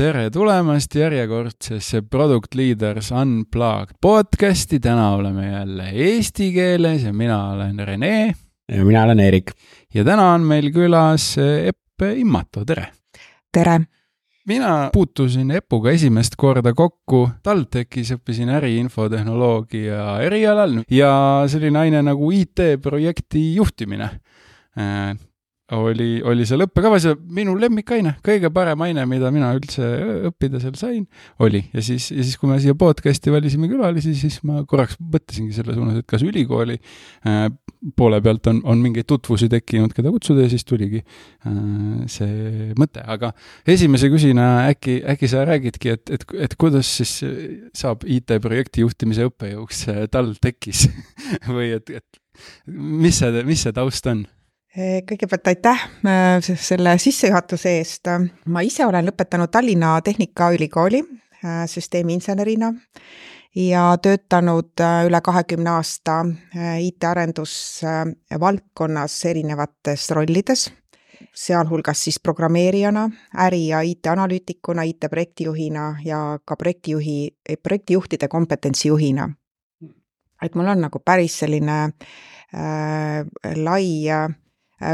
tere 0.00 0.30
tulemast 0.32 0.94
järjekordsesse 0.96 1.98
Product 2.08 2.54
Leaders 2.56 3.10
Unplugged 3.12 3.98
podcasti, 4.00 4.78
täna 4.80 5.10
oleme 5.12 5.50
jälle 5.50 5.90
eesti 5.92 6.46
keeles 6.54 7.04
ja 7.04 7.12
mina 7.12 7.50
olen 7.50 7.78
Rene. 7.84 8.32
ja 8.72 8.84
mina 8.84 9.02
olen 9.02 9.20
Eerik. 9.20 9.52
ja 9.94 10.04
täna 10.04 10.30
on 10.32 10.46
meil 10.48 10.70
külas 10.72 11.36
Epp 11.66 12.06
Immato, 12.16 12.64
tere! 12.64 12.86
tere! 13.52 13.80
mina 14.48 14.88
puutusin 14.92 15.50
Epuga 15.50 15.92
esimest 15.92 16.36
korda 16.36 16.72
kokku, 16.72 17.26
TalTechis 17.42 18.14
õppisin 18.16 18.48
äriinfotehnoloogia 18.56 20.14
erialal 20.24 20.80
ja 20.90 21.12
see 21.44 21.60
oli 21.60 21.76
naine 21.76 22.00
nagu 22.08 22.32
IT-projekti 22.32 23.50
juhtimine 23.54 24.14
oli, 25.76 26.18
oli 26.26 26.46
seal 26.48 26.64
õppekavas 26.64 27.06
ja 27.06 27.14
minu 27.34 27.54
lemmikaine, 27.58 28.16
kõige 28.26 28.50
parem 28.54 28.80
aine, 28.86 29.04
mida 29.08 29.30
mina 29.34 29.50
üldse 29.56 29.86
õppida 30.30 30.60
seal 30.62 30.76
sain, 30.78 31.04
oli. 31.42 31.62
ja 31.74 31.84
siis, 31.84 32.10
ja 32.10 32.24
siis, 32.24 32.36
kui 32.40 32.50
me 32.50 32.58
siia 32.62 32.74
podcast'i 32.78 33.32
valisime 33.32 33.70
külalisi, 33.70 34.14
siis 34.18 34.40
ma 34.46 34.64
korraks 34.68 34.98
mõtlesingi 35.00 35.54
selle 35.56 35.76
suunas, 35.76 36.00
et 36.00 36.08
kas 36.10 36.24
ülikooli 36.26 36.78
äh, 37.28 37.44
poole 37.96 38.20
pealt 38.24 38.50
on, 38.50 38.62
on 38.68 38.82
mingeid 38.82 39.08
tutvusi 39.10 39.50
tekkinud, 39.52 39.94
keda 39.96 40.12
kutsuda 40.12 40.44
ja 40.44 40.52
siis 40.52 40.66
tuligi 40.68 41.02
äh, 41.04 41.60
see 42.10 42.70
mõte, 42.80 43.04
aga 43.06 43.32
esimese 43.68 44.10
küsina 44.12 44.48
äkki, 44.72 45.00
äkki 45.14 45.30
sa 45.30 45.44
räägidki, 45.48 45.94
et, 45.94 46.16
et, 46.18 46.26
et 46.48 46.58
kuidas 46.60 46.90
siis 47.00 47.20
saab 47.76 48.02
IT-projekti 48.08 48.82
juhtimise 48.84 49.30
õppejõuks 49.30 49.86
äh, 49.92 50.02
TalTechis 50.10 50.88
või 51.54 51.70
et, 51.78 51.94
et 52.00 52.20
mis 52.66 53.22
see, 53.22 53.46
mis 53.46 53.62
see 53.66 53.74
taust 53.76 54.06
on? 54.10 54.26
Eh, 54.70 55.00
kõigepealt 55.02 55.48
aitäh 55.50 55.80
äh, 56.06 56.38
selle 56.38 56.92
sissejuhatuse 57.02 57.72
eest. 57.80 58.06
ma 58.46 58.62
ise 58.62 58.86
olen 58.86 59.02
lõpetanud 59.08 59.50
Tallinna 59.50 59.96
Tehnikaülikooli 60.06 61.00
äh, 61.02 61.66
süsteemiinsenerina 61.66 62.70
ja 63.58 63.98
töötanud 63.98 64.80
äh, 64.80 65.06
üle 65.08 65.20
kahekümne 65.26 65.70
aasta 65.70 66.24
IT-arendusvaldkonnas 66.78 69.24
erinevates 69.26 70.10
rollides, 70.14 70.70
sealhulgas 71.34 72.04
siis 72.04 72.20
programmeerijana, 72.22 73.10
äri- 73.46 73.68
ja 73.72 73.80
IT-analüütikuna, 73.82 74.82
IT-projektijuhina 74.86 75.96
ja 76.04 76.38
ka 76.44 76.56
projektijuhi, 76.56 77.30
projektijuhtide 77.62 78.28
kompetentsijuhina. 78.28 79.30
et 80.42 80.54
mul 80.54 80.66
on 80.66 80.80
nagu 80.80 80.98
päris 81.04 81.38
selline 81.38 81.92
äh, 82.54 83.26
lai 83.56 84.08
äh, 84.08 84.28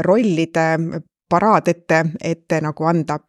rollide 0.01 0.67
paraad 1.29 1.67
ette, 1.67 2.05
ette 2.23 2.61
nagu 2.61 2.85
anda. 2.85 3.19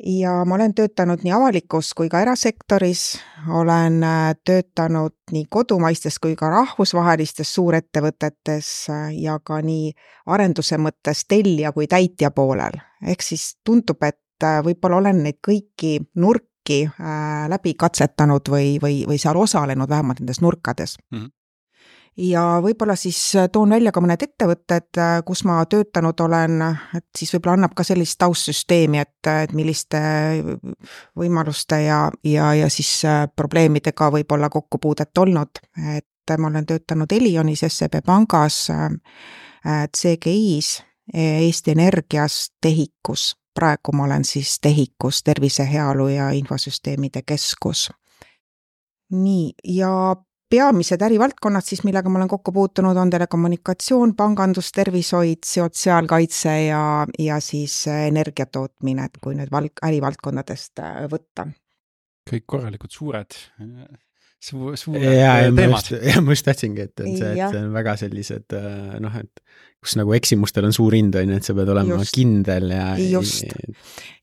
ja 0.00 0.44
ma 0.48 0.54
olen 0.54 0.72
töötanud 0.74 1.20
nii 1.24 1.32
avalikus 1.36 1.90
kui 1.94 2.08
ka 2.08 2.22
erasektoris, 2.24 3.18
olen 3.52 3.98
äh, 4.02 4.30
töötanud 4.48 5.12
nii 5.32 5.44
kodumaistes 5.52 6.16
kui 6.18 6.32
ka 6.40 6.48
rahvusvahelistes 6.48 7.52
suurettevõtetes 7.54 8.70
äh, 8.90 9.10
ja 9.20 9.36
ka 9.44 9.60
nii 9.60 9.92
arenduse 10.26 10.78
mõttes 10.80 11.26
tellija 11.28 11.72
kui 11.76 11.86
täitja 11.86 12.30
poolel. 12.30 12.80
ehk 13.06 13.22
siis 13.22 13.58
tundub, 13.64 14.00
et 14.02 14.44
äh, 14.44 14.62
võib-olla 14.64 15.02
olen 15.04 15.22
neid 15.26 15.40
kõiki 15.46 15.98
nurki 16.16 16.86
läbi 17.48 17.74
katsetanud 17.74 18.48
või, 18.48 18.78
või, 18.80 19.02
või 19.08 19.18
seal 19.18 19.36
osalenud 19.36 19.88
vähemalt 19.88 20.20
nendes 20.20 20.40
nurkades 20.40 20.96
mm. 21.10 21.18
-hmm 21.18 21.39
ja 22.16 22.42
võib-olla 22.62 22.96
siis 22.96 23.18
äh, 23.36 23.48
toon 23.52 23.70
välja 23.70 23.92
ka 23.92 24.02
mõned 24.02 24.22
ettevõtted, 24.24 24.88
äh, 24.98 25.16
kus 25.26 25.44
ma 25.48 25.60
töötanud 25.70 26.20
olen, 26.20 26.62
et 26.96 27.06
siis 27.16 27.32
võib-olla 27.34 27.58
annab 27.58 27.74
ka 27.78 27.84
sellist 27.86 28.18
taustsüsteemi, 28.20 29.00
et, 29.00 29.18
äh, 29.30 29.42
et 29.46 29.54
milliste 29.56 30.00
võimaluste 31.18 31.82
ja, 31.84 32.02
ja, 32.26 32.52
ja 32.54 32.70
siis 32.72 33.02
probleemidega 33.36 34.10
võib 34.12 34.32
olla 34.36 34.50
kokkupuudet 34.50 35.18
olnud, 35.18 35.62
et 35.96 36.36
ma 36.38 36.46
olen 36.46 36.66
töötanud 36.66 37.10
Elionis, 37.12 37.64
SEB 37.66 38.04
Pangas, 38.06 38.68
CGI-s, 39.96 40.84
Eesti 41.10 41.72
Energias, 41.74 42.52
TEHIK-us, 42.62 43.32
praegu 43.54 43.92
ma 43.98 44.04
olen 44.06 44.24
siis 44.24 44.60
TEHIK-us, 44.62 45.24
Tervise, 45.26 45.66
Heaolu 45.66 46.06
ja 46.08 46.28
Infosüsteemide 46.30 47.24
Keskus. 47.26 47.88
Nii, 49.10 49.50
ja 49.74 49.90
peamised 50.50 51.02
ärivaldkonnad 51.02 51.64
siis, 51.64 51.84
millega 51.86 52.10
ma 52.10 52.18
olen 52.18 52.28
kokku 52.28 52.52
puutunud, 52.52 52.96
on 52.96 53.10
telekommunikatsioon, 53.10 54.14
pangandus, 54.18 54.72
tervishoid, 54.76 55.46
sotsiaalkaitse 55.46 56.54
ja, 56.66 56.82
ja 57.18 57.40
siis 57.40 57.84
äh, 57.88 58.06
energiatootmine, 58.10 59.08
et 59.08 59.18
kui 59.22 59.38
nüüd 59.38 59.52
val-, 59.54 59.72
ärivaldkondadest 59.86 60.82
äh, 60.84 61.02
võtta. 61.12 61.48
kõik 62.30 62.46
korralikud 62.46 62.92
suured 62.94 63.34
suur, 64.40 64.96
ja 64.96 65.34
teemad. 65.52 65.90
ja 66.02 66.20
ma 66.24 66.32
just 66.32 66.46
tahtsingi, 66.48 66.88
et, 66.88 66.94
et 67.02 67.18
see, 67.18 67.32
et 67.34 67.42
see 67.52 67.60
on 67.60 67.74
väga 67.74 67.96
sellised 68.00 68.56
äh, 68.56 68.96
noh, 69.02 69.18
et 69.20 69.42
kus 69.80 69.96
nagu 69.96 70.12
eksimustel 70.16 70.66
on 70.68 70.74
suur 70.76 70.92
hind, 70.96 71.14
on 71.16 71.32
ju, 71.32 71.36
et 71.40 71.46
sa 71.46 71.54
pead 71.56 71.70
olema 71.72 72.00
just. 72.00 72.14
kindel 72.16 72.72
ja. 72.72 72.88
just. 72.98 73.52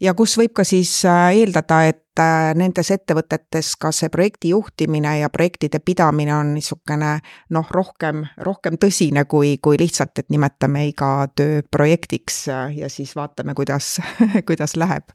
ja 0.01 0.13
kus 0.17 0.35
võib 0.41 0.55
ka 0.57 0.65
siis 0.67 0.91
äh, 1.09 1.37
eeldada, 1.37 1.79
et 1.89 2.21
äh, 2.21 2.49
nendes 2.57 2.91
ettevõtetes 2.93 3.71
ka 3.81 3.93
see 3.93 4.09
projekti 4.13 4.53
juhtimine 4.53 5.19
ja 5.19 5.31
projektide 5.33 5.81
pidamine 5.85 6.35
on 6.37 6.53
niisugune 6.57 7.13
noh, 7.53 7.71
rohkem, 7.73 8.25
rohkem 8.45 8.81
tõsine 8.81 9.25
kui, 9.29 9.55
kui 9.61 9.77
lihtsalt, 9.81 10.17
et 10.21 10.29
nimetame 10.33 10.87
iga 10.91 11.11
töö 11.37 11.61
projektiks 11.71 12.45
ja 12.49 12.89
siis 12.93 13.13
vaatame, 13.17 13.57
kuidas 13.57 13.97
kuidas 14.49 14.77
läheb. 14.77 15.09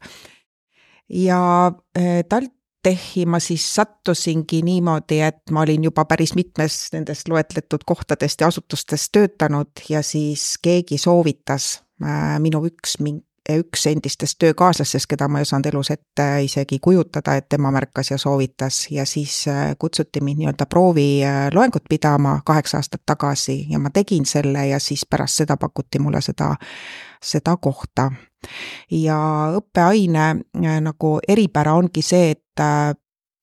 ja 1.07 1.39
TalT 1.93 2.51
TEH-i 2.83 3.25
ma 3.25 3.39
siis 3.39 3.65
sattusingi 3.75 4.61
niimoodi, 4.61 5.21
et 5.23 5.51
ma 5.51 5.61
olin 5.63 5.83
juba 5.89 6.05
päris 6.05 6.35
mitmes 6.35 6.89
nendest 6.93 7.29
loetletud 7.31 7.85
kohtadest 7.85 8.41
ja 8.41 8.47
asutustest 8.47 9.11
töötanud 9.11 9.85
ja 9.89 10.01
siis 10.03 10.57
keegi 10.61 10.97
soovitas 10.97 11.83
äh, 12.03 12.39
minu 12.43 12.65
üks 12.67 12.97
üks 13.51 13.87
endistest 13.87 14.37
töökaaslastest, 14.39 15.07
keda 15.09 15.27
ma 15.27 15.39
ei 15.39 15.47
osanud 15.47 15.67
elus 15.67 15.91
ette 15.91 16.25
isegi 16.45 16.79
kujutada, 16.79 17.35
et 17.35 17.49
tema 17.51 17.71
märkas 17.75 18.13
ja 18.13 18.17
soovitas 18.17 18.87
ja 18.91 19.05
siis 19.05 19.47
äh, 19.51 19.75
kutsuti 19.79 20.21
mind 20.21 20.39
nii-öelda 20.39 20.65
prooviloengut 20.65 21.89
pidama 21.89 22.39
kaheksa 22.45 22.79
aastat 22.79 23.03
tagasi 23.05 23.65
ja 23.69 23.79
ma 23.79 23.89
tegin 23.89 24.25
selle 24.25 24.67
ja 24.67 24.79
siis 24.79 25.05
pärast 25.09 25.43
seda 25.43 25.57
pakuti 25.57 25.99
mulle 25.99 26.21
seda, 26.21 26.53
seda 27.23 27.57
kohta. 27.57 28.11
Ja 28.91 29.19
õppeaine 29.57 30.25
äh, 30.29 30.79
nagu 30.81 31.17
eripära 31.27 31.75
ongi 31.79 32.01
see, 32.01 32.31
et 32.31 32.59
äh, 32.59 32.93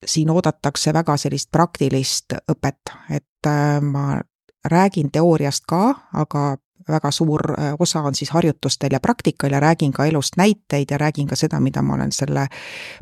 siin 0.07 0.31
oodatakse 0.31 0.95
väga 0.97 1.17
sellist 1.21 1.51
praktilist 1.53 2.33
õpet, 2.49 2.95
et 3.11 3.49
ma 3.85 4.21
räägin 4.65 5.11
teooriast 5.13 5.65
ka, 5.69 5.95
aga 6.17 6.57
väga 6.91 7.11
suur 7.11 7.41
äh, 7.59 7.75
osa 7.79 8.03
on 8.03 8.15
siis 8.15 8.31
harjutustel 8.31 8.93
ja 8.93 9.01
praktikal 9.01 9.53
ja 9.53 9.61
räägin 9.61 9.93
ka 9.93 10.05
elust 10.07 10.37
näiteid 10.37 10.91
ja 10.91 10.99
räägin 10.99 11.29
ka 11.29 11.37
seda, 11.37 11.61
mida 11.61 11.83
ma 11.83 11.95
olen 11.95 12.13
selle 12.13 12.47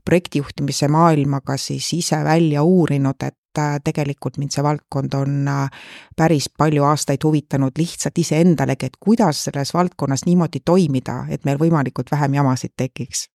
projektijuhtimise 0.04 0.88
maailmaga 0.88 1.56
siis 1.56 1.92
ise 1.92 2.24
välja 2.24 2.62
uurinud, 2.62 3.22
et 3.22 3.24
äh, 3.26 3.37
tegelikult 3.56 4.38
mind 4.38 4.54
see 4.54 4.62
valdkond 4.62 5.14
on 5.18 5.48
äh, 5.48 5.80
päris 6.16 6.50
palju 6.58 6.84
aastaid 6.84 7.24
huvitanud 7.24 7.78
lihtsalt 7.78 8.18
iseendalegi, 8.18 8.86
et 8.86 9.00
kuidas 9.00 9.44
selles 9.48 9.74
valdkonnas 9.74 10.26
niimoodi 10.26 10.60
toimida, 10.64 11.24
et 11.30 11.44
meil 11.44 11.58
võimalikult 11.58 12.12
vähem 12.12 12.38
jamasid 12.38 12.76
tekiks 12.76 13.28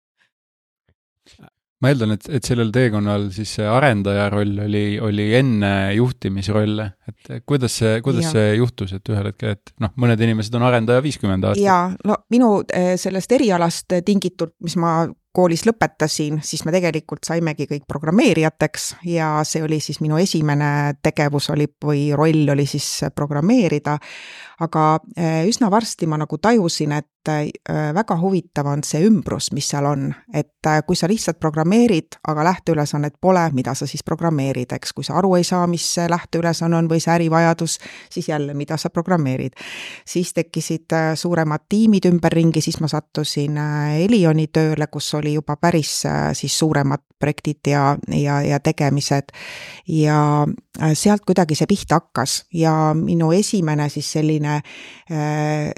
ma 1.81 1.91
eeldan, 1.93 2.13
et, 2.17 2.27
et 2.37 2.45
sellel 2.45 2.71
teekonnal 2.75 3.29
siis 3.35 3.55
see 3.57 3.69
arendaja 3.69 4.27
roll 4.33 4.59
oli, 4.67 4.85
oli 5.01 5.31
enne 5.39 5.73
juhtimisrolle, 5.97 6.87
et 7.09 7.31
kuidas 7.49 7.79
see, 7.81 7.95
kuidas 8.05 8.29
ja. 8.29 8.33
see 8.35 8.51
juhtus, 8.59 8.93
et 8.97 9.13
ühel 9.13 9.31
hetkel, 9.31 9.57
et 9.57 9.73
noh, 9.81 9.95
mõned 10.01 10.21
inimesed 10.27 10.57
on 10.59 10.67
arendaja 10.69 11.05
viiskümmend 11.05 11.49
aastat. 11.49 11.65
jaa, 11.65 11.89
no 12.05 12.21
minu 12.33 12.53
eh, 12.69 12.93
sellest 13.01 13.33
erialast 13.37 13.97
tingitult, 14.05 14.59
mis 14.67 14.77
ma 14.81 14.99
koolis 15.33 15.63
lõpetasin, 15.67 16.41
siis 16.43 16.65
me 16.67 16.73
tegelikult 16.75 17.25
saimegi 17.27 17.69
kõik 17.71 17.85
programmeerijateks 17.89 18.87
ja 19.07 19.31
see 19.47 19.63
oli 19.63 19.79
siis 19.83 20.01
minu 20.03 20.19
esimene 20.19 20.97
tegevus 21.03 21.51
oli 21.55 21.69
või 21.85 22.09
roll 22.17 22.51
oli 22.51 22.67
siis 22.67 22.89
programmeerida. 23.15 23.99
Aga 24.61 24.85
äh, 25.17 25.47
üsna 25.49 25.71
varsti 25.73 26.07
ma 26.07 26.19
nagu 26.21 26.39
tajusin, 26.39 26.93
et 26.93 27.29
äh, 27.29 27.49
väga 27.97 28.17
huvitav 28.21 28.69
on 28.69 28.83
see 28.85 29.03
ümbrus, 29.09 29.51
mis 29.57 29.69
seal 29.73 29.89
on, 29.89 30.09
et 30.37 30.69
äh, 30.69 30.83
kui 30.87 30.99
sa 30.99 31.09
lihtsalt 31.11 31.41
programmeerid, 31.41 32.19
aga 32.29 32.45
lähteülesannet 32.51 33.17
pole, 33.21 33.47
mida 33.57 33.75
sa 33.75 33.89
siis 33.89 34.05
programmeerid, 34.07 34.73
eks, 34.77 34.93
kui 34.97 35.07
sa 35.07 35.17
aru 35.21 35.35
ei 35.39 35.47
saa, 35.49 35.67
mis 35.71 35.87
see 35.97 36.09
lähteülesanne 36.11 36.77
on 36.77 36.91
või 36.91 37.01
see 37.01 37.15
ärivajadus, 37.17 37.79
siis 38.13 38.29
jälle, 38.29 38.55
mida 38.55 38.77
sa 38.77 38.91
programmeerid. 38.91 39.57
siis 40.07 40.33
tekkisid 40.35 40.93
suuremad 41.15 41.67
tiimid 41.69 42.07
ümberringi, 42.11 42.61
siis 42.61 42.81
ma 42.81 42.89
sattusin 42.89 43.59
Elioni 44.05 44.47
tööle, 44.53 44.87
kus 44.93 45.15
oli 45.15 45.35
juba 45.35 45.57
päris 45.57 46.03
siis 46.37 46.59
suuremad 46.59 47.10
projektid 47.21 47.71
ja, 47.71 47.97
ja, 48.09 48.41
ja 48.43 48.61
tegemised. 48.61 49.33
ja 49.89 50.47
äh, 50.81 50.95
sealt 50.95 51.25
kuidagi 51.27 51.59
see 51.59 51.69
pihta 51.71 52.01
hakkas 52.01 52.45
ja 52.55 52.95
minu 52.95 53.33
esimene 53.37 53.89
siis 53.89 54.13
selline 54.13 54.61
äh, 55.11 55.71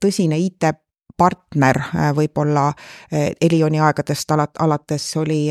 tõsine 0.00 0.38
IT 0.38 0.70
partner 1.18 1.80
võib-olla 2.14 2.68
Elioni 3.10 3.80
aegadest 3.82 4.30
alat-, 4.30 4.60
alates 4.62 5.06
oli 5.18 5.48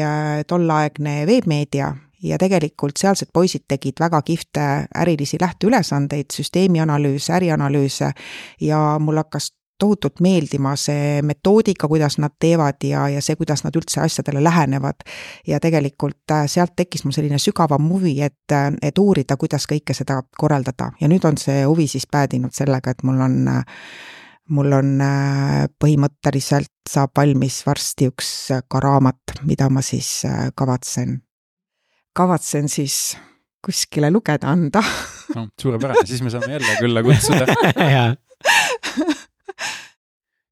tolleaegne 0.47 1.25
veebmeedia 1.27 1.89
ja 2.23 2.37
tegelikult 2.39 2.97
sealsed 2.97 3.29
poisid 3.33 3.65
tegid 3.67 3.99
väga 3.99 4.21
kihvte 4.25 4.63
ärilisi 4.95 5.37
lähteülesandeid, 5.41 6.31
süsteemianalüüse, 6.33 7.33
ärianalüüse 7.33 8.11
ja 8.61 8.81
mul 8.99 9.21
hakkas 9.21 9.51
tohutult 9.79 10.21
meeldima 10.23 10.75
see 10.79 11.21
metoodika, 11.25 11.87
kuidas 11.87 12.17
nad 12.21 12.35
teevad 12.39 12.83
ja, 12.83 13.07
ja 13.13 13.21
see, 13.23 13.37
kuidas 13.39 13.63
nad 13.65 13.75
üldse 13.75 14.01
asjadele 14.01 14.43
lähenevad. 14.43 15.05
ja 15.47 15.59
tegelikult 15.59 16.31
äh, 16.31 16.45
sealt 16.47 16.75
tekkis 16.75 17.05
mul 17.05 17.15
selline 17.15 17.39
sügavam 17.41 17.89
huvi, 17.89 18.17
et, 18.21 18.45
äh, 18.51 18.71
et 18.81 18.97
uurida, 18.97 19.37
kuidas 19.37 19.67
kõike 19.69 19.93
seda 19.97 20.21
korraldada. 20.37 20.91
Ja 21.01 21.07
nüüd 21.07 21.25
on 21.25 21.37
see 21.37 21.63
huvi 21.65 21.87
siis 21.87 22.07
päädinud 22.11 22.53
sellega, 22.53 22.91
et 22.91 23.03
mul 23.03 23.21
on 23.21 23.37
mul 24.47 24.71
on 24.71 24.93
põhimõtteliselt 25.83 26.71
saab 26.87 27.11
valmis 27.19 27.59
varsti 27.67 28.07
üks 28.07 28.29
ka 28.71 28.79
raamat, 28.79 29.41
mida 29.43 29.67
ma 29.69 29.83
siis 29.83 30.21
kavatsen 30.55 31.17
kavatsen 32.17 32.69
siis 32.69 33.17
kuskile 33.65 34.09
lugeda 34.11 34.49
anda. 34.49 34.81
No 35.35 35.47
suurepärane, 35.61 36.05
siis 36.05 36.23
me 36.25 36.31
saame 36.33 36.53
jälle 36.55 36.77
külla 36.79 37.03
kutsuda 37.03 37.45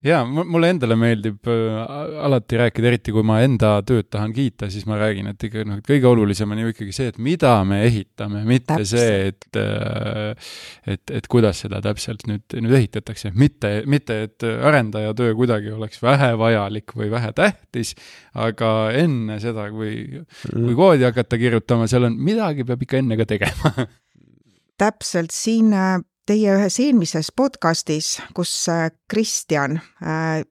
ja 0.06 0.20
mulle 0.26 0.70
endale 0.74 0.98
meeldib 1.00 1.50
äh, 1.50 1.80
alati 2.26 2.60
rääkida, 2.60 2.90
eriti 2.92 3.14
kui 3.16 3.26
ma 3.26 3.40
enda 3.46 3.80
tööd 3.88 4.08
tahan 4.14 4.34
kiita, 4.36 4.70
siis 4.74 4.86
ma 4.90 5.00
räägin, 5.00 5.32
et 5.32 5.46
ikka 5.48 5.66
noh, 5.68 5.82
kõige 5.86 6.10
olulisem 6.12 6.54
on 6.54 6.62
ju 6.62 6.74
ikkagi 6.74 6.96
see, 6.96 7.10
et 7.14 7.20
mida 7.22 7.56
me 7.68 7.82
ehitame, 7.88 8.44
mitte 8.48 8.76
täpselt. 8.76 9.02
see, 9.02 9.34
et 9.34 9.60
äh, 9.62 10.54
et, 10.96 11.16
et 11.20 11.30
kuidas 11.32 11.64
seda 11.66 11.82
täpselt 11.84 12.28
nüüd, 12.30 12.46
nüüd 12.60 12.78
ehitatakse, 12.80 13.34
mitte, 13.36 13.74
mitte 13.90 14.22
et 14.28 14.46
arendaja 14.46 15.16
töö 15.18 15.34
kuidagi 15.38 15.74
oleks 15.74 16.02
vähevajalik 16.06 16.96
või 16.98 17.10
vähetähtis, 17.14 17.96
aga 18.38 18.72
enne 18.96 19.40
seda, 19.44 19.68
kui, 19.74 20.24
kui 20.46 20.62
mm. 20.62 20.74
koodi 20.78 21.10
hakata 21.10 21.42
kirjutama, 21.42 21.90
seal 21.92 22.10
on, 22.12 22.20
midagi 22.22 22.68
peab 22.68 22.86
ikka 22.86 23.02
enne 23.02 23.18
ka 23.20 23.28
tegema 23.30 23.74
täpselt, 24.82 25.34
siin 25.36 25.74
äh, 25.74 26.00
teie 26.26 26.54
ühes 26.58 26.80
eelmises 26.82 27.30
podcastis, 27.36 28.16
kus 28.34 28.52
äh, 28.70 28.90
Kristjan 29.10 29.78
äh, 29.78 30.42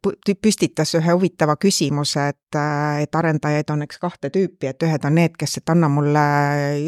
püstitas 0.42 0.94
ühe 0.94 1.14
huvitava 1.16 1.56
küsimuse, 1.58 2.28
et, 2.30 2.58
äh, 2.58 3.02
et 3.02 3.18
arendajaid 3.18 3.70
on 3.74 3.82
eks 3.82 3.98
kahte 3.98 4.30
tüüpi, 4.34 4.70
et 4.70 4.86
ühed 4.86 5.06
on 5.06 5.16
need, 5.18 5.34
kes, 5.38 5.56
et 5.58 5.72
anna 5.74 5.90
mulle 5.90 6.22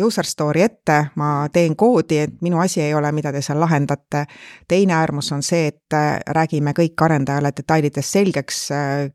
user 0.06 0.26
story 0.26 0.62
ette, 0.68 0.98
ma 1.18 1.30
teen 1.52 1.74
koodi, 1.76 2.20
et 2.26 2.36
minu 2.46 2.60
asi 2.62 2.84
ei 2.84 2.94
ole, 2.94 3.10
mida 3.16 3.32
te 3.34 3.42
seal 3.42 3.58
lahendate. 3.60 4.24
teine 4.68 4.94
äärmus 4.94 5.32
on 5.32 5.42
see, 5.42 5.66
et 5.72 5.96
räägime 6.38 6.74
kõik 6.76 7.02
arendajale 7.02 7.50
detailides 7.56 8.12
selgeks, 8.12 8.60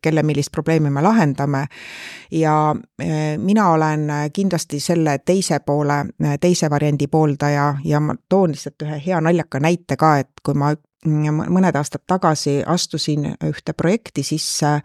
kelle 0.01 0.24
millist 0.24 0.51
probleemi 0.51 0.89
me 0.89 1.01
lahendame. 1.01 1.65
ja 2.31 2.75
mina 3.38 3.69
olen 3.71 4.07
kindlasti 4.33 4.79
selle 4.79 5.17
teise 5.25 5.59
poole, 5.59 6.06
teise 6.39 6.69
variandi 6.69 7.07
pooldaja 7.07 7.75
ja 7.83 8.00
ma 8.00 8.15
toon 8.29 8.51
lihtsalt 8.51 8.83
ühe 8.83 9.01
hea 9.06 9.21
naljaka 9.21 9.61
näite 9.62 9.98
ka, 10.00 10.18
et 10.24 10.44
kui 10.46 10.58
ma 10.58 10.74
mõned 11.06 11.75
aastad 11.78 12.04
tagasi 12.08 12.62
astusin 12.68 13.31
ühte 13.48 13.74
projekti 13.74 14.24
sisse, 14.24 14.80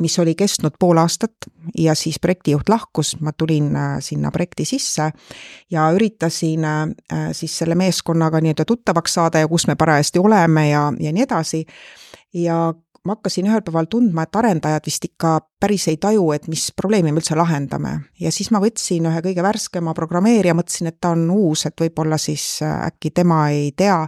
mis 0.00 0.18
oli 0.18 0.34
kestnud 0.38 0.76
pool 0.80 0.98
aastat 1.02 1.48
ja 1.78 1.94
siis 1.98 2.18
projektijuht 2.22 2.70
lahkus, 2.72 3.16
ma 3.20 3.32
tulin 3.36 3.74
äh, 3.76 3.96
sinna 4.00 4.30
projekti 4.30 4.64
sisse 4.64 5.10
ja 5.70 5.88
üritasin 5.94 6.64
äh, 6.64 6.86
siis 7.32 7.58
selle 7.58 7.76
meeskonnaga 7.78 8.40
nii-öelda 8.40 8.64
tuttavaks 8.64 9.18
saada 9.18 9.42
ja 9.42 9.50
kus 9.50 9.66
me 9.66 9.76
parajasti 9.76 10.22
oleme 10.22 10.68
ja, 10.70 10.86
ja 11.00 11.12
nii 11.12 11.26
edasi. 11.26 11.66
ja 12.34 12.72
ma 13.06 13.16
hakkasin 13.16 13.48
ühel 13.50 13.62
päeval 13.66 13.88
tundma, 13.90 14.26
et 14.26 14.36
arendajad 14.38 14.86
vist 14.86 15.06
ikka 15.08 15.34
päris 15.60 15.88
ei 15.90 15.98
taju, 16.02 16.28
et 16.36 16.46
mis 16.50 16.68
probleemi 16.76 17.10
me 17.12 17.18
üldse 17.22 17.36
lahendame. 17.38 17.94
ja 18.20 18.30
siis 18.34 18.50
ma 18.54 18.60
võtsin 18.62 19.08
ühe 19.10 19.22
kõige 19.24 19.42
värskema 19.42 19.94
programmeerija, 19.94 20.54
mõtlesin, 20.54 20.92
et 20.92 21.00
ta 21.00 21.12
on 21.16 21.26
uus, 21.30 21.66
et 21.66 21.84
võib-olla 21.84 22.18
siis 22.18 22.44
äh, 22.62 22.86
äkki 22.86 23.10
tema 23.10 23.48
ei 23.50 23.72
tea. 23.76 24.06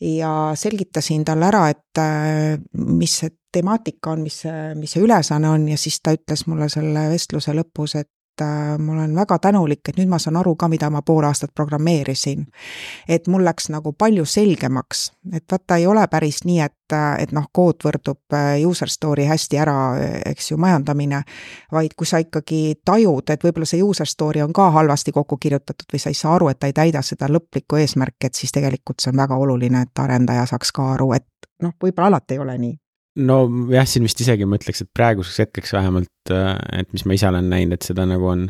ja 0.00 0.32
selgitasin 0.54 1.24
talle 1.26 1.48
ära, 1.50 1.68
et 1.74 2.02
äh, 2.02 2.58
mis 2.78 3.18
see 3.22 3.34
temaatika 3.52 4.12
on, 4.12 4.22
mis 4.22 4.42
mis 4.76 4.92
see 4.92 5.02
ülesanne 5.02 5.48
on 5.48 5.68
ja 5.70 5.78
siis 5.80 6.00
ta 6.04 6.12
ütles 6.12 6.44
mulle 6.46 6.68
selle 6.68 7.08
vestluse 7.10 7.54
lõpus, 7.56 7.96
et 7.98 8.10
ma 8.44 8.92
olen 8.92 9.14
väga 9.16 9.38
tänulik, 9.38 9.80
et 9.88 9.96
nüüd 9.98 10.08
ma 10.08 10.18
saan 10.22 10.36
aru 10.40 10.54
ka, 10.56 10.68
mida 10.68 10.90
ma 10.90 11.02
pool 11.02 11.24
aastat 11.24 11.50
programmeerisin. 11.54 12.46
et 13.08 13.26
mul 13.26 13.44
läks 13.44 13.68
nagu 13.68 13.92
palju 13.92 14.24
selgemaks, 14.24 15.12
et 15.32 15.44
vaata, 15.52 15.76
ei 15.76 15.86
ole 15.86 16.06
päris 16.08 16.44
nii, 16.44 16.60
et, 16.60 16.92
äh, 16.92 17.22
et 17.22 17.32
noh, 17.32 17.46
kood 17.52 17.84
võrdub 17.84 18.34
äh, 18.34 18.66
user 18.66 18.88
story 18.88 19.24
hästi 19.24 19.58
ära, 19.58 19.76
eks 20.26 20.50
ju, 20.50 20.56
majandamine, 20.56 21.22
vaid 21.72 21.94
kui 21.96 22.06
sa 22.06 22.18
ikkagi 22.18 22.80
tajud, 22.84 23.30
et 23.30 23.44
võib-olla 23.44 23.66
see 23.66 23.82
user 23.82 24.06
story 24.06 24.42
on 24.42 24.52
ka 24.52 24.70
halvasti 24.70 25.12
kokku 25.12 25.36
kirjutatud 25.36 25.86
või 25.92 26.02
sa 26.02 26.10
ei 26.10 26.18
saa 26.18 26.34
aru, 26.34 26.48
et 26.48 26.58
ta 26.58 26.66
ei 26.66 26.76
täida 26.76 27.02
seda 27.02 27.28
lõplikku 27.28 27.80
eesmärki, 27.80 28.26
et 28.26 28.34
siis 28.34 28.52
tegelikult 28.52 29.00
see 29.00 29.12
on 29.12 29.22
väga 29.24 29.36
oluline, 29.36 29.82
et 29.82 30.04
arendaja 30.04 30.46
saaks 30.46 30.72
ka 30.72 30.92
aru, 30.96 31.12
et 31.18 31.28
noh, 31.62 31.74
võib-olla 31.82 32.14
alati 32.14 32.38
ei 32.38 32.44
ole 32.44 32.58
nii 32.58 32.76
nojah, 33.18 33.88
siin 33.88 34.06
vist 34.06 34.20
isegi 34.22 34.46
ma 34.48 34.58
ütleks, 34.58 34.84
et 34.84 34.90
praeguseks 34.94 35.44
hetkeks 35.44 35.74
vähemalt, 35.76 36.32
äh, 36.34 36.52
et 36.80 36.92
mis 36.94 37.04
ma 37.08 37.16
ise 37.16 37.28
olen 37.30 37.48
näinud, 37.50 37.78
et 37.78 37.86
seda 37.86 38.06
nagu 38.08 38.28
on, 38.30 38.48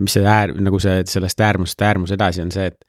mis 0.00 0.16
see 0.16 0.26
äär, 0.26 0.54
nagu 0.58 0.80
see, 0.82 1.04
sellest 1.08 1.40
äärmusest 1.46 1.84
äärmus 1.86 2.14
edasi 2.16 2.42
on 2.44 2.52
see, 2.54 2.68
et 2.72 2.82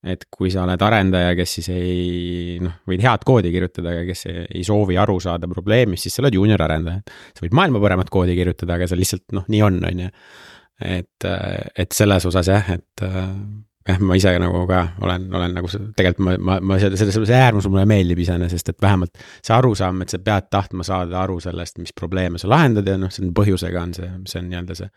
et 0.00 0.22
kui 0.32 0.48
sa 0.48 0.62
oled 0.64 0.80
arendaja, 0.80 1.34
kes 1.36 1.54
siis 1.58 1.66
ei 1.74 2.54
noh, 2.64 2.78
võid 2.88 3.02
head 3.04 3.24
koodi 3.28 3.50
kirjutada, 3.52 3.92
aga 3.92 4.06
kes 4.08 4.22
ei, 4.30 4.46
ei 4.60 4.62
soovi 4.64 4.96
aru 4.96 5.18
saada 5.20 5.48
probleemist, 5.50 6.06
siis 6.06 6.16
sa 6.16 6.22
oled 6.22 6.38
juunior 6.38 6.62
arendaja. 6.64 7.02
sa 7.36 7.44
võid 7.44 7.56
maailma 7.58 7.82
paremat 7.84 8.12
koodi 8.12 8.36
kirjutada, 8.38 8.78
aga 8.78 8.88
sa 8.88 8.96
lihtsalt 8.96 9.26
noh, 9.36 9.44
nii 9.52 9.60
on, 9.66 9.76
on 9.90 10.00
ju. 10.06 10.12
et, 10.80 11.28
äh, 11.28 11.66
et 11.84 11.92
selles 11.92 12.24
osas 12.30 12.48
jah, 12.48 12.72
et 12.78 13.04
äh, 13.04 13.28
jah, 13.88 14.00
ma 14.04 14.16
ise 14.18 14.32
nagu 14.40 14.64
ka 14.68 14.80
olen, 15.04 15.26
olen 15.34 15.54
nagu 15.56 15.70
tegelikult 15.70 16.24
ma, 16.26 16.34
ma, 16.36 16.58
ma 16.72 16.78
selle, 16.82 16.98
selle, 17.00 17.14
see 17.14 17.38
äärmus 17.38 17.68
mulle 17.70 17.86
meeldib 17.88 18.20
iseenesest, 18.24 18.74
et 18.74 18.82
vähemalt 18.82 19.22
see 19.40 19.54
arusaam, 19.56 20.02
et 20.04 20.12
sa 20.12 20.20
pead 20.24 20.50
tahtma 20.52 20.86
saada 20.86 21.22
aru 21.22 21.38
sellest, 21.42 21.80
mis 21.82 21.94
probleeme 21.96 22.40
sa 22.40 22.50
lahendad 22.52 22.88
ja 22.88 22.98
noh, 23.00 23.12
see 23.12 23.24
on 23.26 23.34
põhjusega 23.36 23.82
on 23.82 23.96
see, 23.96 24.12
see 24.28 24.42
on 24.42 24.50
nii-öelda 24.52 24.78
see. 24.82 24.90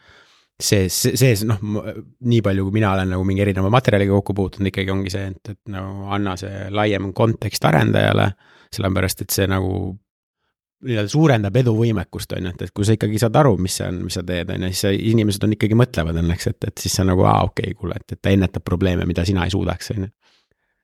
see, 0.62 0.88
see, 0.91 1.15
see 1.19 1.50
noh, 1.50 1.62
nii 1.63 2.41
palju, 2.45 2.68
kui 2.68 2.80
mina 2.80 2.94
olen 2.97 3.13
nagu 3.15 3.25
mingi 3.27 3.45
erineva 3.45 3.71
materjaliga 3.74 4.19
kokku 4.19 4.35
puutunud, 4.38 4.69
ikkagi 4.71 4.94
ongi 4.94 5.13
see, 5.13 5.31
et, 5.31 5.56
et 5.56 5.74
no 5.74 6.09
anna 6.13 6.35
see 6.39 6.68
laiem 6.71 7.12
kontekst 7.15 7.65
arendajale. 7.69 8.33
sellepärast, 8.74 9.19
et 9.21 9.30
see 9.30 9.45
nagu 9.45 9.69
nii-öelda 10.83 11.12
suurendab 11.12 11.56
eduvõimekust, 11.63 12.35
on 12.38 12.47
ju, 12.47 12.53
et, 12.53 12.65
et 12.68 12.74
kui 12.75 12.88
sa 12.88 12.97
ikkagi 12.97 13.21
saad 13.21 13.38
aru, 13.39 13.56
mis 13.62 13.77
see 13.80 13.88
on, 13.89 14.01
mis 14.07 14.18
sa 14.18 14.25
teed, 14.27 14.51
on 14.53 14.68
ju, 14.68 14.74
siis 14.74 15.00
inimesed 15.13 15.47
on 15.47 15.56
ikkagi 15.56 15.77
mõtlevad 15.80 16.19
õnneks, 16.24 16.50
et, 16.51 16.59
et 16.69 16.83
siis 16.85 16.97
on 17.04 17.11
nagu, 17.13 17.23
aa, 17.28 17.45
okei 17.49 17.71
okay,, 17.71 17.80
kuule, 17.80 17.97
et, 17.99 18.16
et 18.16 18.21
ta 18.21 18.33
ennetab 18.33 18.66
probleeme, 18.68 19.07
mida 19.09 19.25
sina 19.28 19.47
ei 19.47 19.54
suudaks, 19.54 19.94
on 19.95 20.07
ju. 20.07 20.13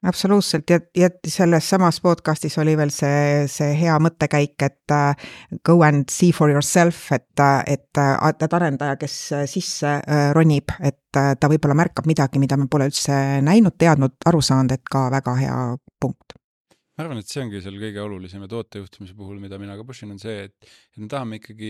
Absoluutselt 0.07 0.69
ja, 0.71 0.77
ja 0.95 1.09
selles 1.27 1.65
samas 1.69 1.97
podcast'is 1.99 2.53
oli 2.61 2.77
veel 2.79 2.91
see, 2.95 3.43
see 3.51 3.73
hea 3.81 3.97
mõttekäik, 3.99 4.55
et 4.63 4.93
uh, 4.95 5.27
go 5.67 5.81
and 5.83 6.07
see 6.07 6.31
for 6.31 6.47
yourself, 6.53 7.09
et, 7.11 7.43
et, 7.67 7.99
et 7.99 8.55
arendaja, 8.61 8.95
kes 9.01 9.17
sisse 9.51 9.97
ronib, 10.37 10.71
et 10.79 11.03
ta 11.11 11.51
võib-olla 11.51 11.75
märkab 11.81 12.07
midagi, 12.07 12.39
mida 12.39 12.55
me 12.55 12.69
pole 12.71 12.87
üldse 12.87 13.19
näinud, 13.43 13.75
teadnud, 13.75 14.15
aru 14.31 14.39
saanud, 14.39 14.77
et 14.79 14.87
ka 14.87 15.09
väga 15.11 15.35
hea 15.41 15.61
punkt 15.99 16.38
ma 16.99 17.05
arvan, 17.05 17.21
et 17.21 17.31
see 17.31 17.39
ongi 17.39 17.61
seal 17.63 17.77
kõige 17.79 18.01
olulisem 18.03 18.41
ja 18.43 18.49
tootejuhtimise 18.51 19.13
puhul, 19.15 19.37
mida 19.39 19.55
mina 19.61 19.77
ka 19.79 19.85
push 19.87 20.03
in, 20.03 20.11
on 20.11 20.19
see, 20.19 20.49
et, 20.49 20.71
et 20.91 20.99
me 20.99 21.07
tahame 21.07 21.37
ikkagi 21.39 21.69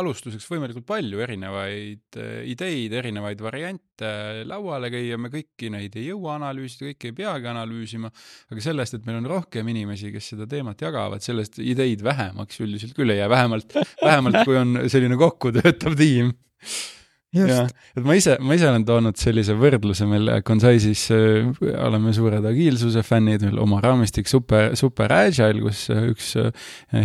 alustuseks 0.00 0.48
võimalikult 0.50 0.82
palju 0.88 1.20
erinevaid 1.22 2.18
äh, 2.18 2.40
ideid, 2.50 2.96
erinevaid 2.98 3.44
variante 3.46 4.10
lauale 4.50 4.90
käia, 4.90 5.20
me 5.22 5.30
kõiki 5.30 5.70
neid 5.70 5.94
ei 5.94 6.08
jõua 6.08 6.34
analüüsida, 6.40 6.88
kõiki 6.90 7.12
ei 7.12 7.16
peagi 7.22 7.50
analüüsima, 7.52 8.10
aga 8.50 8.66
sellest, 8.66 8.98
et 8.98 9.06
meil 9.06 9.20
on 9.20 9.30
rohkem 9.36 9.70
inimesi, 9.70 10.10
kes 10.14 10.32
seda 10.34 10.50
teemat 10.50 10.82
jagavad, 10.82 11.22
sellest 11.22 11.62
ideid 11.62 12.02
vähemaks 12.02 12.58
üldiselt 12.66 12.98
küll 12.98 13.14
ei 13.14 13.22
jää, 13.22 13.30
vähemalt, 13.30 13.78
vähemalt 14.02 14.42
kui 14.42 14.58
on 14.58 14.82
selline 14.90 15.20
kokku 15.20 15.54
töötav 15.54 15.94
tiim 15.94 16.34
jah, 17.34 17.66
et 17.96 18.04
ma 18.06 18.14
ise, 18.16 18.36
ma 18.40 18.56
ise 18.56 18.68
olen 18.70 18.84
toonud 18.86 19.18
sellise 19.18 19.56
võrdluse, 19.58 20.06
meil 20.08 20.30
Consaisis 20.46 21.06
äh, 21.14 21.48
oleme 21.82 22.12
suured 22.16 22.44
agiilsuse 22.46 23.02
fännid, 23.06 23.44
meil 23.46 23.58
oma 23.62 23.80
raamistik 23.84 24.30
super, 24.30 24.72
super 24.78 25.12
agile, 25.12 25.60
kus 25.64 25.86
äh, 25.92 26.06
üks 26.12 26.32
äh, 26.40 26.52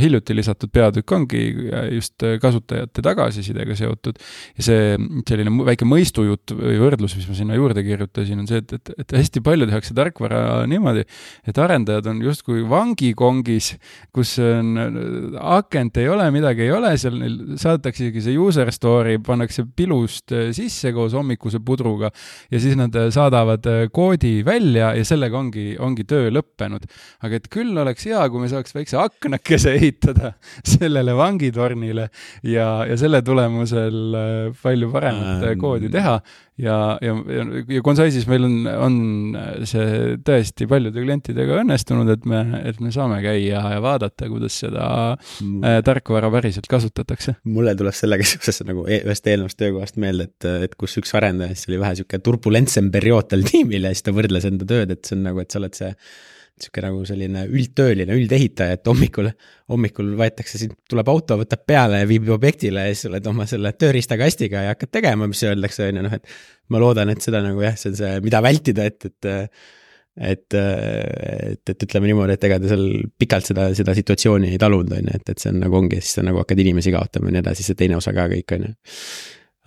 hiljuti 0.02 0.36
lisatud 0.38 0.72
peatükk 0.74 1.16
ongi 1.18 1.44
äh, 1.72 1.88
just 1.98 2.24
äh, 2.28 2.38
kasutajate 2.42 3.04
tagasisidega 3.06 3.78
seotud. 3.80 4.22
ja 4.58 4.66
see 4.66 4.96
selline 5.28 5.54
väike 5.68 5.88
mõistujutt 5.90 6.56
või 6.58 6.78
võrdlus, 6.82 7.18
mis 7.18 7.28
ma 7.30 7.38
sinna 7.38 7.58
juurde 7.58 7.84
kirjutasin, 7.86 8.44
on 8.44 8.50
see, 8.50 8.62
et, 8.64 8.76
et, 8.78 8.94
et 9.04 9.18
hästi 9.18 9.44
palju 9.46 9.68
tehakse 9.70 9.98
tarkvara 9.98 10.62
niimoodi, 10.70 11.06
et 11.48 11.62
arendajad 11.62 12.08
on 12.12 12.22
justkui 12.24 12.64
vangikongis, 12.70 13.74
kus 14.16 14.38
on 14.42 14.78
akent 15.58 15.98
ei 16.02 16.10
ole, 16.12 16.30
midagi 16.34 16.68
ei 16.68 16.74
ole, 16.76 16.94
seal 17.02 17.18
neil 17.20 17.58
saadetakse 17.62 18.08
isegi 18.08 18.26
see 18.28 18.38
user 18.40 18.72
story, 18.74 19.18
pannakse 19.24 19.66
pilus 19.76 20.21
hommikust 20.22 20.54
sisse 20.56 20.92
koos 20.94 21.14
hommikuse 21.14 21.60
pudruga 21.60 22.12
ja 22.52 22.60
siis 22.60 22.76
nad 22.76 22.94
saadavad 23.12 23.66
koodi 23.92 24.44
välja 24.46 24.94
ja 24.96 25.06
sellega 25.06 25.38
ongi, 25.38 25.78
ongi 25.80 26.04
töö 26.04 26.30
lõppenud. 26.32 26.86
aga 27.22 27.36
et 27.36 27.48
küll 27.50 27.78
oleks 27.78 28.06
hea, 28.06 28.30
kui 28.30 28.42
me 28.42 28.50
saaks 28.50 28.74
väikse 28.76 28.98
aknakese 28.98 29.76
ehitada 29.76 30.34
sellele 30.64 31.14
vangitornile 31.16 32.10
ja, 32.44 32.86
ja 32.86 32.98
selle 32.98 33.22
tulemusel 33.22 34.54
palju 34.62 34.92
paremat 34.92 35.44
ähm, 35.44 35.60
koodi 35.60 35.90
teha 35.92 36.20
ja, 36.62 36.78
ja, 37.02 37.16
ja, 37.36 37.46
ja 37.76 37.82
Consaisis 37.86 38.28
meil 38.30 38.46
on, 38.48 38.56
on 38.72 38.98
see 39.68 40.16
tõesti 40.26 40.68
paljude 40.70 41.04
klientidega 41.04 41.62
õnnestunud, 41.64 42.10
et 42.14 42.28
me, 42.30 42.42
et 42.68 42.82
me 42.84 42.94
saame 42.94 43.22
käia 43.24 43.64
ja 43.76 43.82
vaadata, 43.84 44.30
kuidas 44.32 44.60
seda 44.64 44.88
mm. 45.16 45.62
äh, 45.68 45.78
tarkvara 45.88 46.32
päriselt 46.34 46.70
kasutatakse. 46.72 47.38
mulle 47.50 47.76
tuleb 47.80 47.96
sellega 47.98 48.28
seoses 48.34 48.64
nagu 48.68 48.86
e 48.88 49.02
ühest 49.02 49.28
eelnevast 49.32 49.60
töökohast 49.62 50.02
meelde, 50.02 50.30
et, 50.30 50.50
et 50.70 50.78
kus 50.80 50.98
üks 51.02 51.16
arendaja, 51.18 51.56
siis 51.56 51.72
oli 51.72 51.82
vähe 51.82 52.02
sihuke 52.02 52.22
turbulentsem 52.24 52.92
periood 52.94 53.32
tal 53.32 53.46
tiimil 53.48 53.90
ja 53.90 53.96
siis 53.96 54.06
ta 54.08 54.16
võrdles 54.16 54.48
enda 54.50 54.68
tööd, 54.70 54.94
et 54.94 55.04
see 55.08 55.18
on 55.18 55.26
nagu, 55.32 55.42
et 55.42 55.52
sa 55.52 55.62
oled 55.62 55.78
see 55.78 55.92
sihuke 56.66 56.84
nagu 56.86 57.02
selline 57.08 57.44
üldtööline, 57.50 58.16
üldehitaja, 58.18 58.78
et 58.78 58.88
hommikul, 58.88 59.32
hommikul 59.72 60.14
võetakse 60.20 60.62
sind, 60.62 60.78
tuleb 60.90 61.12
auto, 61.12 61.38
võtab 61.42 61.66
peale 61.68 62.02
ja 62.04 62.10
viib 62.10 62.30
objektile 62.34 62.88
ja 62.88 62.96
siis 62.96 63.10
oled 63.12 63.28
oma 63.32 63.48
selle 63.50 63.74
tööriistakastiga 63.78 64.66
ja 64.68 64.74
hakkad 64.76 64.94
tegema, 65.00 65.30
mis 65.32 65.44
öeldakse, 65.48 65.90
on 65.90 66.02
ju, 66.02 66.08
noh, 66.08 66.18
et 66.18 66.74
ma 66.74 66.82
loodan, 66.84 67.14
et 67.14 67.24
seda 67.24 67.44
nagu 67.46 67.64
jah, 67.66 67.78
see 67.80 67.94
on 67.94 68.00
see, 68.00 68.16
mida 68.26 68.44
vältida, 68.46 68.90
et, 68.92 69.12
et 69.12 69.32
et, 70.12 70.54
et, 70.54 71.70
et 71.72 71.84
ütleme 71.86 72.10
niimoodi, 72.10 72.36
et 72.36 72.44
ega 72.44 72.58
ta 72.60 72.68
seal 72.68 72.82
pikalt 73.20 73.48
seda, 73.48 73.70
seda 73.78 73.94
situatsiooni 73.96 74.50
ei 74.52 74.60
talunud, 74.60 74.92
on 74.98 75.08
ju, 75.08 75.20
et, 75.22 75.30
et 75.32 75.40
see 75.40 75.54
on 75.54 75.62
nagu 75.64 75.78
ongi, 75.80 76.02
siis 76.04 76.18
sa 76.18 76.26
nagu 76.28 76.42
hakkad 76.42 76.60
inimesi 76.60 76.92
kaotama 76.92 77.32
ja 77.32 77.38
nii 77.38 77.44
edasi, 77.46 77.64
see 77.64 77.80
teine 77.80 77.96
osa 77.96 78.12
ka 78.16 78.28
kõik, 78.34 78.58
on 78.58 78.68
ju 78.68 78.74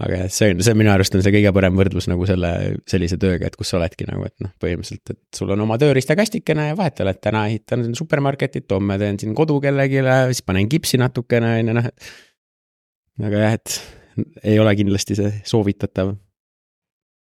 aga 0.02 0.24
jah, 0.24 0.30
see 0.34 0.50
on, 0.54 0.62
see 0.66 0.74
minu 0.78 0.90
arust 0.90 1.14
on 1.14 1.22
see 1.22 1.34
kõige 1.36 1.52
parem 1.54 1.76
võrdlus 1.78 2.08
nagu 2.10 2.26
selle, 2.26 2.50
sellise 2.90 3.18
tööga, 3.20 3.50
et 3.50 3.58
kus 3.58 3.70
sa 3.70 3.78
oledki 3.78 4.08
nagu, 4.08 4.26
et 4.26 4.34
noh, 4.42 4.50
põhimõtteliselt, 4.62 5.14
et 5.14 5.38
sul 5.38 5.52
on 5.54 5.64
oma 5.66 5.78
tööriistakastikene 5.80 6.70
ja 6.72 6.78
vahetal, 6.78 7.12
et 7.12 7.22
täna 7.22 7.44
ehitan 7.50 7.86
supermarketit, 7.98 8.66
homme 8.74 8.98
teen 9.02 9.20
siin 9.22 9.36
kodu 9.38 9.60
kellelegi, 9.62 10.02
siis 10.32 10.42
panen 10.46 10.70
kipsi 10.72 10.98
natukene, 11.02 11.56
on 11.60 11.70
ju, 11.70 11.76
noh, 11.78 11.90
aga 13.30 13.44
jah, 13.46 13.58
et 13.60 13.78
ei 14.46 14.58
ole 14.62 14.74
kindlasti 14.78 15.18
see 15.18 15.30
soovitatav 15.46 16.14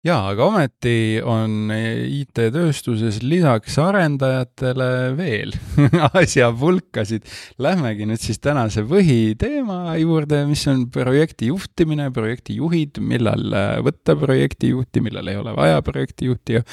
jaa, 0.05 0.31
aga 0.31 0.47
ometi 0.49 1.21
on 1.21 1.69
IT-tööstuses 1.71 3.19
lisaks 3.21 3.77
arendajatele 3.81 4.87
veel 5.17 5.53
asjapulkasid. 6.21 7.27
Lähmegi 7.61 8.07
nüüd 8.09 8.21
siis 8.23 8.41
tänase 8.41 8.83
põhiteema 8.89 9.95
juurde, 10.01 10.41
mis 10.49 10.65
on 10.71 10.87
projekti 10.93 11.51
juhtimine, 11.51 12.09
projektijuhid, 12.15 12.97
millal 13.05 13.45
võtta 13.85 14.17
projektijuhti, 14.17 15.05
millal 15.05 15.29
ei 15.29 15.39
ole 15.41 15.55
vaja 15.57 15.85
projektijuhti 15.85 16.57
ja, 16.57 16.65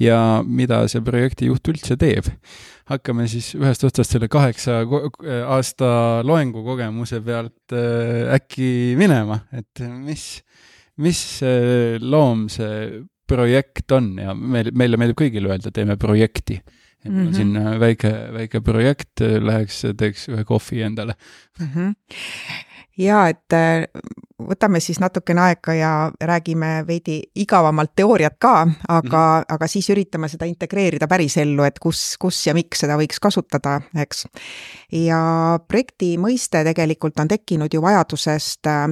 ja 0.00 0.22
mida 0.46 0.84
see 0.90 1.02
projektijuht 1.04 1.74
üldse 1.74 1.98
teeb 2.00 2.30
hakkame 2.86 3.26
siis 3.26 3.48
ühest 3.58 3.82
otsast 3.82 4.14
selle 4.14 4.28
kaheksa 4.30 4.78
aasta 5.50 5.88
loengukogemuse 6.26 7.18
pealt 7.26 7.74
äh, 7.74 8.30
äkki 8.36 8.94
minema, 8.98 9.40
et 9.50 9.82
mis 9.82 10.36
mis 10.96 11.20
loom 12.00 12.48
see 12.48 13.04
projekt 13.26 13.92
on 13.92 14.12
ja 14.22 14.34
meil, 14.34 14.70
meile 14.72 14.98
meeldib 15.00 15.18
kõigile 15.20 15.50
öelda, 15.50 15.72
teeme 15.74 15.96
projekti. 16.00 16.60
et 17.04 17.10
on 17.10 17.14
mm 17.14 17.26
-hmm. 17.26 17.34
siin 17.34 17.56
äh, 17.56 17.80
väike, 17.80 18.12
väike 18.32 18.60
projekt, 18.60 19.20
läheks, 19.20 19.84
teeks 19.96 20.28
ühe 20.28 20.44
kohvi 20.44 20.82
endale 20.82 21.14
mm. 21.60 21.66
-hmm 21.66 22.65
ja 22.98 23.26
et 23.28 23.52
äh, 23.52 23.86
võtame 24.36 24.80
siis 24.80 24.98
natukene 25.00 25.40
aega 25.40 25.74
ja 25.74 25.90
räägime 26.20 26.84
veidi 26.86 27.18
igavamalt 27.40 27.94
teooriat 27.96 28.36
ka, 28.38 28.52
aga 28.88 29.02
mm, 29.02 29.10
-hmm. 29.10 29.44
aga 29.54 29.66
siis 29.66 29.90
üritame 29.90 30.28
seda 30.28 30.44
integreerida 30.44 31.08
pärisellu, 31.08 31.62
et 31.62 31.78
kus, 31.78 32.16
kus 32.20 32.46
ja 32.46 32.54
miks 32.54 32.80
seda 32.84 32.96
võiks 32.96 33.20
kasutada, 33.20 33.80
eks. 33.96 34.26
ja 34.92 35.58
projekti 35.68 36.16
mõiste 36.18 36.64
tegelikult 36.64 37.20
on 37.20 37.28
tekkinud 37.28 37.74
ju 37.74 37.82
vajadusest 37.82 38.66
äh, 38.66 38.90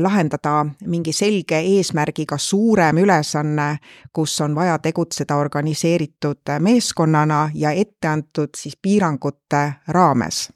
lahendada 0.00 0.66
mingi 0.86 1.12
selge 1.12 1.60
eesmärgiga 1.60 2.38
suurem 2.38 2.98
ülesanne, 2.98 3.78
kus 4.12 4.40
on 4.40 4.54
vaja 4.54 4.78
tegutseda 4.78 5.36
organiseeritud 5.36 6.56
meeskonnana 6.58 7.50
ja 7.54 7.70
ette 7.70 8.08
antud 8.08 8.50
siis 8.56 8.76
piirangute 8.76 9.72
raames 9.88 10.48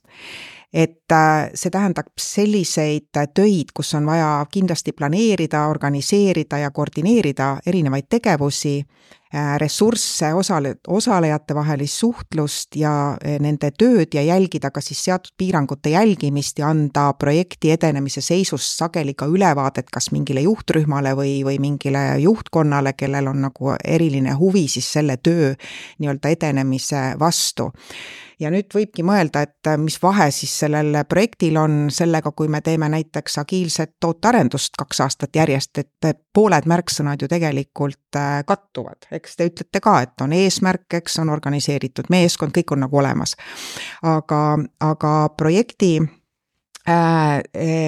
et 0.74 1.12
äh, 1.12 1.50
see 1.54 1.70
tähendab 1.70 2.10
selliseid 2.18 3.14
töid, 3.34 3.70
kus 3.74 3.94
on 3.94 4.08
vaja 4.10 4.42
kindlasti 4.50 4.92
planeerida, 4.92 5.68
organiseerida 5.70 6.58
ja 6.64 6.72
koordineerida 6.74 7.60
erinevaid 7.66 8.08
tegevusi, 8.10 8.80
äh, 9.30 9.52
ressursse, 9.62 10.32
osale, 10.34 10.72
osalejate 10.88 11.54
vahelist 11.54 12.00
suhtlust 12.02 12.74
ja 12.80 12.94
äh, 13.14 13.36
nende 13.38 13.70
tööd 13.70 14.18
ja 14.18 14.24
jälgida 14.26 14.72
ka 14.74 14.82
siis 14.82 15.04
seatud 15.06 15.36
piirangute 15.38 15.94
jälgimist 15.94 16.58
ja 16.58 16.72
anda 16.74 17.06
projekti 17.22 17.70
edenemise 17.76 18.24
seisust 18.24 18.74
sageli 18.74 19.14
ka 19.14 19.30
ülevaadet 19.30 19.94
kas 19.94 20.10
mingile 20.10 20.42
juhtrühmale 20.42 21.14
või, 21.14 21.36
või 21.46 21.62
mingile 21.62 22.18
juhtkonnale, 22.24 22.96
kellel 22.98 23.30
on 23.30 23.46
nagu 23.46 23.76
eriline 23.78 24.34
huvi 24.42 24.66
siis 24.74 24.90
selle 24.98 25.20
töö 25.22 25.54
nii-öelda 26.02 26.34
edenemise 26.34 27.12
vastu 27.20 27.70
ja 28.44 28.52
nüüd 28.52 28.70
võibki 28.74 29.04
mõelda, 29.06 29.44
et 29.46 29.70
äh, 29.70 29.78
mis 29.80 29.96
vahe 30.02 30.28
siis 30.34 30.52
sellel 30.64 31.00
projektil 31.08 31.58
on 31.60 31.76
sellega, 31.94 32.34
kui 32.36 32.50
me 32.52 32.60
teeme 32.64 32.88
näiteks 32.92 33.38
agiilset 33.42 33.94
tootearendust 34.00 34.76
kaks 34.78 35.00
aastat 35.04 35.36
järjest, 35.36 35.82
et 35.82 36.20
pooled 36.34 36.68
märksõnad 36.70 37.22
ju 37.22 37.30
tegelikult 37.30 38.18
äh, 38.20 38.40
kattuvad, 38.46 39.08
eks 39.14 39.38
te 39.38 39.48
ütlete 39.50 39.82
ka, 39.84 40.00
et 40.04 40.26
on 40.26 40.34
eesmärk, 40.36 40.88
eks 41.00 41.20
on 41.24 41.32
organiseeritud 41.34 42.10
meeskond, 42.14 42.54
kõik 42.56 42.76
on 42.76 42.84
nagu 42.86 43.00
olemas. 43.00 43.36
aga, 44.02 44.42
aga 44.84 45.14
projekti 45.36 45.96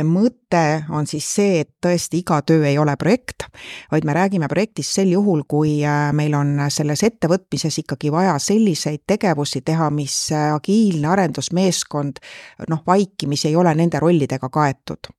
mõte 0.09 0.61
on 0.89 1.07
siis 1.07 1.27
see, 1.37 1.61
et 1.61 1.71
tõesti 1.85 2.23
iga 2.23 2.39
töö 2.47 2.65
ei 2.65 2.79
ole 2.81 2.95
projekt, 2.97 3.45
vaid 3.93 4.07
me 4.09 4.15
räägime 4.17 4.49
projektist 4.49 4.95
sel 4.97 5.11
juhul, 5.13 5.43
kui 5.49 5.83
äh, 5.85 6.13
meil 6.17 6.35
on 6.35 6.55
selles 6.73 7.03
ettevõtmises 7.05 7.77
ikkagi 7.83 8.09
vaja 8.13 8.39
selliseid 8.41 9.05
tegevusi 9.07 9.61
teha, 9.67 9.91
mis 9.93 10.17
agiilne 10.33 11.11
arendusmeeskond 11.13 12.23
noh, 12.73 12.83
vaikimisi 12.87 13.51
ei 13.51 13.57
ole 13.57 13.75
nende 13.77 14.01
rollidega 14.01 14.49
kaetud. 14.49 15.11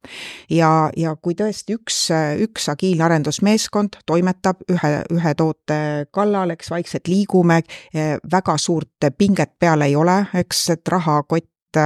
ja, 0.50 0.90
ja 0.98 1.16
kui 1.22 1.36
tõesti 1.38 1.78
üks, 1.78 2.00
üks 2.42 2.70
agiilne 2.74 3.06
arendusmeeskond 3.06 4.00
toimetab 4.06 4.64
ühe, 4.72 4.94
ühe 5.14 5.36
toote 5.38 6.08
kallal, 6.12 6.56
eks 6.56 6.72
vaikselt 6.74 7.08
liigume, 7.08 7.62
väga 8.32 8.58
suurt 8.58 9.12
pinget 9.18 9.54
peal 9.60 9.86
ei 9.86 9.96
ole, 9.96 10.24
eks, 10.34 10.70
et 10.74 10.88
rahakott 10.88 11.46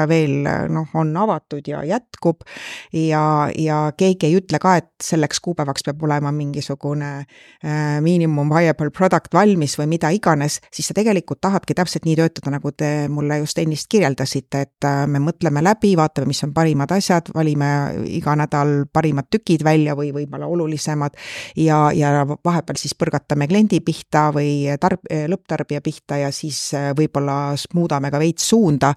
veel 0.10 0.48
noh, 0.72 0.90
on 0.98 1.14
avatud 1.18 1.68
ja 1.68 1.84
jätkub. 1.88 2.46
Ja, 2.94 3.50
ja 3.58 3.80
keegi 3.98 4.30
ei 4.30 4.38
ütle 4.40 4.60
ka, 4.62 4.76
et 4.82 4.90
selleks 5.04 5.42
kuupäevaks 5.44 5.86
peab 5.88 6.04
olema 6.06 6.32
mingisugune 6.36 7.12
äh, 7.22 8.00
miinimum 8.02 8.52
viable 8.52 8.92
product 8.96 9.34
valmis 9.34 9.78
või 9.80 9.90
mida 9.96 10.12
iganes, 10.14 10.60
siis 10.74 10.92
sa 10.92 10.96
tegelikult 10.98 11.42
tahadki 11.42 11.76
täpselt 11.78 12.06
nii 12.08 12.18
töötada, 12.20 12.54
nagu 12.56 12.72
te 12.78 13.08
mulle 13.12 13.42
just 13.42 13.60
ennist 13.62 13.90
kirjeldasite, 13.92 14.64
et 14.68 14.88
äh, 14.88 15.04
me 15.08 15.22
mõtleme 15.24 15.64
läbi, 15.64 15.94
vaatame, 16.00 16.32
mis 16.32 16.44
on 16.46 16.54
parimad 16.56 16.92
asjad, 16.96 17.32
valime 17.36 17.72
iga 18.12 18.36
nädal 18.40 18.86
parimad 18.94 19.30
tükid 19.32 19.66
välja 19.66 19.96
või 19.98 20.12
võib-olla 20.16 20.50
olulisemad. 20.52 21.18
Ja, 21.60 21.84
ja 21.96 22.26
vahepeal 22.28 22.80
siis 22.80 22.96
põrgatame 22.98 23.48
kliendi 23.50 23.82
pihta 23.86 24.30
või 24.36 24.70
tarb-, 24.82 25.08
lõpptarbija 25.32 25.82
pihta 25.84 26.20
ja 26.22 26.32
siis 26.36 26.60
äh, 26.78 26.92
võib-olla 26.98 27.56
muudame 27.76 28.12
ka 28.12 28.22
veits 28.22 28.48
suunda, 28.52 28.94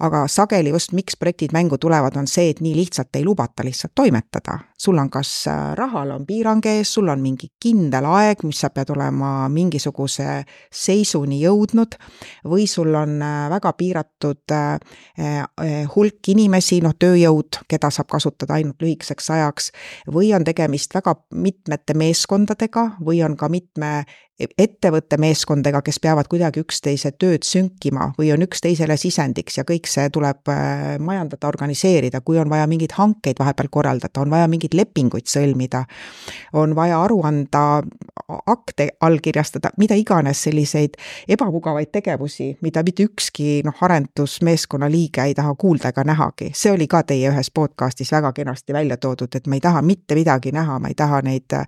aga 0.00 0.24
sageli 0.34 0.70
just 0.70 0.92
miks 0.92 1.16
projektid 1.16 1.52
mängu 1.52 1.78
tulevad, 1.78 2.16
on 2.16 2.26
see, 2.30 2.50
et 2.50 2.60
nii 2.60 2.74
lihtsalt 2.76 3.16
ei 3.16 3.24
lubata 3.24 3.64
lihtsalt 3.66 3.92
toimetada. 3.94 4.58
sul 4.80 4.98
on 4.98 5.10
kas 5.10 5.46
äh, 5.46 5.74
rahal 5.76 6.10
on 6.10 6.24
piirang 6.26 6.64
ees, 6.66 6.94
sul 6.94 7.08
on 7.08 7.20
mingi 7.20 7.50
kindel 7.60 8.06
aeg, 8.08 8.40
mis 8.48 8.62
sa 8.62 8.70
pead 8.72 8.88
olema 8.94 9.48
mingisuguse 9.52 10.44
seisuni 10.72 11.42
jõudnud 11.42 11.98
või 12.48 12.64
sul 12.66 12.94
on 12.94 13.20
äh, 13.22 13.50
väga 13.52 13.72
piiratud 13.76 14.54
äh, 14.56 14.78
hulk 15.94 16.32
inimesi, 16.32 16.80
noh, 16.80 16.96
tööjõud, 16.96 17.60
keda 17.68 17.90
saab 17.92 18.08
kasutada 18.08 18.56
ainult 18.56 18.80
lühikeseks 18.80 19.30
ajaks 19.36 19.70
või 20.08 20.32
on 20.34 20.44
tegemist 20.48 20.94
väga 20.96 21.14
mitmete 21.34 21.94
meeskondadega 21.94 22.94
või 23.04 23.20
on 23.26 23.36
ka 23.36 23.50
mitme 23.52 23.92
ettevõtte 24.58 25.18
meeskondadega, 25.20 25.82
kes 25.84 26.00
peavad 26.00 26.28
kuidagi 26.30 26.62
üksteise 26.64 27.12
tööd 27.18 27.44
sünkima 27.46 28.10
või 28.18 28.30
on 28.34 28.44
üksteisele 28.46 28.96
sisendiks 29.00 29.58
ja 29.58 29.64
kõik 29.68 29.88
see 29.90 30.08
tuleb 30.12 30.48
äh, 30.52 30.96
majandada, 31.02 31.48
organiseerida, 31.48 32.20
kui 32.24 32.38
on 32.40 32.50
vaja 32.50 32.66
mingeid 32.70 32.94
hankeid 32.96 33.40
vahepeal 33.40 33.68
korraldada, 33.70 34.22
on 34.22 34.32
vaja 34.32 34.48
mingeid 34.50 34.74
lepinguid 34.76 35.28
sõlmida, 35.30 35.84
on 36.56 36.74
vaja 36.76 37.02
aru 37.04 37.20
anda, 37.26 37.64
akte 38.46 38.88
allkirjastada, 39.00 39.72
mida 39.80 39.98
iganes, 39.98 40.42
selliseid 40.46 40.96
ebamugavaid 41.28 41.90
tegevusi, 41.92 42.52
mida 42.62 42.84
mitte 42.86 43.04
ükski 43.08 43.60
noh, 43.66 43.76
arendusmeeskonna 43.80 44.90
liige 44.90 45.24
ei 45.26 45.34
taha 45.34 45.54
kuulda 45.58 45.90
ega 45.92 46.04
nähagi. 46.06 46.50
see 46.54 46.72
oli 46.72 46.86
ka 46.86 47.02
teie 47.02 47.30
ühes 47.30 47.50
podcast'is 47.54 48.12
väga 48.12 48.32
kenasti 48.32 48.72
välja 48.72 48.96
toodud, 48.96 49.34
et 49.34 49.46
ma 49.46 49.58
ei 49.58 49.64
taha 49.64 49.82
mitte 49.82 50.14
midagi 50.14 50.52
näha, 50.52 50.78
ma 50.78 50.88
ei 50.88 50.94
taha 50.94 51.22
neid 51.26 51.52
äh, 51.56 51.66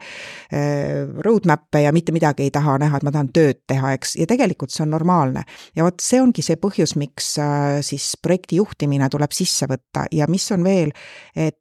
roadmap'e 1.19 1.83
ja 1.83 1.93
mitte 1.93 2.13
midagi 2.13 2.47
ei 2.47 2.51
taha 2.51 2.62
taha 2.63 2.79
näha, 2.83 2.99
et 2.99 3.07
ma 3.07 3.13
tahan 3.15 3.31
tööd 3.35 3.63
teha, 3.71 3.93
eks, 3.99 4.17
ja 4.21 4.27
tegelikult 4.31 4.73
see 4.75 4.85
on 4.87 4.95
normaalne. 4.95 5.45
ja 5.77 5.87
vot 5.87 6.01
see 6.03 6.23
ongi 6.23 6.45
see 6.47 6.59
põhjus, 6.61 6.95
miks 7.01 7.35
äh, 7.43 7.81
siis 7.85 8.13
projekti 8.23 8.61
juhtimine 8.61 9.11
tuleb 9.13 9.35
sisse 9.35 9.69
võtta 9.71 10.07
ja 10.15 10.29
mis 10.31 10.47
on 10.55 10.65
veel, 10.67 10.95
et 11.35 11.59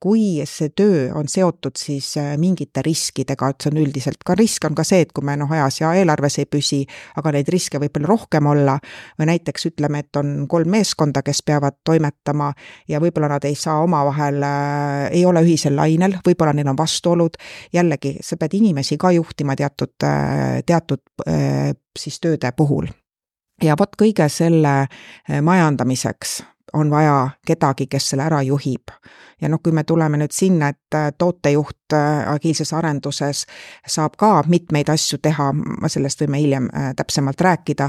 kui 0.00 0.42
see 0.48 0.72
töö 0.76 1.08
on 1.14 1.28
seotud 1.28 1.78
siis 1.78 2.12
äh, 2.20 2.32
mingite 2.40 2.82
riskidega, 2.86 3.50
et 3.50 3.64
see 3.64 3.72
on 3.72 3.80
üldiselt 3.82 4.24
ka 4.26 4.36
risk 4.38 4.64
on 4.68 4.76
ka 4.78 4.84
see, 4.86 5.04
et 5.06 5.12
kui 5.16 5.26
me 5.26 5.36
noh, 5.40 5.50
ajas 5.50 5.80
ja 5.82 5.92
eelarves 5.98 6.40
ei 6.42 6.48
püsi, 6.50 6.80
aga 7.20 7.34
neid 7.36 7.48
riske 7.52 7.80
võib 7.82 7.96
veel 7.98 8.08
rohkem 8.10 8.50
olla, 8.50 8.78
või 9.18 9.30
näiteks 9.32 9.70
ütleme, 9.72 10.04
et 10.04 10.20
on 10.20 10.46
kolm 10.50 10.70
meeskonda, 10.74 11.22
kes 11.26 11.42
peavad 11.46 11.80
toimetama 11.84 12.52
ja 12.88 13.00
võib-olla 13.02 13.32
nad 13.36 13.46
ei 13.48 13.58
saa 13.58 13.80
omavahel, 13.84 14.42
ei 15.10 15.24
ole 15.26 15.44
ühisel 15.46 15.76
lainel, 15.78 16.18
võib-olla 16.26 16.54
neil 16.56 16.70
on 16.72 16.78
vastuolud, 16.78 17.38
jällegi, 17.72 18.16
sa 18.24 18.38
pead 18.40 18.58
inimesi 18.58 18.98
ka 19.00 19.12
juhtima 19.14 19.56
teatud 19.58 20.08
teatud 20.66 21.00
äh, 21.28 21.72
siis 21.98 22.20
tööde 22.20 22.52
puhul. 22.56 22.88
ja 23.62 23.76
vot 23.78 23.96
kõige 23.96 24.28
selle 24.28 24.74
äh, 24.86 25.40
majandamiseks 25.42 26.40
on 26.72 26.90
vaja 26.90 27.30
kedagi, 27.46 27.86
kes 27.86 28.10
selle 28.10 28.22
ära 28.28 28.42
juhib. 28.42 28.92
Ja 29.40 29.48
noh, 29.48 29.60
kui 29.62 29.72
me 29.72 29.84
tuleme 29.84 30.18
nüüd 30.20 30.34
sinna, 30.34 30.70
et 30.70 30.96
äh, 30.96 31.10
tootejuht 31.18 31.94
äh, 31.96 32.28
agiilses 32.30 32.72
arenduses 32.76 33.44
saab 33.88 34.16
ka 34.20 34.30
mitmeid 34.50 34.90
asju 34.92 35.20
teha, 35.22 35.50
sellest 35.88 36.24
võime 36.24 36.40
hiljem 36.42 36.68
äh, 36.70 36.90
täpsemalt 36.96 37.40
rääkida, 37.40 37.88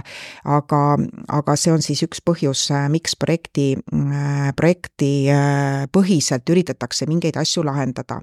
aga, 0.58 0.82
aga 1.40 1.56
see 1.60 1.74
on 1.74 1.84
siis 1.86 2.04
üks 2.08 2.24
põhjus, 2.26 2.68
miks 2.92 3.16
projekti, 3.20 3.74
projekti 4.56 5.12
põhiselt 5.92 6.50
üritatakse 6.50 7.08
mingeid 7.10 7.38
asju 7.40 7.64
lahendada. 7.66 8.20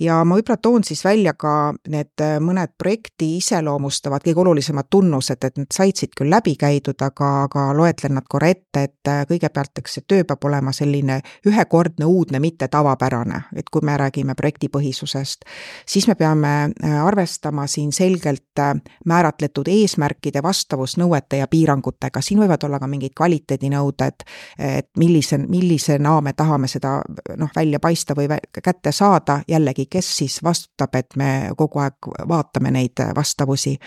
ja 0.00 0.22
ma 0.24 0.36
võib-olla 0.38 0.58
toon 0.62 0.84
siis 0.84 1.04
välja 1.04 1.34
ka 1.34 1.72
need 1.88 2.22
mõned 2.40 2.74
projekti 2.78 3.36
iseloomustavad 3.38 4.24
kõige 4.24 4.44
olulisemad 4.44 4.88
tunnused, 4.90 5.44
et 5.44 5.58
need 5.58 5.72
said 5.74 6.14
küll 6.16 6.30
läbi 6.30 6.54
käidud, 6.56 6.98
aga, 7.02 7.30
aga 7.46 7.66
loetlen 7.76 8.16
nad 8.18 8.26
korra 8.28 8.52
ette, 8.52 8.86
et 8.88 9.12
kõigepealt, 9.28 9.78
eks 9.78 9.98
see 9.98 10.06
töö 10.08 10.24
peab 10.28 10.44
olema 10.48 10.72
selline 10.72 11.20
ühekordne, 11.46 12.06
uudne, 12.06 12.40
mitte 12.42 12.61
tavapärane, 12.68 13.42
et 13.56 13.70
kui 13.70 13.82
me 13.84 13.96
räägime 13.96 14.34
projektipõhisusest, 14.38 15.46
siis 15.86 16.06
me 16.08 16.14
peame 16.14 16.52
äh, 16.70 16.96
arvestama 17.04 17.66
siin 17.66 17.92
selgelt 17.92 18.58
äh, 18.58 18.74
määratletud 19.06 19.68
eesmärkide 19.68 20.42
vastavusnõuete 20.42 21.42
ja 21.42 21.48
piirangutega, 21.48 22.20
siin 22.20 22.40
võivad 22.42 22.64
olla 22.66 22.80
ka 22.82 22.86
mingid 22.86 23.16
kvaliteedinõuded, 23.16 24.26
et 24.58 24.90
millise, 24.98 25.38
millisena 25.38 26.18
me 26.20 26.32
tahame 26.32 26.68
seda 26.68 26.98
noh, 27.38 27.50
välja 27.56 27.80
paista 27.80 28.16
või 28.18 28.28
kätte 28.62 28.92
saada, 28.92 29.40
jällegi, 29.48 29.86
kes 29.90 30.16
siis 30.16 30.38
vastutab, 30.42 30.94
et 30.94 31.16
me 31.16 31.50
kogu 31.56 31.82
aeg 31.82 32.12
vaatame 32.28 32.70
neid 32.70 33.04
vastavusi. 33.16 33.78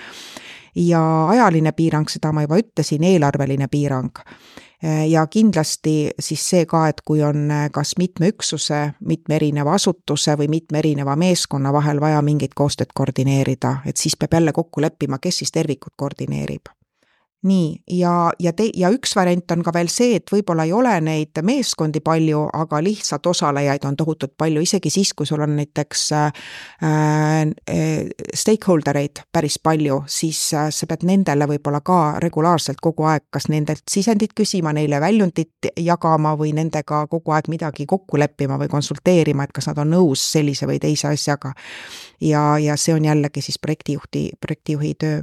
Ja 0.76 1.02
ajaline 1.30 1.72
piirang, 1.72 2.10
seda 2.12 2.34
ma 2.36 2.44
juba 2.44 2.58
ütlesin, 2.60 3.04
eelarveline 3.08 3.70
piirang. 3.72 4.12
Äh, 4.20 4.65
ja 5.10 5.28
kindlasti 5.28 6.10
siis 6.20 6.50
see 6.50 6.66
ka, 6.70 6.88
et 6.92 7.02
kui 7.06 7.24
on 7.24 7.52
äh, 7.52 7.68
kas 7.74 7.96
mitme 7.98 8.30
üksuse, 8.34 8.82
mitme 9.00 9.40
erineva 9.40 9.74
asutuse 9.80 10.38
või 10.38 10.50
mitme 10.52 10.82
erineva 10.84 11.16
meeskonna 11.16 11.74
vahel 11.74 12.02
vaja 12.02 12.22
mingit 12.22 12.54
koostööd 12.56 12.94
koordineerida, 12.94 13.78
et 13.86 13.98
siis 13.98 14.18
peab 14.20 14.38
jälle 14.38 14.54
kokku 14.54 14.82
leppima, 14.82 15.20
kes 15.20 15.44
siis 15.44 15.52
tervikut 15.56 15.94
koordineerib 15.98 16.76
nii, 17.46 17.84
ja, 18.00 18.32
ja 18.40 18.54
te-, 18.54 18.72
ja 18.78 18.90
üks 18.94 19.16
variant 19.16 19.52
on 19.54 19.64
ka 19.66 19.74
veel 19.76 19.90
see, 19.92 20.18
et 20.20 20.32
võib-olla 20.32 20.66
ei 20.66 20.74
ole 20.76 20.94
neid 21.06 21.42
meeskondi 21.46 22.02
palju, 22.06 22.46
aga 22.58 22.82
lihtsalt 22.84 23.28
osalejaid 23.30 23.86
on 23.86 23.98
tohutult 24.00 24.34
palju, 24.38 24.64
isegi 24.66 24.92
siis, 24.94 25.14
kui 25.14 25.28
sul 25.30 25.44
on 25.46 25.56
näiteks 25.60 26.06
äh, 26.18 26.46
äh, 26.84 28.10
stakeholder 28.34 29.00
eid 29.02 29.22
päris 29.34 29.60
palju, 29.62 30.02
siis 30.10 30.42
äh, 30.58 30.70
sa 30.74 30.90
pead 30.90 31.06
nendele 31.08 31.48
võib-olla 31.54 31.82
ka 31.86 32.00
regulaarselt 32.24 32.82
kogu 32.84 33.08
aeg 33.12 33.28
kas 33.34 33.50
nendelt 33.54 33.86
sisendit 33.92 34.34
küsima, 34.38 34.74
neile 34.76 35.00
väljundit 35.04 35.70
jagama 35.78 36.36
või 36.40 36.56
nendega 36.58 37.06
kogu 37.12 37.36
aeg 37.36 37.50
midagi 37.54 37.86
kokku 37.90 38.20
leppima 38.22 38.60
või 38.62 38.72
konsulteerima, 38.72 39.46
et 39.46 39.56
kas 39.56 39.70
nad 39.70 39.82
on 39.86 39.94
nõus 39.94 40.24
sellise 40.34 40.70
või 40.70 40.82
teise 40.82 41.14
asjaga. 41.14 41.54
ja, 42.22 42.58
ja 42.60 42.78
see 42.78 42.96
on 42.96 43.06
jällegi 43.06 43.42
siis 43.42 43.60
projektijuhti, 43.62 44.30
projektijuhi 44.42 44.96
töö 45.00 45.22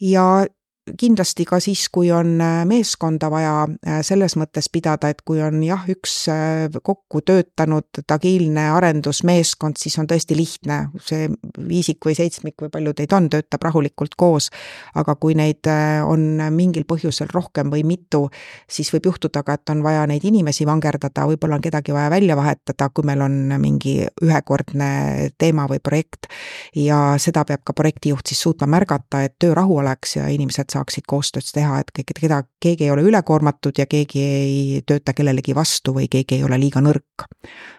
ja 0.00 0.46
kindlasti 0.94 1.44
ka 1.46 1.58
siis, 1.62 1.88
kui 1.92 2.10
on 2.14 2.36
äh, 2.40 2.60
meeskonda 2.68 3.28
vaja 3.30 3.54
äh, 3.66 3.98
selles 4.06 4.36
mõttes 4.38 4.68
pidada, 4.72 5.10
et 5.10 5.22
kui 5.26 5.40
on 5.42 5.58
jah, 5.66 5.82
üks 5.90 6.14
äh, 6.30 6.68
kokku 6.82 7.22
töötanud 7.26 8.02
agiilne 8.14 8.68
arendusmeeskond, 8.76 9.80
siis 9.80 9.98
on 9.98 10.06
tõesti 10.10 10.36
lihtne, 10.38 10.78
see 11.02 11.26
viisik 11.66 12.06
või 12.06 12.14
seitsmik 12.18 12.62
või 12.62 12.70
palju 12.76 12.94
teid 13.00 13.16
on, 13.18 13.26
töötab 13.32 13.66
rahulikult 13.66 14.14
koos. 14.16 14.50
aga 14.94 15.16
kui 15.18 15.34
neid 15.34 15.66
on 16.06 16.38
mingil 16.54 16.84
põhjusel 16.88 17.28
rohkem 17.32 17.70
või 17.72 17.82
mitu, 17.84 18.26
siis 18.70 18.92
võib 18.94 19.10
juhtuda 19.10 19.42
ka, 19.42 19.56
et 19.58 19.74
on 19.74 19.82
vaja 19.82 20.06
neid 20.06 20.24
inimesi 20.24 20.66
vangerdada, 20.66 21.26
võib-olla 21.26 21.58
on 21.58 21.64
kedagi 21.64 21.92
vaja 21.92 22.10
välja 22.10 22.36
vahetada, 22.38 22.88
kui 22.94 23.04
meil 23.06 23.24
on 23.26 23.56
mingi 23.60 23.98
ühekordne 24.22 25.32
teema 25.38 25.66
või 25.66 25.82
projekt. 25.82 26.30
ja 26.74 27.16
seda 27.18 27.44
peab 27.44 27.64
ka 27.64 27.74
projektijuht 27.76 28.30
siis 28.30 28.40
suutma 28.40 28.68
märgata, 28.70 29.24
et 29.26 29.34
töörahu 29.42 29.80
oleks 29.82 30.16
ja 30.16 30.28
inimesed 30.30 30.75
saaksid 30.76 31.06
koostööd 31.08 31.48
teha, 31.56 31.80
et 31.82 31.92
kõik, 31.96 32.14
keda, 32.20 32.42
keegi 32.62 32.86
ei 32.86 32.92
ole 32.94 33.06
ülekoormatud 33.08 33.80
ja 33.80 33.88
keegi 33.90 34.22
ei 34.22 34.82
tööta 34.86 35.16
kellelegi 35.16 35.56
vastu 35.56 35.96
või 35.96 36.06
keegi 36.12 36.38
ei 36.38 36.46
ole 36.46 36.60
liiga 36.60 36.84
nõrk. 36.84 37.26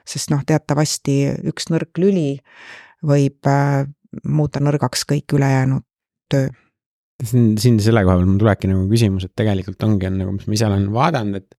sest 0.07 0.33
noh, 0.33 0.43
teatavasti 0.47 1.19
üks 1.51 1.69
nõrk 1.71 2.01
lüli 2.01 2.39
võib 3.05 3.47
äh, 3.47 3.85
muuta 4.27 4.63
nõrgaks 4.63 5.05
kõik 5.07 5.37
ülejäänud 5.37 5.85
töö 6.31 6.49
siin, 7.23 7.53
siin 7.61 7.79
selle 7.81 8.03
koha 8.05 8.17
peal 8.19 8.29
mul 8.29 8.41
tulebki 8.41 8.69
nagu 8.71 8.87
küsimus, 8.91 9.27
et 9.27 9.33
tegelikult 9.37 9.85
ongi, 9.87 10.09
on 10.09 10.19
nagu, 10.21 10.33
mis 10.35 10.49
ma 10.49 10.57
ise 10.57 10.67
olen 10.69 10.89
vaadanud, 10.93 11.39
et, 11.41 11.57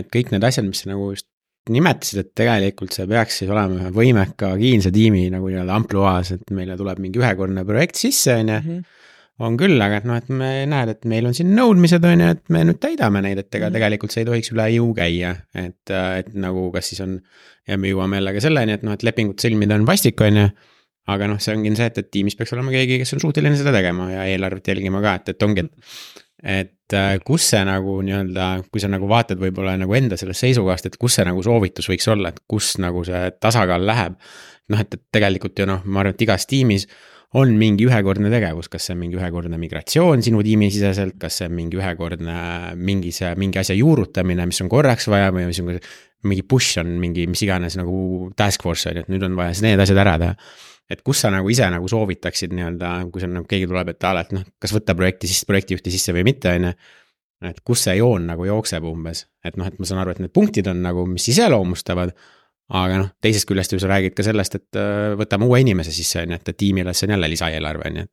et 0.00 0.08
kõik 0.12 0.32
need 0.34 0.46
asjad, 0.46 0.66
mis 0.66 0.82
sa 0.82 0.90
nagu 0.92 1.10
just 1.12 1.28
nimetasid, 1.70 2.24
et 2.24 2.30
tegelikult 2.38 2.94
see 2.96 3.06
peaks 3.10 3.42
siis 3.42 3.50
olema 3.52 3.76
ühe 3.76 3.90
võimeka 3.94 4.54
agiilse 4.56 4.92
tiimi 4.94 5.26
nagu 5.32 5.50
nii-öelda 5.50 5.76
ampluaas, 5.76 6.32
et 6.36 6.54
meile 6.56 6.76
tuleb 6.80 7.02
mingi 7.02 7.20
ühekordne 7.20 7.64
projekt 7.68 8.00
sisse, 8.00 8.38
on 8.40 8.52
ju. 8.54 8.80
On 9.40 9.54
küll, 9.56 9.80
aga 9.80 10.02
et 10.02 10.06
noh, 10.08 10.18
et 10.20 10.26
me 10.36 10.48
näed, 10.68 10.90
et 10.92 11.06
meil 11.08 11.24
on 11.24 11.34
siin 11.36 11.54
nõudmised, 11.56 12.04
on 12.04 12.20
ju, 12.20 12.32
et 12.34 12.42
me 12.52 12.60
nüüd 12.68 12.80
täidame 12.82 13.22
neid, 13.24 13.38
et 13.40 13.56
ega 13.56 13.70
mm. 13.70 13.76
tegelikult 13.78 14.12
see 14.12 14.20
ei 14.24 14.26
tohiks 14.28 14.52
üle 14.52 14.66
jõu 14.74 14.90
käia, 14.96 15.30
et, 15.56 15.92
et 15.92 16.34
nagu 16.36 16.66
kas 16.74 16.90
siis 16.92 17.00
on. 17.04 17.14
ja 17.68 17.78
me 17.80 17.88
jõuame 17.88 18.18
jälle 18.18 18.34
ka 18.36 18.42
selleni, 18.44 18.74
et 18.76 18.82
noh, 18.84 18.96
et 18.96 19.04
lepingut 19.06 19.40
sõlmida 19.40 19.78
on 19.80 19.86
vastik, 19.88 20.20
on 20.26 20.42
ju. 20.42 20.50
aga 21.10 21.28
noh, 21.30 21.38
see 21.40 21.54
ongi 21.56 21.72
see, 21.72 21.88
et, 21.88 22.00
et 22.02 22.10
tiimis 22.12 22.36
peaks 22.36 22.52
olema 22.52 22.74
keegi, 22.74 22.98
kes 23.00 23.16
on 23.16 23.22
suuteline 23.22 23.56
seda 23.56 23.72
tegema 23.72 24.10
ja 24.10 24.26
eelarvet 24.28 24.68
jälgima 24.68 25.00
ka, 25.04 25.14
et, 25.22 25.32
et 25.32 25.46
ongi, 25.46 25.64
et. 25.64 25.94
et 26.58 26.96
äh, 26.98 27.14
kus 27.24 27.46
see 27.54 27.62
nagu 27.64 27.96
nii-öelda, 28.04 28.50
kui 28.68 28.82
sa 28.82 28.90
nagu 28.92 29.08
vaatad 29.08 29.40
võib-olla 29.40 29.78
nagu 29.80 29.96
enda 29.96 30.20
sellest 30.20 30.44
seisukohast, 30.44 30.90
et 30.90 31.00
kus 31.00 31.16
see 31.16 31.24
nagu 31.24 31.40
soovitus 31.46 31.88
võiks 31.88 32.12
olla, 32.12 32.34
et 32.34 32.44
kus 32.50 32.74
nagu 32.82 33.06
see 33.08 33.22
tasakaal 33.40 33.88
läheb. 33.88 34.20
noh, 34.70 34.84
et, 34.84 35.00
et 35.00 35.02
tegelikult 35.16 35.56
ju 35.58 35.64
noh, 35.66 35.80
ma 35.88 36.04
arvan, 36.04 36.12
et 36.12 36.28
igas 36.28 36.44
tiimis 36.50 36.84
on 37.38 37.52
mingi 37.54 37.86
ühekordne 37.86 38.30
tegevus, 38.32 38.66
kas 38.70 38.88
see 38.88 38.96
on 38.96 39.02
mingi 39.04 39.18
ühekordne 39.18 39.58
migratsioon 39.60 40.22
sinu 40.26 40.40
tiimisiseselt, 40.42 41.14
kas 41.22 41.36
see 41.40 41.50
on 41.50 41.54
mingi 41.54 41.78
ühekordne 41.78 42.38
mingi 42.80 43.12
see, 43.14 43.30
mingi 43.38 43.60
asja 43.62 43.76
juurutamine, 43.78 44.48
mis 44.50 44.58
on 44.64 44.70
korraks 44.72 45.06
vaja 45.10 45.30
või 45.34 45.46
on 45.46 45.78
mingi 46.26 46.42
push 46.44 46.80
on 46.82 46.90
mingi 47.00 47.28
mis 47.30 47.42
iganes 47.46 47.78
nagu 47.80 48.30
task 48.36 48.64
force 48.66 48.90
on 48.90 48.98
ju, 48.98 49.04
et 49.06 49.12
nüüd 49.12 49.24
on 49.24 49.38
vaja 49.38 49.54
siis 49.54 49.64
need 49.68 49.80
asjad 49.80 50.00
ära 50.02 50.16
teha. 50.20 50.34
et 50.90 51.04
kus 51.06 51.20
sa 51.22 51.30
nagu 51.30 51.46
ise 51.48 51.68
nagu 51.70 51.86
soovitaksid 51.88 52.50
nii-öelda, 52.56 52.88
kui 53.14 53.22
sul 53.22 53.30
nagu 53.30 53.46
keegi 53.46 53.68
tuleb, 53.70 53.92
et 53.92 54.04
a 54.04 54.10
la, 54.16 54.24
et 54.26 54.32
noh, 54.34 54.42
kas 54.58 54.74
võtta 54.74 54.96
projekti 54.98 55.30
siis 55.30 55.46
projektijuhti 55.46 55.92
sisse 55.94 56.12
või 56.16 56.24
mitte, 56.26 56.50
on 56.50 56.66
ju. 56.66 56.72
et 57.46 57.60
kus 57.64 57.86
see 57.86 57.94
joon 58.00 58.26
nagu 58.26 58.44
jookseb 58.48 58.84
umbes, 58.90 59.22
et 59.46 59.54
noh, 59.56 59.70
et 59.70 59.78
ma 59.78 59.86
saan 59.86 60.02
aru, 60.02 60.16
et 60.16 60.24
need 60.24 60.34
punktid 60.34 60.66
on 60.66 60.82
nagu, 60.82 61.06
mis 61.06 61.28
iseloomustavad 61.30 62.10
aga 62.70 63.02
noh, 63.02 63.10
teisest 63.22 63.48
küljest 63.48 63.74
ju 63.74 63.80
sa 63.82 63.90
räägid 63.90 64.14
ka 64.16 64.24
sellest, 64.26 64.56
et 64.60 64.78
äh, 64.78 65.12
võtame 65.18 65.48
uue 65.48 65.60
inimese 65.64 65.92
sisse, 65.94 66.22
on 66.22 66.34
ju, 66.34 66.40
et, 66.40 66.56
tiimile 66.56 66.94
see 66.94 67.08
on 67.08 67.16
jälle 67.16 67.30
lisaeelarve, 67.32 67.90
on 67.90 68.00
ju. 68.02 68.06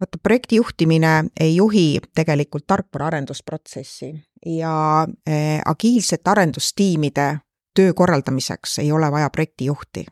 vaata, 0.00 0.20
projekti 0.22 0.60
juhtimine 0.60 1.14
ei 1.40 1.56
juhi 1.56 1.86
tegelikult 2.14 2.66
tarkvara 2.66 3.12
arendusprotsessi 3.12 4.12
ja 4.58 4.74
äh, 5.28 5.62
agiilsete 5.64 6.30
arendustiimide 6.30 7.30
töö 7.76 7.92
korraldamiseks 7.94 8.78
ei 8.78 8.92
ole 8.92 9.10
vaja 9.12 9.30
projektijuhti 9.30 10.06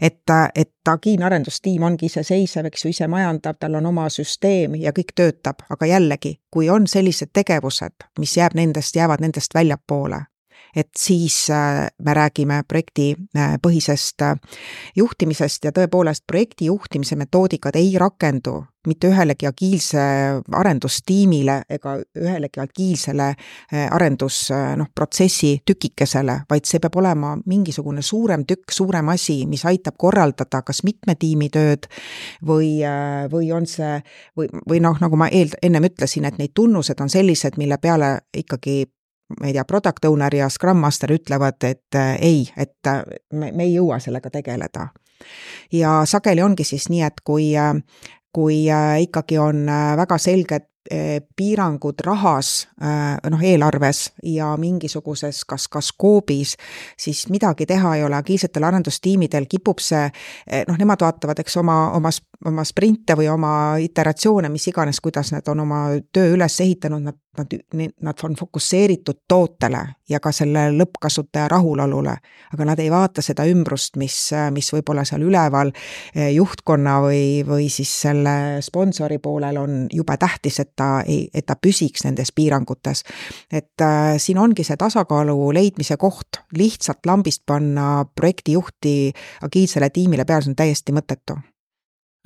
et, 0.00 0.22
et 0.54 0.88
agiilne 0.88 1.24
arendustiim 1.24 1.82
ongi 1.82 2.08
iseseisev, 2.08 2.68
eks 2.68 2.84
ju, 2.84 2.92
ise 2.94 3.08
majandab, 3.10 3.58
tal 3.60 3.76
on 3.78 3.86
oma 3.90 4.08
süsteem 4.12 4.74
ja 4.80 4.92
kõik 4.96 5.14
töötab, 5.14 5.64
aga 5.70 5.86
jällegi, 5.86 6.38
kui 6.50 6.70
on 6.70 6.86
sellised 6.86 7.32
tegevused, 7.32 8.08
mis 8.18 8.36
jääb 8.36 8.56
nendest, 8.58 8.96
jäävad 8.96 9.22
nendest 9.24 9.54
väljapoole, 9.54 10.22
et 10.76 10.90
siis 10.98 11.50
äh, 11.50 11.88
me 12.04 12.14
räägime 12.14 12.62
projektipõhisest 12.68 14.22
äh, 14.22 14.34
juhtimisest 14.96 15.64
ja 15.64 15.72
tõepoolest 15.72 16.24
projekti 16.26 16.68
juhtimise 16.68 17.16
metoodikad 17.16 17.76
ei 17.76 17.94
rakendu 17.98 18.64
mitte 18.88 19.10
ühelegi 19.10 19.44
agiilse 19.44 20.00
arendustiimile 20.56 21.58
ega 21.68 21.96
ühelegi 22.16 22.60
agiilsele 22.62 23.26
äh, 23.28 23.86
arendus 23.92 24.48
noh, 24.76 24.88
protsessi 24.94 25.58
tükikesele, 25.66 26.38
vaid 26.50 26.68
see 26.68 26.80
peab 26.80 26.96
olema 26.96 27.34
mingisugune 27.46 28.02
suurem 28.02 28.46
tükk, 28.48 28.72
suurem 28.72 29.10
asi, 29.12 29.42
mis 29.46 29.64
aitab 29.68 29.98
korraldada 29.98 30.62
kas 30.64 30.84
mitme 30.86 31.18
tiimi 31.20 31.50
tööd 31.52 31.88
või, 32.46 32.78
või 33.32 33.50
on 33.52 33.66
see 33.68 33.98
või, 34.38 34.48
või 34.68 34.80
noh, 34.84 34.96
nagu 35.02 35.20
ma 35.20 35.28
eel-, 35.28 35.58
ennem 35.62 35.90
ütlesin, 35.90 36.28
et 36.28 36.38
neid 36.40 36.54
tunnused 36.56 37.00
on 37.02 37.12
sellised, 37.12 37.58
mille 37.60 37.76
peale 37.82 38.14
ikkagi 38.36 38.86
ma 39.40 39.46
ei 39.46 39.52
tea, 39.52 39.64
product 39.64 40.04
owner 40.08 40.34
ja 40.34 40.48
scrum 40.48 40.80
master 40.82 41.12
ütlevad, 41.12 41.60
et 41.68 41.94
äh, 41.94 42.16
ei, 42.20 42.46
et 42.56 42.86
äh, 42.86 43.02
me, 43.32 43.52
me 43.52 43.66
ei 43.66 43.74
jõua 43.74 44.00
sellega 44.00 44.30
tegeleda. 44.30 44.88
ja 45.72 46.02
sageli 46.06 46.42
ongi 46.42 46.64
siis 46.64 46.88
nii, 46.88 47.02
et 47.02 47.20
kui, 47.24 47.50
äh, 47.56 47.74
kui 48.32 48.66
ikkagi 49.02 49.38
on 49.38 49.66
väga 49.96 50.18
selged 50.18 50.68
piirangud 51.36 52.00
rahas, 52.04 52.68
noh, 53.30 53.42
eelarves 53.44 54.12
ja 54.24 54.54
mingisuguses 54.56 55.42
kas, 55.48 55.66
ka 55.68 55.82
skoobis, 55.84 56.54
siis 56.98 57.26
midagi 57.32 57.66
teha 57.68 57.96
ei 57.98 58.04
ole, 58.06 58.16
agiilsetel 58.16 58.64
arendustiimidel 58.64 59.48
kipub 59.50 59.82
see, 59.84 60.06
noh, 60.68 60.78
nemad 60.80 61.04
vaatavad, 61.04 61.42
eks 61.44 61.58
oma, 61.60 61.76
oma, 61.98 62.12
oma 62.48 62.64
sprinte 62.68 63.18
või 63.18 63.28
oma 63.32 63.52
iteratsioone, 63.84 64.48
mis 64.52 64.68
iganes, 64.72 65.02
kuidas 65.04 65.32
nad 65.34 65.48
on 65.52 65.66
oma 65.66 65.82
töö 66.12 66.32
üles 66.36 66.60
ehitanud, 66.64 67.04
nad 67.04 67.20
nad, 67.38 67.90
nad 68.00 68.14
on 68.22 68.34
fokusseeritud 68.36 69.16
tootele 69.28 69.80
ja 70.08 70.20
ka 70.20 70.32
selle 70.32 70.68
lõppkasutaja 70.74 71.48
rahulolule, 71.48 72.14
aga 72.52 72.66
nad 72.66 72.80
ei 72.82 72.90
vaata 72.90 73.22
seda 73.24 73.46
ümbrust, 73.48 73.96
mis, 74.00 74.16
mis 74.54 74.70
võib-olla 74.72 75.04
seal 75.08 75.24
üleval 75.26 75.72
eh, 75.72 76.32
juhtkonna 76.34 76.98
või, 77.04 77.22
või 77.46 77.68
siis 77.72 77.92
selle 78.02 78.34
sponsori 78.64 79.18
poolel 79.22 79.60
on 79.60 79.78
jube 79.92 80.16
tähtis, 80.18 80.60
et 80.64 80.77
ta 80.78 80.88
ei, 81.06 81.26
et 81.34 81.46
ta 81.46 81.58
püsiks 81.58 82.06
nendes 82.06 82.32
piirangutes. 82.34 83.04
et 83.52 83.84
äh, 83.84 84.14
siin 84.22 84.38
ongi 84.38 84.64
see 84.66 84.78
tasakaalu 84.78 85.52
leidmise 85.54 85.98
koht, 86.00 86.42
lihtsalt 86.56 87.06
lambist 87.06 87.44
panna 87.46 88.04
projektijuhti 88.14 89.12
agiilsele 89.42 89.90
tiimile 89.90 90.24
peale, 90.24 90.46
see 90.46 90.54
on 90.54 90.60
täiesti 90.62 90.94
mõttetu 90.96 91.38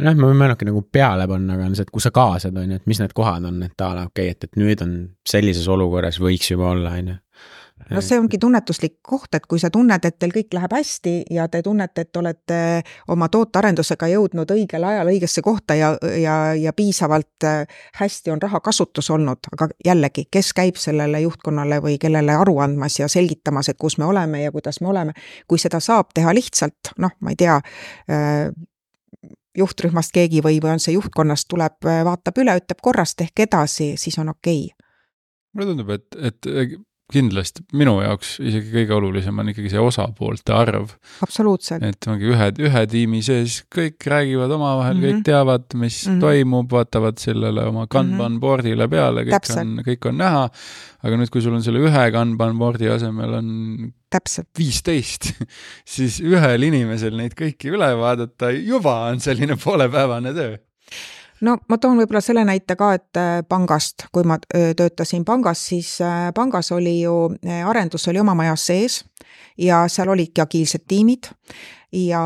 noh, 0.03 0.15
me 0.17 0.29
võime 0.29 0.47
ainult 0.47 0.65
nagu 0.67 0.83
peale 0.93 1.27
panna, 1.31 1.57
aga 1.57 1.67
on 1.69 1.77
see, 1.77 1.87
et 1.87 1.93
kui 1.95 2.03
sa 2.03 2.13
kaasad, 2.15 2.57
on 2.59 2.75
ju, 2.75 2.81
et 2.81 2.89
mis 2.91 3.01
need 3.03 3.15
kohad 3.17 3.47
on, 3.49 3.61
et 3.67 3.85
a 3.85 3.91
la 3.97 4.07
okei 4.09 4.31
okay,, 4.31 4.37
et, 4.37 4.49
et 4.49 4.61
nüüd 4.61 4.85
on 4.85 4.95
sellises 5.29 5.69
olukorras 5.71 6.19
võiks 6.23 6.53
juba 6.55 6.73
olla, 6.73 6.95
on 6.99 7.13
ju 7.13 7.19
no 7.91 8.01
see 8.05 8.19
ongi 8.19 8.39
tunnetuslik 8.41 8.99
koht, 9.03 9.35
et 9.35 9.47
kui 9.51 9.61
sa 9.61 9.71
tunned, 9.73 10.05
et 10.05 10.19
teil 10.19 10.33
kõik 10.35 10.55
läheb 10.57 10.75
hästi 10.77 11.15
ja 11.35 11.47
te 11.53 11.63
tunnete, 11.63 12.07
et 12.07 12.17
olete 12.17 12.59
oma 13.13 13.29
tootearendusega 13.33 14.09
jõudnud 14.13 14.55
õigel 14.55 14.87
ajal 14.89 15.13
õigesse 15.13 15.43
kohta 15.45 15.77
ja, 15.79 15.93
ja, 16.21 16.37
ja 16.59 16.73
piisavalt 16.77 17.47
äh, 17.49 17.63
hästi 18.01 18.35
on 18.35 18.43
raha 18.43 18.61
kasutus 18.65 19.11
olnud, 19.11 19.51
aga 19.53 19.69
jällegi, 19.85 20.27
kes 20.31 20.53
käib 20.57 20.81
sellele 20.81 21.23
juhtkonnale 21.25 21.81
või 21.85 21.99
kellele 22.03 22.37
aru 22.39 22.59
andmas 22.65 22.99
ja 23.01 23.09
selgitamas, 23.13 23.73
et 23.73 23.81
kus 23.81 23.99
me 23.99 24.09
oleme 24.09 24.45
ja 24.45 24.53
kuidas 24.53 24.81
me 24.81 24.93
oleme, 24.93 25.17
kui 25.49 25.61
seda 25.63 25.81
saab 25.81 26.13
teha 26.15 26.35
lihtsalt, 26.35 26.95
noh, 27.03 27.17
ma 27.21 27.35
ei 27.35 27.41
tea, 27.41 27.59
äh, 28.11 28.53
juhtrühmast 29.59 30.15
keegi 30.15 30.41
või, 30.45 30.61
või 30.63 30.77
on 30.77 30.81
see 30.81 30.95
juhtkonnast, 30.97 31.49
tuleb, 31.51 31.77
vaatab 31.85 32.39
üle, 32.41 32.57
ütleb 32.63 32.81
korrast, 32.83 33.19
tehke 33.21 33.45
edasi, 33.45 33.93
siis 34.01 34.17
on 34.23 34.33
okei 34.33 34.65
okay. 34.71 34.89
mulle 35.53 35.69
tundub, 35.75 35.93
et, 35.93 36.09
et 36.17 36.49
kindlasti 37.13 37.65
minu 37.79 37.97
jaoks 38.03 38.35
isegi 38.43 38.73
kõige 38.73 38.97
olulisem 38.97 39.39
on 39.43 39.53
ikkagi 39.53 39.73
see 39.73 39.83
osapoolte 39.83 40.55
arv. 40.57 40.95
absoluutselt. 41.25 41.85
et 41.87 42.09
ongi 42.11 42.31
ühe, 42.33 42.49
ühe 42.69 42.85
tiimi 42.91 43.23
sees 43.25 43.61
kõik 43.73 44.09
räägivad 44.13 44.53
omavahel 44.57 44.97
mm, 44.97 45.03
-hmm. 45.03 45.21
kõik 45.21 45.29
teavad, 45.29 45.67
mis 45.75 46.01
mm 46.07 46.15
-hmm. 46.15 46.21
toimub, 46.27 46.73
vaatavad 46.73 47.23
sellele 47.23 47.67
oma 47.69 47.87
Kanban 47.87 48.17
mm 48.17 48.37
-hmm. 48.37 48.41
board'ile 48.41 48.89
peale, 48.89 49.27
kõik 49.29 49.39
Täpselt. 49.39 49.65
on, 49.65 49.85
kõik 49.87 50.09
on 50.09 50.19
näha. 50.19 50.49
aga 51.03 51.17
nüüd, 51.17 51.31
kui 51.31 51.43
sul 51.43 51.55
on 51.55 51.63
selle 51.63 51.83
ühe 51.83 52.11
Kanban 52.13 52.59
board'i 52.59 52.89
asemel 52.89 53.39
on 53.41 53.49
täpselt. 54.11 54.49
viisteist, 54.59 55.33
siis 55.97 56.21
ühel 56.21 56.63
inimesel 56.63 57.17
neid 57.17 57.35
kõiki 57.39 57.73
üle 57.73 57.93
vaadata 57.97 58.51
juba 58.51 59.09
on 59.11 59.21
selline 59.21 59.57
poolepäevane 59.57 60.35
töö 60.35 60.57
no 61.47 61.57
ma 61.69 61.79
toon 61.79 62.01
võib-olla 62.01 62.23
selle 62.25 62.45
näite 62.47 62.77
ka, 62.79 62.93
et 62.99 63.21
äh, 63.21 63.43
pangast, 63.49 64.07
kui 64.15 64.27
ma 64.29 64.39
töötasin 64.43 65.27
pangas, 65.29 65.63
siis 65.73 65.95
äh, 66.05 66.31
pangas 66.35 66.73
oli 66.75 67.01
ju, 67.03 67.17
äh, 67.47 67.63
arendus 67.69 68.09
oli 68.11 68.23
oma 68.23 68.35
majas 68.39 68.67
sees 68.71 69.03
ja 69.59 69.85
seal 69.93 70.13
olidki 70.15 70.43
agiilsed 70.45 70.87
tiimid. 70.89 71.31
Ja 71.93 72.23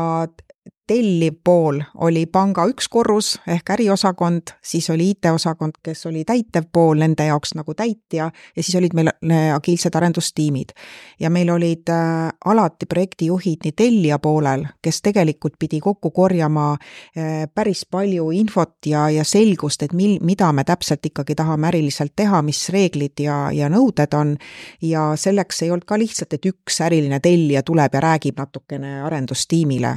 telliv 0.87 1.33
pool 1.43 1.81
oli 2.05 2.25
panga 2.31 2.63
üks 2.69 2.87
korrus 2.91 3.33
ehk 3.47 3.69
äriosakond, 3.75 4.53
siis 4.63 4.89
oli 4.89 5.09
IT-osakond, 5.11 5.79
kes 5.83 6.05
oli 6.07 6.23
täitev 6.27 6.69
pool 6.73 7.01
nende 7.01 7.27
jaoks 7.27 7.53
nagu 7.57 7.75
täitja 7.75 8.29
ja 8.31 8.63
siis 8.63 8.75
olid 8.79 8.95
meil 8.95 9.11
äh, 9.11 9.49
agiilsed 9.55 9.95
arendustiimid. 9.95 10.71
ja 11.19 11.29
meil 11.29 11.49
olid 11.49 11.89
äh, 11.91 12.29
alati 12.45 12.85
projektijuhid 12.85 13.67
nii 13.67 13.75
tellija 13.75 14.19
poolel, 14.19 14.65
kes 14.81 15.01
tegelikult 15.01 15.57
pidi 15.59 15.79
kokku 15.83 16.11
korjama 16.11 16.69
äh, 16.73 17.47
päris 17.53 17.85
palju 17.85 18.31
infot 18.31 18.85
ja, 18.85 19.09
ja 19.09 19.23
selgust, 19.23 19.83
et 19.83 19.93
mil-, 19.93 20.19
mida 20.21 20.51
me 20.53 20.63
täpselt 20.63 21.05
ikkagi 21.05 21.35
tahame 21.35 21.67
äriliselt 21.67 22.15
teha, 22.15 22.41
mis 22.41 22.63
reeglid 22.73 23.19
ja, 23.19 23.49
ja 23.51 23.69
nõuded 23.69 24.15
on, 24.15 24.37
ja 24.81 25.09
selleks 25.19 25.61
ei 25.65 25.71
olnud 25.71 25.87
ka 25.87 25.99
lihtsalt, 25.99 26.33
et 26.33 26.47
üks 26.47 26.79
äriline 26.81 27.19
tellija 27.19 27.63
tuleb 27.67 27.99
ja 27.99 28.03
räägib 28.07 28.39
natukene 28.39 29.01
arendustiimile, 29.03 29.93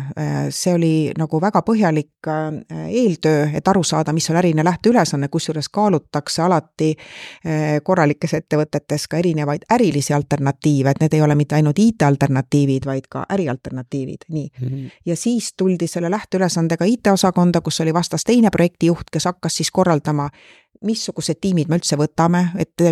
see 0.50 0.74
oli 0.74 0.80
nagu 1.19 1.40
väga 1.40 1.62
põhjalik 1.66 2.29
äh, 2.29 2.87
eeltöö, 2.88 3.49
et 3.55 3.69
aru 3.69 3.83
saada, 3.85 4.12
mis 4.12 4.31
on 4.31 4.38
äriline 4.40 4.64
lähteülesanne, 4.64 5.29
kusjuures 5.29 5.69
kaalutakse 5.69 6.43
alati 6.43 6.90
äh, 6.95 7.79
korralikes 7.85 8.35
ettevõtetes 8.40 9.07
ka 9.11 9.21
erinevaid 9.21 9.66
ärilisi 9.73 10.14
alternatiive, 10.14 10.90
et 10.90 11.03
need 11.05 11.19
ei 11.19 11.23
ole 11.23 11.35
mitte 11.38 11.59
ainult 11.59 11.79
IT-alternatiivid, 11.79 12.87
vaid 12.87 13.11
ka 13.11 13.27
ärialternatiivid, 13.37 14.29
nii 14.29 14.49
mm. 14.49 14.69
-hmm. 14.69 14.90
ja 15.07 15.16
siis 15.16 15.53
tuldi 15.57 15.87
selle 15.87 16.11
lähteülesandega 16.11 16.85
IT-osakonda, 16.85 17.61
kus 17.61 17.81
oli 17.81 17.95
vastas 17.95 18.25
teine 18.25 18.51
projektijuht, 18.51 19.11
kes 19.12 19.25
hakkas 19.25 19.57
siis 19.57 19.71
korraldama 19.71 20.31
missugused 20.85 21.40
tiimid 21.40 21.68
me 21.68 21.76
üldse 21.76 21.96
võtame, 22.00 22.40
et 22.61 22.83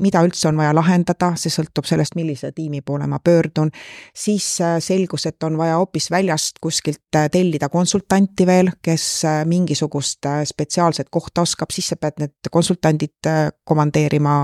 mida 0.00 0.22
üldse 0.24 0.48
on 0.48 0.58
vaja 0.60 0.72
lahendada, 0.76 1.32
see 1.36 1.52
sõltub 1.52 1.88
sellest, 1.88 2.16
millise 2.16 2.50
tiimi 2.56 2.80
poole 2.84 3.06
ma 3.10 3.18
pöördun. 3.24 3.70
siis 4.16 4.46
äh, 4.64 4.78
selgus, 4.80 5.26
et 5.26 5.42
on 5.44 5.58
vaja 5.58 5.76
hoopis 5.76 6.10
väljast 6.10 6.58
kuskilt 6.60 7.16
äh, 7.16 7.28
tellida 7.30 7.68
konsultanti 7.68 8.46
veel, 8.46 8.72
kes 8.82 9.24
äh, 9.24 9.42
mingisugust 9.46 10.26
spetsiaalset 10.44 11.10
kohta 11.10 11.44
oskab, 11.44 11.70
siis 11.72 11.92
sa 11.92 11.96
pead 11.96 12.22
need 12.22 12.50
konsultandid 12.50 13.28
komandeerima 13.64 14.38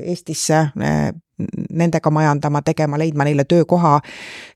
Eestisse 0.00 0.64
nendega 1.74 2.10
majandama, 2.10 2.62
tegema, 2.62 2.98
leidma 2.98 3.24
neile 3.24 3.44
töökoha, 3.44 3.98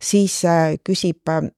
siis 0.03 0.41
äh, 0.45 0.77
küsib 0.85 1.29
äh, 1.29 1.49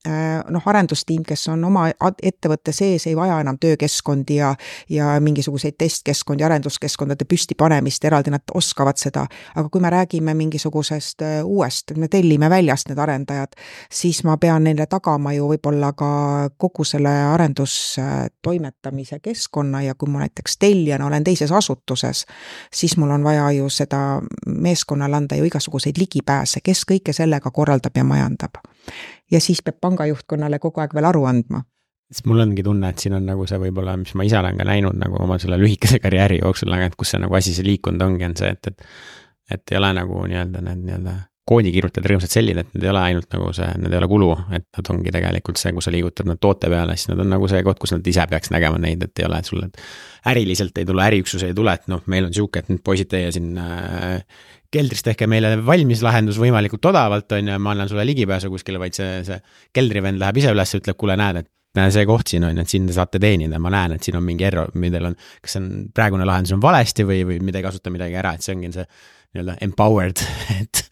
noh, 0.51 0.67
arendustiim, 0.67 1.23
kes 1.27 1.49
on 1.53 1.65
oma 1.65 1.89
ettevõtte 2.23 2.73
sees, 2.73 3.07
ei 3.07 3.17
vaja 3.17 3.41
enam 3.41 3.59
töökeskkondi 3.61 4.41
ja 4.41 4.55
ja 4.91 5.21
mingisuguseid 5.21 5.75
testkeskkondi, 5.79 6.45
arenduskeskkondade 6.45 7.25
püstipanemist 7.25 8.05
eraldi, 8.05 8.31
nad 8.31 8.55
oskavad 8.55 8.99
seda. 8.99 9.27
aga 9.55 9.69
kui 9.69 9.81
me 9.81 9.91
räägime 9.91 10.35
mingisugusest 10.35 11.23
äh, 11.23 11.45
uuest, 11.45 11.93
me 11.97 12.09
tellime 12.09 12.51
väljast 12.51 12.89
need 12.89 12.99
arendajad, 12.99 13.55
siis 13.93 14.25
ma 14.25 14.37
pean 14.37 14.65
neile 14.65 14.87
tagama 14.87 15.33
ju 15.33 15.49
võib-olla 15.51 15.93
ka 15.97 16.11
kogu 16.57 16.85
selle 16.85 17.13
arendustoimetamise 17.35 19.21
keskkonna 19.23 19.83
ja 19.83 19.95
kui 19.95 20.11
ma 20.11 20.25
näiteks 20.25 20.59
tellijana 20.59 21.07
olen 21.07 21.25
teises 21.25 21.53
asutuses, 21.53 22.25
siis 22.73 22.97
mul 22.97 23.11
on 23.11 23.25
vaja 23.25 23.51
ju 23.57 23.69
seda 23.71 24.21
meeskonnale 24.47 25.17
anda 25.17 25.37
ju 25.37 25.47
igasuguseid 25.51 25.99
ligipääse, 26.01 26.63
kes 26.65 26.87
kõike 26.89 27.15
sellega 27.17 27.53
korraldab 27.55 27.97
ja 27.97 28.07
majandab. 28.07 28.63
ja 29.31 29.41
siis 29.41 29.63
peab 29.63 29.81
panga 29.81 30.07
juhtkonnale 30.07 30.59
kogu 30.59 30.81
aeg 30.81 30.95
veel 30.97 31.11
aru 31.11 31.27
andma 31.29 31.65
sest 32.11 32.27
mul 32.27 32.43
ongi 32.43 32.63
tunne, 32.67 32.89
et 32.91 32.99
siin 32.99 33.15
on 33.15 33.27
nagu 33.27 33.47
see 33.47 33.59
võib-olla, 33.63 33.95
mis 34.01 34.17
ma 34.19 34.27
ise 34.27 34.39
olen 34.41 34.59
ka 34.59 34.67
näinud 34.67 34.99
nagu 34.99 35.21
oma 35.23 35.39
selle 35.39 35.61
lühikese 35.61 36.01
karjääri 36.03 36.41
jooksul, 36.41 36.73
aga 36.75 36.91
et 36.91 36.97
kus 36.99 37.15
see 37.15 37.21
nagu 37.23 37.37
asi 37.39 37.55
see 37.55 37.67
liikunud 37.69 38.03
ongi, 38.03 38.27
on 38.27 38.39
see, 38.41 38.51
et, 38.51 38.73
et 38.73 38.87
et 39.51 39.73
ei 39.73 39.79
ole 39.81 39.89
nagu 39.97 40.25
nii-öelda 40.31 40.61
need 40.63 40.83
nii-öelda 40.87 41.15
koodi 41.51 41.73
kirjutad 41.75 42.07
rõõmsad 42.07 42.31
sellid, 42.31 42.61
et 42.63 42.69
need 42.75 42.85
ei 42.87 42.91
ole 42.93 43.01
ainult 43.03 43.33
nagu 43.35 43.49
see, 43.57 43.67
need 43.83 43.95
ei 43.95 43.99
ole 43.99 44.09
kulu, 44.11 44.29
et 44.55 44.67
nad 44.77 44.91
ongi 44.93 45.11
tegelikult 45.15 45.59
see, 45.59 45.73
kui 45.75 45.83
sa 45.83 45.91
liigutad 45.91 46.29
nad 46.31 46.39
toote 46.39 46.71
peale, 46.71 46.95
siis 46.95 47.11
nad 47.11 47.23
on 47.25 47.33
nagu 47.35 47.49
see 47.51 47.65
koht, 47.67 47.81
kus 47.83 47.95
nad 47.97 48.07
ise 48.07 48.27
peaks 48.31 48.53
nägema 48.55 48.79
neid, 48.79 49.03
et 49.03 49.23
ei 49.23 49.27
ole, 49.27 49.41
et 49.41 49.51
sul 49.51 49.65
äriliselt 50.31 50.79
ei 50.79 50.87
tule, 50.87 51.03
äriüksus 51.09 51.43
ei 51.49 51.57
tule, 51.57 51.75
et 51.75 51.91
noh, 51.91 52.05
meil 52.13 52.29
on 52.29 52.37
sihuke, 52.37 52.63
et 52.63 52.71
nüüd 52.71 52.85
poisid, 52.87 53.11
teie 53.11 53.33
siin 53.35 53.59
äh, 53.59 54.23
keldris 54.75 55.03
tehke 55.07 55.27
meile 55.31 55.55
valmis 55.67 56.03
lahendus 56.07 56.39
võimalikult 56.41 56.91
odavalt, 56.93 57.33
on 57.37 57.49
ju, 57.51 57.57
ma 57.63 57.75
annan 57.75 57.91
sulle 57.91 58.05
ligipääsu 58.07 58.51
kuskile, 58.53 58.81
vaid 58.83 58.97
see, 58.97 59.23
see 59.27 59.41
keldrivend 59.77 60.21
läheb 60.23 60.39
ise 60.43 60.53
üles, 60.55 60.75
ütleb, 60.79 60.99
kuule, 61.01 61.17
näed, 61.19 61.43
et 61.43 61.51
näe, 61.79 61.91
see 61.95 62.07
koht 62.09 62.31
siin 62.31 62.47
on 62.47 62.57
ju, 62.57 62.65
et 62.65 62.73
siin 62.73 62.87
te 62.89 62.95
saate 62.97 63.21
teenida, 63.23 63.59
ma 63.63 63.73
näen, 63.75 63.97
et 63.97 64.07
siin 64.07 64.19
on 64.19 64.27
mingi 64.27 64.47
error, 64.47 64.71
millel 64.79 65.11
on, 65.11 65.17
kas 65.43 65.57
see 65.57 65.63
on, 65.63 65.71
praegune 65.95 66.27
lahendus 66.29 66.55
on 66.57 66.63
valesti 66.63 67.07
või, 67.07 67.23
või 67.29 67.41
me 67.43 67.55
ei 67.55 67.67
kasuta 67.67 67.93
midagi 67.95 68.19
ära, 68.19 68.35
et 68.37 68.47
see 68.47 68.57
ongi 68.57 68.73
see 68.75 68.87
nii-öelda 68.87 69.59
empowered, 69.67 70.25
et 70.61 70.85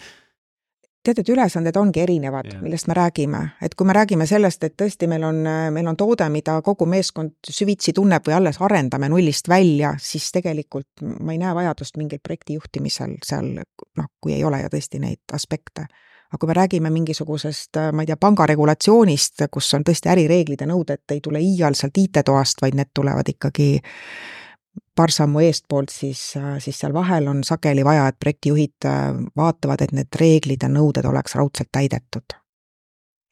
teatud 1.09 1.33
ülesanded 1.35 1.77
ongi 1.81 2.03
erinevad, 2.03 2.51
millest 2.63 2.89
me 2.91 2.97
räägime, 2.99 3.41
et 3.65 3.75
kui 3.79 3.87
me 3.89 3.95
räägime 3.97 4.27
sellest, 4.29 4.65
et 4.67 4.75
tõesti, 4.79 5.09
meil 5.11 5.25
on, 5.29 5.41
meil 5.75 5.89
on 5.89 5.97
toode, 5.99 6.29
mida 6.33 6.59
kogu 6.65 6.87
meeskond 6.89 7.51
süvitsi 7.51 7.95
tunneb 7.97 8.27
või 8.29 8.37
alles 8.37 8.61
arendame 8.65 9.09
nullist 9.13 9.49
välja, 9.49 9.95
siis 10.01 10.29
tegelikult 10.35 11.05
ma 11.25 11.35
ei 11.35 11.41
näe 11.41 11.55
vajadust 11.57 11.97
mingil 12.01 12.21
projekti 12.23 12.59
juhtimisel 12.59 13.17
seal 13.25 13.55
noh, 13.57 14.11
kui 14.21 14.37
ei 14.37 14.45
ole 14.45 14.63
ju 14.65 14.73
tõesti 14.77 15.01
neid 15.03 15.37
aspekte. 15.37 15.89
aga 16.29 16.39
kui 16.39 16.49
me 16.49 16.55
räägime 16.55 16.91
mingisugusest, 16.93 17.79
ma 17.93 18.03
ei 18.03 18.07
tea, 18.07 18.17
panga 18.21 18.47
regulatsioonist, 18.47 19.47
kus 19.51 19.75
on 19.75 19.85
tõesti 19.85 20.11
ärireeglid 20.13 20.61
ja 20.61 20.67
nõuded 20.69 21.15
ei 21.15 21.21
tule 21.25 21.41
iial 21.41 21.75
sealt 21.75 21.97
IT-toast, 21.97 22.61
vaid 22.61 22.77
need 22.77 22.91
tulevad 22.95 23.29
ikkagi 23.33 23.81
paar 24.97 25.11
sammu 25.11 25.41
eestpoolt, 25.41 25.93
siis, 25.93 26.35
siis 26.59 26.79
seal 26.79 26.93
vahel 26.93 27.29
on 27.29 27.45
sageli 27.45 27.85
vaja, 27.85 28.09
et 28.09 28.19
projektijuhid 28.21 28.87
äh, 28.87 29.15
vaatavad, 29.37 29.83
et 29.85 29.95
need 29.97 30.21
reeglid 30.21 30.63
ja 30.63 30.69
nõuded 30.73 31.07
oleks 31.09 31.35
raudselt 31.35 31.73
täidetud. 31.73 32.37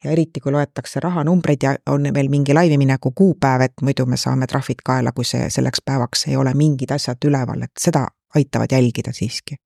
ja 0.03 0.11
eriti, 0.11 0.39
kui 0.39 0.51
loetakse 0.51 0.99
rahanumbreid 0.99 1.63
ja 1.63 1.75
on 1.89 2.03
veel 2.13 2.29
mingi 2.29 2.53
laivimineku 2.53 3.11
kuupäev, 3.11 3.61
et 3.61 3.81
muidu 3.81 4.05
me 4.05 4.17
saame 4.17 4.47
trahvid 4.47 4.83
kaela, 4.85 5.11
kui 5.11 5.25
see 5.25 5.49
selleks 5.49 5.81
päevaks 5.85 6.27
ei 6.27 6.37
ole 6.37 6.53
mingid 6.53 6.91
asjad 6.93 7.25
üleval, 7.25 7.63
et 7.63 7.73
seda 7.81 8.07
aitavad 8.35 8.71
jälgida 8.71 9.13
siiski 9.13 9.57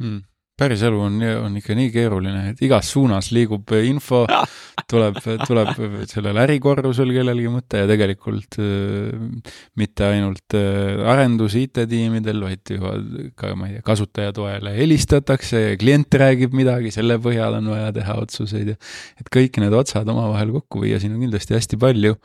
hmm 0.00 0.29
päris 0.60 0.82
elu 0.86 1.00
on, 1.00 1.16
on 1.46 1.56
ikka 1.60 1.74
nii 1.76 1.90
keeruline, 1.94 2.42
et 2.52 2.60
igas 2.66 2.90
suunas 2.92 3.30
liigub 3.34 3.72
info, 3.80 4.22
tuleb, 4.90 5.20
tuleb 5.46 5.72
sellel 6.10 6.40
ärikorrusel 6.44 7.12
kellelgi 7.14 7.52
mõte 7.52 7.82
ja 7.82 7.88
tegelikult 7.90 8.60
äh, 8.60 9.48
mitte 9.80 10.06
ainult 10.10 10.56
äh, 10.58 11.00
arendus 11.12 11.56
IT-tiimidel, 11.60 12.44
vaid 12.44 12.74
juba 12.76 12.94
ka, 13.38 13.54
ma 13.56 13.70
ei 13.70 13.78
tea, 13.78 13.86
kasutaja 13.86 14.36
toele 14.36 14.74
helistatakse 14.76 15.64
ja 15.64 15.74
klient 15.80 16.20
räägib 16.22 16.56
midagi, 16.56 16.92
selle 16.94 17.18
põhjal 17.22 17.60
on 17.60 17.72
vaja 17.72 17.90
teha 17.96 18.20
otsuseid 18.22 18.74
ja 18.74 18.78
et 19.20 19.32
kõik 19.32 19.60
need 19.62 19.76
otsad 19.76 20.08
omavahel 20.10 20.54
kokku 20.60 20.84
viia, 20.84 21.00
siin 21.00 21.16
on 21.16 21.24
kindlasti 21.24 21.56
hästi 21.56 21.80
palju 21.80 22.16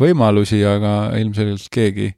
võimalusi, 0.00 0.60
aga 0.66 0.94
ilmselgelt 1.20 1.68
keegi, 1.72 2.08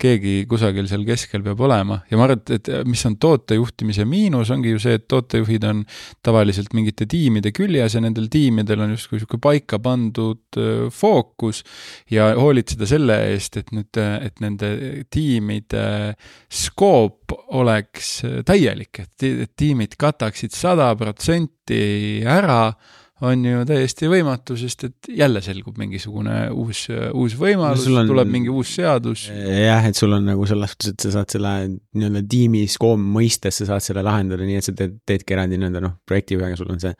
keegi 0.00 0.34
kusagil 0.48 0.88
seal 0.88 1.04
keskel 1.06 1.44
peab 1.44 1.60
olema. 1.64 1.98
Ja 2.10 2.18
ma 2.18 2.26
arvan, 2.26 2.42
et, 2.42 2.68
et 2.70 2.88
mis 2.88 3.02
on 3.08 3.16
tootejuhtimise 3.20 4.06
miinus, 4.08 4.50
ongi 4.54 4.74
ju 4.74 4.80
see, 4.82 4.96
et 4.98 5.06
tootejuhid 5.08 5.64
on 5.68 5.84
tavaliselt 6.26 6.74
mingite 6.76 7.08
tiimide 7.10 7.52
küljes 7.56 7.96
ja 7.96 8.02
nendel 8.04 8.28
tiimidel 8.32 8.84
on 8.84 8.92
justkui 8.96 9.20
niisugune 9.20 9.42
paika 9.46 9.80
pandud 9.82 10.60
fookus 10.92 11.62
ja 12.12 12.32
hoolitseda 12.36 12.88
selle 12.88 13.18
eest, 13.30 13.60
et 13.62 13.72
nüüd, 13.76 14.00
et 14.00 14.44
nende 14.44 14.72
tiimide 15.12 15.86
skoop 16.52 17.36
oleks 17.56 18.20
täielik, 18.46 19.04
et, 19.04 19.26
tiimid 19.56 19.96
kataksid 20.00 20.54
sada 20.56 20.92
protsenti 20.98 22.22
ära 22.26 22.70
on 23.24 23.44
ju 23.48 23.62
täiesti 23.68 24.10
võimatu, 24.12 24.56
sest 24.60 24.84
et 24.88 25.10
jälle 25.16 25.40
selgub 25.44 25.78
mingisugune 25.80 26.50
uus, 26.52 26.82
uus 27.16 27.36
võimalus 27.40 27.86
no, 27.88 28.02
on, 28.02 28.10
tuleb 28.10 28.32
mingi 28.32 28.52
uus 28.52 28.74
seadus. 28.76 29.28
jah, 29.32 29.86
et 29.88 29.96
sul 29.96 30.12
on 30.12 30.26
nagu 30.28 30.48
selles 30.48 30.74
suhtes, 30.74 30.92
et 30.92 31.06
sa 31.06 31.14
saad 31.18 31.36
selle 31.36 31.52
nii-öelda 31.96 32.24
tiimi 32.28 32.66
skoom 32.68 33.06
mõistes, 33.16 33.62
sa 33.62 33.70
saad 33.72 33.86
selle 33.86 34.04
lahendada 34.04 34.44
nii, 34.44 34.60
et 34.60 34.68
sa 34.68 34.76
teed, 34.76 34.98
teedki 35.08 35.36
eraldi 35.36 35.60
nii-öelda 35.60 35.84
noh, 35.86 35.96
projektijuhiga, 36.08 36.58
sul 36.60 36.74
on 36.74 36.82
see 36.82 36.92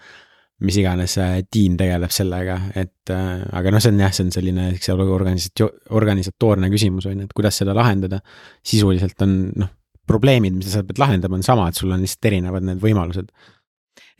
mis 0.64 0.78
iganes 0.80 1.18
tiim 1.52 1.74
tegeleb 1.76 2.12
sellega, 2.14 2.54
et 2.80 3.12
äh, 3.12 3.42
aga 3.58 3.72
noh, 3.74 3.82
see 3.84 3.92
on 3.92 3.98
jah, 4.00 4.14
see 4.16 4.24
on 4.24 4.30
selline, 4.32 4.70
eks 4.78 4.88
ole, 4.94 5.04
organisatsioon, 5.12 5.82
organisatoorne 5.98 6.70
küsimus 6.72 7.10
on 7.10 7.20
ju, 7.20 7.26
et 7.28 7.34
kuidas 7.36 7.60
seda 7.60 7.74
lahendada. 7.76 8.22
sisuliselt 8.64 9.20
on 9.26 9.36
noh, 9.52 9.74
probleemid, 10.08 10.56
mida 10.56 10.72
sa 10.72 10.80
pead 10.86 11.02
lahendama, 11.02 11.36
on 11.36 11.44
samad, 11.44 11.76
sul 11.76 11.92
on 11.92 12.00
lihtsalt 12.00 12.30
erinevad 12.30 12.64
need 12.64 12.80
võimalused 12.80 13.28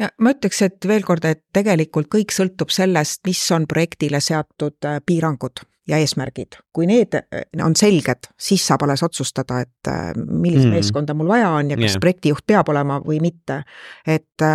ja 0.00 0.10
ma 0.22 0.32
ütleks, 0.34 0.60
et 0.66 0.88
veel 0.88 1.06
kord, 1.06 1.24
et 1.28 1.42
tegelikult 1.56 2.10
kõik 2.12 2.34
sõltub 2.34 2.72
sellest, 2.74 3.22
mis 3.28 3.40
on 3.54 3.66
projektile 3.70 4.20
seatud 4.24 4.88
äh, 4.88 5.00
piirangud 5.06 5.64
ja 5.86 6.00
eesmärgid. 6.02 6.58
kui 6.74 6.88
need 6.90 7.14
äh, 7.18 7.44
on 7.64 7.76
selged, 7.78 8.30
siis 8.38 8.66
saab 8.66 8.86
alles 8.86 9.04
otsustada, 9.06 9.62
et 9.64 9.92
äh, 9.92 10.12
millist 10.16 10.66
mm. 10.66 10.76
meeskonda 10.78 11.16
mul 11.16 11.30
vaja 11.30 11.52
on 11.56 11.70
ja 11.72 11.78
kas 11.78 11.94
yeah. 11.94 12.02
projektijuht 12.02 12.46
peab 12.46 12.72
olema 12.74 13.00
või 13.04 13.20
mitte. 13.24 13.62
et 14.06 14.46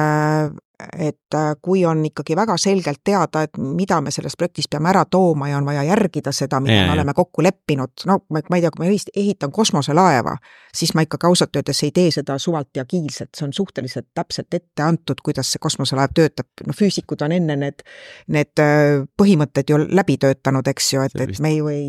et 0.98 1.21
kui 1.62 1.86
on 1.86 2.04
ikkagi 2.06 2.36
väga 2.36 2.58
selgelt 2.60 3.02
teada, 3.04 3.44
et 3.46 3.58
mida 3.58 4.00
me 4.02 4.12
selles 4.12 4.36
projektis 4.38 4.70
peame 4.72 4.90
ära 4.92 5.04
tooma 5.06 5.50
ja 5.50 5.58
on 5.58 5.68
vaja 5.68 5.84
järgida 5.88 6.34
seda, 6.36 6.60
mida 6.64 6.86
me 6.88 6.96
oleme 6.96 7.14
kokku 7.18 7.44
leppinud, 7.46 8.06
no 8.10 8.20
ma, 8.30 8.42
ma 8.50 8.60
ei 8.60 8.66
tea, 8.66 8.72
kui 8.76 8.86
ma 8.86 8.92
ehitan 8.92 9.52
kosmoselaeva, 9.52 10.36
siis 10.76 10.94
ma 10.96 11.06
ikkagi 11.06 11.30
ausalt 11.30 11.56
öeldes 11.60 11.84
ei 11.88 11.92
tee 11.96 12.12
seda 12.14 12.38
suvalt 12.42 12.76
ja 12.78 12.86
agiilselt, 12.88 13.34
see 13.38 13.48
on 13.48 13.56
suhteliselt 13.56 14.10
täpselt 14.18 14.54
ette 14.54 14.86
antud, 14.86 15.24
kuidas 15.24 15.52
see 15.54 15.62
kosmoselaev 15.64 16.16
töötab, 16.18 16.50
no 16.68 16.76
füüsikud 16.78 17.26
on 17.26 17.36
enne 17.36 17.58
need, 17.66 17.84
need 18.32 18.64
äh, 18.64 19.02
põhimõtted 19.20 19.72
ju 19.72 19.82
läbi 19.88 20.18
töötanud, 20.22 20.68
eks 20.72 20.94
ju, 20.94 21.06
et, 21.08 21.20
et 21.26 21.44
me 21.44 21.56
ju 21.56 21.72
ei 21.72 21.86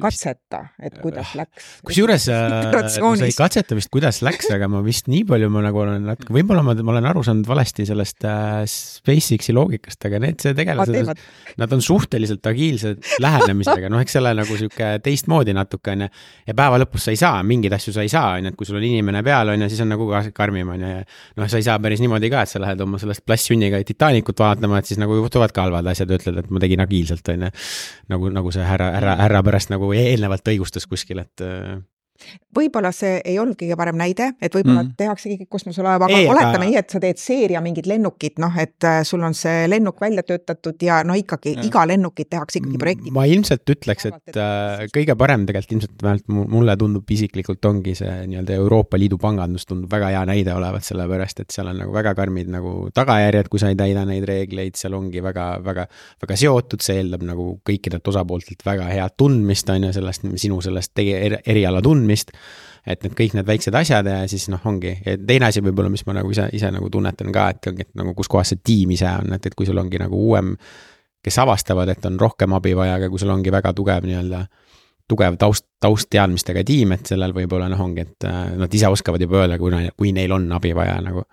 katseta, 0.00 0.64
et 0.82 0.96
kuidas 1.02 1.32
äh, 1.32 1.42
läks. 1.42 1.70
kusjuures 1.86 2.26
sa 2.28 3.14
ei 3.26 3.36
katseta 3.36 3.78
vist, 3.78 3.90
kuidas 3.94 4.20
läks, 4.26 4.50
aga 4.54 4.68
ma 4.70 4.82
vist 4.84 5.10
nii 5.10 5.24
palju 5.28 5.50
ma 5.52 5.64
nagu 5.64 5.84
olen 5.84 6.08
natuke, 6.10 6.34
võib-olla 6.34 6.64
ma, 6.66 6.76
ma 6.80 6.96
olen 6.96 7.10
aru 7.12 7.24
saanud 7.26 7.48
valesti 7.48 7.86
sellest 7.88 8.26
SpaceXi 9.00 9.54
loogikast, 9.56 10.00
aga 10.08 10.20
need 10.22 10.42
tegelased, 10.56 11.22
nad 11.60 11.74
on 11.76 11.82
suhteliselt 11.84 12.46
agiilsed 12.50 13.02
lähenemisega, 13.22 13.90
noh, 13.92 14.02
eks 14.04 14.16
selle 14.18 14.34
nagu 14.36 14.58
sihuke 14.58 14.90
teistmoodi 15.04 15.54
natuke 15.56 15.94
on 15.94 16.06
ju. 16.06 16.10
ja 16.48 16.56
päeva 16.56 16.80
lõpus 16.82 17.08
sa 17.08 17.14
ei 17.14 17.20
saa, 17.20 17.42
mingeid 17.46 17.76
asju 17.76 17.94
sa 17.96 18.04
ei 18.04 18.12
saa, 18.12 18.34
on 18.38 18.48
ju, 18.48 18.52
et 18.52 18.58
kui 18.58 18.68
sul 18.68 18.80
on 18.80 18.86
inimene 18.86 19.24
peal, 19.26 19.54
on 19.54 19.64
ju, 19.66 19.70
siis 19.72 19.84
on 19.84 19.92
nagu 19.94 20.10
karmim, 20.36 20.74
on 20.76 20.84
ju, 20.84 20.92
ja 20.98 21.40
noh, 21.40 21.50
sa 21.50 21.60
ei 21.60 21.66
saa 21.66 21.78
päris 21.82 22.02
niimoodi 22.04 22.30
ka, 22.32 22.44
et 22.44 22.52
sa 22.52 22.62
lähed 22.62 22.84
oma 22.84 23.00
sellest 23.02 23.24
plastsünniga 23.26 23.80
Titanicut 23.86 24.44
vaatama, 24.44 24.80
et 24.80 24.90
siis 24.90 25.00
nagu 25.02 25.16
juhtuvad 25.20 25.54
ka 25.54 25.68
halvad 25.68 25.90
asjad, 25.94 26.12
ütled, 26.18 26.38
et 26.42 26.52
ma 26.52 26.62
tegin 26.62 26.84
agiilselt, 26.84 27.28
on 27.34 27.48
ju. 27.48 27.56
nagu, 28.14 28.30
nagu 28.34 28.54
see 28.54 28.64
härra, 28.66 28.92
härra, 28.98 29.18
härra 29.24 29.42
pärast 29.46 29.74
nagu 29.74 29.92
eelnevalt 29.96 30.54
õigustas 30.54 30.88
kuskil, 30.90 31.24
et 31.24 31.44
võib-olla 32.54 32.90
see 32.94 33.18
ei 33.26 33.38
olnud 33.42 33.56
kõige 33.58 33.76
parem 33.78 33.98
näide, 33.98 34.30
et 34.38 34.54
võib-olla 34.54 34.84
mm. 34.84 34.94
tehaksegi 34.98 35.38
kõik 35.42 35.50
kosmoselaeva, 35.56 36.06
aga 36.08 36.18
ei, 36.20 36.28
oletame 36.30 36.60
aga... 36.60 36.68
nii, 36.68 36.78
et 36.80 36.94
sa 36.94 37.00
teed 37.02 37.20
seeria 37.20 37.62
mingit 37.64 37.88
lennukit, 37.90 38.38
noh, 38.42 38.54
et 38.60 38.86
äh, 38.86 39.00
sul 39.06 39.24
on 39.26 39.34
see 39.36 39.66
lennuk 39.70 40.00
välja 40.02 40.24
töötatud 40.26 40.82
ja 40.84 41.00
no 41.06 41.16
ikkagi 41.18 41.56
ja. 41.56 41.64
iga 41.66 41.84
lennukit 41.90 42.30
tehakse 42.30 42.60
ikkagi 42.60 42.80
projekti. 42.80 43.14
ma 43.14 43.26
ilmselt 43.30 43.74
ütleks, 43.74 44.08
et 44.10 44.38
äh, 44.38 44.84
kõige 44.94 45.16
parem 45.18 45.46
tegelikult 45.48 45.76
ilmselt 45.76 46.06
vähemalt 46.06 46.52
mulle 46.54 46.76
tundub 46.78 47.10
isiklikult 47.16 47.70
ongi 47.70 47.96
see 47.98 48.14
nii-öelda 48.30 48.58
Euroopa 48.60 49.00
Liidu 49.00 49.18
pangandus 49.20 49.66
tundub 49.68 49.92
väga 49.92 50.12
hea 50.14 50.22
näide 50.30 50.54
olevat, 50.54 50.86
sellepärast 50.86 51.44
et 51.44 51.54
seal 51.54 51.72
on 51.72 51.80
nagu 51.82 51.94
väga 51.94 52.14
karmid 52.16 52.50
nagu 52.54 52.76
tagajärjed, 52.94 53.50
kui 53.50 53.62
sa 53.62 53.72
ei 53.72 53.78
täida 53.78 54.06
neid 54.08 54.26
reegleid, 54.30 54.78
seal 54.78 54.94
ongi 54.94 55.22
väga, 55.24 55.48
väga, 55.64 55.88
väga 56.22 56.38
seotud, 56.38 56.84
see 56.84 57.00
eeldab 57.02 57.26
nagu 57.26 57.50
kõikidelt 57.66 58.14
osapooltelt 58.14 58.62
väga 58.66 58.88
head 58.92 59.18
tundmist, 59.18 59.70
on 59.74 59.88
ju, 59.88 59.92
sellest, 59.98 60.26
sinu 60.40 60.60
sellest 60.64 60.94
tege-, 60.94 61.42
eriala 61.50 61.82
tundmist 61.84 62.13
tundmist. 62.14 62.32
et 62.86 63.00
need 63.00 63.14
kõik 63.16 63.32
need 63.32 63.46
väiksed 63.48 63.74
asjad 63.74 64.04
ja 64.04 64.26
siis 64.28 64.50
noh, 64.52 64.60
ongi, 64.68 64.98
teine 65.26 65.46
asi 65.48 65.62
võib-olla, 65.64 65.88
mis 65.88 66.04
ma 66.04 66.18
nagu 66.18 66.28
ise, 66.30 66.50
ise 66.52 66.68
nagu 66.70 66.90
tunnetan 66.92 67.32
ka, 67.32 67.46
et 67.54 67.68
ongi, 67.70 67.86
et 67.86 67.94
nagu 67.96 68.12
kus 68.14 68.28
kohas 68.28 68.52
see 68.52 68.60
tiim 68.60 68.90
ise 68.92 69.08
on, 69.08 69.32
et, 69.32 69.46
et 69.46 69.54
kui 69.56 69.64
sul 69.64 69.78
ongi 69.80 69.96
nagu 70.02 70.18
uuem, 70.20 70.50
kes 71.24 71.38
avastavad, 71.40 71.88
et 71.88 72.04
on 72.04 72.18
rohkem 72.20 72.52
abi 72.52 72.74
vaja, 72.76 72.98
aga 72.98 73.08
kui 73.08 73.18
sul 73.18 73.32
ongi 73.32 73.52
väga 73.52 73.72
tugev 73.72 74.04
nii-öelda 74.04 74.42
tugev 75.08 75.38
taust, 75.40 75.64
taustteadmistega 75.80 76.60
tiim, 76.64 76.92
et 76.92 77.08
sellel 77.08 77.32
võib-olla 77.32 77.70
noh, 77.72 77.80
ongi, 77.80 78.04
et 78.04 78.28
äh, 78.28 78.52
nad 78.60 78.76
ise 78.76 78.92
oskavad 78.92 79.24
juba 79.24 79.40
öelda, 79.40 79.56
kui, 79.60 79.72
kui 79.96 80.12
neil 80.12 80.36
on 80.36 80.50
abi 80.52 80.74
vaja 80.76 81.00
nagu 81.04 81.24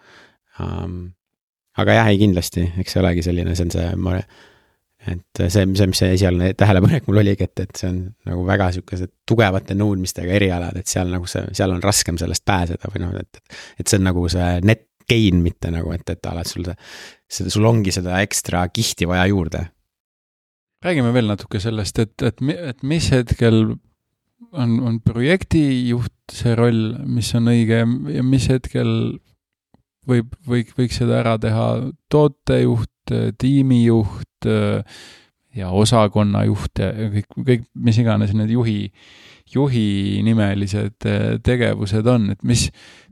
um,. 0.59 1.11
aga 1.83 1.99
jah, 1.99 2.07
ei 2.11 2.19
kindlasti, 2.19 2.63
eks 2.79 2.95
see 2.95 3.03
olegi 3.03 3.27
selline, 3.27 3.55
see 3.55 3.67
on 3.67 3.75
see, 3.75 3.91
ma 3.99 4.15
et 5.09 5.41
see, 5.49 5.49
see, 5.49 5.87
mis 5.89 5.97
see 5.97 6.11
esialgne 6.15 6.51
tähelepanek 6.57 7.07
mul 7.09 7.21
oligi, 7.23 7.47
et, 7.47 7.63
et 7.63 7.79
see 7.79 7.89
on 7.89 7.99
nagu 8.29 8.45
väga 8.45 8.69
sihukesed 8.75 9.13
tugevate 9.27 9.73
nõudmistega 9.77 10.35
erialad, 10.37 10.77
et 10.77 10.89
seal 10.91 11.09
nagu 11.13 11.29
see, 11.29 11.47
seal 11.57 11.73
on 11.73 11.81
raskem 11.83 12.19
sellest 12.21 12.45
pääseda 12.45 12.91
või 12.93 13.03
noh, 13.05 13.15
et, 13.17 13.41
et 13.81 13.89
see 13.89 13.97
on 13.97 14.09
nagu 14.11 14.27
see 14.31 14.49
net 14.67 14.87
gain, 15.09 15.41
mitte 15.43 15.71
nagu, 15.73 15.91
et, 15.95 16.05
et 16.13 16.29
alati 16.29 16.53
sul 16.53 16.67
see, 16.67 16.75
see, 17.31 17.53
sul 17.53 17.65
ongi 17.67 17.93
seda 17.95 18.21
ekstra 18.21 18.67
kihti 18.69 19.09
vaja 19.09 19.25
juurde. 19.31 19.65
räägime 20.85 21.13
veel 21.13 21.29
natuke 21.29 21.59
sellest, 21.61 21.99
et, 21.99 22.15
et, 22.21 22.45
et 22.71 22.83
mis 22.83 23.09
hetkel 23.13 23.63
on, 24.51 24.77
on 24.79 24.99
projektijuht 25.01 26.13
see 26.33 26.55
roll, 26.57 26.95
mis 27.05 27.33
on 27.37 27.51
õige 27.51 27.83
ja 28.15 28.23
mis 28.25 28.47
hetkel 28.51 28.91
võib, 30.07 30.33
või 30.47 30.65
võiks 30.77 30.97
seda 31.01 31.19
ära 31.21 31.37
teha 31.41 31.67
tootejuht, 32.11 32.91
tiimijuht 33.39 34.47
äh, 34.49 34.83
ja 35.57 35.71
osakonnajuht 35.75 36.79
ja 36.79 36.91
kõik, 37.11 37.27
kõik, 37.35 37.67
mis 37.75 37.99
iganes 38.01 38.33
need 38.37 38.53
juhi, 38.53 38.79
juhinimelised 39.51 41.07
äh, 41.09 41.35
tegevused 41.43 42.07
on, 42.07 42.29
et 42.35 42.43
mis, 42.47 42.69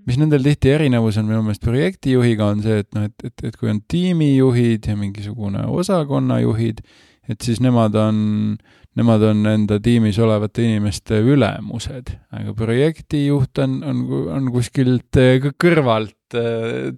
mis 0.08 0.20
nendel 0.20 0.46
tihti 0.46 0.74
erinevus 0.76 1.20
on 1.20 1.28
minu 1.30 1.44
meelest 1.44 1.66
projektijuhiga, 1.66 2.52
on 2.54 2.64
see, 2.64 2.82
et 2.84 2.90
noh, 2.96 3.08
et, 3.10 3.28
et, 3.28 3.46
et 3.50 3.60
kui 3.60 3.72
on 3.72 3.82
tiimijuhid 3.92 4.88
ja 4.88 4.96
mingisugune 5.00 5.66
osakonnajuhid, 5.82 6.84
et 7.30 7.46
siis 7.46 7.60
nemad 7.62 7.98
on, 8.00 8.22
nemad 8.98 9.26
on 9.28 9.44
enda 9.52 9.80
tiimis 9.84 10.18
olevate 10.24 10.64
inimeste 10.66 11.20
ülemused, 11.20 12.14
aga 12.40 12.56
projektijuht 12.58 13.60
on, 13.66 13.82
on, 13.84 14.06
on 14.38 14.48
kuskilt 14.56 15.20
äh, 15.20 15.52
kõrvalt 15.60 16.16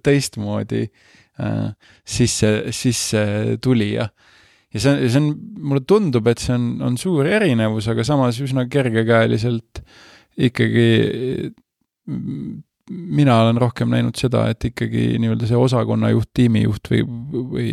teistmoodi 0.04 0.86
sisse, 2.04 2.50
sisse 2.76 3.22
tulija 3.62 4.08
ja 4.72 4.80
see 4.80 4.92
on, 4.92 5.00
see 5.08 5.20
on, 5.20 5.30
mulle 5.68 5.84
tundub, 5.88 6.28
et 6.30 6.42
see 6.42 6.54
on, 6.56 6.66
on 6.84 6.98
suur 7.00 7.28
erinevus, 7.28 7.88
aga 7.92 8.04
samas 8.06 8.40
üsna 8.44 8.66
kergekäeliselt 8.72 9.82
ikkagi 10.40 10.88
mina 12.92 13.38
olen 13.42 13.60
rohkem 13.60 13.90
näinud 13.92 14.18
seda, 14.18 14.46
et 14.50 14.64
ikkagi 14.72 15.12
nii-öelda 15.22 15.48
see 15.48 15.58
osakonnajuht, 15.58 16.30
tiimijuht 16.34 16.90
või, 16.92 17.02
või, 17.52 17.72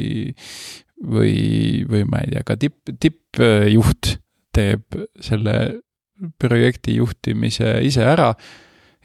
või, 1.15 1.35
või 1.89 2.03
ma 2.09 2.23
ei 2.23 2.33
tea, 2.35 2.45
ka 2.45 2.57
tipp, 2.61 2.93
tippjuht 3.01 4.15
teeb 4.55 4.99
selle 5.23 5.55
projekti 6.39 6.97
juhtimise 6.99 7.77
ise 7.87 8.03
ära 8.03 8.33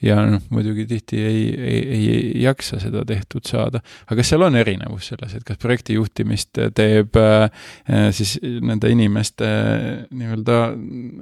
ja 0.03 0.17
noh, 0.27 0.43
muidugi 0.51 0.87
tihti 0.91 1.21
ei, 1.23 1.43
ei, 1.55 1.81
ei 1.95 2.43
jaksa 2.43 2.81
seda 2.83 3.05
tehtud 3.07 3.47
saada. 3.47 3.81
aga 4.07 4.17
kas 4.21 4.33
seal 4.33 4.47
on 4.47 4.59
erinevus 4.59 5.11
selles, 5.13 5.35
et 5.37 5.47
kas 5.47 5.61
projekti 5.63 5.99
juhtimist 5.99 6.61
teeb 6.75 7.19
äh, 7.21 7.49
siis 8.15 8.37
nende 8.43 8.91
inimeste 8.93 9.49
nii-öelda 10.11 10.59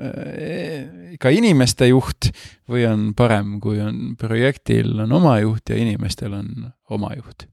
äh, 0.09 1.17
ka 1.21 1.33
inimeste 1.35 1.91
juht 1.93 2.33
või 2.71 2.87
on 2.89 3.11
parem, 3.19 3.59
kui 3.61 3.81
on 3.85 4.15
projektil 4.21 4.95
on 5.05 5.13
oma 5.21 5.39
juht 5.43 5.73
ja 5.73 5.79
inimestel 5.81 6.39
on 6.39 6.71
oma 6.91 7.13
juht? 7.19 7.49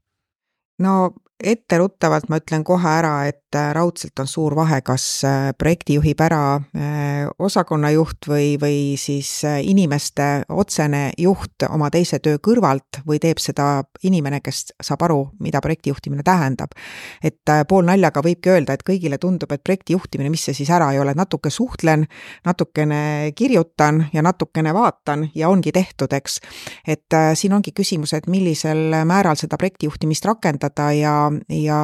no 0.80 1.12
etteruttavalt 1.42 2.28
ma 2.28 2.38
ütlen 2.40 2.64
kohe 2.66 2.88
ära, 2.88 3.12
et 3.28 3.56
äh, 3.56 3.70
raudselt 3.74 4.18
on 4.20 4.28
suur 4.28 4.54
vahe, 4.56 4.80
kas 4.84 5.04
äh, 5.26 5.50
projekti 5.58 5.96
juhib 5.96 6.20
ära 6.24 6.42
äh, 6.56 7.28
osakonnajuht 7.38 8.28
või, 8.28 8.54
või 8.60 8.78
siis 9.00 9.30
inimeste 9.44 10.44
otsene 10.48 11.10
juht 11.18 11.64
oma 11.70 11.90
teise 11.92 12.20
töö 12.22 12.38
kõrvalt 12.42 13.00
või 13.06 13.20
teeb 13.22 13.40
seda 13.42 13.82
inimene, 14.06 14.40
kes 14.44 14.74
saab 14.82 15.04
aru, 15.08 15.20
mida 15.40 15.62
projekti 15.64 15.92
juhtimine 15.92 16.24
tähendab. 16.26 16.76
et 17.24 17.52
poolnaljaga 17.68 18.22
võibki 18.24 18.52
öelda, 18.52 18.74
et 18.74 18.84
kõigile 18.86 19.18
tundub, 19.18 19.52
et 19.52 19.64
projekti 19.64 19.94
juhtimine, 19.96 20.30
mis 20.30 20.44
see 20.44 20.54
siis 20.54 20.70
ära 20.70 20.92
ei 20.92 21.00
ole, 21.00 21.14
natuke 21.16 21.50
suhtlen, 21.50 22.06
natukene 22.44 23.32
kirjutan 23.36 24.06
ja 24.12 24.22
natukene 24.22 24.74
vaatan 24.74 25.28
ja 25.34 25.48
ongi 25.48 25.72
tehtud, 25.72 26.12
eks. 26.12 26.40
et 26.86 27.18
siin 27.34 27.52
ongi 27.52 27.72
küsimus, 27.72 28.12
et 28.14 28.28
millisel 28.28 29.02
määral 29.04 29.36
seda 29.40 29.56
projekti 29.60 29.88
juhtimist 29.88 30.24
rakendada 30.24 30.90
ja 30.92 31.29
ja 31.54 31.80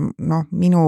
noh, 0.00 0.44
minu 0.50 0.84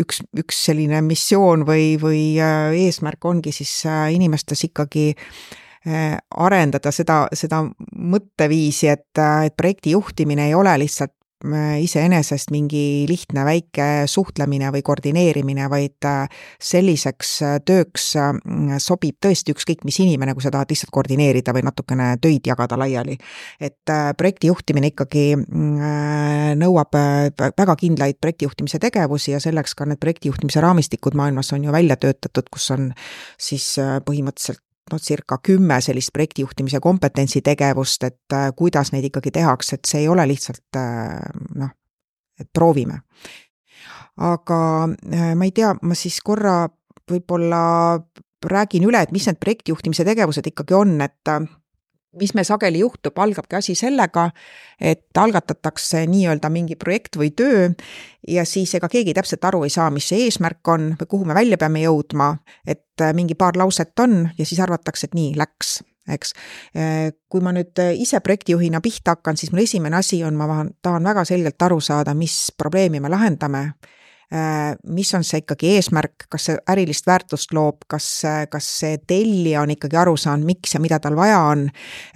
üks, 0.00 0.22
üks 0.38 0.64
selline 0.68 1.02
missioon 1.06 1.64
või, 1.68 1.96
või 2.00 2.22
äh, 2.42 2.72
eesmärk 2.86 3.24
ongi 3.28 3.52
siis 3.54 3.72
äh, 3.88 4.08
inimestes 4.14 4.64
ikkagi 4.68 5.10
äh, 5.14 6.16
arendada 6.30 6.92
seda, 6.94 7.24
seda 7.32 7.64
mõtteviisi, 7.92 8.90
et, 8.92 9.10
et 9.18 9.56
projekti 9.56 9.96
juhtimine 9.96 10.48
ei 10.50 10.56
ole 10.58 10.76
lihtsalt 10.84 11.17
iseenesest 11.78 12.50
mingi 12.50 13.06
lihtne 13.08 13.44
väike 13.46 13.86
suhtlemine 14.10 14.72
või 14.74 14.82
koordineerimine, 14.82 15.68
vaid 15.70 16.06
äh, 16.08 16.40
selliseks 16.58 17.34
äh, 17.46 17.56
tööks 17.62 18.08
sobib 18.82 19.18
tõesti 19.22 19.54
ükskõik 19.54 19.84
mis 19.86 20.00
inimene, 20.02 20.34
kui 20.34 20.42
sa 20.42 20.50
tahad 20.50 20.70
lihtsalt 20.72 20.90
koordineerida 20.94 21.54
või 21.54 21.62
natukene 21.68 22.10
töid 22.22 22.46
jagada 22.46 22.78
laiali. 22.78 23.16
et 23.60 23.92
projekti 24.18 24.50
juhtimine 24.50 24.90
ikkagi 24.90 25.36
nõuab 26.58 26.98
väga 27.58 27.76
kindlaid 27.76 28.18
projektijuhtimise 28.20 28.78
tegevusi 28.78 29.32
ja 29.32 29.40
selleks 29.40 29.74
ka 29.74 29.86
need 29.86 30.00
projektijuhtimise 30.00 30.60
raamistikud 30.60 31.14
maailmas 31.14 31.52
on 31.52 31.64
ju 31.64 31.72
välja 31.72 31.96
töötatud, 31.96 32.48
kus 32.50 32.70
on 32.70 32.92
siis 33.38 33.76
põhimõtteliselt 33.78 34.62
noh, 34.92 35.00
circa 35.02 35.38
kümme 35.42 35.80
sellist 35.84 36.12
projektijuhtimise 36.14 36.80
kompetentsitegevust, 36.80 38.04
et 38.08 38.36
äh, 38.36 38.48
kuidas 38.56 38.92
neid 38.92 39.08
ikkagi 39.08 39.32
tehakse, 39.34 39.78
et 39.78 39.90
see 39.90 40.02
ei 40.04 40.08
ole 40.08 40.26
lihtsalt 40.28 40.78
äh, 40.80 41.18
noh, 41.60 41.74
et 42.40 42.50
proovime. 42.52 43.02
aga 44.18 44.58
äh, 45.14 45.34
ma 45.38 45.46
ei 45.46 45.54
tea, 45.54 45.74
ma 45.82 45.94
siis 45.94 46.20
korra 46.24 46.66
võib-olla 47.08 47.62
räägin 48.44 48.84
üle, 48.86 49.00
et 49.02 49.12
mis 49.14 49.26
need 49.26 49.38
projektijuhtimise 49.40 50.04
tegevused 50.06 50.46
ikkagi 50.46 50.74
on, 50.76 51.00
et 51.00 51.32
mis 52.16 52.32
meil 52.34 52.46
sageli 52.48 52.80
juhtub, 52.80 53.18
algabki 53.18 53.58
asi 53.58 53.74
sellega, 53.78 54.28
et 54.80 55.18
algatatakse 55.18 56.04
nii-öelda 56.08 56.50
mingi 56.52 56.76
projekt 56.80 57.18
või 57.20 57.32
töö 57.36 57.68
ja 58.28 58.44
siis 58.48 58.72
ega 58.78 58.88
keegi 58.88 59.14
täpselt 59.16 59.44
aru 59.44 59.64
ei 59.66 59.72
saa, 59.72 59.90
mis 59.94 60.08
see 60.08 60.24
eesmärk 60.28 60.72
on 60.72 60.94
või 61.00 61.10
kuhu 61.10 61.28
me 61.28 61.36
välja 61.36 61.58
peame 61.60 61.84
jõudma, 61.84 62.32
et 62.66 63.04
äh, 63.04 63.12
mingi 63.14 63.36
paar 63.38 63.58
lauset 63.60 63.98
on 64.00 64.24
ja 64.38 64.46
siis 64.46 64.60
arvatakse, 64.64 65.10
et 65.10 65.18
nii, 65.18 65.34
läks 65.38 65.78
eks. 66.08 66.32
Äh, 66.72 67.10
kui 67.28 67.44
ma 67.44 67.52
nüüd 67.52 67.76
ise 68.00 68.22
projektijuhina 68.24 68.80
pihta 68.80 69.18
hakkan, 69.18 69.36
siis 69.36 69.52
mul 69.52 69.66
esimene 69.66 70.00
asi 70.00 70.22
on, 70.24 70.40
ma 70.40 70.64
tahan 70.82 71.04
väga 71.04 71.26
selgelt 71.28 71.68
aru 71.68 71.82
saada, 71.84 72.16
mis 72.16 72.48
probleemi 72.56 73.02
me 73.04 73.12
lahendame 73.12 73.66
Äh, 73.68 73.97
mis 74.86 75.14
on 75.14 75.24
see 75.24 75.40
ikkagi 75.40 75.70
eesmärk, 75.78 76.26
kas 76.28 76.48
see 76.48 76.56
ärilist 76.68 77.06
väärtust 77.08 77.52
loob, 77.56 77.86
kas, 77.88 78.06
kas 78.52 78.66
see 78.80 78.98
tellija 79.08 79.62
on 79.62 79.72
ikkagi 79.72 79.96
aru 79.96 80.16
saanud, 80.20 80.44
miks 80.48 80.74
ja 80.74 80.80
mida 80.84 80.98
tal 81.00 81.16
vaja 81.16 81.38
on. 81.48 81.64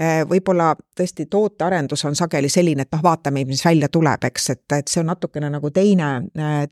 Äh, 0.01 0.21
võib-olla 0.29 0.75
tõesti 0.99 1.27
tootearendus 1.31 2.05
on 2.05 2.17
sageli 2.19 2.51
selline, 2.53 2.85
et 2.85 2.93
noh, 2.93 3.03
vaatame, 3.05 3.47
mis 3.49 3.65
välja 3.65 3.89
tuleb, 3.93 4.29
eks, 4.29 4.51
et, 4.53 4.65
et 4.77 4.93
see 4.93 5.01
on 5.01 5.09
natukene 5.09 5.49
nagu 5.53 5.71
teine, 5.73 6.11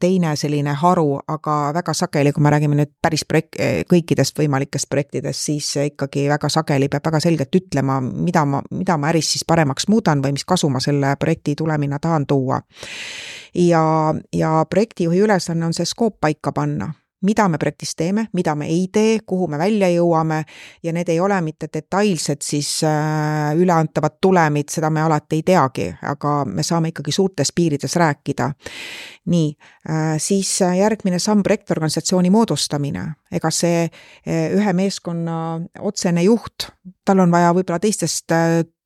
teine 0.00 0.34
selline 0.36 0.74
haru, 0.82 1.16
aga 1.32 1.56
väga 1.80 1.94
sageli, 1.96 2.34
kui 2.36 2.44
me 2.44 2.52
räägime 2.52 2.76
nüüd 2.76 2.92
päris 3.02 3.24
projekt, 3.24 3.56
kõikidest 3.90 4.38
võimalikest 4.38 4.90
projektidest, 4.92 5.48
siis 5.48 5.72
ikkagi 5.86 6.28
väga 6.30 6.52
sageli 6.52 6.90
peab 6.92 7.08
väga 7.08 7.22
selgelt 7.24 7.56
ütlema, 7.56 8.00
mida 8.00 8.44
ma, 8.44 8.62
mida 8.70 8.98
ma 9.00 9.12
äris 9.14 9.32
siis 9.34 9.46
paremaks 9.48 9.88
muudan 9.88 10.20
või 10.24 10.36
mis 10.36 10.44
kasu 10.44 10.68
ma 10.68 10.84
selle 10.84 11.16
projekti 11.20 11.56
tulemina 11.56 11.98
tahan 11.98 12.28
tuua 12.28 12.60
ja, 13.54 14.14
ja 14.32 14.64
projektijuhi 14.70 15.20
ülesanne 15.26 15.66
on 15.66 15.74
see 15.74 15.88
skoop 15.88 16.20
paika 16.20 16.52
panna 16.52 16.92
mida 17.20 17.48
me 17.48 17.58
projektis 17.58 17.94
teeme, 17.96 18.26
mida 18.32 18.54
me 18.54 18.66
ei 18.66 18.88
tee, 18.92 19.18
kuhu 19.26 19.46
me 19.50 19.58
välja 19.60 19.90
jõuame 19.92 20.40
ja 20.82 20.92
need 20.96 21.08
ei 21.12 21.20
ole 21.20 21.36
mitte 21.44 21.68
detailsed 21.72 22.40
siis 22.44 22.70
äh, 22.86 23.52
üleantavad 23.60 24.16
tulemid, 24.20 24.70
seda 24.72 24.90
me 24.90 25.02
alati 25.04 25.40
ei 25.40 25.44
teagi, 25.52 25.88
aga 26.12 26.40
me 26.48 26.64
saame 26.64 26.94
ikkagi 26.94 27.12
suurtes 27.12 27.52
piirides 27.52 27.96
rääkida. 28.00 28.50
nii, 29.30 29.50
äh, 29.90 30.16
siis 30.18 30.60
järgmine 30.60 31.18
samm, 31.18 31.42
projektorganisatsiooni 31.42 32.30
moodustamine. 32.30 33.04
ega 33.32 33.50
see 33.50 33.84
äh, 33.84 34.52
ühe 34.56 34.72
meeskonna 34.72 35.60
otsene 35.78 36.22
juht, 36.22 36.70
tal 37.04 37.20
on 37.20 37.30
vaja 37.30 37.52
võib-olla 37.52 37.78
teistest 37.80 38.32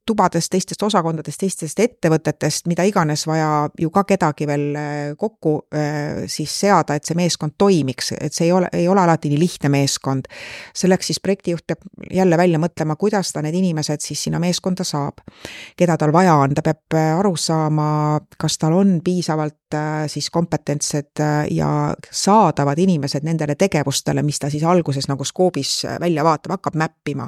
tubadest, 0.06 0.50
teistest 0.52 0.82
osakondadest, 0.84 1.40
teistest 1.40 1.80
ettevõtetest, 1.80 2.68
mida 2.70 2.84
iganes 2.86 3.24
vaja 3.28 3.68
ju 3.80 3.90
ka 3.94 4.04
kedagi 4.08 4.46
veel 4.48 4.66
äh, 4.76 4.88
kokku 5.18 5.54
äh, 5.74 6.24
siis 6.30 6.52
seada, 6.64 6.96
et 6.96 7.06
see 7.08 7.16
meeskond 7.18 7.56
toimiks, 7.58 8.12
et 8.18 8.34
see 8.34 8.48
ei 8.48 8.52
ole, 8.52 8.68
ei 8.72 8.88
ole 8.90 9.00
alati 9.04 9.32
nii 9.32 9.40
lihtne 9.40 9.70
meeskond. 9.72 10.28
selleks 10.74 11.10
siis 11.10 11.20
projektijuht 11.20 11.66
peab 11.66 11.84
jälle 12.12 12.36
välja 12.36 12.58
mõtlema, 12.58 12.96
kuidas 13.00 13.32
ta 13.32 13.42
need 13.42 13.56
inimesed 13.56 14.04
siis 14.04 14.26
sinna 14.26 14.40
meeskonda 14.40 14.84
saab. 14.84 15.24
keda 15.76 15.96
tal 15.96 16.12
vaja 16.12 16.36
on, 16.42 16.54
ta 16.54 16.62
peab 16.62 16.98
äh, 16.98 17.14
aru 17.18 17.36
saama, 17.36 18.20
kas 18.38 18.58
tal 18.58 18.76
on 18.76 19.00
piisavalt 19.04 19.56
siis 20.06 20.28
kompetentsed 20.30 21.18
ja 21.50 21.68
saadavad 22.14 22.78
inimesed 22.78 23.24
nendele 23.26 23.56
tegevustele, 23.58 24.22
mis 24.22 24.38
ta 24.38 24.50
siis 24.50 24.62
alguses 24.62 25.08
nagu 25.10 25.24
skoobis 25.26 25.80
välja 26.00 26.22
vaatab, 26.24 26.54
hakkab 26.54 26.78
mäppima 26.78 27.26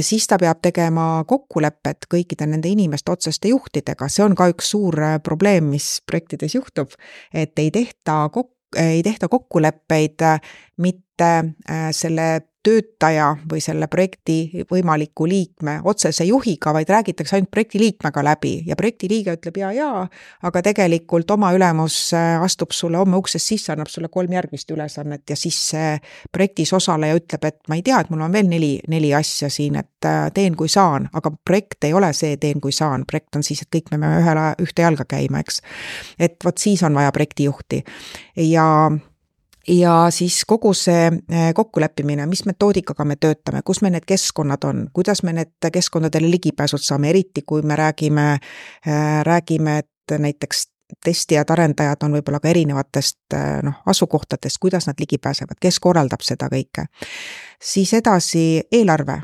siis 0.00 0.26
ta 0.26 0.38
peab 0.40 0.60
tegema 0.64 1.24
kokkulepped 1.28 2.06
kõikide 2.12 2.46
nende 2.48 2.70
inimeste 2.72 3.12
otseste 3.12 3.50
juhtidega, 3.52 4.08
see 4.08 4.24
on 4.24 4.36
ka 4.38 4.48
üks 4.52 4.70
suur 4.72 4.96
äh, 5.02 5.16
probleem, 5.22 5.70
mis 5.74 6.00
projektides 6.06 6.56
juhtub, 6.56 6.94
et 7.34 7.58
ei 7.60 7.70
tehta 7.74 8.26
kok-, 8.32 8.54
ei 8.80 9.02
tehta 9.06 9.28
kokkuleppeid 9.32 10.24
äh, 10.26 10.40
mitte 10.82 11.05
selle 11.92 12.26
töötaja 12.66 13.28
või 13.50 13.60
selle 13.62 13.86
projekti 13.90 14.64
võimaliku 14.70 15.26
liikme 15.30 15.76
otsese 15.86 16.24
juhiga, 16.26 16.72
vaid 16.74 16.90
räägitakse 16.90 17.36
ainult 17.36 17.50
projekti 17.54 17.78
liikmega 17.78 18.24
läbi. 18.26 18.54
Ja 18.66 18.76
projekti 18.78 19.10
liige 19.10 19.36
ütleb 19.36 19.60
ja, 19.60 19.70
ja, 19.76 19.90
aga 20.48 20.62
tegelikult 20.66 21.30
oma 21.30 21.52
ülemus 21.54 21.98
äh, 22.16 22.42
astub 22.42 22.74
sulle 22.74 22.98
homme 22.98 23.20
uksest 23.20 23.52
sisse, 23.52 23.72
annab 23.74 23.90
sulle 23.92 24.10
kolm 24.12 24.34
järgmist 24.34 24.70
ülesannet 24.74 25.30
ja 25.30 25.38
siis 25.38 25.60
see 25.70 25.94
projektis 26.34 26.74
osaleja 26.76 27.20
ütleb, 27.20 27.46
et 27.46 27.60
ma 27.70 27.78
ei 27.78 27.86
tea, 27.86 28.02
et 28.02 28.10
mul 28.10 28.26
on 28.26 28.34
veel 28.34 28.50
neli, 28.50 28.74
neli 28.90 29.14
asja 29.14 29.50
siin, 29.52 29.78
et 29.78 30.10
äh, 30.10 30.26
teen, 30.34 30.58
kui 30.58 30.70
saan, 30.72 31.10
aga 31.14 31.30
projekt 31.46 31.86
ei 31.86 31.94
ole 31.94 32.10
see 32.18 32.34
teen, 32.42 32.60
kui 32.62 32.74
saan, 32.74 33.06
projekt 33.06 33.38
on 33.38 33.46
siis, 33.46 33.62
et 33.62 33.70
kõik 33.70 33.92
me 33.92 34.00
peame 34.00 34.24
ühele, 34.24 34.48
ühte 34.66 34.88
jalga 34.88 35.06
käima, 35.06 35.44
eks. 35.44 35.62
et 36.18 36.40
vot 36.44 36.58
siis 36.58 36.82
on 36.86 36.98
vaja 36.98 37.14
projektijuhti. 37.14 37.84
Ja 38.50 38.66
ja 39.68 40.06
siis 40.10 40.44
kogu 40.46 40.74
see 40.74 41.06
eh, 41.06 41.54
kokkuleppimine, 41.54 42.26
mis 42.26 42.44
metoodikaga 42.46 43.04
me 43.04 43.16
töötame, 43.16 43.62
kus 43.64 43.82
meil 43.82 43.96
need 43.96 44.06
keskkonnad 44.06 44.64
on, 44.64 44.86
kuidas 44.92 45.22
me 45.22 45.32
need 45.32 45.70
keskkondadele 45.72 46.30
ligipääsud 46.30 46.82
saame, 46.82 47.10
eriti 47.10 47.42
kui 47.46 47.62
me 47.62 47.76
räägime, 47.76 48.32
eh, 48.86 49.22
räägime, 49.26 49.78
et 49.78 50.18
näiteks 50.18 50.68
testijad, 51.04 51.50
arendajad 51.50 52.02
on 52.06 52.14
võib-olla 52.14 52.40
ka 52.40 52.48
erinevatest 52.48 53.34
eh, 53.34 53.62
noh, 53.66 53.80
asukohtadest, 53.86 54.60
kuidas 54.62 54.86
nad 54.86 55.00
ligi 55.02 55.18
pääsevad, 55.18 55.58
kes 55.60 55.80
korraldab 55.80 56.22
seda 56.22 56.50
kõike. 56.52 56.86
siis 57.62 57.94
edasi 57.94 58.62
eelarve 58.72 59.20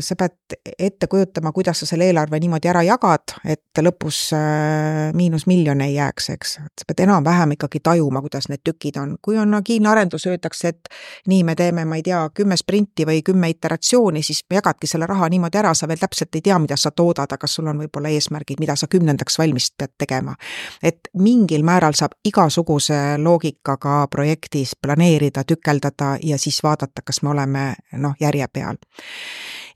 sa 0.00 0.14
pead 0.14 0.32
ette 0.78 1.06
kujutama, 1.06 1.52
kuidas 1.52 1.80
sa 1.80 1.86
selle 1.86 2.06
eelarve 2.06 2.38
niimoodi 2.40 2.68
ära 2.70 2.82
jagad, 2.86 3.32
et 3.44 3.80
lõpus 3.82 4.18
äh, 4.36 5.10
miinus 5.16 5.46
miljon 5.50 5.80
ei 5.82 5.96
jääks, 5.96 6.28
eks. 6.36 6.52
sa 6.62 6.86
pead 6.86 7.02
enam-vähem 7.06 7.56
ikkagi 7.56 7.80
tajuma, 7.82 8.22
kuidas 8.22 8.46
need 8.48 8.62
tükid 8.64 8.98
on. 9.00 9.16
kui 9.22 9.38
on 9.38 9.54
agiilne 9.58 9.90
arendus, 9.90 10.26
öeldakse, 10.30 10.68
et 10.68 10.90
nii, 11.26 11.42
me 11.44 11.56
teeme, 11.58 11.84
ma 11.84 11.98
ei 11.98 12.04
tea, 12.06 12.20
kümme 12.34 12.56
sprinti 12.56 13.06
või 13.08 13.24
kümme 13.26 13.50
iteratsiooni, 13.50 14.22
siis 14.22 14.44
jagadki 14.52 14.86
selle 14.86 15.08
raha 15.10 15.28
niimoodi 15.32 15.58
ära, 15.58 15.74
sa 15.74 15.88
veel 15.90 15.98
täpselt 15.98 16.38
ei 16.38 16.44
tea, 16.46 16.58
mida 16.62 16.78
sa 16.78 16.94
toodad, 16.94 17.32
aga 17.32 17.50
sul 17.50 17.66
on 17.66 17.82
võib-olla 17.82 18.14
eesmärgid, 18.14 18.62
mida 18.62 18.76
sa 18.78 18.86
kümnendaks 18.86 19.38
valmis 19.42 19.72
pead 19.76 19.96
tegema. 19.98 20.36
et 20.82 21.08
mingil 21.18 21.64
määral 21.64 21.98
saab 21.98 22.14
igasuguse 22.24 23.18
loogikaga 23.18 24.06
projektis 24.10 24.76
planeerida, 24.80 25.44
tükeldada 25.44 26.16
ja 26.22 26.38
siis 26.38 26.62
vaadata, 26.62 27.02
kas 27.02 27.22
me 27.22 27.30
oleme 27.34 27.68
noh, 27.98 28.14
järje 28.20 28.46
peal 28.52 28.78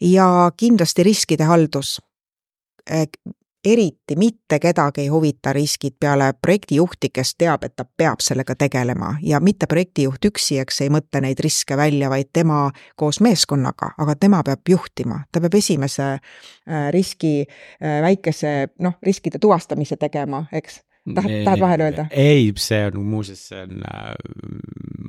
ja 0.00 0.50
kindlasti 0.56 1.02
riskide 1.02 1.44
haldus. 1.44 2.00
eriti 3.64 4.16
mitte 4.16 4.58
kedagi 4.58 5.00
ei 5.00 5.08
huvita 5.08 5.52
riskid 5.52 5.92
peale 6.00 6.32
projektijuhti, 6.42 7.10
kes 7.12 7.34
teab, 7.38 7.64
et 7.64 7.76
ta 7.76 7.84
peab 7.84 8.20
sellega 8.24 8.54
tegelema. 8.54 9.14
Ja 9.22 9.40
mitte 9.40 9.66
projektijuht 9.66 10.24
üksi, 10.24 10.58
eks 10.58 10.80
ei 10.80 10.88
mõtle 10.88 11.20
neid 11.20 11.40
riske 11.44 11.76
välja, 11.76 12.08
vaid 12.10 12.30
tema 12.32 12.70
koos 12.96 13.20
meeskonnaga, 13.20 13.92
aga 13.98 14.14
tema 14.16 14.42
peab 14.42 14.60
juhtima, 14.68 15.24
ta 15.32 15.40
peab 15.40 15.54
esimese 15.54 16.06
äh, 16.16 16.88
riski, 16.90 17.44
äh, 17.82 18.00
väikese 18.02 18.72
noh, 18.78 18.96
riskide 19.02 19.38
tuvastamise 19.38 19.96
tegema, 19.96 20.46
eks 20.52 20.80
tahad, 21.14 21.36
tahad 21.44 21.60
vahele 21.60 21.88
öelda? 21.88 22.06
ei, 22.10 22.52
see 22.60 22.84
on 22.90 23.00
muuseas, 23.06 23.42
see 23.50 23.62
on, 23.64 23.82
äh, 23.88 24.14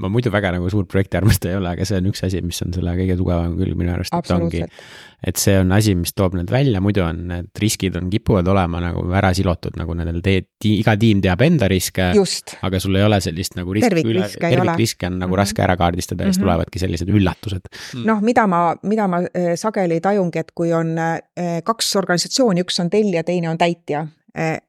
ma 0.01 0.09
muidu 0.11 0.31
väga 0.33 0.53
nagu 0.55 0.69
suur 0.71 0.87
projektiarmastaja 0.89 1.55
ei 1.55 1.61
ole, 1.61 1.73
aga 1.75 1.87
see 1.87 1.99
on 2.01 2.09
üks 2.11 2.23
asi, 2.27 2.41
mis 2.45 2.61
on 2.65 2.73
selle 2.75 2.95
kõige 2.97 3.17
tugevam 3.19 3.55
külg 3.59 3.77
minu 3.79 3.93
arust, 3.93 4.15
et 4.15 4.33
ongi. 4.35 4.63
et 5.27 5.41
see 5.41 5.57
on 5.61 5.71
asi, 5.75 5.95
mis 5.99 6.15
toob 6.17 6.37
need 6.39 6.51
välja, 6.53 6.81
muidu 6.83 7.03
on 7.05 7.25
need 7.31 7.61
riskid 7.61 7.97
on, 7.99 8.09
kipuvad 8.13 8.47
olema 8.53 8.81
nagu 8.83 9.03
ära 9.17 9.33
silotud, 9.37 9.75
nagu 9.79 9.95
nendel 9.97 10.21
teed, 10.25 10.49
iga 10.71 10.95
tiim 10.99 11.21
teab 11.23 11.43
enda 11.45 11.69
riske. 11.71 12.11
aga 12.15 12.81
sul 12.81 12.99
ei 12.99 13.05
ole 13.07 13.21
sellist 13.23 13.57
nagu 13.59 13.75
risk, 13.75 13.89
tervikriske 13.89 14.41
tervikriske 14.41 15.07
on 15.07 15.19
nagu 15.19 15.27
mm 15.27 15.33
-hmm. 15.33 15.37
raske 15.37 15.61
ära 15.61 15.77
kaardistada 15.77 16.23
ja 16.23 16.31
siis 16.31 16.37
mm 16.37 16.41
-hmm. 16.41 16.45
tulevadki 16.45 16.79
sellised 16.79 17.09
üllatused 17.09 17.61
mm.. 17.93 18.05
noh, 18.05 18.21
mida 18.21 18.47
ma, 18.47 18.75
mida 18.83 19.07
ma 19.07 19.21
äh, 19.21 19.55
sageli 19.55 19.99
tajungi, 20.01 20.39
et 20.39 20.51
kui 20.55 20.73
on 20.73 20.97
äh, 20.97 21.61
kaks 21.63 21.95
organisatsiooni, 21.95 22.61
üks 22.61 22.79
on 22.81 22.89
tellija, 22.89 23.23
teine 23.23 23.49
on 23.49 23.57
täitja 23.57 24.07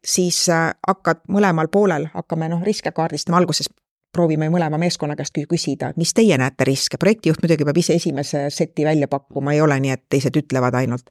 siis 0.04 0.48
äh, 0.48 0.72
hakkad 0.88 1.22
mõlemal 1.28 1.68
poolel, 1.72 2.08
hakkame 2.14 2.48
noh, 2.50 2.62
riske 2.66 2.92
kaardistama, 2.92 3.38
alguses 3.38 3.70
proovime 4.12 4.48
mõlema 4.52 4.78
meeskonna 4.78 5.16
käest 5.16 5.38
küsida, 5.48 5.92
mis 5.96 6.12
teie 6.14 6.36
näete 6.38 6.66
riske, 6.68 6.98
projektijuht 7.00 7.40
muidugi 7.42 7.64
peab 7.64 7.78
ise 7.80 7.96
esimese 7.96 8.44
seti 8.52 8.84
välja 8.84 9.08
pakkuma, 9.08 9.54
ei 9.54 9.62
ole 9.64 9.78
nii, 9.80 9.94
et 9.96 10.04
teised 10.10 10.36
ütlevad 10.36 10.76
ainult. 10.76 11.08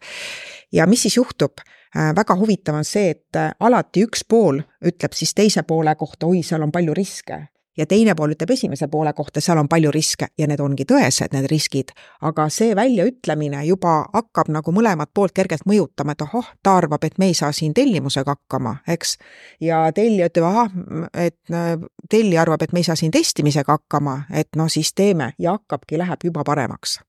ja 0.72 0.88
mis 0.88 1.08
siis 1.08 1.18
juhtub? 1.18 1.64
Äh, 1.97 2.14
väga 2.16 2.36
huvitav 2.39 2.78
on 2.80 2.86
see, 2.88 3.10
et 3.16 3.36
äh, 3.36 3.52
alati 3.60 4.06
üks 4.06 4.24
pool 4.28 4.62
ütleb 4.86 5.16
siis 5.18 5.34
teise 5.36 5.64
poole 5.64 5.95
kohta, 5.95 6.28
oi, 6.28 6.43
seal 6.43 6.64
on 6.64 6.72
palju 6.72 6.93
riske 6.95 7.41
ja 7.78 7.86
teine 7.86 8.15
pool 8.15 8.36
ütleb 8.36 8.51
esimese 8.51 8.88
poole 8.91 9.13
kohta, 9.13 9.41
seal 9.41 9.59
on 9.61 9.69
palju 9.72 9.91
riske 9.91 10.28
ja 10.38 10.47
need 10.47 10.59
ongi 10.63 10.86
tõesed, 10.88 11.34
need 11.36 11.47
riskid. 11.51 11.93
aga 12.22 12.47
see 12.49 12.76
väljaütlemine 12.76 13.63
juba 13.65 14.01
hakkab 14.13 14.51
nagu 14.51 14.72
mõlemat 14.76 15.11
poolt 15.13 15.34
kergelt 15.36 15.65
mõjutama, 15.65 16.15
et 16.15 16.26
ahah, 16.28 16.51
ta 16.63 16.76
arvab, 16.78 17.03
et 17.03 17.17
me 17.17 17.32
ei 17.32 17.38
saa 17.38 17.51
siin 17.51 17.74
tellimusega 17.74 18.36
hakkama, 18.36 18.78
eks. 18.88 19.17
ja 19.61 19.84
tellija 19.95 20.32
ütleb, 20.32 20.47
ahah, 20.49 20.74
et 21.13 21.53
äh, 21.53 21.78
tellija 22.09 22.41
arvab, 22.41 22.61
et 22.61 22.74
me 22.74 22.84
ei 22.84 22.89
saa 22.89 22.99
siin 22.99 23.11
testimisega 23.11 23.78
hakkama, 23.80 24.24
et 24.34 24.55
no 24.55 24.67
siis 24.69 24.93
teeme 24.93 25.34
ja 25.39 25.55
hakkabki, 25.59 25.97
läheb 26.01 26.30
juba 26.32 26.43
paremaks 26.43 26.99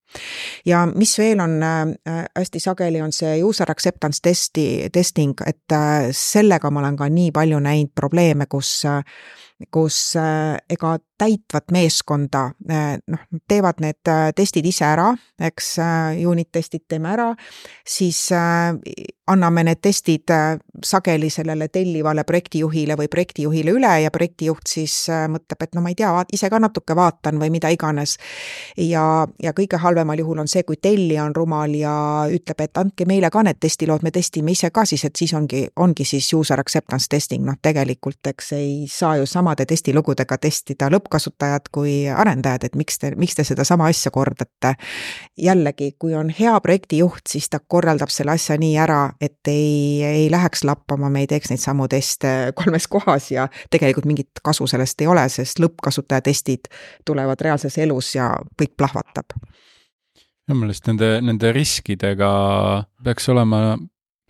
ja 0.67 0.87
mis 0.95 1.19
veel 1.19 1.41
on 1.41 1.63
äh, 1.63 2.25
hästi 2.39 2.61
sageli, 2.61 3.01
on 3.03 3.13
see 3.13 3.39
user 3.45 3.71
acceptance 3.71 4.21
testi, 4.23 4.89
testing, 4.93 5.35
et 5.47 5.73
äh, 5.73 6.11
sellega 6.17 6.71
ma 6.71 6.83
olen 6.83 6.99
ka 7.01 7.09
nii 7.09 7.31
palju 7.33 7.61
näinud 7.65 7.95
probleeme, 7.95 8.47
kus 8.51 8.83
äh, 8.89 9.01
kus 9.71 10.17
äh, 10.17 10.57
ega 10.71 10.97
täitvat 11.19 11.71
meeskonda, 11.75 12.45
äh, 12.71 12.97
noh, 13.07 13.23
teevad 13.49 13.83
need 13.85 14.11
äh, 14.11 14.31
testid 14.37 14.67
ise 14.67 14.87
ära, 14.89 15.11
eks, 15.41 15.75
unit 16.27 16.51
testid 16.53 16.87
teeme 16.89 17.13
ära, 17.15 17.29
siis 17.87 18.25
anname 19.33 19.65
need 19.67 19.81
testid 19.83 20.31
sageli 20.85 21.31
sellele 21.31 21.69
tellivale 21.73 22.25
projektijuhile 22.25 22.97
või 22.99 23.09
projektijuhile 23.13 23.75
üle 23.75 23.93
ja 24.05 24.11
projektijuht 24.11 24.69
siis 24.69 24.95
mõtleb, 25.09 25.63
et 25.67 25.75
no 25.77 25.83
ma 25.85 25.93
ei 25.93 25.99
tea, 25.99 26.13
ise 26.33 26.51
ka 26.51 26.61
natuke 26.63 26.97
vaatan 26.97 27.41
või 27.41 27.51
mida 27.55 27.71
iganes. 27.73 28.17
ja, 28.77 29.27
ja 29.43 29.53
kõige 29.53 29.79
halvemal 29.81 30.19
juhul 30.19 30.43
on 30.43 30.49
see, 30.49 30.63
kui 30.63 30.77
tellija 30.77 31.25
on 31.25 31.35
rumal 31.37 31.75
ja 31.75 31.95
ütleb, 32.31 32.61
et 32.61 32.79
andke 32.79 33.07
meile 33.09 33.31
ka 33.31 33.43
need 33.43 33.61
testilood, 33.61 34.03
me 34.03 34.11
testime 34.11 34.53
ise 34.53 34.71
ka 34.71 34.85
siis, 34.89 35.05
et 35.05 35.17
siis 35.17 35.35
ongi, 35.35 35.67
ongi 35.77 36.05
siis 36.05 36.33
user 36.35 36.61
acceptance 36.61 37.09
testing, 37.09 37.45
noh 37.47 37.59
tegelikult 37.63 38.27
eks 38.33 38.53
ei 38.57 38.73
saa 38.91 39.17
ju 39.21 39.27
samade 39.27 39.67
testilugudega 39.69 40.39
testida 40.39 40.89
lõppkasutajad 40.93 41.71
kui 41.73 41.95
arendajad, 42.09 42.69
et 42.69 42.77
miks 42.79 42.99
te, 42.99 43.13
miks 43.17 43.39
te 43.39 43.45
sedasama 43.45 43.89
asja 43.93 44.11
kordate. 44.11 44.75
jällegi, 45.39 45.93
kui 45.99 46.15
on 46.15 46.31
hea 46.31 46.55
projektijuht, 46.61 47.27
siis 47.29 47.49
ta 47.49 47.61
korraldab 47.61 48.11
selle 48.13 48.35
asja 48.37 48.57
nii 48.61 48.77
ära, 48.79 49.01
et 49.23 49.49
ei, 49.51 50.03
ei 50.03 50.31
läheks 50.31 50.65
lappama, 50.67 51.11
me 51.13 51.23
ei 51.23 51.31
teeks 51.31 51.53
neid 51.53 51.63
samu 51.63 51.87
teste 51.91 52.33
kolmes 52.59 52.89
kohas 52.91 53.31
ja 53.31 53.47
tegelikult 53.71 54.09
mingit 54.11 54.43
kasu 54.45 54.67
sellest 54.71 55.01
ei 55.05 55.11
ole, 55.11 55.25
sest 55.33 55.63
lõppkasutaja 55.63 56.25
testid 56.29 56.71
tulevad 57.07 57.41
reaalses 57.41 57.79
elus 57.83 58.15
ja 58.19 58.33
kõik 58.59 58.75
plahvatab. 58.77 59.37
Minu 60.51 60.65
meelest 60.65 60.89
nende, 60.91 61.15
nende 61.23 61.53
riskidega 61.55 62.33
peaks 63.05 63.29
olema 63.31 63.77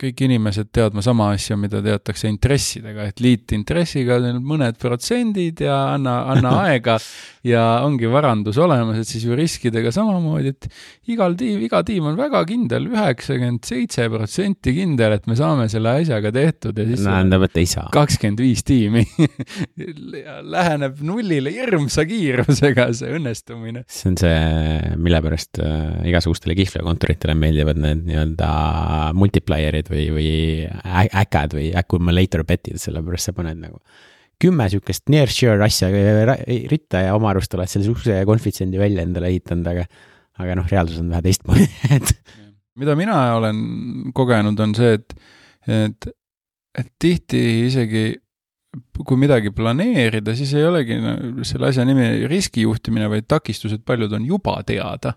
kõik 0.01 0.23
inimesed 0.25 0.71
teadma 0.73 1.03
sama 1.05 1.29
asja, 1.35 1.55
mida 1.59 1.79
teatakse 1.83 2.27
intressidega, 2.31 3.07
et 3.11 3.21
liitintressiga 3.23 4.17
mõned 4.41 4.79
protsendid 4.81 5.61
ja 5.63 5.77
anna, 5.93 6.17
anna 6.33 6.53
aega 6.67 6.97
ja 7.45 7.63
ongi 7.85 8.09
varandus 8.11 8.57
olemas, 8.61 9.01
et 9.01 9.09
siis 9.09 9.25
ju 9.27 9.35
riskidega 9.37 9.91
samamoodi, 9.93 10.53
et 10.53 10.67
igal 11.13 11.37
tiim, 11.39 11.61
iga 11.67 11.83
tiim 11.85 12.07
on 12.09 12.17
väga 12.19 12.41
kindel, 12.49 12.87
üheksakümmend 12.91 13.67
seitse 13.67 14.07
protsenti 14.11 14.73
kindel, 14.75 15.17
et 15.17 15.27
me 15.29 15.37
saame 15.39 15.67
selle 15.71 15.97
asjaga 16.01 16.33
tehtud 16.35 16.79
ja 16.79 16.87
siis 16.89 17.03
tähendab, 17.05 17.47
et 17.47 17.61
ei 17.61 17.69
saa. 17.69 17.87
kakskümmend 17.93 18.43
viis 18.43 18.63
tiimi 18.67 19.05
läheneb 20.55 21.03
nullile 21.05 21.53
hirmsa 21.53 22.07
kiirusega, 22.09 22.89
see 22.97 23.13
õnnestumine. 23.19 23.85
see 23.91 24.11
on 24.11 24.19
see, 24.19 24.35
mille 24.97 25.23
pärast 25.23 25.61
äh, 25.63 26.01
igasugustele 26.09 26.57
kihlveokontoritele 26.59 27.37
meeldivad 27.37 27.79
need 27.83 28.05
nii-öelda 28.07 28.51
multiplier'id 29.19 29.82
või, 29.91 30.07
või 30.15 30.31
äkad 31.23 31.55
või 31.57 31.69
accumulator 31.79 32.45
bet'id, 32.47 32.79
sellepärast 32.81 33.29
sa 33.29 33.35
paned 33.35 33.61
nagu 33.61 33.81
kümme 34.43 34.65
sihukest 34.71 35.11
near 35.13 35.31
sure 35.31 35.61
asja 35.63 35.89
ritta 36.71 37.03
ja 37.05 37.13
oma 37.15 37.31
arust 37.31 37.53
oled 37.55 37.69
selle 37.71 37.87
sihukese 37.87 38.23
konfitsendi 38.27 38.81
välja 38.81 39.05
endale 39.05 39.29
ehitanud, 39.31 39.69
aga, 39.71 39.85
aga 40.43 40.57
noh, 40.59 40.67
reaalsus 40.71 40.99
on 41.03 41.11
vähe 41.13 41.23
teistmoodi 41.27 41.67
et. 41.97 42.11
mida 42.79 42.97
mina 42.99 43.19
olen 43.37 43.61
kogenud, 44.17 44.59
on 44.65 44.75
see, 44.77 44.97
et, 44.97 45.15
et, 45.69 46.09
et 46.79 46.91
tihti 46.99 47.43
isegi 47.67 48.07
kui 49.05 49.17
midagi 49.19 49.51
planeerida, 49.53 50.33
siis 50.37 50.53
ei 50.57 50.65
olegi 50.65 50.97
selle 51.45 51.69
asja 51.69 51.85
nimi 51.85 52.27
riskijuhtimine, 52.29 53.09
vaid 53.11 53.27
takistused, 53.29 53.83
paljud 53.85 54.13
on 54.17 54.25
juba 54.25 54.57
teada. 54.65 55.13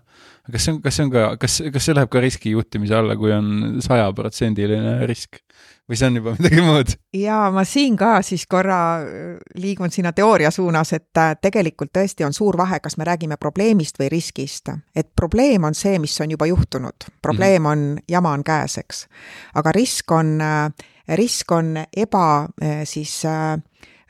kas 0.51 0.63
see 0.63 0.73
on, 0.73 0.81
kas 0.81 0.95
see 0.95 1.07
on 1.07 1.11
ka, 1.11 1.23
kas, 1.41 1.57
kas 1.73 1.89
see 1.89 1.97
läheb 1.97 2.11
ka 2.13 2.21
riskijuhtimise 2.23 2.95
alla, 2.95 3.17
kui 3.19 3.33
on 3.35 3.81
sajaprotsendiline 3.83 4.99
risk? 5.09 5.41
või 5.87 5.95
see 5.95 6.09
on 6.09 6.19
juba 6.19 6.33
midagi 6.37 6.63
muud? 6.63 6.93
ja 7.15 7.39
ma 7.53 7.63
siin 7.67 7.95
ka 7.99 8.17
siis 8.25 8.45
korra 8.49 8.79
äh, 8.99 9.37
liigun 9.59 9.93
sinna 9.93 10.11
teooria 10.13 10.51
suunas, 10.51 10.93
et 10.97 11.21
äh, 11.21 11.33
tegelikult 11.41 11.93
tõesti 11.95 12.27
on 12.27 12.35
suur 12.35 12.57
vahe, 12.59 12.81
kas 12.83 12.97
me 12.97 13.07
räägime 13.07 13.39
probleemist 13.39 13.99
või 13.99 14.11
riskist. 14.13 14.73
et 14.95 15.09
probleem 15.15 15.63
on 15.63 15.77
see, 15.77 15.97
mis 15.99 16.17
on 16.21 16.35
juba 16.35 16.49
juhtunud, 16.49 17.09
probleem 17.21 17.63
mhm. 17.63 17.71
on, 17.71 18.05
jama 18.09 18.35
on 18.37 18.43
käes, 18.43 18.77
eks. 18.83 19.07
aga 19.55 19.73
risk 19.75 20.11
on 20.11 20.37
äh, 20.41 20.93
risk 21.15 21.51
on 21.51 21.77
eba 21.95 22.47
eh, 22.61 22.81
siis 22.85 23.25
äh, 23.25 23.57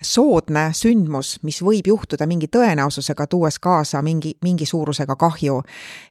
soodne 0.02 0.70
sündmus, 0.78 1.38
mis 1.44 1.60
võib 1.66 1.88
juhtuda 1.90 2.28
mingi 2.30 2.50
tõenäosusega, 2.54 3.28
tuues 3.30 3.58
kaasa 3.60 4.02
mingi, 4.06 4.36
mingi 4.46 4.66
suurusega 4.66 5.16
kahju. 5.16 5.62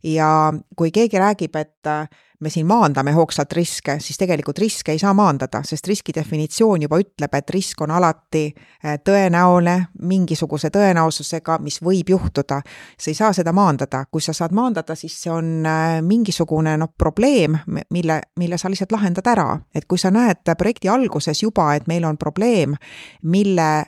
ja 0.02 0.52
kui 0.76 0.90
keegi 0.90 1.18
räägib, 1.18 1.56
et 1.56 1.86
äh, 1.86 2.08
me 2.40 2.50
siin 2.50 2.66
maandame 2.66 3.12
hoogsalt 3.16 3.52
riske, 3.56 3.96
siis 4.00 4.18
tegelikult 4.18 4.58
riske 4.58 4.92
ei 4.92 4.98
saa 4.98 5.12
maandada, 5.16 5.62
sest 5.64 5.86
riski 5.88 6.14
definitsioon 6.14 6.82
juba 6.86 6.98
ütleb, 7.00 7.34
et 7.38 7.50
risk 7.54 7.80
on 7.84 7.94
alati 7.96 8.44
äh, 8.52 8.98
tõenäoline, 9.04 9.76
mingisuguse 10.02 10.70
tõenäosusega, 10.74 11.58
mis 11.64 11.80
võib 11.82 12.10
juhtuda. 12.12 12.60
sa 12.98 13.10
ei 13.10 13.14
saa 13.14 13.32
seda 13.32 13.52
maandada, 13.52 14.04
kui 14.10 14.20
sa 14.20 14.32
saad 14.36 14.52
maandada, 14.52 14.94
siis 14.94 15.16
see 15.22 15.32
on 15.32 15.66
äh, 15.66 15.98
mingisugune 16.02 16.76
noh, 16.76 16.92
probleem, 16.98 17.58
mille, 17.90 18.20
mille 18.36 18.58
sa 18.58 18.68
lihtsalt 18.68 18.92
lahendad 18.92 19.26
ära. 19.26 19.60
et 19.74 19.84
kui 19.84 19.98
sa 19.98 20.10
näed 20.10 20.44
projekti 20.58 20.88
alguses 20.88 21.42
juba, 21.42 21.74
et 21.74 21.86
meil 21.86 22.04
on 22.04 22.18
probleem, 22.18 22.76
mille, 23.22 23.84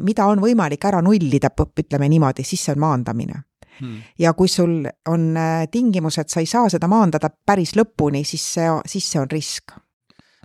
mida 0.00 0.26
on 0.30 0.40
võimalik 0.40 0.84
ära 0.88 1.02
nullida, 1.04 1.50
ütleme 1.52 2.08
niimoodi, 2.08 2.44
siis 2.46 2.62
see 2.64 2.72
on 2.72 2.80
maandamine 2.86 3.42
hmm.. 3.80 3.98
ja 4.18 4.32
kui 4.38 4.48
sul 4.48 4.80
on 5.08 5.28
äh, 5.36 5.66
tingimus, 5.70 6.18
et 6.22 6.32
sa 6.32 6.42
ei 6.42 6.48
saa 6.50 6.70
seda 6.72 6.88
maandada 6.90 7.30
päris 7.30 7.74
lõpuni, 7.78 8.24
siis 8.28 8.44
see, 8.56 8.70
siis 8.88 9.12
see 9.12 9.22
on 9.22 9.30
risk 9.32 9.76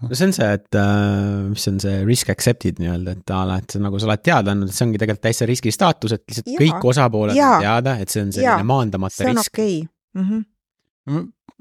no 0.04 0.12
see 0.12 0.28
on 0.30 0.36
see, 0.36 0.50
et 0.60 0.80
äh, 0.80 1.50
mis 1.50 1.68
on 1.72 1.82
see 1.84 2.00
risk 2.08 2.32
accepted 2.34 2.82
nii-öelda, 2.84 3.18
et 3.18 3.36
a 3.36 3.44
la, 3.50 3.60
et 3.64 3.78
nagu 3.82 4.02
sa 4.02 4.10
oled 4.10 4.24
teada 4.26 4.54
andnud, 4.54 4.72
et 4.72 4.78
see 4.78 4.88
ongi 4.88 5.02
tegelikult 5.02 5.28
täitsa 5.30 5.50
riski 5.50 5.74
staatus, 5.74 6.18
et 6.18 6.26
lihtsalt 6.28 6.56
ja, 6.56 6.64
kõik 6.64 6.90
osapooled 6.94 7.38
on 7.38 7.68
teada, 7.68 8.00
et 8.04 8.14
see 8.14 8.26
on 8.26 8.34
selline 8.36 8.58
ja, 8.64 8.72
maandamata 8.74 9.22
see 9.22 9.30
on 9.30 9.40
risk. 9.40 9.54
okay. 9.54 9.78
mm. 10.18 10.26
-hmm 10.26 10.50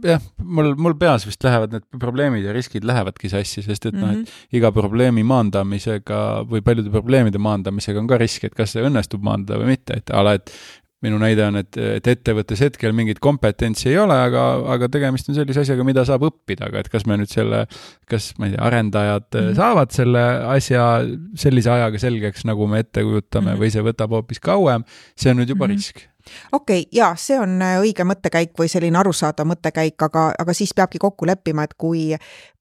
jah, 0.02 0.22
mul, 0.42 0.72
mul 0.78 0.94
peas 0.98 1.26
vist 1.26 1.44
lähevad 1.44 1.74
need 1.74 1.86
probleemid 2.00 2.44
ja 2.46 2.54
riskid 2.54 2.86
lähevadki 2.88 3.30
sassi, 3.32 3.62
sest 3.62 3.86
et 3.86 3.94
mm 3.94 3.98
-hmm. 3.98 4.02
noh, 4.02 4.12
et 4.12 4.18
mhm. 4.18 4.58
iga 4.58 4.72
probleemi 4.72 5.22
maandamisega 5.22 6.20
või 6.48 6.62
paljude 6.62 6.90
probleemide 6.90 7.38
maandamisega 7.38 8.00
on 8.00 8.06
ka 8.10 8.18
risk, 8.18 8.44
et 8.44 8.54
kas 8.54 8.72
see 8.72 8.84
õnnestub 8.86 9.22
maandada 9.22 9.60
või 9.60 9.76
mitte, 9.76 9.98
et 9.98 10.10
a 10.10 10.22
la, 10.22 10.34
et 10.38 10.52
minu 11.02 11.18
näide 11.18 11.42
on, 11.44 11.58
et, 11.58 11.76
et 11.76 12.06
ettevõttes 12.06 12.60
hetkel 12.62 12.92
mingit 12.94 13.18
kompetentsi 13.22 13.88
ei 13.90 13.98
ole, 13.98 14.14
aga, 14.14 14.42
aga 14.76 14.88
tegemist 14.92 15.28
on 15.28 15.34
sellise 15.34 15.64
asjaga, 15.64 15.84
mida 15.84 16.04
saab 16.06 16.28
õppida, 16.28 16.68
aga 16.70 16.78
et 16.78 16.88
kas 16.92 17.06
me 17.10 17.18
nüüd 17.18 17.32
selle, 17.32 17.64
kas 18.10 18.30
ma 18.38 18.46
ei 18.46 18.54
tea, 18.54 18.62
arendajad 18.62 19.26
mm 19.26 19.40
-hmm. 19.40 19.56
saavad 19.58 19.90
selle 19.90 20.22
asja 20.54 20.86
sellise 21.34 21.70
ajaga 21.70 21.98
selgeks, 21.98 22.46
nagu 22.46 22.66
me 22.70 22.84
ette 22.86 23.02
kujutame 23.02 23.50
mm 23.50 23.56
-hmm. 23.56 23.60
või 23.64 23.70
see 23.74 23.82
võtab 23.82 24.14
hoopis 24.14 24.40
kauem, 24.40 24.86
see 25.16 25.30
on 25.34 25.42
nüüd 25.42 25.48
juba 25.48 25.66
mm 25.66 25.72
-hmm. 25.72 25.76
risk 25.76 26.11
okei 26.52 26.80
okay,, 26.80 26.88
jaa, 26.92 27.14
see 27.16 27.38
on 27.40 27.58
äh, 27.62 27.78
õige 27.82 28.06
mõttekäik 28.08 28.54
või 28.58 28.70
selline 28.72 28.98
arusaadav 28.98 29.48
mõttekäik, 29.48 29.96
aga, 30.02 30.30
aga 30.38 30.54
siis 30.56 30.74
peabki 30.74 31.00
kokku 31.02 31.26
leppima, 31.26 31.64
et 31.64 31.74
kui 31.74 32.10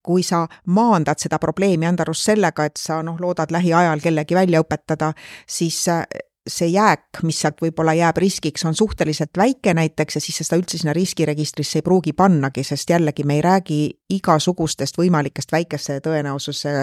kui 0.02 0.24
sa 0.26 0.48
maandad 0.66 1.22
seda 1.22 1.38
probleemi 1.38 1.86
Andarus 1.86 2.24
sellega, 2.26 2.66
et 2.66 2.80
sa 2.82 3.04
noh, 3.06 3.20
loodad 3.22 3.52
lähiajal 3.54 4.02
kellegi 4.02 4.36
välja 4.36 4.64
õpetada, 4.64 5.12
siis 5.46 5.84
äh, 5.94 6.06
see 6.50 6.72
jääk, 6.74 7.22
mis 7.24 7.38
sealt 7.44 7.60
võib-olla 7.62 7.94
jääb 7.94 8.18
riskiks, 8.18 8.64
on 8.66 8.74
suhteliselt 8.76 9.38
väike 9.38 9.76
näiteks 9.78 10.18
ja 10.18 10.22
siis 10.24 10.40
seda 10.42 10.58
üldse 10.58 10.80
sinna 10.80 10.94
riskiregistrisse 10.98 11.80
ei 11.80 11.86
pruugi 11.86 12.14
pannagi, 12.18 12.64
sest 12.66 12.90
jällegi 12.90 13.24
me 13.30 13.38
ei 13.38 13.44
räägi 13.46 13.78
igasugustest 14.12 14.98
võimalikest 14.98 15.54
väikese 15.54 16.00
tõenäosuse 16.02 16.74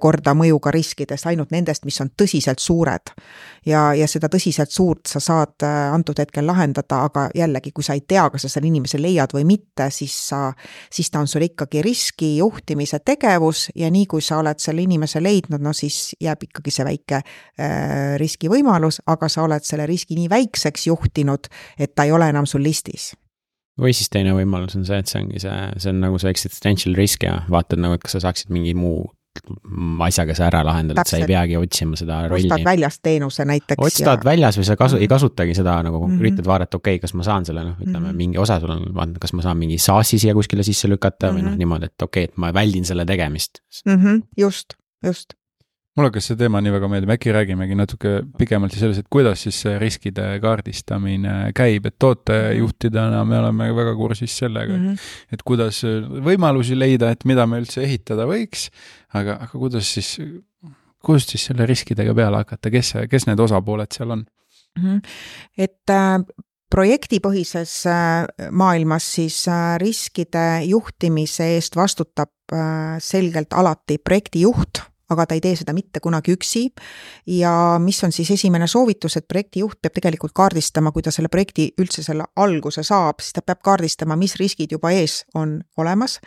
korda 0.00 0.34
mõjuga 0.36 0.72
riskidest, 0.74 1.26
ainult 1.26 1.50
nendest, 1.54 1.86
mis 1.88 2.00
on 2.04 2.10
tõsiselt 2.12 2.60
suured. 2.60 3.14
ja, 3.66 3.94
ja 3.96 4.06
seda 4.08 4.28
tõsiselt 4.28 4.70
suurt 4.70 5.08
sa 5.08 5.20
saad 5.20 5.64
antud 5.64 6.20
hetkel 6.20 6.46
lahendada, 6.46 7.00
aga 7.08 7.28
jällegi, 7.34 7.72
kui 7.72 7.84
sa 7.84 7.96
ei 7.96 8.04
tea, 8.08 8.28
kas 8.30 8.44
sa 8.44 8.52
selle 8.52 8.68
inimese 8.68 9.00
leiad 9.00 9.32
või 9.32 9.46
mitte, 9.48 9.88
siis 9.90 10.12
sa, 10.28 10.52
siis 10.92 11.10
ta 11.10 11.24
on 11.24 11.28
sul 11.28 11.48
ikkagi 11.48 11.82
riski 11.82 12.36
juhtimise 12.36 13.00
tegevus 13.00 13.70
ja 13.74 13.90
nii 13.90 14.06
kui 14.06 14.20
sa 14.20 14.42
oled 14.44 14.60
selle 14.60 14.84
inimese 14.84 15.22
leidnud, 15.22 15.60
no 15.64 15.72
siis 15.72 16.12
jääb 16.20 16.44
ikkagi 16.50 16.70
see 16.74 16.84
väike 16.84 17.20
äh, 17.22 18.16
riskivõimalus 18.20 18.89
võimalus, 18.90 19.00
aga 19.06 19.28
sa 19.28 19.44
oled 19.46 19.64
selle 19.64 19.86
riski 19.86 20.16
nii 20.18 20.28
väikseks 20.30 20.88
juhtinud, 20.90 21.48
et 21.78 21.94
ta 21.94 22.04
ei 22.04 22.12
ole 22.12 22.28
enam 22.28 22.46
sul 22.46 22.62
listis 22.62 23.14
või 23.80 23.94
siis 23.94 24.10
teine 24.10 24.34
võimalus 24.34 24.76
on 24.76 24.84
see, 24.84 24.98
et 24.98 25.08
see 25.08 25.22
ongi 25.22 25.40
see, 25.40 25.56
see 25.78 25.90
on 25.90 26.00
nagu 26.02 26.18
see 26.18 26.30
existential 26.30 26.94
risk 26.94 27.24
ja 27.24 27.46
vaatad 27.48 27.80
nagu, 27.80 27.94
et 27.94 28.02
kas 28.02 28.12
sa 28.18 28.26
saaksid 28.26 28.50
mingi 28.52 28.74
muu 28.74 29.08
asjaga 30.04 30.34
see 30.34 30.44
ära 30.44 30.60
lahendada, 30.66 31.00
et 31.00 31.08
sa 31.08 31.16
ei 31.16 31.24
peagi 31.24 31.56
otsima 31.56 31.96
seda 31.96 32.18
rolli. 32.28 32.50
ostad 32.50 32.64
väljast 32.66 33.00
teenuse 33.00 33.46
näiteks. 33.46 33.80
ostad 33.80 34.20
ja... 34.20 34.26
väljas 34.26 34.58
või 34.58 34.66
sa 34.68 34.76
kasu, 34.76 34.98
ei 35.00 35.08
kasutagi 35.08 35.54
seda 35.56 35.78
nagu 35.86 35.96
mm 36.02 36.10
-hmm. 36.10 36.20
üritad 36.20 36.50
vaadata, 36.50 36.76
okei 36.76 36.98
okay,, 36.98 37.04
kas 37.06 37.14
ma 37.14 37.24
saan 37.24 37.46
selle 37.46 37.64
noh, 37.64 37.78
ütleme 37.78 38.02
mm 38.02 38.10
-hmm. 38.10 38.20
mingi 38.20 38.42
osa 38.42 38.58
sul 38.60 38.74
on, 38.74 39.16
kas 39.22 39.32
ma 39.32 39.46
saan 39.46 39.56
mingi 39.56 39.78
SaaS-i 39.78 40.18
siia 40.18 40.34
kuskile 40.34 40.66
sisse 40.66 40.90
lükata 40.90 41.30
mm 41.30 41.30
-hmm. 41.30 41.38
või 41.38 41.44
noh, 41.46 41.50
mhm. 41.54 41.58
niimoodi, 41.58 41.86
et 41.86 42.02
okei 42.02 42.24
okay,, 42.24 42.34
et 42.34 42.36
ma 42.36 42.52
väldin 42.52 42.84
selle 42.84 43.06
tegemist 43.06 43.62
mm. 43.86 43.96
-hmm. 43.96 44.22
just, 44.36 44.74
just 45.06 45.39
mulle 45.96 46.10
hakkas 46.10 46.28
see 46.30 46.38
teema 46.38 46.60
nii 46.62 46.72
väga 46.74 46.88
meeldima, 46.90 47.14
äkki 47.18 47.32
räägimegi 47.34 47.76
natuke 47.78 48.12
pikemalt 48.38 48.74
siis 48.74 48.84
sellest, 48.84 49.02
et 49.02 49.10
kuidas 49.12 49.42
siis 49.46 49.58
see 49.64 49.76
riskide 49.82 50.26
kaardistamine 50.42 51.34
käib, 51.56 51.88
et 51.90 51.96
tootejuhtidena 52.02 53.24
me 53.26 53.40
oleme 53.40 53.70
väga 53.76 53.94
kursis 53.98 54.36
sellega 54.42 54.76
mm, 54.76 54.84
-hmm. 54.86 55.08
et 55.34 55.42
kuidas 55.46 55.82
võimalusi 56.28 56.78
leida, 56.78 57.10
et 57.10 57.26
mida 57.26 57.46
me 57.46 57.58
üldse 57.62 57.82
ehitada 57.82 58.26
võiks, 58.30 58.68
aga, 59.14 59.40
aga 59.46 59.50
kuidas 59.52 59.90
siis, 59.96 60.12
kust 61.02 61.34
siis 61.34 61.48
selle 61.50 61.66
riskidega 61.66 62.14
peale 62.14 62.44
hakata, 62.44 62.70
kes, 62.70 62.94
kes 63.10 63.26
need 63.26 63.42
osapooled 63.42 63.90
seal 63.90 64.14
on 64.14 64.24
mm? 64.78 64.84
-hmm. 64.84 65.02
et 65.58 65.90
äh, 65.90 66.22
projektipõhises 66.70 67.74
äh, 67.90 68.28
maailmas 68.50 69.08
siis 69.16 69.42
äh, 69.48 69.74
riskide 69.82 70.62
juhtimise 70.70 71.50
eest 71.56 71.76
vastutab 71.76 72.30
äh, 72.54 72.96
selgelt 73.02 73.52
alati 73.52 73.98
projektijuht 73.98 74.84
aga 75.10 75.26
ta 75.26 75.36
ei 75.36 75.42
tee 75.42 75.56
seda 75.58 75.74
mitte 75.76 76.00
kunagi 76.00 76.34
üksi. 76.36 76.68
ja 77.26 77.78
mis 77.82 77.98
on 78.04 78.12
siis 78.12 78.30
esimene 78.30 78.66
soovitus, 78.66 79.16
et 79.16 79.28
projektijuht 79.28 79.80
peab 79.82 79.94
tegelikult 79.98 80.32
kaardistama, 80.34 80.92
kui 80.92 81.02
ta 81.02 81.10
selle 81.10 81.28
projekti 81.28 81.70
üldse 81.80 82.02
selle 82.06 82.24
alguse 82.36 82.82
saab, 82.86 83.20
siis 83.20 83.34
ta 83.36 83.42
peab 83.42 83.62
kaardistama, 83.64 84.16
mis 84.16 84.36
riskid 84.40 84.72
juba 84.72 84.92
ees 84.94 85.24
on 85.34 85.60
olemas. 85.76 86.18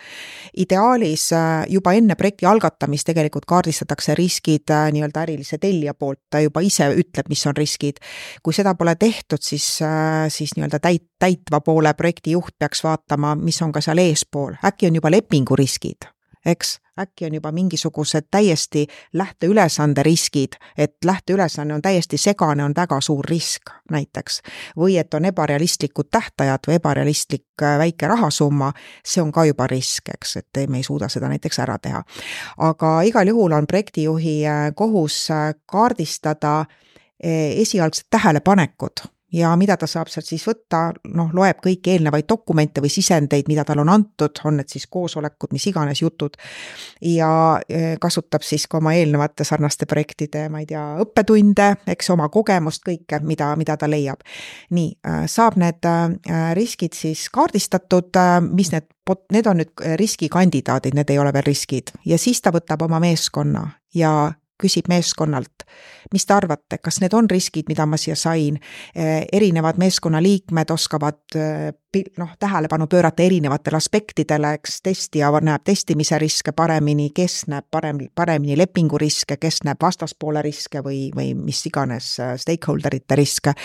ideaalis 0.58 1.32
äh, 1.34 1.66
juba 1.70 1.94
enne 1.94 2.16
projekti 2.16 2.46
algatamist 2.46 3.08
tegelikult 3.08 3.46
kaardistatakse 3.46 4.16
riskid 4.16 4.70
äh, 4.72 4.90
nii-öelda 4.92 5.26
ärilise 5.26 5.58
tellija 5.58 5.94
poolt, 5.94 6.20
ta 6.30 6.40
juba 6.44 6.62
ise 6.62 6.90
ütleb, 6.92 7.30
mis 7.30 7.46
on 7.48 7.58
riskid. 7.58 8.00
kui 8.44 8.54
seda 8.54 8.76
pole 8.76 8.96
tehtud, 8.96 9.42
siis, 9.42 9.82
äh, 9.82 10.28
siis 10.30 10.56
nii-öelda 10.58 10.80
täit-, 10.84 11.10
täitva 11.20 11.62
poole 11.62 11.94
projektijuht 11.94 12.60
peaks 12.60 12.84
vaatama, 12.84 13.36
mis 13.36 13.62
on 13.62 13.72
ka 13.72 13.82
seal 13.82 13.98
eespool, 13.98 14.58
äkki 14.64 14.88
on 14.88 15.00
juba 15.00 15.12
lepinguriskid 15.12 16.14
eks, 16.46 16.78
äkki 17.00 17.26
on 17.26 17.34
juba 17.34 17.52
mingisugused 17.52 18.28
täiesti 18.32 18.88
lähteülesande 19.14 20.04
riskid, 20.04 20.54
et 20.78 20.96
lähteülesanne 21.06 21.74
on 21.74 21.82
täiesti 21.82 22.18
segane, 22.18 22.64
on 22.64 22.74
väga 22.76 23.02
suur 23.02 23.26
risk 23.26 23.62
näiteks. 23.92 24.42
või 24.78 24.98
et 24.98 25.14
on 25.14 25.26
ebarealistlikud 25.26 26.06
tähtajad 26.12 26.60
või 26.68 26.76
ebarealistlik 26.76 27.46
äh, 27.62 27.78
väike 27.78 28.08
rahasumma, 28.08 28.74
see 29.06 29.22
on 29.22 29.32
ka 29.32 29.46
juba 29.46 29.68
risk, 29.68 30.10
eks, 30.10 30.38
et 30.38 30.70
me 30.70 30.78
ei 30.78 30.84
suuda 30.84 31.10
seda 31.10 31.30
näiteks 31.30 31.60
ära 31.60 31.78
teha. 31.80 32.04
aga 32.58 33.02
igal 33.02 33.28
juhul 33.28 33.52
on 33.52 33.68
projektijuhi 33.68 34.46
äh, 34.48 34.72
kohus 34.76 35.32
äh, 35.32 35.54
kaardistada 35.66 36.66
esialgsed 37.24 38.06
tähelepanekud 38.10 39.13
ja 39.34 39.56
mida 39.58 39.78
ta 39.78 39.88
saab 39.90 40.12
sealt 40.12 40.28
siis 40.28 40.44
võtta, 40.48 40.92
noh, 41.16 41.32
loeb 41.34 41.62
kõiki 41.64 41.96
eelnevaid 41.96 42.28
dokumente 42.30 42.82
või 42.84 42.92
sisendeid, 42.94 43.50
mida 43.50 43.66
talle 43.66 43.84
on 43.84 43.92
antud, 43.94 44.42
on 44.46 44.60
need 44.60 44.70
siis 44.72 44.86
koosolekud, 44.92 45.54
mis 45.56 45.66
iganes 45.72 46.02
jutud. 46.02 46.38
ja 47.02 47.60
e, 47.70 47.98
kasutab 48.02 48.46
siis 48.46 48.68
ka 48.68 48.78
oma 48.78 48.94
eelnevate 48.94 49.44
sarnaste 49.44 49.86
projektide, 49.90 50.48
ma 50.50 50.62
ei 50.64 50.70
tea, 50.70 50.84
õppetunde, 51.04 51.70
eks 51.96 52.10
oma 52.14 52.30
kogemust, 52.30 52.84
kõike, 52.86 53.20
mida, 53.26 53.54
mida 53.60 53.78
ta 53.78 53.90
leiab. 53.90 54.22
nii, 54.70 54.94
äh, 55.08 55.24
saab 55.28 55.58
need 55.58 55.86
äh, 55.86 56.54
riskid 56.54 56.94
siis 56.94 57.30
kaardistatud, 57.34 58.14
mis 58.52 58.72
need 58.72 58.90
Need 59.04 59.48
on 59.52 59.58
nüüd 59.60 59.82
riskikandidaadid, 60.00 60.96
need 60.96 61.10
ei 61.12 61.18
ole 61.20 61.34
veel 61.36 61.44
riskid 61.44 61.90
ja 62.08 62.16
siis 62.16 62.40
ta 62.40 62.54
võtab 62.56 62.86
oma 62.86 63.02
meeskonna 63.04 63.66
ja 63.92 64.32
küsib 64.62 64.88
meeskonnalt, 64.92 65.66
mis 66.14 66.26
te 66.26 66.34
arvate, 66.36 66.78
kas 66.84 67.00
need 67.02 67.14
on 67.18 67.28
riskid, 67.30 67.68
mida 67.70 67.86
ma 67.90 67.98
siia 68.00 68.16
sain? 68.20 68.60
Eh, 68.96 69.26
erinevad 69.34 69.80
meeskonnaliikmed 69.82 70.72
oskavad 70.74 71.36
eh, 71.36 71.72
noh, 72.18 72.36
tähelepanu 72.40 72.88
pöörata 72.88 73.24
erinevatele 73.24 73.78
aspektidele, 73.78 74.54
eks 74.60 74.80
testija 74.86 75.32
näeb 75.42 75.66
testimise 75.66 76.20
riske 76.22 76.54
paremini, 76.56 77.10
kes 77.16 77.44
näeb 77.52 77.68
parem, 77.72 78.06
paremini 78.16 78.58
lepinguriske, 78.58 79.38
kes 79.38 79.64
näeb 79.68 79.82
vastaspoole 79.82 80.42
riske 80.46 80.84
või, 80.86 81.08
või 81.16 81.34
mis 81.38 81.66
iganes 81.70 82.16
eh, 82.20 82.36
stakeholder 82.38 82.96
ite 82.96 83.20
riske 83.20 83.56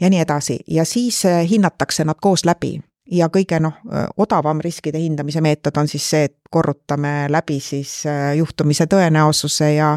ja 0.00 0.10
nii 0.10 0.22
edasi 0.22 0.58
ja 0.66 0.84
siis 0.84 1.22
hinnatakse 1.26 2.04
nad 2.04 2.18
koos 2.20 2.44
läbi 2.44 2.78
ja 3.10 3.28
kõige 3.32 3.58
noh, 3.60 3.78
odavam 4.16 4.60
riskide 4.62 4.98
hindamise 4.98 5.40
meetod 5.40 5.76
on 5.78 5.88
siis 5.90 6.04
see, 6.10 6.28
et 6.30 6.36
korrutame 6.52 7.26
läbi 7.32 7.58
siis 7.60 8.02
juhtumise 8.36 8.86
tõenäosuse 8.90 9.72
ja 9.74 9.96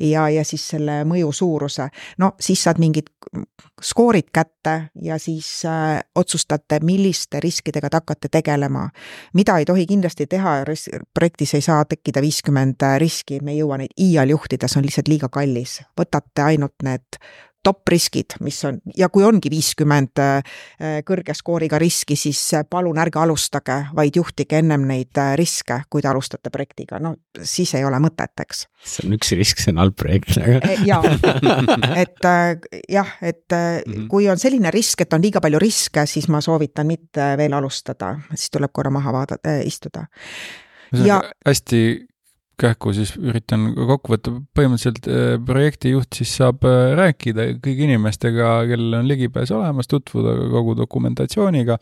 ja, 0.00 0.28
ja 0.30 0.44
siis 0.44 0.68
selle 0.74 1.02
mõju 1.04 1.32
suuruse. 1.32 1.88
no 2.18 2.32
siis 2.40 2.62
saad 2.62 2.78
mingid 2.82 3.10
skoorid 3.82 4.30
kätte 4.32 4.90
ja 5.02 5.18
siis 5.18 5.64
äh, 5.64 6.00
otsustate, 6.14 6.80
milliste 6.82 7.40
riskidega 7.40 7.90
te 7.90 7.96
hakkate 7.96 8.28
tegelema. 8.28 8.88
mida 9.34 9.58
ei 9.58 9.64
tohi 9.64 9.86
kindlasti 9.86 10.26
teha, 10.26 10.58
projektis 11.14 11.54
ei 11.54 11.60
saa 11.60 11.84
tekkida 11.84 12.22
viiskümmend 12.22 12.82
riski, 12.98 13.40
me 13.40 13.52
ei 13.52 13.58
jõua 13.58 13.78
neid 13.78 13.92
iial 14.00 14.32
juhtida, 14.32 14.68
see 14.68 14.80
on 14.80 14.86
lihtsalt 14.88 15.08
liiga 15.08 15.28
kallis. 15.28 15.80
võtate 16.00 16.42
ainult 16.42 16.82
need 16.82 17.20
top 17.66 17.90
riskid, 17.90 18.36
mis 18.46 18.58
on 18.68 18.78
ja 18.96 19.08
kui 19.12 19.24
ongi 19.26 19.50
viiskümmend 19.52 20.22
kõrge 21.06 21.34
skooriga 21.36 21.80
riski, 21.82 22.16
siis 22.18 22.40
palun 22.70 22.98
ärge 23.02 23.18
alustage, 23.20 23.78
vaid 23.96 24.16
juhtige 24.16 24.60
ennem 24.60 24.86
neid 24.88 25.18
riske, 25.38 25.80
kui 25.90 26.04
te 26.04 26.10
alustate 26.10 26.52
projektiga, 26.54 27.00
no 27.02 27.16
siis 27.42 27.74
ei 27.78 27.84
ole 27.86 27.98
mõtet, 28.02 28.32
eks. 28.44 28.66
see 28.86 29.06
on 29.06 29.16
üks 29.18 29.32
risk, 29.38 29.62
see 29.62 29.74
on 29.74 29.82
halb 29.82 29.96
projekt, 29.98 30.36
aga. 30.38 30.76
jaa, 30.86 31.02
et 32.02 32.30
jah, 32.92 33.14
et 33.20 33.44
mm 33.50 33.92
-hmm. 33.92 34.08
kui 34.12 34.28
on 34.30 34.38
selline 34.38 34.70
risk, 34.70 35.00
et 35.02 35.12
on 35.12 35.22
liiga 35.22 35.40
palju 35.40 35.58
riske, 35.62 36.06
siis 36.06 36.28
ma 36.28 36.40
soovitan 36.40 36.86
mitte 36.86 37.34
veel 37.36 37.52
alustada, 37.52 38.14
siis 38.34 38.50
tuleb 38.50 38.72
korra 38.72 38.90
maha 38.90 39.12
vaadata, 39.12 39.58
istuda. 39.64 40.06
ja 40.92 41.22
hästi 41.46 42.06
kähku 42.60 42.92
siis 42.96 43.12
üritan 43.20 43.68
kokku 43.76 44.14
võtta, 44.14 44.32
põhimõtteliselt 44.56 45.08
äh, 45.12 45.24
projektijuht 45.44 46.16
siis 46.16 46.32
saab 46.38 46.64
äh, 46.64 46.94
rääkida 46.96 47.48
kõigi 47.64 47.84
inimestega, 47.84 48.52
kellel 48.70 49.00
on 49.00 49.08
ligipääs 49.10 49.52
olemas, 49.52 49.88
tutvuda 49.90 50.34
kogu 50.52 50.76
dokumentatsiooniga 50.78 51.76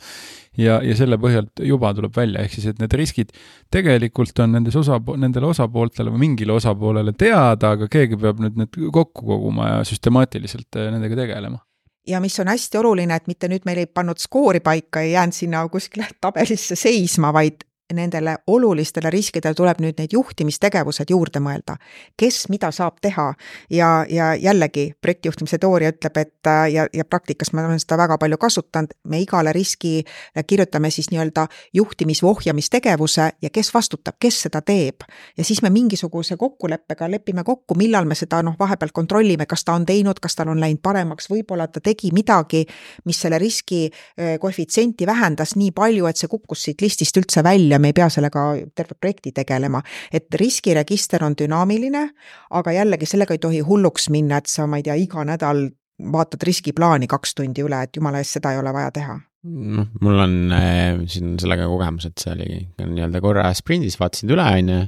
ja, 0.58 0.80
ja 0.82 0.96
selle 0.98 1.18
põhjalt 1.22 1.62
juba 1.62 1.92
tuleb 1.94 2.16
välja, 2.16 2.42
ehk 2.42 2.56
siis, 2.56 2.66
et 2.72 2.82
need 2.82 2.96
riskid 2.98 3.30
tegelikult 3.74 4.42
on 4.42 4.56
nendes 4.58 4.74
osa, 4.80 4.98
nendele 4.98 5.46
osapooltele 5.52 6.14
või 6.14 6.24
mingile 6.26 6.56
osapoolele 6.56 7.14
teada, 7.18 7.74
aga 7.78 7.88
keegi 7.90 8.18
peab 8.20 8.42
nüüd 8.42 8.58
need 8.64 8.80
kokku 8.94 9.28
koguma 9.28 9.76
ja 9.76 9.84
süstemaatiliselt 9.86 10.80
äh, 10.80 10.90
nendega 10.94 11.20
tegelema. 11.22 11.62
Ja 12.04 12.18
mis 12.20 12.34
on 12.42 12.50
hästi 12.50 12.76
oluline, 12.82 13.16
et 13.16 13.30
mitte 13.30 13.48
nüüd 13.48 13.62
meil 13.64 13.78
ei 13.80 13.86
pannud 13.88 14.18
skoori 14.20 14.60
paika 14.60 15.00
ja 15.00 15.20
jäänud 15.20 15.38
sinna 15.38 15.62
kuskile 15.72 16.10
tabelisse 16.20 16.76
seisma, 16.76 17.30
vaid 17.32 17.62
nendele 17.92 18.36
olulistele 18.46 19.10
riskidele 19.10 19.54
tuleb 19.54 19.80
nüüd 19.84 19.98
need 20.00 20.12
juhtimistegevused 20.16 21.10
juurde 21.10 21.40
mõelda. 21.40 21.76
kes 22.16 22.48
mida 22.48 22.70
saab 22.72 22.96
teha 23.02 23.34
ja, 23.70 24.06
ja 24.08 24.34
jällegi 24.34 24.92
projektijuhtimise 25.00 25.58
teooria 25.58 25.92
ütleb, 25.92 26.16
et 26.16 26.50
ja, 26.72 26.86
ja 26.92 27.04
praktikas 27.04 27.52
ma 27.52 27.66
olen 27.66 27.80
seda 27.80 27.98
väga 27.98 28.18
palju 28.18 28.38
kasutanud, 28.38 28.94
me 29.08 29.20
igale 29.20 29.52
riski 29.52 30.04
kirjutame 30.46 30.90
siis 30.90 31.10
nii-öelda 31.10 31.46
juhtimis-vohjamistegevuse 31.74 33.28
ja 33.42 33.50
kes 33.50 33.74
vastutab, 33.74 34.16
kes 34.20 34.40
seda 34.46 34.62
teeb. 34.62 35.04
ja 35.36 35.44
siis 35.44 35.62
me 35.62 35.70
mingisuguse 35.70 36.36
kokkuleppega 36.36 37.10
lepime 37.10 37.44
kokku, 37.44 37.74
millal 37.74 38.04
me 38.04 38.14
seda 38.14 38.42
noh, 38.42 38.56
vahepeal 38.58 38.92
kontrollime, 38.92 39.46
kas 39.46 39.64
ta 39.64 39.74
on 39.74 39.86
teinud, 39.86 40.20
kas 40.20 40.36
tal 40.36 40.48
on 40.48 40.60
läinud 40.60 40.80
paremaks, 40.82 41.28
võib-olla 41.30 41.68
ta 41.68 41.80
tegi 41.80 42.10
midagi, 42.12 42.64
mis 43.04 43.20
selle 43.20 43.38
riski 43.38 43.84
eh, 43.90 44.38
koefitsienti 44.40 45.06
vähendas 45.06 45.56
nii 45.56 45.70
palju, 45.76 46.06
et 46.06 46.16
see 46.16 46.32
kukkus 46.32 46.64
siit 46.68 46.80
listist 46.80 47.16
üldse 47.20 47.44
välja 47.44 47.73
me 47.78 47.90
ei 47.92 47.96
pea 47.96 48.08
sellega 48.12 48.46
terve 48.74 48.96
projekti 49.00 49.32
tegelema. 49.32 49.82
et 50.12 50.26
riskiregister 50.40 51.24
on 51.24 51.36
dünaamiline, 51.38 52.08
aga 52.50 52.72
jällegi 52.72 53.06
sellega 53.06 53.34
ei 53.34 53.42
tohi 53.42 53.60
hulluks 53.60 54.10
minna, 54.10 54.38
et 54.38 54.50
sa, 54.50 54.66
ma 54.66 54.80
ei 54.80 54.86
tea, 54.86 54.94
iga 54.94 55.24
nädal 55.24 55.68
vaatad 56.12 56.42
riskiplaani 56.42 57.06
kaks 57.06 57.34
tundi 57.34 57.62
üle, 57.62 57.82
et 57.82 57.96
jumala 57.96 58.18
eest, 58.18 58.38
seda 58.38 58.52
ei 58.52 58.58
ole 58.58 58.72
vaja 58.74 58.90
teha 58.94 59.20
noh, 59.44 59.88
mul 60.00 60.20
on 60.24 60.36
äh, 60.56 61.00
siin 61.10 61.34
sellega 61.40 61.66
kogemus, 61.68 62.08
et 62.08 62.20
see 62.22 62.32
oli 62.32 62.60
nii-öelda 62.80 63.20
korra 63.24 63.50
sprindis, 63.56 63.98
vaatasin 64.00 64.32
üle, 64.32 64.46
on 64.60 64.70
ju. 64.72 64.78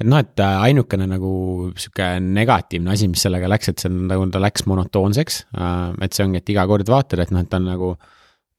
et 0.00 0.08
noh, 0.10 0.20
et 0.20 0.42
äh, 0.42 0.58
ainukene 0.68 1.06
nagu 1.08 1.30
sihuke 1.78 2.08
negatiivne 2.20 2.92
asi, 2.92 3.08
mis 3.12 3.22
sellega 3.22 3.50
läks, 3.50 3.70
et 3.70 3.84
see 3.84 3.92
nagu 3.94 4.26
ta 4.32 4.42
läks 4.42 4.66
monotoonseks 4.66 5.40
äh,. 5.54 5.94
et 6.02 6.18
see 6.18 6.26
ongi, 6.26 6.42
et 6.42 6.54
iga 6.56 6.66
kord 6.68 6.90
vaatad, 6.90 7.22
et 7.22 7.34
noh, 7.34 7.46
et 7.46 7.52
ta 7.52 7.62
on 7.62 7.70
nagu 7.70 7.94
äh, 7.94 8.12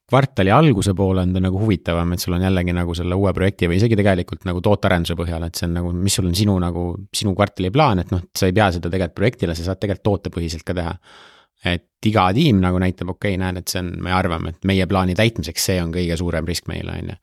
kvartali 0.08 0.50
alguse 0.50 0.94
poole 0.96 1.22
on 1.22 1.32
ta 1.34 1.40
nagu 1.44 1.60
huvitavam, 1.60 2.14
et 2.14 2.22
sul 2.22 2.36
on 2.38 2.44
jällegi 2.46 2.72
nagu 2.76 2.94
selle 2.96 3.16
uue 3.18 3.32
projekti 3.36 3.68
või 3.68 3.76
isegi 3.80 3.96
tegelikult 3.98 4.46
nagu 4.48 4.62
tootearenduse 4.64 5.16
põhjal, 5.18 5.44
et 5.44 5.58
see 5.58 5.66
on 5.68 5.74
nagu, 5.76 5.92
mis 5.92 6.16
sul 6.16 6.30
on 6.30 6.36
sinu 6.36 6.54
nagu, 6.62 6.84
sinu 7.14 7.34
kvartali 7.36 7.70
plaan, 7.74 8.00
et 8.04 8.14
noh, 8.14 8.22
sa 8.36 8.48
ei 8.48 8.56
pea 8.56 8.70
seda 8.74 8.88
tegelikult 8.92 9.18
projektile, 9.20 9.56
sa 9.56 9.66
saad 9.68 9.82
tegelikult 9.82 10.06
tootepõhiselt 10.08 10.64
ka 10.64 10.76
teha. 10.78 10.94
et 11.66 12.06
iga 12.06 12.28
tiim 12.32 12.60
nagu 12.62 12.78
näitab, 12.78 13.08
okei 13.10 13.34
okay,, 13.34 13.38
näed, 13.42 13.56
et 13.58 13.72
see 13.72 13.80
on, 13.82 13.90
me 14.06 14.12
arvame, 14.14 14.52
et 14.54 14.66
meie 14.70 14.86
plaani 14.86 15.16
täitmiseks 15.18 15.64
see 15.70 15.80
on 15.82 15.90
kõige 15.92 16.16
suurem 16.16 16.46
risk 16.46 16.68
meile, 16.70 16.94
on 16.94 17.10
ju. 17.12 17.16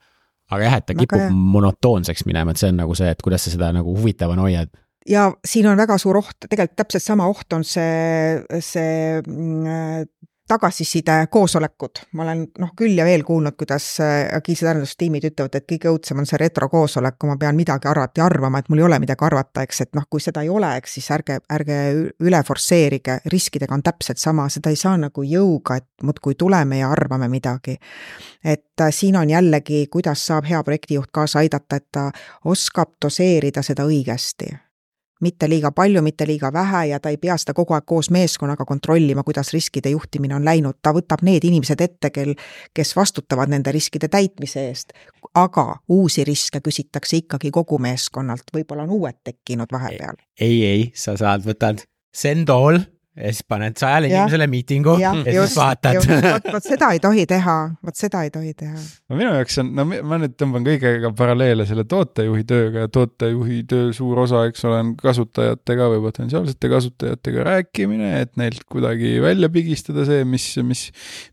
aga 0.51 0.65
jah, 0.67 0.79
et 0.81 0.85
ta 0.85 0.95
kipub 0.97 1.21
Väga... 1.21 1.37
monotoonseks 1.55 2.25
minema, 2.27 2.51
et 2.51 2.59
see 2.59 2.73
on 2.73 2.81
nagu 2.83 2.97
see, 2.99 3.13
et 3.15 3.23
kuidas 3.23 3.47
sa 3.47 3.53
seda 3.55 3.71
nagu 3.73 3.95
huvitavana 3.95 4.45
hoiad 4.45 4.75
ja 5.09 5.29
siin 5.45 5.69
on 5.69 5.77
väga 5.77 5.97
suur 6.01 6.19
oht, 6.19 6.35
tegelikult 6.49 6.77
täpselt 6.81 7.03
sama 7.05 7.29
oht 7.31 7.53
on 7.53 7.63
see, 7.63 8.41
see 8.59 9.21
mm, 9.21 10.09
tagasiside 10.47 11.27
koosolekud, 11.31 11.99
ma 12.13 12.23
olen 12.23 12.43
noh, 12.61 12.71
küll 12.77 12.97
ja 12.99 13.05
veel 13.07 13.23
kuulnud, 13.25 13.55
kuidas 13.57 13.87
äh, 14.03 14.27
agiilsed 14.37 14.69
arendustiimid 14.69 15.25
ütlevad, 15.31 15.57
et 15.57 15.65
kõige 15.71 15.89
õudsem 15.89 16.21
on 16.21 16.27
see 16.29 16.37
retrokoosolek, 16.37 17.17
kui 17.19 17.31
ma 17.31 17.37
pean 17.41 17.57
midagi 17.57 17.89
alati 17.89 18.21
arvama, 18.21 18.61
et 18.61 18.69
mul 18.69 18.83
ei 18.83 18.85
ole 18.85 18.99
midagi 19.01 19.25
arvata, 19.25 19.63
eks, 19.65 19.81
et 19.87 19.97
noh, 19.97 20.05
kui 20.09 20.21
seda 20.21 20.43
ei 20.45 20.51
ole, 20.53 20.69
eks 20.77 20.97
siis 20.99 21.09
ärge, 21.17 21.39
ärge 21.57 21.79
üle 22.21 22.41
forsseerige, 22.45 23.17
riskidega 23.33 23.73
on 23.73 23.85
täpselt 23.85 24.21
sama, 24.21 24.45
seda 24.53 24.69
ei 24.73 24.77
saa 24.79 24.93
nagu 25.01 25.25
jõuga, 25.25 25.79
et 25.81 26.05
muudkui 26.05 26.37
tuleme 26.37 26.79
ja 26.83 26.91
arvame 26.93 27.29
midagi. 27.31 27.79
et 28.43 28.81
äh, 28.81 28.93
siin 28.93 29.17
on 29.17 29.29
jällegi, 29.29 29.87
kuidas 29.87 30.27
saab 30.27 30.45
hea 30.45 30.61
projektijuht 30.63 31.09
kaasa 31.11 31.39
aidata, 31.39 31.81
et 31.81 31.87
ta 31.91 32.11
oskab 32.45 32.93
doseerida 33.01 33.65
seda 33.65 33.87
õigesti 33.89 34.53
mitte 35.21 35.49
liiga 35.49 35.71
palju, 35.71 36.01
mitte 36.01 36.27
liiga 36.27 36.53
vähe 36.53 36.85
ja 36.87 36.99
ta 36.99 37.09
ei 37.09 37.17
pea 37.17 37.37
seda 37.37 37.53
kogu 37.53 37.73
aeg 37.73 37.85
koos 37.85 38.09
meeskonnaga 38.11 38.65
kontrollima, 38.65 39.23
kuidas 39.23 39.53
riskide 39.53 39.89
juhtimine 39.89 40.35
on 40.35 40.45
läinud, 40.45 40.79
ta 40.81 40.93
võtab 40.95 41.23
need 41.23 41.43
inimesed 41.47 41.81
ette, 41.81 42.09
kel, 42.09 42.33
kes 42.73 42.95
vastutavad 42.95 43.51
nende 43.51 43.71
riskide 43.71 44.07
täitmise 44.11 44.67
eest. 44.69 44.93
aga 45.33 45.75
uusi 45.89 46.23
riske 46.23 46.59
küsitakse 46.63 47.17
ikkagi 47.17 47.51
kogu 47.51 47.77
meeskonnalt, 47.77 48.51
võib-olla 48.53 48.83
on 48.83 48.89
uued 48.99 49.21
tekkinud 49.23 49.71
vahepeal. 49.71 50.15
ei, 50.39 50.65
ei, 50.65 50.91
sa 50.95 51.17
saad, 51.17 51.45
võtad 51.45 51.85
Sendol 52.15 52.79
ja 53.15 53.31
siis 53.31 53.45
paned 53.47 53.77
sajale 53.79 54.09
inimesele 54.09 54.47
miitingu 54.51 54.97
ja, 54.99 55.13
ja 55.23 55.35
just, 55.37 55.53
siis 55.53 55.59
vaatad. 55.59 55.99
vot, 56.03 56.49
vot 56.57 56.67
seda 56.67 56.91
ei 56.95 56.99
tohi 57.03 57.23
teha, 57.29 57.55
vot 57.85 57.95
seda 57.95 58.25
ei 58.27 58.31
tohi 58.33 58.51
teha. 58.57 58.75
no 59.09 59.19
minu 59.19 59.31
jaoks 59.37 59.59
on, 59.63 59.71
no 59.77 59.85
ma 59.87 60.19
nüüd 60.19 60.35
tõmban 60.39 60.65
kõigega 60.67 61.11
paralleele 61.15 61.67
selle 61.69 61.85
tootejuhi 61.89 62.43
tööga 62.49 62.85
ja 62.85 62.91
tootejuhi 62.91 63.61
töö 63.71 63.93
suur 63.95 64.19
osa, 64.25 64.43
eks 64.49 64.65
ole, 64.67 64.81
on 64.83 64.93
kasutajatega 64.99 65.87
või 65.93 66.01
potentsiaalsete 66.03 66.71
kasutajatega 66.71 67.45
rääkimine, 67.49 68.11
et 68.25 68.33
neilt 68.39 68.65
kuidagi 68.71 69.15
välja 69.23 69.49
pigistada 69.53 70.05
see, 70.07 70.25
mis, 70.27 70.49
mis, 70.67 70.85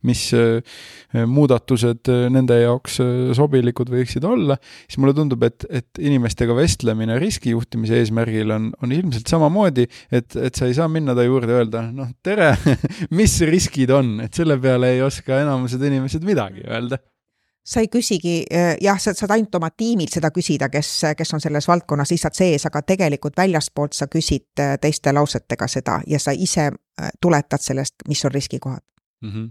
mis 0.07 0.25
äh, 0.39 0.79
muudatused 1.27 2.13
äh, 2.13 2.27
nende 2.33 2.61
jaoks 2.63 3.01
äh, 3.03 3.11
sobilikud 3.37 3.91
võiksid 3.93 4.27
olla. 4.29 4.59
siis 4.87 5.01
mulle 5.03 5.17
tundub, 5.19 5.43
et, 5.47 5.67
et 5.71 6.03
inimestega 6.03 6.55
vestlemine 6.57 7.19
riskijuhtimise 7.23 7.99
eesmärgil 8.03 8.55
on, 8.55 8.71
on 8.83 8.95
ilmselt 8.95 9.31
samamoodi, 9.31 9.89
et, 10.15 10.37
et 10.37 10.55
sa 10.55 10.71
ei 10.71 10.79
saa 10.79 10.89
minna 10.93 11.17
ta 11.19 11.27
juurde 11.27 11.59
öelda, 11.59 11.72
öelda, 11.73 11.93
noh, 11.97 12.13
tere 12.23 12.53
mis 13.19 13.41
riskid 13.49 13.91
on, 13.91 14.21
et 14.25 14.35
selle 14.35 14.59
peale 14.61 14.93
ei 14.95 15.03
oska 15.03 15.41
enamused 15.41 15.83
inimesed 15.83 16.25
midagi 16.29 16.67
öelda 16.69 17.01
sa 17.65 17.81
ei 17.81 17.89
küsigi, 17.89 18.43
eh, 18.51 18.77
jah, 18.83 18.99
sa 18.99 19.15
saad 19.15 19.31
ainult 19.37 19.55
oma 19.55 19.71
tiimilt 19.71 20.11
seda 20.11 20.33
küsida, 20.35 20.69
kes, 20.69 20.91
kes 21.17 21.35
on 21.35 21.41
selles 21.41 21.69
valdkonnas 21.71 22.11
lihtsalt 22.11 22.35
sees, 22.35 22.67
aga 22.67 22.83
tegelikult 22.83 23.37
väljastpoolt 23.39 23.95
sa 23.95 24.09
küsid 24.11 24.59
eh, 24.59 24.75
teiste 24.83 25.15
lausetega 25.15 25.69
seda 25.71 26.01
ja 26.11 26.19
sa 26.19 26.35
ise 26.35 26.69
eh, 26.73 27.11
tuletad 27.23 27.63
sellest, 27.63 28.03
mis 28.09 28.25
on 28.27 28.35
riskikohad 28.35 28.83
mm. 29.23 29.31
-hmm. 29.31 29.51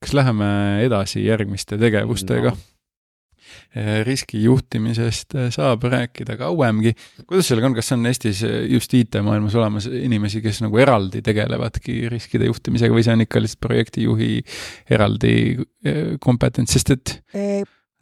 kas 0.00 0.14
läheme 0.14 0.50
edasi 0.84 1.24
järgmiste 1.26 1.78
tegevustega 1.78 2.50
no.? 2.50 2.56
Eh, 3.70 4.00
riskijuhtimisest 4.02 5.34
eh, 5.38 5.44
saab 5.54 5.84
rääkida 5.86 6.34
kauemgi. 6.40 6.90
kuidas 7.26 7.46
sellega 7.46 7.68
on, 7.68 7.76
kas 7.76 7.92
on 7.94 8.06
Eestis 8.10 8.42
eh, 8.42 8.64
just 8.66 8.94
IT-maailmas 8.98 9.54
olemas 9.54 9.86
inimesi, 9.86 10.42
kes 10.42 10.58
nagu 10.64 10.80
eraldi 10.82 11.22
tegelevadki 11.22 12.00
riskide 12.10 12.48
juhtimisega 12.50 12.96
või 12.96 13.06
see 13.06 13.14
on 13.14 13.22
ikka 13.22 13.44
lihtsalt 13.44 13.62
projektijuhi 13.62 14.32
eraldi 14.90 15.34
kompetents, 16.20 16.74
sest 16.74 16.90
et 16.96 17.14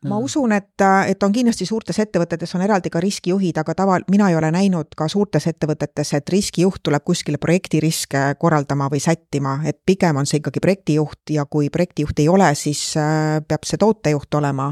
ma 0.06 0.18
usun, 0.22 0.52
et, 0.54 0.82
et 1.10 1.22
on 1.26 1.32
kindlasti 1.34 1.66
suurtes 1.66 1.98
ettevõtetes 1.98 2.52
on 2.54 2.62
eraldi 2.62 2.90
ka 2.92 3.00
riskijuhid, 3.02 3.56
aga 3.58 3.74
tava, 3.74 3.96
mina 4.10 4.28
ei 4.30 4.36
ole 4.38 4.50
näinud 4.54 4.94
ka 4.96 5.08
suurtes 5.10 5.48
ettevõtetes, 5.50 6.12
et 6.14 6.30
riskijuht 6.30 6.84
tuleb 6.86 7.02
kuskile 7.06 7.40
projektiriske 7.42 8.22
korraldama 8.38 8.86
või 8.92 9.02
sättima, 9.02 9.56
et 9.66 9.80
pigem 9.86 10.20
on 10.20 10.28
see 10.28 10.38
ikkagi 10.38 10.62
projektijuht 10.62 11.34
ja 11.34 11.46
kui 11.50 11.70
projektijuht 11.74 12.22
ei 12.22 12.28
ole, 12.30 12.52
siis 12.58 12.82
äh, 13.00 13.40
peab 13.48 13.66
see 13.66 13.80
tootejuht 13.80 14.38
olema 14.38 14.68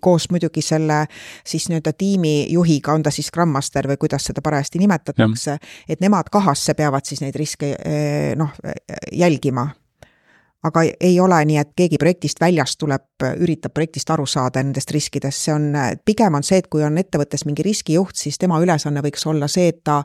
koos 0.00 0.30
muidugi 0.32 0.64
selle 0.64 1.02
siis 1.44 1.68
nii-öelda 1.68 1.92
tiimijuhiga, 2.00 2.94
on 2.96 3.04
ta 3.04 3.12
siis 3.12 3.28
Scrum 3.28 3.52
Master 3.52 3.90
või 3.90 4.00
kuidas 4.00 4.30
seda 4.30 4.40
parajasti 4.44 4.80
nimetatakse, 4.80 5.58
et 5.88 6.00
nemad 6.00 6.32
kahasse 6.32 6.74
peavad 6.78 7.04
siis 7.04 7.20
neid 7.20 7.36
riske 7.36 7.74
äh, 7.76 8.32
noh, 8.40 8.56
jälgima 9.12 9.68
aga 10.60 10.82
ei 11.00 11.14
ole 11.20 11.38
nii, 11.48 11.56
et 11.56 11.70
keegi 11.76 11.96
projektist 12.00 12.40
väljast 12.40 12.76
tuleb, 12.80 13.06
üritab 13.40 13.72
projektist 13.72 14.10
aru 14.12 14.26
saada 14.28 14.60
nendest 14.60 14.90
riskidest, 14.92 15.46
see 15.46 15.54
on, 15.54 15.70
pigem 16.04 16.36
on 16.36 16.44
see, 16.44 16.58
et 16.60 16.68
kui 16.72 16.84
on 16.84 16.98
ettevõttes 17.00 17.46
mingi 17.48 17.64
riskijuht, 17.64 18.16
siis 18.16 18.36
tema 18.40 18.58
ülesanne 18.60 19.00
võiks 19.04 19.24
olla 19.28 19.48
see, 19.48 19.70
et 19.72 19.80
ta, 19.84 20.02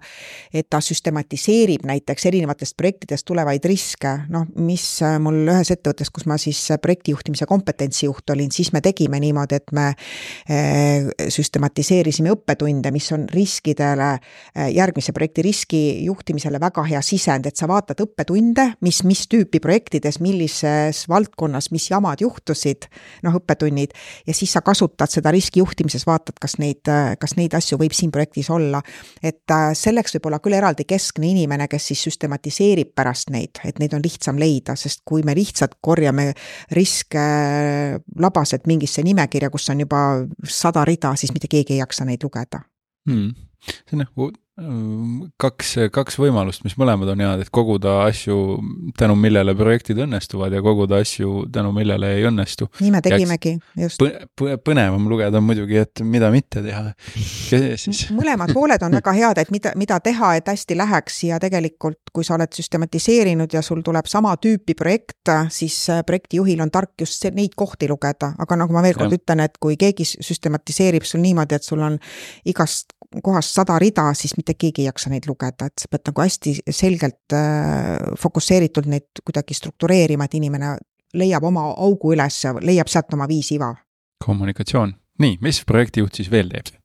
et 0.56 0.68
ta 0.72 0.80
süstematiseerib 0.84 1.84
näiteks 1.88 2.28
erinevatest 2.32 2.78
projektidest 2.80 3.28
tulevaid 3.28 3.68
riske, 3.68 4.14
noh, 4.32 4.48
mis 4.64 4.86
mul 5.24 5.42
ühes 5.44 5.74
ettevõttes, 5.76 6.12
kus 6.16 6.28
ma 6.32 6.40
siis 6.40 6.62
projektijuhtimise 6.84 7.48
kompetentsijuht 7.52 8.36
olin, 8.36 8.52
siis 8.52 8.72
me 8.76 8.84
tegime 8.84 9.20
niimoodi, 9.24 9.60
et 9.60 9.76
me 9.76 9.90
eh, 9.92 11.12
süstematiseerisime 11.36 12.32
õppetunde, 12.36 12.94
mis 12.96 13.10
on 13.16 13.28
riskidele, 13.32 14.14
järgmise 14.72 15.12
projekti 15.16 15.44
riski 15.44 15.84
juhtimisele 16.08 16.60
väga 16.64 16.84
hea 16.88 17.04
sisend, 17.04 17.48
et 17.48 17.60
sa 17.60 17.68
vaatad 17.68 18.00
õppetunde, 18.08 18.70
mis, 18.88 19.04
mis 19.08 19.28
tüüpi 19.32 19.60
projektides, 19.64 20.22
millise 20.24 20.45
millises 20.46 21.06
valdkonnas, 21.10 21.72
mis 21.72 21.90
jamad 21.90 22.22
juhtusid, 22.22 22.88
noh, 23.24 23.36
õppetunnid, 23.40 23.94
ja 24.28 24.34
siis 24.34 24.54
sa 24.54 24.62
kasutad 24.62 25.10
seda 25.12 25.32
riskijuhtimises, 25.34 26.06
vaatad, 26.08 26.38
kas 26.42 26.58
neid, 26.62 26.86
kas 27.20 27.36
neid 27.38 27.54
asju 27.54 27.78
võib 27.82 27.94
siin 27.94 28.12
projektis 28.12 28.50
olla. 28.50 28.82
et 29.24 29.52
äh, 29.52 29.74
selleks 29.74 30.16
võib 30.16 30.30
olla 30.30 30.40
küll 30.40 30.58
eraldi 30.58 30.86
keskne 30.86 31.28
inimene, 31.30 31.68
kes 31.68 31.88
siis 31.92 32.04
süstematiseerib 32.08 32.94
pärast 32.96 33.30
neid, 33.30 33.60
et 33.66 33.80
neid 33.80 33.94
on 33.94 34.04
lihtsam 34.04 34.40
leida, 34.40 34.76
sest 34.76 35.02
kui 35.06 35.24
me 35.24 35.36
lihtsalt 35.36 35.78
korjame 35.82 36.34
riske 36.72 37.26
labaselt 38.20 38.68
mingisse 38.68 39.04
nimekirja, 39.04 39.50
kus 39.50 39.70
on 39.70 39.84
juba 39.86 40.26
sada 40.44 40.86
rida, 40.86 41.16
siis 41.16 41.34
mitte 41.34 41.50
keegi 41.52 41.76
ei 41.76 41.84
jaksa 41.84 42.06
neid 42.06 42.24
lugeda 42.24 42.62
hmm.. 43.10 43.34
see 43.66 43.98
on 43.98 44.06
nagu 44.06 44.32
kaks, 44.56 45.74
kaks 45.92 46.16
võimalust, 46.16 46.62
mis 46.64 46.78
mõlemad 46.80 47.10
on 47.12 47.22
head, 47.26 47.42
et 47.44 47.50
koguda 47.54 47.98
asju, 48.06 48.38
tänu 48.96 49.18
millele 49.20 49.52
projektid 49.58 50.00
õnnestuvad 50.06 50.56
ja 50.56 50.62
koguda 50.64 51.02
asju, 51.04 51.44
tänu 51.52 51.74
millele 51.76 52.14
ei 52.16 52.24
õnnestu. 52.30 52.70
nii 52.80 52.94
me 52.94 53.02
tegimegi, 53.04 53.58
just. 53.82 54.00
põnevam 54.40 55.10
lugeda 55.12 55.42
on 55.42 55.48
muidugi, 55.50 55.82
et 55.84 56.04
mida 56.08 56.32
mitte 56.32 56.64
teha. 56.64 56.86
mõlemad 58.16 58.56
pooled 58.56 58.88
on 58.88 58.96
väga 58.96 59.16
head, 59.20 59.44
et 59.44 59.52
mida, 59.52 59.76
mida 59.76 60.00
teha, 60.00 60.32
et 60.40 60.48
hästi 60.48 60.80
läheks 60.80 61.20
ja 61.28 61.42
tegelikult, 61.44 62.14
kui 62.16 62.24
sa 62.24 62.38
oled 62.40 62.56
süstematiseerinud 62.56 63.52
ja 63.52 63.64
sul 63.66 63.84
tuleb 63.84 64.08
sama 64.08 64.38
tüüpi 64.40 64.78
projekt, 64.80 65.34
siis 65.52 65.82
äh, 65.92 66.00
projektijuhil 66.08 66.64
on 66.64 66.72
tark 66.72 66.96
just 67.04 67.28
neid 67.36 67.60
kohti 67.60 67.92
lugeda, 67.92 68.32
aga 68.40 68.62
nagu 68.64 68.72
ma 68.72 68.86
veel 68.88 68.96
kord 68.96 69.12
ja. 69.12 69.20
ütlen, 69.20 69.44
et 69.44 69.60
kui 69.60 69.76
keegi 69.76 70.08
süstematiseerib 70.16 71.04
sul 71.04 71.26
niimoodi, 71.28 71.60
et 71.60 71.68
sul 71.68 71.84
on 71.84 72.00
igast 72.48 72.95
kohast 73.24 73.56
sada 73.56 73.78
rida, 73.82 74.08
siis 74.18 74.36
mitte 74.38 74.56
keegi 74.60 74.84
ei 74.84 74.90
jaksa 74.90 75.12
neid 75.12 75.28
lugeda, 75.30 75.70
et 75.70 75.84
sa 75.84 75.92
pead 75.92 76.06
nagu 76.10 76.24
hästi 76.24 76.56
selgelt 76.70 77.36
äh, 77.36 78.12
fokusseeritult 78.20 78.90
neid 78.92 79.24
kuidagi 79.24 79.58
struktureerima, 79.58 80.28
et 80.28 80.38
inimene 80.40 80.76
leiab 81.16 81.46
oma 81.48 81.70
augu 81.72 82.16
üles 82.16 82.42
ja 82.44 82.56
leiab 82.60 82.92
sealt 82.92 83.14
oma 83.16 83.28
viis 83.30 83.52
iva. 83.56 83.74
kommunikatsioon, 84.26 84.96
nii, 85.22 85.40
mis 85.42 85.64
projektijuht 85.68 86.22
siis 86.22 86.32
veel 86.32 86.52
teeb? 86.52 86.76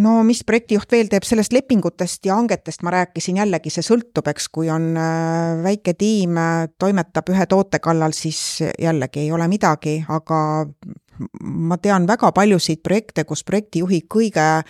no 0.00 0.14
mis 0.26 0.42
projektijuht 0.46 0.90
veel 0.90 1.10
teeb, 1.10 1.26
sellest 1.26 1.54
lepingutest 1.54 2.26
ja 2.26 2.38
hangetest 2.38 2.82
ma 2.82 2.92
rääkisin, 2.94 3.38
jällegi 3.42 3.70
see 3.70 3.84
sõltub, 3.86 4.26
eks, 4.32 4.48
kui 4.54 4.70
on 4.72 4.92
äh, 4.98 5.62
väike 5.64 5.94
tiim, 5.98 6.38
äh, 6.40 6.66
toimetab 6.78 7.30
ühe 7.30 7.46
toote 7.50 7.80
kallal, 7.84 8.16
siis 8.16 8.62
jällegi 8.62 9.24
ei 9.26 9.32
ole 9.32 9.48
midagi, 9.50 10.00
aga 10.08 10.38
ma 11.40 11.78
tean 11.78 12.06
väga 12.08 12.30
paljusid 12.34 12.82
projekte, 12.84 13.24
kus 13.28 13.44
projektijuhi 13.46 14.00
kõige 14.10 14.44
äh, 14.58 14.64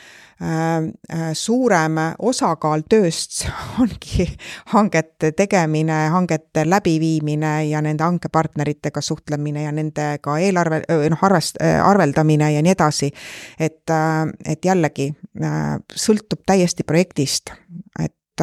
äh, 0.44 1.30
suurem 1.32 1.98
osakaal 2.18 2.84
tööst 2.90 3.44
ongi 3.82 4.26
hangete 4.74 5.32
tegemine, 5.36 6.04
hangete 6.14 6.66
läbiviimine 6.68 7.54
ja 7.70 7.82
nende 7.84 8.04
hankepartneritega 8.04 9.02
suhtlemine 9.04 9.66
ja 9.66 9.72
nendega 9.72 10.38
eelarve, 10.40 10.82
noh, 11.10 11.26
arvest-, 11.28 11.60
arveldamine 11.62 12.52
ja 12.54 12.64
nii 12.64 12.74
edasi. 12.76 13.12
et, 13.58 13.84
äh, 13.90 14.26
et 14.44 14.64
jällegi 14.64 15.10
sõltub 15.94 16.44
täiesti 16.46 16.84
projektist, 16.86 17.50
et 17.98 18.42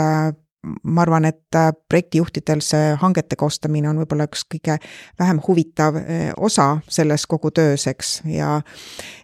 ma 0.64 1.02
arvan, 1.02 1.26
et 1.26 1.56
äh, 1.56 1.72
projektijuhtidel 1.90 2.62
see 2.62 2.94
hangete 3.02 3.36
koostamine 3.40 3.90
on 3.90 4.02
võib-olla 4.02 4.28
üks 4.30 4.44
kõige 4.52 4.78
vähem 5.20 5.42
huvitav 5.48 5.98
äh, 5.98 6.30
osa 6.38 6.76
selles 6.90 7.26
kogu 7.30 7.52
töös, 7.52 7.88
eks, 7.90 8.20
ja 8.30 8.60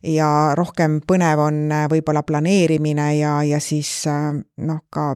ja 0.04 0.32
rohkem 0.58 1.00
põnev 1.08 1.44
on 1.46 1.62
äh, 1.72 1.86
võib-olla 1.92 2.24
planeerimine 2.26 3.12
ja, 3.20 3.38
ja 3.46 3.62
siis 3.62 3.92
noh, 4.08 4.82
ka 4.90 5.14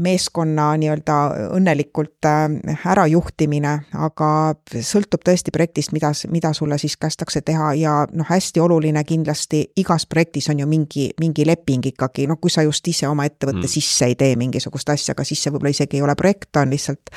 meeskonna 0.00 0.70
nii-öelda 0.80 1.16
õnnelikult 1.56 2.26
äh, 2.28 2.78
ärajuhtimine, 2.92 3.72
aga 4.00 4.30
sõltub 4.70 5.24
tõesti 5.26 5.52
projektist, 5.54 5.92
mida, 5.96 6.12
mida 6.32 6.52
sulle 6.56 6.78
siis 6.80 6.96
kästakse 7.00 7.42
teha 7.46 7.72
ja 7.78 7.94
noh, 8.12 8.28
hästi 8.28 8.62
oluline 8.64 9.02
kindlasti 9.08 9.62
igas 9.80 10.06
projektis 10.10 10.48
on 10.52 10.62
ju 10.62 10.68
mingi, 10.70 11.10
mingi 11.20 11.46
leping 11.46 11.90
ikkagi, 11.92 12.26
noh, 12.30 12.40
kui 12.40 12.52
sa 12.52 12.64
just 12.66 12.88
ise 12.88 13.08
oma 13.10 13.26
ettevõtte 13.28 13.66
mm. 13.66 13.72
sisse 13.72 14.10
ei 14.10 14.16
tee 14.20 14.34
mingisugust 14.40 14.92
asja, 14.94 15.14
aga 15.16 15.26
siis 15.28 15.42
see 15.42 15.52
võib-olla 15.52 15.74
isegi 15.74 16.00
ei 16.00 16.06
ole 16.06 16.16
projekt, 16.18 16.50
ta 16.52 16.64
on 16.64 16.72
lihtsalt 16.72 17.12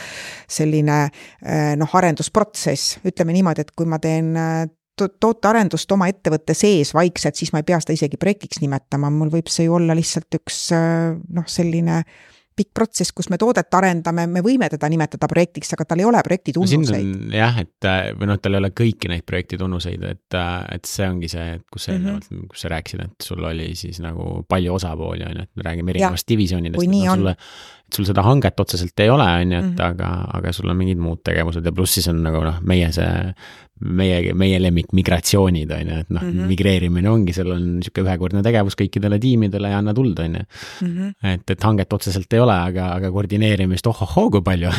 selline 0.52 1.00
äh, 1.08 1.74
noh, 1.80 1.98
arendusprotsess, 2.00 3.00
ütleme 3.08 3.36
niimoodi, 3.38 3.64
et 3.64 3.74
kui 3.78 3.88
ma 3.90 4.02
teen 4.04 4.34
äh, 4.36 4.64
tootearendust 4.94 5.90
oma 5.96 6.06
ettevõtte 6.12 6.54
sees 6.58 6.92
vaikselt, 6.94 7.40
siis 7.40 7.50
ma 7.54 7.64
ei 7.64 7.68
pea 7.72 7.80
seda 7.82 7.96
isegi 7.96 8.20
projektiks 8.22 8.60
nimetama, 8.62 9.10
mul 9.10 9.32
võib 9.34 9.50
see 9.50 9.66
ju 9.66 9.80
olla 9.80 9.96
lihtsalt 9.98 10.38
üks 10.38 10.68
noh, 10.70 11.48
selline 11.50 12.04
pikk 12.56 12.72
protsess, 12.74 13.14
kus 13.16 13.30
me 13.34 13.38
toodet 13.42 13.74
arendame, 13.78 14.26
me 14.30 14.44
võime 14.46 14.70
teda 14.72 14.90
nimetada 14.92 15.30
projektiks, 15.30 15.74
aga 15.76 15.86
tal 15.90 16.04
ei 16.04 16.08
ole 16.10 16.22
projekti 16.26 16.54
tunnuseid. 16.56 17.34
jah, 17.34 17.60
et 17.64 17.90
või 18.20 18.30
noh, 18.30 18.40
tal 18.42 18.58
ei 18.58 18.64
ole 18.64 18.72
kõiki 18.76 19.12
neid 19.12 19.26
projekti 19.28 19.60
tunnuseid, 19.62 20.04
et, 20.10 20.40
et 20.76 20.90
see 20.90 21.08
ongi 21.10 21.32
see, 21.32 21.60
kus 21.72 21.88
sa 21.88 21.96
eelnevalt 21.96 22.30
mm, 22.30 22.38
-hmm. 22.38 22.50
kus 22.52 22.66
sa 22.66 22.74
rääkisid, 22.74 23.06
et 23.08 23.28
sul 23.30 23.44
oli 23.44 23.72
siis 23.80 24.00
nagu 24.04 24.44
palju 24.50 24.76
osapooli, 24.80 25.26
on 25.30 25.40
ju, 25.40 25.48
et 25.48 25.56
me 25.56 25.70
räägime 25.70 25.96
erinevast 25.96 26.30
divisjonidest. 26.30 26.88
No, 26.94 27.16
sulle, 27.16 27.36
et 27.88 27.98
sul 27.98 28.08
seda 28.08 28.24
hanget 28.26 28.60
otseselt 28.60 29.00
ei 29.04 29.12
ole, 29.14 29.26
on 29.26 29.52
ju, 29.52 29.60
et 29.60 29.66
mm 29.66 29.76
-hmm. 29.76 29.86
aga, 29.86 30.10
aga 30.40 30.54
sul 30.54 30.70
on 30.70 30.78
mingid 30.78 30.98
muud 30.98 31.22
tegevused 31.24 31.66
ja 31.66 31.72
pluss 31.72 31.94
siis 31.94 32.08
on 32.08 32.24
nagu 32.24 32.44
noh, 32.44 32.60
meie 32.62 32.92
see 32.92 33.34
meie, 33.84 34.34
meie 34.34 34.60
lemmik 34.62 34.92
migratsioonid, 34.94 35.72
on 35.72 35.90
ju, 35.90 36.00
et 36.00 36.10
noh 36.10 36.22
mm 36.22 36.32
-hmm., 36.32 36.48
migreerimine 36.48 37.10
ongi, 37.10 37.34
seal 37.34 37.52
on 37.52 37.64
niisugune 37.80 38.10
ühekordne 38.10 38.44
tegevus 38.44 38.78
kõikidele 38.80 39.20
tiimidele 39.20 39.70
ja 39.70 39.78
anna 39.78 39.94
tuld, 39.94 40.20
on 40.20 40.36
ju. 40.36 40.44
Mhm. 40.82 41.10
et, 41.24 41.50
et 41.50 41.64
hanget 41.64 41.94
otseselt 41.94 42.34
ei 42.34 42.40
ole, 42.40 42.54
aga, 42.54 42.94
aga 42.94 43.12
koordineerimist 43.12 43.88
ohohoo 43.88 44.30
kui 44.30 44.42
palju 44.42 44.72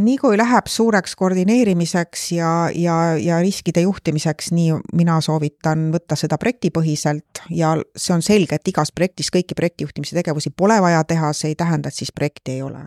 nii 0.00 0.16
kui 0.20 0.38
läheb 0.38 0.68
suureks 0.72 1.14
koordineerimiseks 1.20 2.24
ja, 2.32 2.52
ja, 2.74 2.96
ja 3.20 3.40
riskide 3.44 3.84
juhtimiseks, 3.84 4.52
nii 4.56 4.78
mina 4.96 5.18
soovitan 5.24 5.90
võtta 5.92 6.16
seda 6.16 6.38
projektipõhiselt 6.40 7.44
ja 7.52 7.74
see 7.96 8.14
on 8.16 8.24
selge, 8.24 8.56
et 8.56 8.72
igas 8.72 8.92
projektis 8.94 9.28
kõiki 9.34 9.56
projektijuhtimise 9.58 10.16
tegevusi 10.16 10.54
pole 10.56 10.80
vaja 10.80 11.04
teha, 11.04 11.32
see 11.36 11.52
ei 11.52 11.58
tähenda, 11.60 11.92
et 11.92 12.00
siis 12.00 12.12
projekti 12.12 12.56
ei 12.56 12.64
ole. 12.64 12.86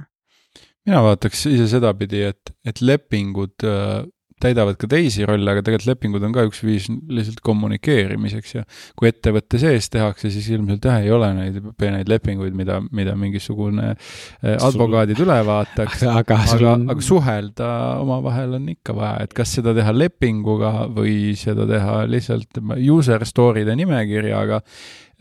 Mina 0.85 1.01
vaataks 1.01 1.47
ise 1.49 1.67
sedapidi, 1.69 2.21
et, 2.29 2.51
et 2.65 2.81
lepingud 2.81 3.65
äh, 3.65 4.03
täidavad 4.41 4.75
ka 4.79 4.87
teisi 4.91 5.23
rolle, 5.27 5.47
aga 5.47 5.63
tegelikult 5.63 5.87
lepingud 5.93 6.23
on 6.27 6.33
ka 6.35 6.43
üks 6.49 6.59
viis 6.65 6.89
lihtsalt 6.89 7.39
kommunikeerimiseks 7.45 8.55
ja 8.57 8.63
kui 8.99 9.07
ettevõtte 9.07 9.59
sees 9.61 9.87
tehakse, 9.93 10.31
siis 10.33 10.49
ilmselt 10.51 10.83
jah, 10.89 10.99
ei 11.03 11.13
ole 11.15 11.29
neid 11.37 11.61
peeneid 11.79 12.11
lepinguid, 12.11 12.55
mida, 12.57 12.81
mida 12.95 13.15
mingisugune 13.19 13.93
eh, 13.93 14.57
advokaadid 14.57 15.21
üle 15.23 15.39
vaataks, 15.47 16.03
aga, 16.19 16.41
aga, 16.57 16.73
on... 16.73 16.83
aga 16.91 17.07
suhelda 17.07 17.69
omavahel 18.03 18.59
on 18.59 18.67
ikka 18.75 18.97
vaja, 18.97 19.23
et 19.29 19.37
kas 19.37 19.55
seda 19.59 19.75
teha 19.77 19.95
lepinguga 19.95 20.73
või 20.91 21.31
seda 21.39 21.67
teha 21.69 22.01
lihtsalt 22.11 22.59
user 22.91 23.23
story'de 23.27 23.77
nimekirjaga, 23.79 24.61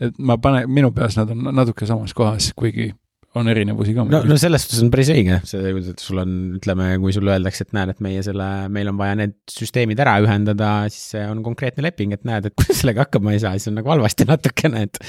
et 0.03 0.19
ma 0.19 0.35
panen, 0.43 0.67
minu 0.67 0.91
peas 0.95 1.15
nad 1.15 1.31
on 1.31 1.53
natuke 1.55 1.87
samas 1.87 2.11
kohas, 2.17 2.51
kuigi 2.57 2.91
on 3.39 3.49
erinevusi 3.51 3.93
ka. 3.95 4.05
no, 4.09 4.21
no 4.27 4.37
selles 4.39 4.65
suhtes 4.65 4.81
on 4.83 4.91
päris 4.93 5.09
õige, 5.13 5.39
see, 5.47 5.73
et 5.91 6.01
sul 6.01 6.21
on, 6.21 6.33
ütleme, 6.59 6.87
kui 7.03 7.13
sulle 7.15 7.33
öeldakse, 7.35 7.65
et 7.67 7.75
näed, 7.75 7.91
et 7.95 8.01
meie 8.03 8.23
selle, 8.25 8.47
meil 8.73 8.89
on 8.91 8.99
vaja 8.99 9.17
need 9.19 9.35
süsteemid 9.51 9.99
ära 10.03 10.15
ühendada, 10.23 10.71
siis 10.93 11.15
see 11.15 11.23
on 11.29 11.41
konkreetne 11.45 11.83
leping, 11.85 12.15
et 12.15 12.23
näed, 12.27 12.49
et 12.49 12.55
kui 12.57 12.75
sellega 12.75 13.05
hakkama 13.05 13.35
ei 13.35 13.41
saa, 13.43 13.55
siis 13.59 13.71
on 13.71 13.79
nagu 13.79 13.91
halvasti 13.91 14.27
natukene, 14.31 14.85
et 14.87 15.01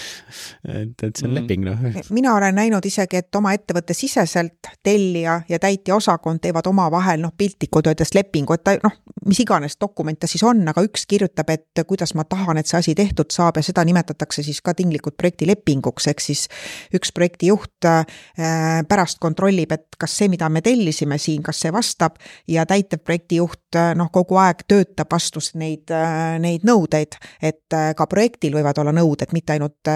et, 0.67 1.07
et 1.07 1.11
see 1.11 1.27
on 1.29 1.33
mm. 1.33 1.39
leping, 1.39 1.67
noh. 1.67 2.01
mina 2.17 2.35
olen 2.37 2.59
näinud 2.59 2.89
isegi, 2.89 3.23
et 3.23 3.39
oma 3.39 3.55
ettevõtte 3.57 3.97
siseselt 3.97 4.73
tellija 4.87 5.39
ja 5.51 5.61
täitja 5.63 5.97
osakond 5.97 6.43
teevad 6.43 6.67
omavahel 6.71 7.23
noh, 7.23 7.35
piltlikult 7.37 7.91
öeldes 7.93 8.15
lepingu, 8.17 8.57
et 8.57 8.65
ta 8.67 8.77
noh, 8.83 8.99
mis 9.27 9.41
iganes 9.43 9.79
dokument 9.81 10.19
ta 10.19 10.29
siis 10.31 10.43
on, 10.47 10.65
aga 10.71 10.85
üks 10.87 11.07
kirjutab, 11.09 11.51
et 11.55 11.85
kuidas 11.87 12.15
ma 12.19 12.27
tahan, 12.29 12.59
et 12.61 12.69
see 12.69 12.81
asi 12.81 12.97
tehtud 12.99 13.31
saab 13.35 13.61
ja 13.61 13.65
seda 13.67 13.85
nimetatakse 13.87 14.45
siis 14.47 14.63
ka 14.65 14.75
tinglikult 14.77 15.17
projektilepinguks, 15.21 16.11
ehk 16.11 16.23
siis 16.25 16.47
üks 16.97 17.15
projektijuht 17.15 17.87
pärast 18.89 19.19
kontrollib, 19.21 19.73
et 19.73 19.97
kas 19.99 20.13
see, 20.19 20.29
mida 20.33 20.49
me 20.53 20.63
tellisime 20.65 21.19
siin, 21.19 21.43
kas 21.45 21.61
see 21.65 21.73
vastab 21.73 22.19
ja 22.49 22.67
täitevprojektijuht 22.69 23.79
noh, 23.97 24.11
kogu 24.13 24.39
aeg 24.41 24.65
töötab 24.69 25.11
vastu 25.13 25.41
neid, 25.61 25.93
neid 26.43 26.65
nõudeid, 26.67 27.17
et 27.45 27.77
ka 27.97 28.07
projektil 28.11 28.57
võivad 28.57 28.79
olla 28.81 28.93
nõuded, 28.97 29.33
mitte 29.37 29.57
ainult 29.57 29.91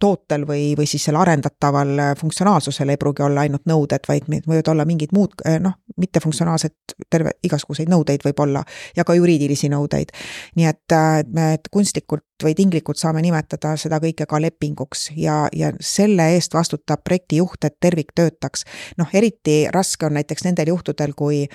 tootel 0.00 0.46
või, 0.48 0.72
või 0.78 0.88
siis 0.90 1.06
selle 1.08 1.22
arendataval 1.22 1.94
funktsionaalsusel 2.20 2.94
ei 2.94 3.00
pruugi 3.00 3.24
olla 3.26 3.44
ainult 3.46 3.66
nõuded, 3.70 4.06
vaid 4.08 4.28
võivad 4.46 4.72
olla 4.72 4.86
mingid 4.88 5.14
muud 5.14 5.44
noh, 5.62 5.78
mittefunktsionaalsed, 6.00 6.96
terve, 7.10 7.36
igasuguseid 7.46 7.90
nõudeid 7.90 8.24
võib 8.26 8.44
olla 8.46 8.64
ja 8.96 9.04
ka 9.06 9.16
juriidilisi 9.18 9.70
nõudeid. 9.72 10.14
nii 10.56 10.66
et 10.70 10.98
me 11.34 11.54
kunstlikult 11.70 12.24
või 12.42 12.54
tinglikult 12.54 12.98
saame 12.98 13.22
nimetada 13.22 13.76
seda 13.80 14.00
kõike 14.02 14.26
ka 14.26 14.40
lepinguks 14.42 15.10
ja, 15.16 15.44
ja 15.54 15.72
selle 15.80 16.32
eest 16.34 16.54
vastutab 16.54 17.04
projektijuht, 17.04 17.64
et 17.64 17.76
tervik 17.80 18.14
töötaks. 18.14 18.64
noh, 18.98 19.08
eriti 19.12 19.66
raske 19.70 20.06
on 20.06 20.18
näiteks 20.18 20.44
nendel 20.44 20.74
juhtudel, 20.74 21.14
kui 21.14 21.46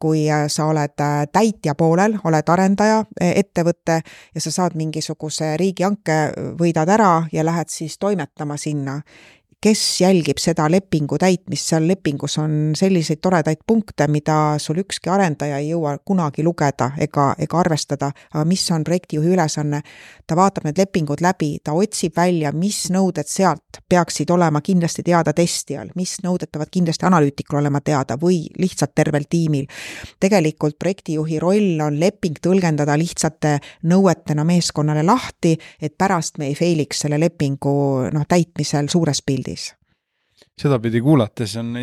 kui 0.00 0.22
sa 0.48 0.64
oled 0.70 0.96
täitja 1.32 1.74
poolel, 1.76 2.14
oled 2.24 2.48
arendaja 2.48 3.02
e, 3.20 3.34
ettevõte 3.42 3.98
ja 4.34 4.40
sa 4.40 4.52
saad 4.54 4.72
mingisuguse 4.80 5.58
riigihanke, 5.60 6.16
võidad 6.56 6.88
ära 6.88 7.26
ja 7.32 7.44
lähed 7.44 7.68
siis 7.68 7.98
toimetama 8.00 8.56
sinna 8.56 9.00
kes 9.60 10.00
jälgib 10.00 10.38
seda 10.40 10.64
lepingu 10.72 11.18
täitmist, 11.20 11.68
seal 11.68 11.84
lepingus 11.88 12.38
on 12.40 12.72
selliseid 12.76 13.20
toredaid 13.20 13.60
punkte, 13.66 14.06
mida 14.08 14.56
sul 14.58 14.80
ükski 14.80 15.10
arendaja 15.12 15.58
ei 15.60 15.68
jõua 15.68 15.98
kunagi 16.04 16.40
lugeda 16.46 16.90
ega, 16.96 17.34
ega 17.38 17.58
arvestada, 17.60 18.08
aga 18.32 18.44
mis 18.48 18.64
on 18.72 18.84
projektijuhi 18.88 19.34
ülesanne, 19.34 19.82
ta 20.26 20.36
vaatab 20.38 20.64
need 20.64 20.80
lepingud 20.80 21.20
läbi, 21.20 21.50
ta 21.64 21.74
otsib 21.76 22.16
välja, 22.16 22.54
mis 22.56 22.86
nõuded 22.94 23.28
sealt 23.28 23.82
peaksid 23.88 24.32
olema 24.32 24.62
kindlasti 24.64 25.04
teada 25.04 25.36
testijal, 25.36 25.92
mis 25.94 26.16
nõuded 26.24 26.48
peavad 26.48 26.72
kindlasti 26.72 27.08
analüütikul 27.10 27.60
olema 27.60 27.84
teada 27.84 28.16
või 28.16 28.46
lihtsalt 28.58 28.96
tervel 28.96 29.28
tiimil. 29.28 29.68
tegelikult 30.20 30.78
projektijuhi 30.78 31.38
roll 31.38 31.84
on 31.84 32.00
leping 32.00 32.40
tõlgendada 32.40 32.96
lihtsate 32.96 33.58
nõuetena 33.84 34.44
meeskonnale 34.44 35.04
lahti, 35.04 35.58
et 35.82 35.98
pärast 35.98 36.38
me 36.38 36.48
ei 36.48 36.56
fail'iks 36.56 37.04
selle 37.04 37.20
lepingu 37.20 38.08
noh, 38.08 38.24
täitmisel 38.28 38.88
suures 38.88 39.20
pildis 39.22 39.49
tähtis. 39.50 39.74
sedapidi 40.60 41.00
kuulates 41.00 41.56
on, 41.56 41.74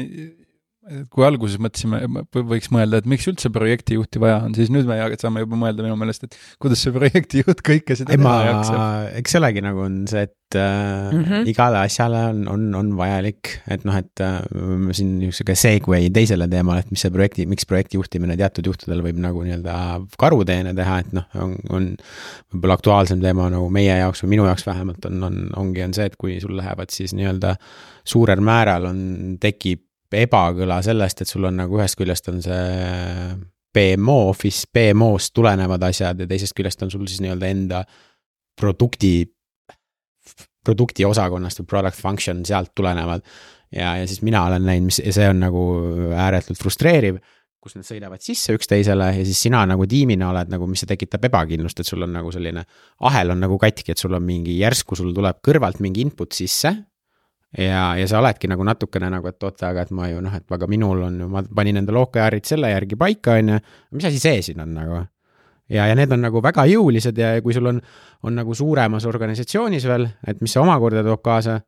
kui 1.11 1.25
alguses 1.27 1.59
mõtlesime, 1.61 1.99
võiks 2.47 2.69
mõelda, 2.73 3.01
et 3.01 3.07
miks 3.09 3.27
üldse 3.29 3.51
projektijuhti 3.53 4.21
vaja 4.23 4.39
on, 4.45 4.55
siis 4.55 4.71
nüüd 4.73 4.87
me 4.87 4.97
saame 5.19 5.43
juba 5.43 5.59
mõelda 5.59 5.83
minu 5.83 5.97
meelest, 5.99 6.27
et 6.27 6.37
kuidas 6.61 6.81
see 6.83 6.93
projektijuht 6.95 7.63
kõike 7.65 7.97
seda 7.99 8.15
teha 8.15 8.35
jaksab. 8.47 8.81
eks 9.19 9.33
see 9.33 9.41
olegi 9.41 9.63
nagu 9.65 9.83
on 9.83 9.97
see, 10.09 10.23
et 10.29 10.57
äh, 10.57 11.11
mm 11.11 11.23
-hmm. 11.23 11.49
igale 11.51 11.81
asjale 11.81 12.21
on, 12.31 12.43
on, 12.53 12.67
on 12.79 12.91
vajalik, 12.99 13.51
et 13.67 13.83
noh, 13.87 13.97
et 13.99 14.23
äh, 14.23 14.39
siin 14.95 15.17
niisugune 15.19 15.57
segway 15.59 16.09
teisele 16.13 16.47
teemale, 16.47 16.85
et 16.85 16.91
mis 16.91 17.03
see 17.03 17.11
projekti, 17.11 17.45
miks 17.45 17.67
projekti 17.67 17.99
juhtimine 17.99 18.37
teatud 18.39 18.71
juhtudel 18.71 19.03
võib 19.03 19.19
nagu 19.19 19.43
nii-öelda 19.43 19.75
karuteene 20.17 20.73
teha, 20.77 20.99
et 21.03 21.11
noh, 21.17 21.27
on, 21.35 21.57
on 21.69 21.89
võib-olla 22.53 22.79
aktuaalsem 22.79 23.19
teema 23.21 23.49
nagu 23.51 23.67
meie 23.69 23.99
jaoks 23.99 24.23
või 24.23 24.37
minu 24.37 24.47
jaoks 24.47 24.65
vähemalt 24.67 25.05
on, 25.11 25.23
on, 25.23 25.43
ongi, 25.55 25.83
on 25.83 25.93
see, 25.93 26.07
et 26.07 26.15
kui 26.15 26.39
sul 26.39 26.55
lähevad 26.57 26.95
siis 26.95 27.13
nii-öelda 27.17 27.57
suurel 28.07 28.39
määral 28.39 28.87
on, 28.87 29.03
tekib 29.43 29.86
ebakõla 30.15 30.79
sellest, 30.85 31.21
et 31.21 31.29
sul 31.29 31.47
on 31.49 31.57
nagu 31.63 31.79
ühest 31.79 31.97
küljest 31.99 32.29
on 32.31 32.41
see 32.43 33.37
BMO 33.77 34.29
office, 34.29 34.67
BMO-st 34.73 35.33
tulenevad 35.35 35.83
asjad 35.89 36.23
ja 36.23 36.27
teisest 36.29 36.55
küljest 36.57 36.81
on 36.85 36.91
sul 36.93 37.05
siis 37.07 37.21
nii-öelda 37.25 37.49
enda 37.51 37.83
produkti 38.57 39.27
produkti 40.67 41.05
osakonnast 41.07 41.61
või 41.61 41.69
product 41.71 41.99
function 41.99 42.43
sealt 42.47 42.73
tulenevad. 42.75 43.23
ja, 43.71 43.95
ja 43.99 44.07
siis 44.07 44.21
mina 44.23 44.45
olen 44.47 44.65
näinud, 44.65 44.91
mis, 44.91 44.99
ja 45.03 45.13
see 45.15 45.27
on 45.29 45.41
nagu 45.43 45.63
ääretult 46.15 46.59
frustreeriv, 46.59 47.19
kus 47.63 47.75
nad 47.75 47.87
sõidavad 47.87 48.23
sisse 48.23 48.55
üksteisele 48.55 49.09
ja 49.17 49.23
siis 49.27 49.39
sina 49.47 49.63
nagu 49.67 49.87
tiimina 49.89 50.29
oled 50.31 50.51
nagu, 50.51 50.67
mis 50.69 50.83
see 50.83 50.91
tekitab 50.91 51.25
ebakindlust, 51.27 51.81
et 51.81 51.89
sul 51.89 52.05
on 52.05 52.13
nagu 52.15 52.31
selline 52.31 52.63
ahel 53.09 53.33
on 53.33 53.41
nagu 53.43 53.57
katki, 53.59 53.91
et 53.91 54.03
sul 54.03 54.15
on 54.15 54.23
mingi 54.23 54.55
järsku 54.59 54.95
sul 54.99 55.13
tuleb 55.15 55.41
kõrvalt 55.43 55.81
mingi 55.83 56.05
input 56.07 56.35
sisse. 56.37 56.73
Ja, 57.57 57.83
ja 57.97 58.07
sa 58.09 58.19
oledki 58.19 58.49
nagu 58.51 58.65
natukene 58.67 59.09
nagu, 59.11 59.29
et 59.29 59.43
oota, 59.43 59.71
aga 59.71 59.85
et 59.85 59.93
ma 59.95 60.09
ju 60.11 60.23
noh, 60.23 60.33
et 60.35 60.57
aga 60.57 60.67
minul 60.71 61.05
on 61.07 61.21
ju, 61.21 61.29
ma 61.31 61.43
panin 61.59 61.81
enda 61.81 61.95
OKR-id 62.01 62.49
selle 62.49 62.71
järgi 62.73 62.99
paika, 62.99 63.37
on 63.39 63.53
ju. 63.53 63.61
mis 63.95 64.09
asi 64.09 64.19
see 64.23 64.41
siin 64.49 64.65
on 64.65 64.73
nagu? 64.75 65.05
ja, 65.69 65.87
ja 65.87 65.95
need 65.95 66.11
on 66.15 66.23
nagu 66.27 66.41
väga 66.43 66.67
jõulised 66.71 67.17
ja 67.19 67.37
kui 67.43 67.55
sul 67.55 67.71
on, 67.73 67.81
on 68.23 68.37
nagu 68.41 68.55
suuremas 68.55 69.07
organisatsioonis 69.07 69.87
veel, 69.87 70.07
et 70.27 70.41
mis 70.41 70.53
see 70.53 70.63
omakorda 70.63 71.03
toob 71.07 71.23
kaasa, 71.23 71.59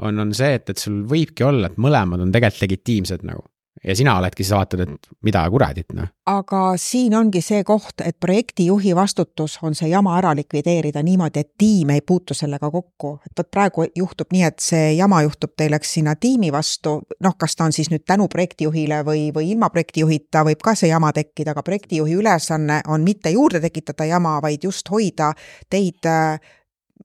on, 0.00 0.18
on 0.22 0.32
see, 0.36 0.54
et, 0.58 0.70
et 0.70 0.80
sul 0.80 1.02
võibki 1.08 1.46
olla, 1.46 1.70
et 1.70 1.78
mõlemad 1.80 2.22
on 2.22 2.32
tegelikult 2.34 2.66
legitiimsed 2.66 3.26
nagu 3.26 3.46
ja 3.86 3.96
sina 3.96 4.18
oledki 4.18 4.44
siis 4.44 4.54
vaatad, 4.54 4.80
et 4.82 5.08
mida 5.22 5.42
kuradit, 5.50 5.92
noh. 5.94 6.08
aga 6.26 6.62
siin 6.80 7.14
ongi 7.14 7.40
see 7.44 7.62
koht, 7.66 8.02
et 8.04 8.16
projektijuhi 8.20 8.94
vastutus 8.96 9.58
on 9.62 9.76
see 9.78 9.90
jama 9.92 10.16
ära 10.18 10.32
likvideerida 10.36 11.02
niimoodi, 11.06 11.44
et 11.44 11.52
tiim 11.58 11.92
ei 11.94 12.02
puutu 12.06 12.34
sellega 12.34 12.70
kokku. 12.70 13.16
et 13.26 13.38
vot 13.38 13.50
praegu 13.50 13.86
juhtub 13.96 14.34
nii, 14.34 14.42
et 14.48 14.58
see 14.62 14.92
jama 14.96 15.22
juhtub 15.26 15.54
teil, 15.56 15.76
eks, 15.78 15.94
sinna 15.98 16.16
tiimi 16.20 16.50
vastu, 16.52 16.98
noh, 17.22 17.38
kas 17.38 17.56
ta 17.56 17.68
on 17.68 17.76
siis 17.76 17.90
nüüd 17.92 18.04
tänu 18.06 18.28
projektijuhile 18.32 19.02
või, 19.06 19.30
või 19.34 19.52
ilma 19.54 19.70
projektijuhita 19.70 20.44
võib 20.50 20.62
ka 20.64 20.74
see 20.74 20.90
jama 20.90 21.12
tekkida, 21.16 21.54
aga 21.54 21.62
projektijuhi 21.66 22.18
ülesanne 22.18 22.82
on 22.88 23.06
mitte 23.06 23.30
juurde 23.30 23.62
tekitada 23.62 24.08
jama, 24.10 24.38
vaid 24.42 24.64
just 24.66 24.90
hoida 24.90 25.32
teid 25.70 26.10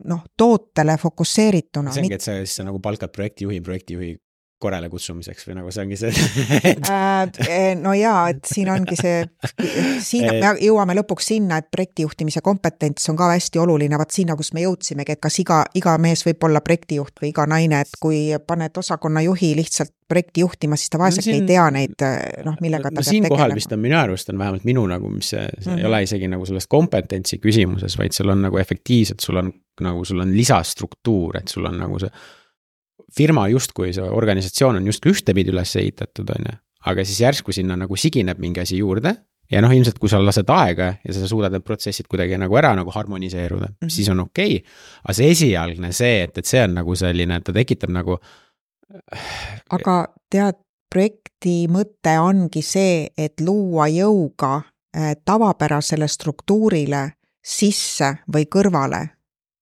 noh, 0.08 0.26
tootele 0.38 0.98
fokusseerituna. 0.98 1.94
see 1.94 2.06
ongi, 2.06 2.18
et 2.18 2.26
sa 2.26 2.36
siis 2.42 2.66
nagu 2.66 2.82
palkad 2.82 3.14
projektijuhi, 3.14 3.62
projektijuhi 3.62 4.16
korrale 4.62 4.90
kutsumiseks 4.92 5.48
või 5.48 5.58
nagu 5.60 5.72
see 5.74 5.86
ongi 5.86 6.00
see. 6.00 6.12
Äh, 6.92 7.76
no 7.80 7.94
jaa, 7.96 8.30
et 8.32 8.46
siin 8.48 8.70
ongi 8.72 8.96
see, 9.00 9.24
siin 10.04 10.26
me 10.30 10.52
jõuame 10.62 10.96
lõpuks 10.98 11.32
sinna, 11.34 11.60
et 11.62 11.70
projektijuhtimise 11.74 12.44
kompetents 12.46 13.10
on 13.12 13.18
ka 13.20 13.32
hästi 13.32 13.62
oluline, 13.62 13.98
vaat 14.00 14.14
sinna, 14.16 14.36
kus 14.40 14.52
me 14.58 14.66
jõudsimegi, 14.66 15.16
et 15.16 15.22
kas 15.24 15.40
iga, 15.44 15.62
iga 15.78 15.96
mees 16.02 16.26
võib 16.28 16.44
olla 16.48 16.62
projektijuht 16.66 17.22
või 17.22 17.32
iga 17.32 17.48
naine, 17.50 17.82
et 17.86 17.98
kui 18.02 18.24
paned 18.48 18.78
osakonnajuhi 18.82 19.54
lihtsalt 19.60 19.94
projekti 20.12 20.44
juhtima, 20.44 20.76
siis 20.76 20.92
ta 20.92 21.00
vaeseke 21.00 21.24
no, 21.24 21.38
siin... 21.38 21.46
ei 21.46 21.48
tea 21.48 21.68
neid, 21.72 22.06
noh, 22.46 22.58
millega 22.64 22.92
ta 22.92 23.00
no, 23.00 23.06
peab 23.06 23.28
tegelema. 23.30 23.60
vist 23.62 23.76
on 23.76 23.82
minu 23.86 23.98
arust 24.00 24.34
on 24.34 24.42
vähemalt 24.42 24.68
minu 24.68 24.84
nagu, 24.92 25.12
mis 25.14 25.32
see, 25.32 25.46
see 25.48 25.72
mm 25.72 25.72
-hmm. 25.72 25.80
ei 25.80 25.90
ole 25.90 26.04
isegi 26.08 26.32
nagu 26.32 26.48
selles 26.50 26.68
kompetentsi 26.68 27.40
küsimuses, 27.44 27.98
vaid 28.00 28.18
sul 28.18 28.34
on 28.34 28.44
nagu 28.48 28.60
efektiivselt, 28.60 29.24
sul 29.24 29.40
on 29.40 29.54
nagu, 29.82 30.06
sul 30.06 30.20
on 30.20 30.36
lisastruktuur, 30.36 31.38
et 31.40 31.48
sul 31.48 31.66
on 31.66 31.80
nagu 31.80 32.00
see 32.00 32.12
firma 33.18 33.48
justkui, 33.52 33.92
see 33.96 34.06
organisatsioon 34.06 34.80
on 34.80 34.88
justkui 34.92 35.14
ühtepidi 35.16 35.54
üles 35.54 35.76
ehitatud, 35.80 36.30
on 36.36 36.52
ju. 36.52 36.58
aga 36.92 37.06
siis 37.06 37.20
järsku 37.22 37.54
sinna 37.54 37.78
nagu 37.78 37.96
sigineb 37.96 38.40
mingi 38.42 38.64
asi 38.64 38.80
juurde 38.82 39.16
ja 39.52 39.62
noh, 39.64 39.74
ilmselt 39.76 40.00
kui 40.00 40.10
sa 40.12 40.22
lased 40.24 40.50
aega 40.50 40.94
ja 41.04 41.16
sa 41.16 41.28
suudad 41.30 41.54
need 41.54 41.66
protsessid 41.68 42.08
kuidagi 42.12 42.40
nagu 42.40 42.58
ära 42.58 42.74
nagu 42.78 42.92
harmoniseeruda 42.94 43.68
mm, 43.68 43.78
-hmm. 43.82 43.94
siis 43.94 44.10
on 44.10 44.20
okei 44.24 44.56
okay.. 44.56 44.74
aga 45.04 45.14
see 45.14 45.32
esialgne 45.32 45.92
see, 45.92 46.24
et, 46.24 46.38
et 46.38 46.46
see 46.46 46.64
on 46.64 46.76
nagu 46.80 46.96
selline, 46.96 47.36
et 47.36 47.44
ta 47.44 47.54
tekitab 47.54 47.92
nagu. 47.92 48.20
aga 49.70 49.96
tead, 50.30 50.60
projekti 50.92 51.68
mõte 51.72 52.18
ongi 52.20 52.62
see, 52.62 53.08
et 53.18 53.40
luua 53.40 53.88
jõuga 53.88 54.62
eh, 54.98 55.16
tavapärasele 55.26 56.08
struktuurile 56.08 57.12
sisse 57.42 58.18
või 58.34 58.46
kõrvale 58.52 59.08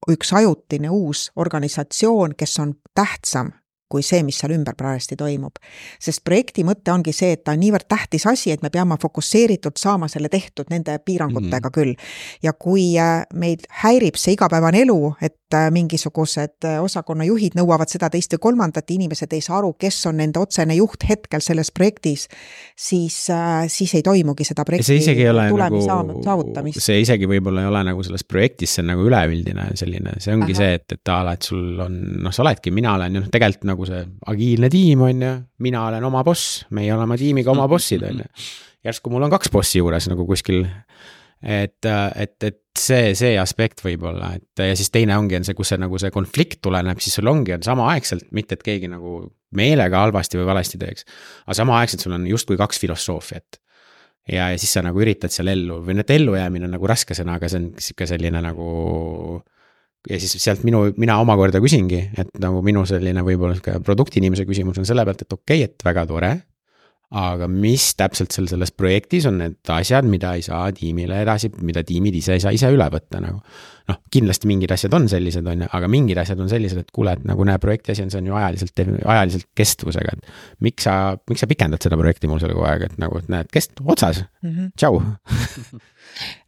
üks 0.07 0.33
ajutine 0.33 0.89
uus 0.89 1.31
organisatsioon, 1.35 2.35
kes 2.37 2.59
on 2.59 2.75
tähtsam 2.95 3.51
kui 3.89 4.05
see, 4.05 4.21
mis 4.23 4.37
seal 4.39 4.53
ümber 4.55 4.77
parajasti 4.77 5.17
toimub. 5.19 5.57
sest 5.99 6.23
projekti 6.23 6.63
mõte 6.67 6.93
ongi 6.93 7.13
see, 7.15 7.33
et 7.35 7.43
ta 7.43 7.55
on 7.55 7.61
niivõrd 7.63 7.87
tähtis 7.89 8.25
asi, 8.29 8.51
et 8.53 8.61
me 8.61 8.69
peame 8.69 8.97
fokusseeritult 9.01 9.77
saama 9.81 10.07
selle 10.11 10.29
tehtud 10.29 10.69
nende 10.69 10.97
piirangutega 11.05 11.69
mm 11.69 11.71
-hmm. 11.71 11.73
küll. 11.73 11.93
ja 12.43 12.53
kui 12.53 12.97
äh, 12.99 13.25
meid 13.33 13.65
häirib 13.83 14.15
see 14.15 14.33
igapäevane 14.33 14.81
elu, 14.81 15.13
et 15.21 15.53
äh, 15.53 15.71
mingisugused 15.71 16.65
äh, 16.65 16.83
osakonnajuhid 16.83 17.57
nõuavad 17.57 17.89
seda, 17.89 18.09
teist 18.09 18.33
või 18.33 18.39
kolmandat, 18.39 18.91
inimesed 18.91 19.33
ei 19.33 19.41
saa 19.41 19.57
aru, 19.57 19.73
kes 19.73 20.05
on 20.05 20.17
nende 20.17 20.39
otsene 20.39 20.75
juht 20.75 21.03
hetkel 21.09 21.41
selles 21.41 21.71
projektis, 21.71 22.27
siis, 22.75 23.27
siis 23.67 23.93
ei 23.95 24.03
toimugi 24.03 24.43
seda 24.43 24.65
projekti 24.65 24.99
tulemi 25.49 25.85
nagu, 25.85 26.21
saavutamist. 26.23 26.81
see 26.81 27.01
isegi 27.01 27.27
võib-olla 27.27 27.61
ei 27.61 27.67
ole 27.67 27.83
nagu 27.83 28.03
selles 28.03 28.23
projektis, 28.23 28.75
see 28.75 28.83
on 28.83 28.91
nagu 28.93 29.05
üleüldine 29.07 29.69
selline, 29.75 30.13
see 30.19 30.33
ongi 30.33 30.53
Aha. 30.53 30.61
see, 30.61 30.73
et, 30.73 30.91
et 30.91 31.13
a 31.13 31.23
la, 31.23 31.33
et 31.33 31.41
sul 31.41 31.79
on, 31.79 31.97
noh, 32.23 32.33
sa 32.35 32.43
oledki, 32.43 32.71
mina 32.71 32.93
olen 32.95 33.15
ju 33.15 33.23
noh, 33.23 33.29
tegelikult 33.33 33.69
nagu 33.71 33.78
nagu 33.79 33.87
see 33.87 34.01
agiilne 34.27 34.69
tiim, 34.71 35.03
on 35.07 35.23
ju, 35.23 35.35
mina 35.63 35.85
olen 35.87 36.03
oma 36.03 36.23
boss, 36.27 36.65
meie 36.75 36.91
oleme 36.93 37.15
tiimiga 37.19 37.53
oma 37.53 37.67
bossid, 37.71 38.03
on 38.03 38.19
ju. 38.19 38.49
järsku 38.89 39.11
mul 39.11 39.27
on 39.27 39.31
kaks 39.31 39.51
bossi 39.53 39.79
juures 39.79 40.09
nagu 40.11 40.25
kuskil. 40.27 40.65
et, 41.39 41.87
et, 41.87 42.35
et 42.43 42.59
see, 42.75 43.13
see 43.15 43.37
aspekt 43.39 43.79
võib-olla, 43.85 44.33
et 44.35 44.63
ja 44.67 44.75
siis 44.75 44.91
teine 44.91 45.15
ongi, 45.15 45.37
on 45.39 45.47
see, 45.47 45.55
kus 45.55 45.71
see 45.71 45.79
nagu 45.79 45.99
see 46.01 46.11
konflikt 46.11 46.59
tuleneb, 46.65 46.99
siis 46.99 47.15
sul 47.15 47.31
ongi, 47.31 47.55
on 47.55 47.63
samaaegselt, 47.63 48.27
mitte 48.35 48.57
et 48.59 48.65
keegi 48.65 48.91
nagu 48.91 49.21
meelega 49.55 50.03
halvasti 50.03 50.41
või 50.41 50.49
valesti 50.51 50.77
teeks. 50.81 51.07
aga 51.45 51.57
samaaegselt 51.61 52.03
sul 52.03 52.17
on 52.17 52.27
justkui 52.27 52.59
kaks 52.59 52.83
filosoofiat 52.83 53.61
ja, 54.27 54.49
ja 54.51 54.57
siis 54.59 54.73
sa 54.75 54.83
nagu 54.83 54.99
üritad 54.99 55.31
seal 55.31 55.53
ellu 55.55 55.79
või 55.85 55.95
noh, 55.95 56.03
et 56.03 56.11
ellujäämine 56.17 56.67
on 56.67 56.75
nagu 56.75 56.91
raske 56.91 57.15
sõna, 57.17 57.39
aga 57.39 57.49
see 57.49 57.63
on 57.63 57.71
sihuke 57.79 58.09
selline 58.09 58.43
nagu 58.43 58.67
ja 60.09 60.19
siis 60.21 60.37
sealt 60.39 60.63
minu, 60.67 60.85
mina 60.97 61.17
omakorda 61.19 61.59
küsingi, 61.63 61.99
et 62.17 62.31
nagu 62.39 62.61
minu 62.65 62.85
selline 62.87 63.23
võib-olla 63.25 63.57
sihuke 63.57 63.81
produktiinimese 63.83 64.45
küsimus 64.47 64.79
on 64.79 64.87
selle 64.87 65.03
pealt, 65.07 65.25
et 65.25 65.35
okei 65.35 65.63
okay,, 65.63 65.67
et 65.67 65.87
väga 65.89 66.05
tore 66.09 66.33
aga 67.09 67.47
mis 67.49 67.87
täpselt 67.97 68.33
seal 68.33 68.45
selles 68.51 68.69
projektis 68.77 69.25
on 69.25 69.39
need 69.41 69.71
asjad, 69.73 70.05
mida 70.05 70.35
ei 70.37 70.43
saa 70.45 70.67
tiimile 70.75 71.23
edasi, 71.23 71.49
mida 71.65 71.81
tiimid 71.85 72.19
ise 72.19 72.35
ei 72.37 72.43
saa 72.43 72.53
ise 72.53 72.69
üle 72.69 72.85
võtta 72.93 73.21
nagu. 73.23 73.41
noh, 73.89 73.97
kindlasti 74.13 74.45
mingid 74.45 74.69
asjad 74.69 74.93
on 74.93 75.07
sellised, 75.09 75.47
on 75.49 75.63
ju, 75.63 75.67
aga 75.73 75.87
mingid 75.89 76.19
asjad 76.21 76.37
on 76.43 76.49
sellised, 76.51 76.77
et 76.83 76.91
kuule, 76.93 77.15
et 77.17 77.23
nagu 77.25 77.45
näe, 77.47 77.57
projekti 77.57 77.95
asi 77.95 78.03
on, 78.05 78.11
see 78.13 78.19
on 78.21 78.27
ju 78.29 78.35
ajaliselt, 78.37 78.81
ajaliselt 79.01 79.47
kestvusega, 79.57 80.13
et. 80.13 80.29
miks 80.61 80.85
sa, 80.85 80.93
miks 81.31 81.41
sa 81.41 81.49
pikendad 81.49 81.81
seda 81.81 81.97
projekti 81.97 82.29
mul 82.29 82.37
seal 82.43 82.53
kogu 82.53 82.67
aeg, 82.69 82.85
et 82.85 82.99
nagu, 83.01 83.17
et 83.17 83.31
näed, 83.33 83.49
kest-, 83.49 83.81
otsas 83.81 84.21
mm, 84.43 84.51
-hmm. 84.51 84.69
tšau 84.77 85.01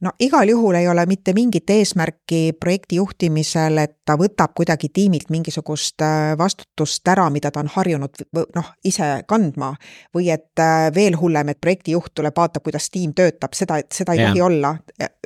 no 0.02 0.12
igal 0.20 0.50
juhul 0.50 0.76
ei 0.76 0.88
ole 0.88 1.06
mitte 1.06 1.34
mingit 1.34 1.70
eesmärki 1.70 2.54
projekti 2.60 3.00
juhtimisel, 3.00 3.78
et 3.84 3.98
ta 4.06 4.18
võtab 4.20 4.54
kuidagi 4.58 4.90
tiimilt 4.94 5.30
mingisugust 5.34 6.02
äh, 6.06 6.34
vastutust 6.38 7.08
ära, 7.08 7.30
mida 7.34 7.52
ta 7.52 7.64
on 7.64 7.72
harjunud 7.72 8.24
noh, 8.56 8.72
ise 8.84 9.10
kandma. 9.28 9.74
või 10.16 10.30
et 10.34 10.60
äh, 10.60 10.90
veel 10.96 11.18
hullem, 11.20 11.50
et 11.50 11.62
projektijuht 11.62 12.14
tuleb, 12.16 12.36
vaatab, 12.38 12.64
kuidas 12.64 12.90
tiim 12.90 13.14
töötab, 13.14 13.54
seda, 13.58 13.82
seda 13.92 14.14
ei 14.14 14.26
tohi 14.28 14.42
olla. 14.42 14.76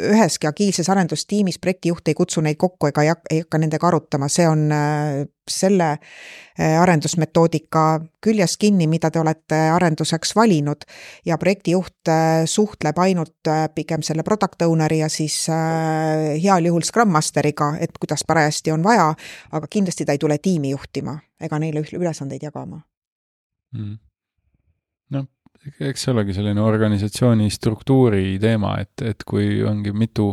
üheski 0.02 0.48
agiilses 0.48 0.90
arendustiimis 0.90 1.60
projektijuht 1.60 2.08
ei 2.08 2.14
kutsu 2.14 2.42
neid 2.42 2.58
kokku 2.58 2.88
ega 2.88 3.04
ei 3.04 3.14
hakka, 3.14 3.32
ei 3.32 3.46
hakka 3.46 3.58
nendega 3.58 3.88
arutama, 3.88 4.30
see 4.30 4.48
on 4.48 4.72
äh, 4.72 5.26
selle 5.52 5.90
äh, 5.92 6.82
arendusmetoodika 6.82 7.84
küljes 8.24 8.58
kinni, 8.58 8.88
mida 8.88 9.12
te 9.12 9.20
olete 9.20 9.60
arenduseks 9.76 10.36
valinud. 10.36 10.86
ja 11.26 11.38
projektijuht 11.38 12.10
äh, 12.10 12.46
suhtleb 12.46 12.98
ainult 12.98 13.48
äh, 13.48 13.68
pigem 13.76 14.02
selle 14.02 14.24
product 14.24 14.62
owner'i 14.62 15.00
ja 15.00 15.10
siis 15.10 15.48
heal 16.44 16.66
juhul 16.66 16.82
Scrum 16.82 17.12
Masteriga, 17.12 17.76
et 17.80 17.98
kuidas 18.00 18.24
parajasti 18.28 18.72
on 18.72 18.84
vaja, 18.84 19.14
aga 19.52 19.68
kindlasti 19.68 20.06
ta 20.06 20.12
ei 20.12 20.18
tule 20.18 20.38
tiimi 20.38 20.70
juhtima 20.70 21.20
ega 21.40 21.60
neile 21.60 21.84
ülesandeid 21.94 22.44
jagama. 22.44 22.82
Mm.. 23.76 23.98
noh, 25.12 25.26
eks 25.66 26.06
see 26.06 26.14
olegi 26.14 26.36
selline 26.36 26.62
organisatsiooni 26.62 27.48
struktuuri 27.54 28.38
teema, 28.42 28.76
et, 28.84 29.02
et 29.06 29.24
kui 29.28 29.64
ongi 29.66 29.94
mitu, 29.98 30.28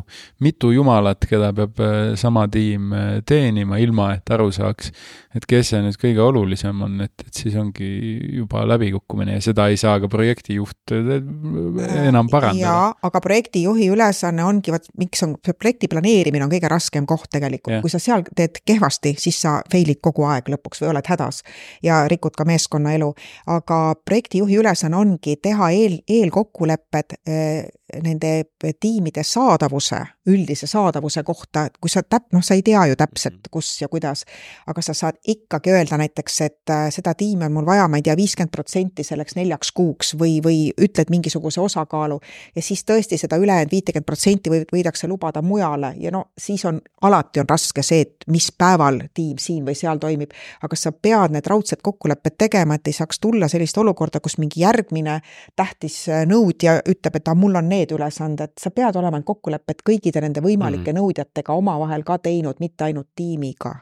mitu 0.44 0.72
jumalat, 0.74 1.24
keda 1.28 1.52
peab 1.56 1.80
äh, 1.80 2.00
sama 2.20 2.44
tiim 2.52 2.92
äh, 2.96 3.08
teenima, 3.26 3.78
ilma 3.80 4.10
et 4.18 4.32
aru 4.34 4.50
saaks, 4.52 4.92
et 5.36 5.46
kes 5.48 5.72
see 5.72 5.80
nüüd 5.84 5.96
kõige 6.00 6.20
olulisem 6.24 6.82
on, 6.84 6.98
et, 7.06 7.14
et 7.24 7.40
siis 7.42 7.56
ongi 7.58 7.88
juba 8.36 8.66
läbikukkumine 8.68 9.38
ja 9.38 9.44
seda 9.44 9.68
ei 9.72 9.78
saa 9.80 9.98
ka 10.02 10.10
projektijuht 10.12 10.94
äh, 10.96 11.14
enam 12.04 12.28
parandada. 12.32 12.66
jaa, 12.66 12.92
aga 13.08 13.24
projektijuhi 13.24 13.88
ülesanne 13.94 14.44
ongi, 14.44 14.74
vot 14.74 14.90
miks 15.00 15.24
on, 15.24 15.38
see 15.40 15.56
projekti 15.56 15.90
planeerimine 15.92 16.44
on 16.46 16.52
kõige 16.52 16.70
raskem 16.72 17.08
koht 17.08 17.30
tegelikult, 17.32 17.80
kui 17.84 17.92
sa 17.92 18.02
seal 18.02 18.26
teed 18.36 18.60
kehvasti, 18.68 19.14
siis 19.20 19.40
sa 19.46 19.58
fail'id 19.72 20.02
kogu 20.04 20.28
aeg 20.28 20.52
lõpuks 20.52 20.84
või 20.84 20.92
oled 20.92 21.08
hädas 21.08 21.40
ja 21.84 22.04
rikud 22.10 22.36
ka 22.36 22.44
meeskonnaelu. 22.48 23.12
aga 23.52 23.80
projektijuhi 24.04 24.60
ülesanne 24.60 24.96
on 24.96 25.16
ongi 25.22 25.36
teha 25.42 25.70
eel, 25.70 25.98
eelkokkulepped 26.08 27.14
eh, 27.26 27.64
nende 28.00 28.44
tiimide 28.80 29.22
saadavuse, 29.22 29.98
üldise 30.26 30.66
saadavuse 30.66 31.22
kohta, 31.22 31.66
et 31.66 31.76
kui 31.80 31.90
sa 31.90 32.00
täp-, 32.02 32.30
noh, 32.32 32.42
sa 32.42 32.54
ei 32.56 32.62
tea 32.64 32.86
ju 32.88 32.96
täpselt, 32.96 33.40
mm. 33.42 33.50
kus 33.52 33.68
ja 33.82 33.88
kuidas, 33.92 34.24
aga 34.66 34.82
sa 34.82 34.94
saad 34.96 35.18
ikkagi 35.28 35.72
öelda 35.74 35.98
näiteks, 36.00 36.40
et 36.46 36.72
äh, 36.72 36.86
seda 36.94 37.14
tiimi 37.18 37.44
on 37.46 37.52
mul 37.52 37.66
vaja, 37.66 37.88
ma 37.88 38.00
ei 38.00 38.06
tea, 38.06 38.16
viiskümmend 38.16 38.52
protsenti 38.54 39.04
selleks 39.04 39.36
neljaks 39.36 39.72
kuuks 39.76 40.14
või, 40.18 40.38
või 40.44 40.70
ütled 40.72 41.12
mingisuguse 41.12 41.60
osakaalu 41.60 42.20
ja 42.56 42.64
siis 42.64 42.84
tõesti 42.88 43.18
seda 43.20 43.36
ülejäänud 43.42 43.72
viitekümmet 43.72 44.08
protsenti 44.08 44.52
või 44.52 44.64
võidakse 44.72 45.10
lubada 45.10 45.42
mujale 45.42 45.92
ja 46.00 46.14
no 46.14 46.30
siis 46.38 46.64
on, 46.68 46.80
alati 47.02 47.42
on 47.42 47.50
raske 47.50 47.84
see, 47.84 48.06
et 48.06 48.28
mis 48.32 48.48
päeval 48.56 49.02
tiim 49.14 49.36
siin 49.42 49.66
või 49.66 49.76
seal 49.78 50.00
toimib, 50.00 50.32
aga 50.62 50.78
sa 50.78 50.94
pead 50.96 51.36
need 51.36 51.50
raudsed 51.50 51.84
kokkulepped 51.84 52.38
tegema, 52.40 52.78
et 52.78 52.88
ei 52.88 52.96
saaks 52.96 53.20
tulla 53.20 53.50
sellist 53.52 53.78
olukorda, 53.78 54.22
kus 54.22 54.38
mingi 54.40 54.64
järgmine 54.64 55.11
tähtis 55.56 56.08
äh, 56.08 56.24
nõudja 56.28 56.80
ütleb, 56.88 57.20
et 57.20 57.32
mul 57.36 57.60
on 57.60 57.68
need 57.68 57.82
need 57.82 57.96
ülesanded, 57.96 58.56
sa 58.60 58.72
pead 58.74 58.96
olema 58.96 59.20
kokkulepped 59.26 59.82
kõikide 59.86 60.22
nende 60.24 60.42
võimalike 60.44 60.92
mm. 60.92 61.00
nõudjatega 61.00 61.56
omavahel 61.58 62.04
ka 62.06 62.18
teinud, 62.22 62.60
mitte 62.60 62.88
ainult 62.88 63.10
tiimiga. 63.16 63.74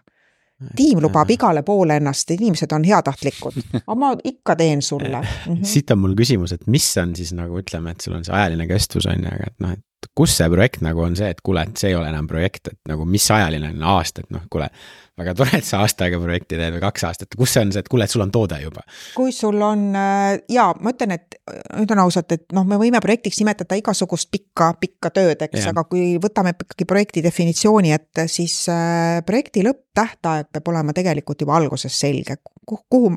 tiim 0.76 0.99
lubab 1.01 1.31
igale 1.33 1.62
poole 1.64 1.97
ennast, 1.97 2.31
inimesed 2.35 2.72
on 2.76 2.83
heatahtlikud, 2.85 3.55
aga 3.78 3.95
ma 3.97 4.11
ikka 4.24 4.57
teen 4.61 4.83
sulle 4.83 5.20
mm. 5.22 5.55
-hmm. 5.55 5.64
siit 5.64 5.91
on 5.91 5.99
mul 5.99 6.16
küsimus, 6.16 6.53
et 6.53 6.66
mis 6.66 6.97
on 7.01 7.16
siis 7.16 7.33
nagu 7.33 7.59
ütleme, 7.59 7.91
et 7.91 8.01
sul 8.01 8.14
on 8.14 8.24
see 8.24 8.35
ajaline 8.35 8.66
kestvus 8.66 9.07
on 9.07 9.24
ju, 9.24 9.31
aga 9.33 9.47
et 9.47 9.57
noh, 9.61 9.72
et 9.72 10.11
kus 10.14 10.37
see 10.37 10.49
projekt 10.51 10.83
nagu 10.85 11.01
on 11.01 11.16
see, 11.16 11.31
et 11.31 11.41
kuule, 11.41 11.62
et 11.62 11.76
see 11.76 11.89
ei 11.91 11.97
ole 11.97 12.09
enam 12.09 12.26
projekt, 12.26 12.68
et 12.68 12.78
nagu 12.89 13.05
mis 13.05 13.31
ajaline 13.31 13.72
on 13.72 13.83
aasta, 13.97 14.20
et 14.20 14.31
noh, 14.31 14.45
kuule 14.51 14.68
väga 15.21 15.35
tore, 15.37 15.59
et 15.61 15.66
sa 15.66 15.83
aasta 15.85 16.07
aega 16.07 16.21
projekti 16.23 16.59
teed 16.59 16.77
või 16.77 16.83
kaks 16.83 17.05
aastat, 17.09 17.37
kus 17.39 17.55
see 17.55 17.64
on 17.64 17.73
see, 17.75 17.83
et 17.85 17.91
kuule, 17.91 18.07
et 18.07 18.12
sul 18.12 18.25
on 18.25 18.33
toode 18.35 18.59
juba? 18.62 18.85
kui 19.16 19.33
sul 19.35 19.61
on 19.64 19.87
äh, 19.99 20.41
ja 20.53 20.71
ma 20.81 20.95
ütlen, 20.95 21.14
et 21.16 21.39
ütlen 21.83 22.03
ausalt, 22.03 22.33
et 22.37 22.47
noh, 22.57 22.66
me 22.68 22.79
võime 22.81 23.01
projektiks 23.03 23.41
nimetada 23.43 23.79
igasugust 23.79 24.31
pikka, 24.33 24.73
pikka 24.81 25.12
tööd, 25.14 25.43
eks, 25.47 25.71
aga 25.73 25.85
kui 25.91 26.14
võtame 26.23 26.55
ikkagi 26.57 26.87
projekti 26.89 27.25
definitsiooni 27.25 27.95
ette, 27.97 28.27
siis 28.31 28.62
äh, 28.73 29.21
projekti 29.27 29.64
lõpptähtaeg 29.66 30.51
peab 30.55 30.73
olema 30.73 30.95
tegelikult 30.97 31.45
juba 31.45 31.59
alguses 31.59 31.97
selge, 32.01 32.39
kuhu, 32.71 33.11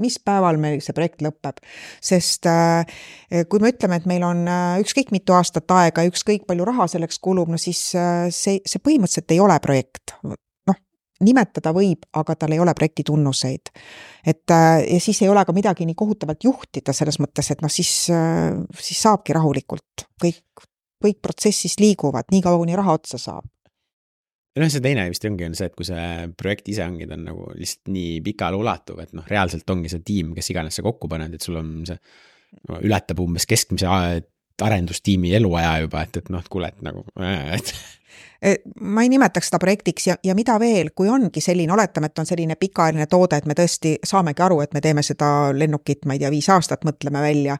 mis 0.00 0.18
päeval 0.22 0.60
meil 0.62 0.80
see 0.84 0.94
projekt 0.96 1.24
lõpeb. 1.24 1.58
sest 2.02 2.48
äh, 2.50 2.86
kui 3.50 3.62
me 3.62 3.72
ütleme, 3.74 3.98
et 3.98 4.08
meil 4.08 4.24
on 4.26 4.46
ükskõik 4.82 5.12
mitu 5.14 5.34
aastat 5.36 5.70
aega 5.74 6.06
ükskõik 6.08 6.46
palju 6.48 6.66
raha 6.68 6.88
selleks 6.90 7.18
kulub, 7.22 7.50
no 7.52 7.60
siis 7.60 7.82
see, 7.92 8.60
see 8.64 8.82
põhimõtteliselt 8.82 9.34
ei 9.34 9.42
ole 9.42 9.58
projekt 9.62 10.16
nimetada 11.24 11.72
võib, 11.76 12.06
aga 12.18 12.36
tal 12.38 12.54
ei 12.54 12.60
ole 12.62 12.74
projekti 12.78 13.06
tunnuseid. 13.08 13.72
et 14.26 14.50
äh, 14.50 14.82
ja 14.86 15.00
siis 15.00 15.22
ei 15.22 15.30
ole 15.32 15.44
ka 15.44 15.54
midagi 15.56 15.86
nii 15.88 15.98
kohutavalt 15.98 16.44
juhtida 16.44 16.94
selles 16.96 17.18
mõttes, 17.22 17.50
et 17.50 17.62
noh, 17.64 17.72
siis, 17.72 18.10
äh, 18.10 18.52
siis 18.78 19.02
saabki 19.02 19.34
rahulikult, 19.36 20.06
kõik, 20.22 20.66
kõik 21.02 21.18
protsessis 21.22 21.78
liiguvad, 21.80 22.30
niikaua 22.32 22.60
kuni 22.60 22.78
raha 22.78 22.98
otsa 23.00 23.18
saab 23.18 23.48
ja 24.52 24.62
noh, 24.62 24.72
see 24.72 24.84
teine 24.84 25.06
vist 25.08 25.24
ongi, 25.28 25.46
on 25.48 25.56
see, 25.56 25.70
et 25.70 25.78
kui 25.78 25.88
see 25.88 26.10
projekt 26.38 26.68
ise 26.72 26.84
ongi, 26.84 27.08
ta 27.08 27.16
on 27.16 27.24
nagu 27.30 27.48
lihtsalt 27.56 27.92
nii 27.94 28.20
pikale 28.26 28.58
ulatuv, 28.60 29.00
et 29.04 29.16
noh, 29.16 29.24
reaalselt 29.28 29.70
ongi 29.72 29.92
see 29.92 30.04
tiim, 30.04 30.34
kes 30.36 30.52
iganes 30.52 30.76
sa 30.78 30.84
kokku 30.84 31.08
paned, 31.10 31.34
et 31.36 31.44
sul 31.44 31.56
on 31.60 31.72
see 31.88 31.96
no, 32.68 32.82
ületab 32.82 33.22
umbes 33.24 33.48
keskmise 33.48 33.88
arendustiimi 34.62 35.32
eluaja 35.38 35.78
juba, 35.86 36.04
et, 36.04 36.20
et 36.20 36.28
noh, 36.30 36.42
et 36.44 36.52
kuule, 36.52 36.68
et 36.68 36.84
nagu, 36.84 37.06
et 37.16 37.72
Eh, 37.72 37.88
ma 38.80 39.04
ei 39.04 39.08
nimetaks 39.12 39.50
seda 39.50 39.58
projektiks 39.62 40.06
ja, 40.06 40.16
ja 40.24 40.34
mida 40.34 40.56
veel, 40.58 40.90
kui 40.96 41.08
ongi 41.08 41.40
selline, 41.40 41.72
oletame, 41.72 42.10
et 42.10 42.18
on 42.18 42.26
selline 42.26 42.56
pikaajaline 42.58 43.06
toode, 43.10 43.38
et 43.38 43.46
me 43.46 43.54
tõesti 43.58 43.94
saamegi 44.06 44.42
aru, 44.42 44.60
et 44.64 44.74
me 44.74 44.82
teeme 44.82 45.04
seda 45.06 45.28
lennukit, 45.54 46.02
ma 46.06 46.16
ei 46.16 46.22
tea, 46.24 46.30
viis 46.34 46.48
aastat 46.50 46.82
mõtleme 46.88 47.22
välja, 47.22 47.56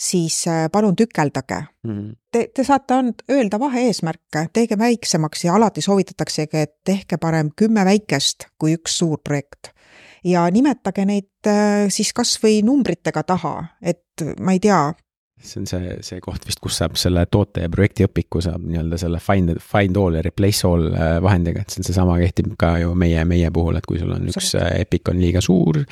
siis 0.00 0.40
äh, 0.50 0.66
palun 0.72 0.96
tükeldage 0.96 1.60
mm. 1.60 1.90
-hmm. 1.90 2.12
Te, 2.34 2.48
te 2.54 2.64
saate 2.64 2.94
and-, 2.94 3.22
öelda 3.30 3.60
vahe-eesmärke, 3.62 4.48
tehke 4.52 4.78
väiksemaks 4.78 5.44
ja 5.44 5.54
alati 5.54 5.80
soovitataksegi, 5.80 6.58
et 6.58 6.74
tehke 6.84 7.16
parem 7.16 7.52
kümme 7.56 7.84
väikest 7.84 8.48
kui 8.58 8.74
üks 8.74 8.98
suur 8.98 9.20
projekt 9.22 9.70
ja 10.24 10.50
nimetage 10.50 11.04
neid 11.04 11.46
äh, 11.46 11.86
siis 11.88 12.12
kasvõi 12.12 12.62
numbritega 12.64 13.22
taha, 13.22 13.54
et 13.82 14.24
ma 14.40 14.52
ei 14.52 14.60
tea, 14.60 14.92
see 15.42 15.60
on 15.60 15.66
see, 15.66 15.96
see 16.06 16.20
koht 16.24 16.46
vist, 16.46 16.60
kus 16.62 16.78
saab 16.80 16.98
selle 17.00 17.24
toote 17.26 17.64
ja 17.64 17.72
projekti 17.72 18.06
õpiku 18.06 18.42
saab 18.44 18.62
nii-öelda 18.64 18.98
selle 19.00 19.20
find, 19.22 19.56
find 19.60 19.98
all 20.00 20.18
ja 20.18 20.22
replace 20.24 20.66
all 20.68 20.88
äh, 20.92 21.16
vahendiga, 21.24 21.64
et 21.64 21.74
see 21.74 21.82
on 21.82 21.88
seesama 21.90 22.16
kehtib 22.22 22.54
ka 22.60 22.76
ju 22.82 22.94
meie, 22.98 23.24
meie 23.28 23.50
puhul, 23.54 23.76
et 23.78 23.88
kui 23.88 24.00
sul 24.00 24.14
on 24.14 24.30
üks 24.30 24.54
äh, 24.60 24.70
epic 24.84 25.10
on 25.12 25.20
liiga 25.20 25.42
suur 25.44 25.82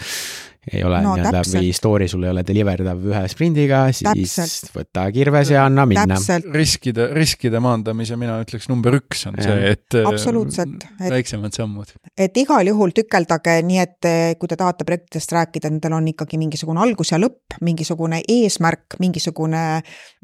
ei 0.70 0.84
ole 0.86 1.00
no, 1.02 1.16
nii-öelda 1.18 1.40
või 1.42 1.70
story 1.74 2.06
sul 2.10 2.22
ei 2.22 2.30
ole 2.30 2.44
deliver 2.46 2.84
dav 2.86 3.00
ühe 3.10 3.22
sprindiga, 3.30 3.80
siis 3.90 4.36
täpselt. 4.36 4.68
võta 4.76 5.08
kirves 5.14 5.50
ja 5.50 5.64
anna 5.66 5.82
minna. 5.90 6.18
riskide, 6.54 7.08
riskide 7.16 7.58
maandamise 7.62 8.14
mina 8.20 8.36
ütleks 8.44 8.68
number 8.70 8.94
üks 9.00 9.24
on 9.26 9.40
ja. 9.40 9.48
see, 9.48 9.72
et 9.74 9.96
äh, 9.98 10.06
absoluutselt 10.06 10.86
et,, 10.86 11.08
väiksemad 11.10 11.58
sammud. 11.58 11.90
et 12.14 12.38
igal 12.38 12.70
juhul 12.70 12.94
tükeldage 12.94 13.56
nii, 13.66 13.80
et 13.82 14.08
äh, 14.08 14.20
kui 14.38 14.50
te 14.52 14.58
tahate 14.60 14.86
projektidest 14.86 15.34
rääkida, 15.34 15.72
nendel 15.72 15.96
on 15.98 16.06
ikkagi 16.12 16.38
mingisugune 16.38 16.84
algus 16.84 17.10
ja 17.10 17.18
lõpp, 17.18 17.58
mingisugune 17.66 18.22
eesmärk, 18.22 19.00
mingisugune 19.02 19.64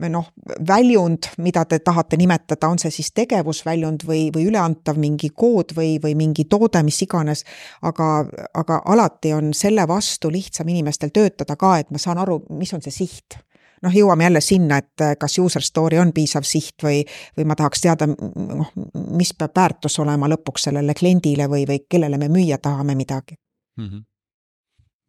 noh, 0.07 0.31
väljund, 0.71 1.33
mida 1.43 1.67
te 1.67 1.81
tahate 1.83 2.19
nimetada, 2.21 2.71
on 2.71 2.79
see 2.79 2.95
siis 2.95 3.11
tegevusväljund 3.19 4.07
või, 4.07 4.29
või 4.35 4.47
üleantav 4.53 5.03
mingi 5.03 5.33
kood 5.35 5.75
või, 5.75 5.97
või 6.03 6.15
mingi 6.19 6.47
toode, 6.47 6.85
mis 6.87 7.03
iganes, 7.03 7.43
aga, 7.83 8.23
aga 8.55 8.81
alati 8.87 9.35
on 9.35 9.51
selle 9.57 9.83
vastu 9.91 10.28
vastu 10.29 10.37
lihtsam 10.37 10.69
inimestel 10.69 11.11
töötada 11.13 11.57
ka, 11.57 11.79
et 11.79 11.91
ma 11.91 11.99
saan 11.99 12.19
aru, 12.19 12.45
mis 12.51 12.73
on 12.75 12.83
see 12.83 12.93
siht 12.93 13.39
noh, 13.83 13.93
jõuame 13.95 14.25
jälle 14.25 14.41
sinna, 14.41 14.79
et 14.79 15.01
äh, 15.01 15.17
kas 15.19 15.39
user 15.39 15.63
story 15.63 15.99
on 15.99 16.13
piisav 16.13 16.43
siht 16.43 16.83
või, 16.83 17.05
või 17.37 17.45
ma 17.47 17.55
tahaks 17.55 17.81
teada, 17.81 18.09
noh, 18.09 18.73
mis 19.15 19.33
peab 19.39 19.55
väärtus 19.55 19.99
olema 20.01 20.29
lõpuks 20.29 20.67
sellele 20.69 20.95
kliendile 20.95 21.47
või, 21.49 21.65
või 21.67 21.85
kellele 21.89 22.19
me 22.19 22.29
müüa 22.29 22.59
tahame 22.59 22.95
midagi 22.95 23.37
mm. 23.79 23.89
-hmm. 23.89 24.05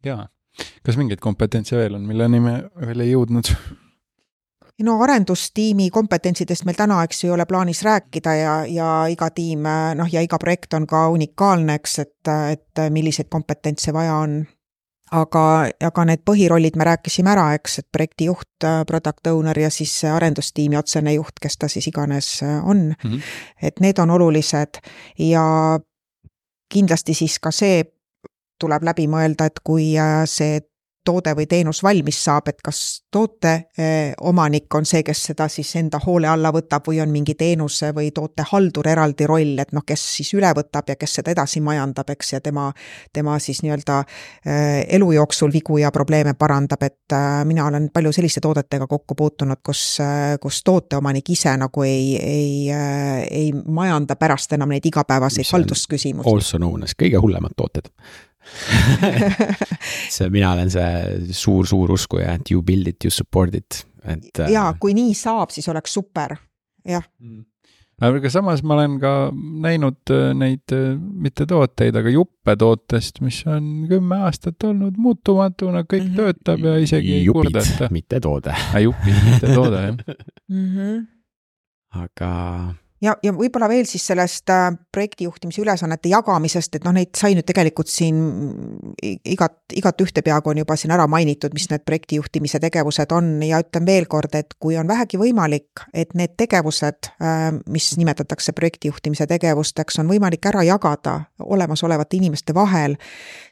jaa, 0.04 0.28
kas 0.82 0.96
mingeid 0.96 1.20
kompetentse 1.20 1.76
veel 1.76 1.94
on, 1.94 2.06
milleni 2.06 2.40
me 2.40 2.70
veel 2.86 3.00
ei 3.00 3.10
jõudnud? 3.10 3.50
no 4.84 5.02
arendustiimi 5.02 5.90
kompetentsidest 5.90 6.64
meil 6.64 6.78
täna, 6.78 7.02
eks 7.04 7.24
ju, 7.24 7.32
ei 7.32 7.34
ole 7.34 7.46
plaanis 7.46 7.82
rääkida 7.82 8.34
ja, 8.34 8.54
ja 8.66 8.92
iga 9.10 9.30
tiim 9.34 9.66
noh, 9.98 10.12
ja 10.12 10.22
iga 10.22 10.38
projekt 10.38 10.78
on 10.78 10.86
ka 10.86 11.08
unikaalne, 11.10 11.74
eks, 11.74 11.98
et, 11.98 12.32
et 12.52 12.86
milliseid 12.90 13.28
kompetentse 13.28 13.92
vaja 13.92 14.14
on. 14.22 14.44
Aga, 15.10 15.44
aga 15.86 16.04
need 16.08 16.22
põhirollid 16.26 16.76
me 16.78 16.86
rääkisime 16.86 17.32
ära, 17.32 17.50
eks, 17.58 17.78
et 17.82 17.88
projektijuht, 17.92 18.66
product 18.86 19.30
owner 19.32 19.58
ja 19.58 19.70
siis 19.70 19.92
arendustiimi 20.04 20.78
otsene 20.78 21.14
juht, 21.16 21.40
kes 21.42 21.58
ta 21.58 21.68
siis 21.68 21.86
iganes 21.90 22.40
on 22.44 22.94
mm. 22.94 22.94
-hmm. 23.04 23.22
et 23.62 23.80
need 23.80 23.98
on 23.98 24.10
olulised 24.10 24.80
ja 25.18 25.80
kindlasti 26.72 27.14
siis 27.14 27.38
ka 27.38 27.50
see 27.50 27.84
tuleb 28.60 28.82
läbi 28.82 29.06
mõelda, 29.08 29.46
et 29.46 29.60
kui 29.64 29.94
see 30.24 30.60
toode 31.10 31.34
või 31.36 31.46
teenus 31.50 31.82
valmis 31.82 32.18
saab, 32.24 32.48
et 32.52 32.60
kas 32.62 32.80
toote 33.10 33.52
eh, 33.78 34.12
omanik 34.26 34.72
on 34.78 34.86
see, 34.86 35.02
kes 35.06 35.24
seda 35.30 35.48
siis 35.50 35.72
enda 35.80 35.98
hoole 36.04 36.28
alla 36.30 36.52
võtab 36.54 36.86
või 36.86 37.00
on 37.02 37.10
mingi 37.12 37.34
teenuse 37.38 37.90
või 37.96 38.12
tootehaldur 38.14 38.88
eraldi 38.92 39.26
roll, 39.28 39.58
et 39.62 39.74
noh, 39.76 39.84
kes 39.86 40.04
siis 40.16 40.32
üle 40.38 40.52
võtab 40.56 40.92
ja 40.92 40.96
kes 41.00 41.18
seda 41.18 41.34
edasi 41.34 41.62
majandab, 41.64 42.12
eks, 42.14 42.32
ja 42.36 42.40
tema, 42.44 42.68
tema 43.12 43.38
siis 43.42 43.62
nii-öelda 43.64 43.98
eh, 44.04 44.86
elu 44.98 45.10
jooksul 45.18 45.52
vigu 45.54 45.80
ja 45.82 45.90
probleeme 45.94 46.36
parandab, 46.38 46.86
et 46.86 47.16
eh, 47.16 47.42
mina 47.48 47.66
olen 47.66 47.90
palju 47.94 48.14
selliste 48.14 48.42
toodetega 48.44 48.86
kokku 48.90 49.18
puutunud, 49.18 49.62
kus, 49.66 49.84
kus 50.40 50.62
tooteomanik 50.64 51.34
ise 51.34 51.56
nagu 51.58 51.86
ei, 51.86 52.14
ei, 52.16 52.80
ei 53.30 53.52
majanda 53.52 54.16
pärast 54.20 54.54
enam 54.56 54.70
neid 54.70 54.86
igapäevaseid 54.86 55.50
haldusküsimusi. 55.52 56.30
Also 56.30 56.58
known 56.62 56.86
as 56.86 56.94
kõige 56.98 57.20
hullemad 57.22 57.56
tooted 57.58 57.90
see, 60.14 60.30
mina 60.32 60.54
olen 60.56 60.72
see 60.72 61.34
suur-suur 61.36 61.94
uskuja, 61.96 62.34
et 62.38 62.50
you 62.50 62.64
build 62.66 62.88
it, 62.90 63.04
you 63.04 63.14
support 63.14 63.54
it, 63.54 63.84
et. 64.04 64.44
ja 64.48 64.68
äh, 64.70 64.80
kui 64.80 64.96
nii 64.96 65.14
saab, 65.14 65.52
siis 65.54 65.68
oleks 65.72 65.94
super, 65.98 66.36
jah 66.88 67.04
mm 67.20 67.50
aga 68.00 68.30
samas 68.32 68.62
ma 68.64 68.76
olen 68.78 68.96
ka 69.00 69.12
näinud 69.64 70.12
äh, 70.14 70.30
neid 70.36 70.72
äh, 70.72 70.94
mitte 70.96 71.46
tooteid, 71.48 71.96
aga 72.00 72.12
juppe 72.14 72.56
tootest, 72.60 73.20
mis 73.24 73.42
on 73.48 73.86
kümme 73.90 74.22
aastat 74.26 74.64
olnud 74.68 74.96
muutumatuna, 74.96 75.84
kõik 75.84 76.06
mm 76.06 76.14
-hmm. 76.14 76.16
töötab 76.16 76.64
ja 76.64 76.76
isegi 76.80 77.14
ei 77.18 77.26
kurdeta. 77.26 77.88
mitte 77.90 78.20
toode. 78.20 78.54
jupid, 78.80 79.18
mitte 79.24 79.54
toode, 79.54 79.82
jah 79.82 79.96
mm. 80.54 80.68
-hmm. 80.76 81.06
aga 82.04 82.30
ja, 83.04 83.14
ja 83.22 83.32
võib-olla 83.34 83.68
veel 83.70 83.86
siis 83.88 84.04
sellest 84.10 84.50
äh, 84.52 84.68
projektijuhtimise 84.92 85.62
ülesannete 85.62 86.10
jagamisest, 86.12 86.76
et 86.76 86.86
noh, 86.86 86.94
neid 86.96 87.12
sai 87.18 87.34
nüüd 87.36 87.46
tegelikult 87.48 87.90
siin 87.90 88.20
igat, 89.00 89.56
igat 89.76 90.04
ühte 90.04 90.22
peaaegu 90.26 90.52
on 90.52 90.60
juba 90.62 90.76
siin 90.80 90.92
ära 90.94 91.06
mainitud, 91.10 91.54
mis 91.56 91.68
need 91.70 91.84
projektijuhtimise 91.88 92.60
tegevused 92.62 93.14
on. 93.16 93.32
Ja 93.46 93.62
ütlen 93.64 93.88
veel 93.88 94.08
kord, 94.10 94.34
et 94.38 94.54
kui 94.60 94.76
on 94.80 94.88
vähegi 94.90 95.20
võimalik, 95.20 95.84
et 95.94 96.14
need 96.18 96.36
tegevused, 96.40 97.10
äh, 97.22 97.48
mis 97.72 97.90
nimetatakse 98.00 98.54
projektijuhtimise 98.56 99.28
tegevusteks, 99.30 100.00
on 100.02 100.10
võimalik 100.12 100.50
ära 100.52 100.64
jagada 100.66 101.20
olemasolevate 101.40 102.20
inimeste 102.20 102.54
vahel, 102.56 102.98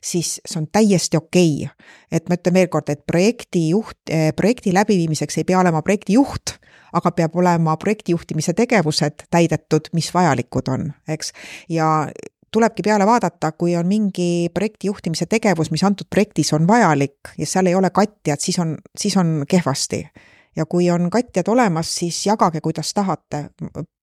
siis 0.05 0.39
see 0.45 0.61
on 0.61 0.69
täiesti 0.73 1.17
okei. 1.17 1.65
Okay.. 1.65 1.95
et 2.13 2.29
ma 2.29 2.37
ütlen 2.39 2.55
veel 2.55 2.69
kord, 2.73 2.89
et 2.93 3.05
projektijuht, 3.07 4.01
äh, 4.13 4.31
projekti 4.37 4.73
läbiviimiseks 4.77 5.41
ei 5.41 5.49
pea 5.49 5.61
olema 5.61 5.83
projektijuht 5.83 6.59
aga 6.93 7.13
peab 7.13 7.37
olema 7.37 7.77
projektijuhtimise 7.77 8.55
tegevused 8.59 9.27
täidetud, 9.31 9.91
mis 9.93 10.11
vajalikud 10.15 10.69
on, 10.73 10.93
eks. 11.09 11.33
ja 11.69 12.09
tulebki 12.53 12.83
peale 12.83 13.07
vaadata, 13.07 13.53
kui 13.53 13.77
on 13.77 13.87
mingi 13.87 14.49
projekti 14.55 14.89
juhtimise 14.89 15.27
tegevus, 15.27 15.71
mis 15.71 15.85
antud 15.85 16.09
projektis 16.11 16.53
on 16.57 16.67
vajalik 16.69 17.35
ja 17.39 17.47
seal 17.47 17.69
ei 17.69 17.75
ole 17.75 17.91
katjat, 17.91 18.41
siis 18.41 18.59
on, 18.59 18.77
siis 18.97 19.17
on 19.17 19.45
kehvasti. 19.49 20.07
ja 20.57 20.67
kui 20.67 20.91
on 20.91 21.11
katjad 21.11 21.49
olemas, 21.49 21.95
siis 21.95 22.27
jagage, 22.27 22.61
kuidas 22.61 22.95
tahate 22.95 23.45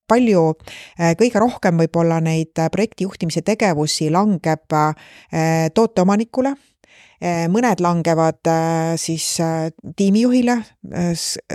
palju, 0.07 0.53
eh, 0.99 1.15
kõige 1.17 1.39
rohkem 1.41 1.77
võib-olla 1.81 2.21
neid 2.21 2.53
projekti 2.71 3.03
juhtimise 3.03 3.41
tegevusi 3.41 4.11
langeb 4.13 4.73
eh, 4.73 5.69
tooteomanikule 5.73 6.53
mõned 7.49 7.81
langevad 7.81 8.47
eh, 8.51 8.93
siis 8.99 9.39
eh, 9.39 9.71
tiimijuhile, 9.95 10.57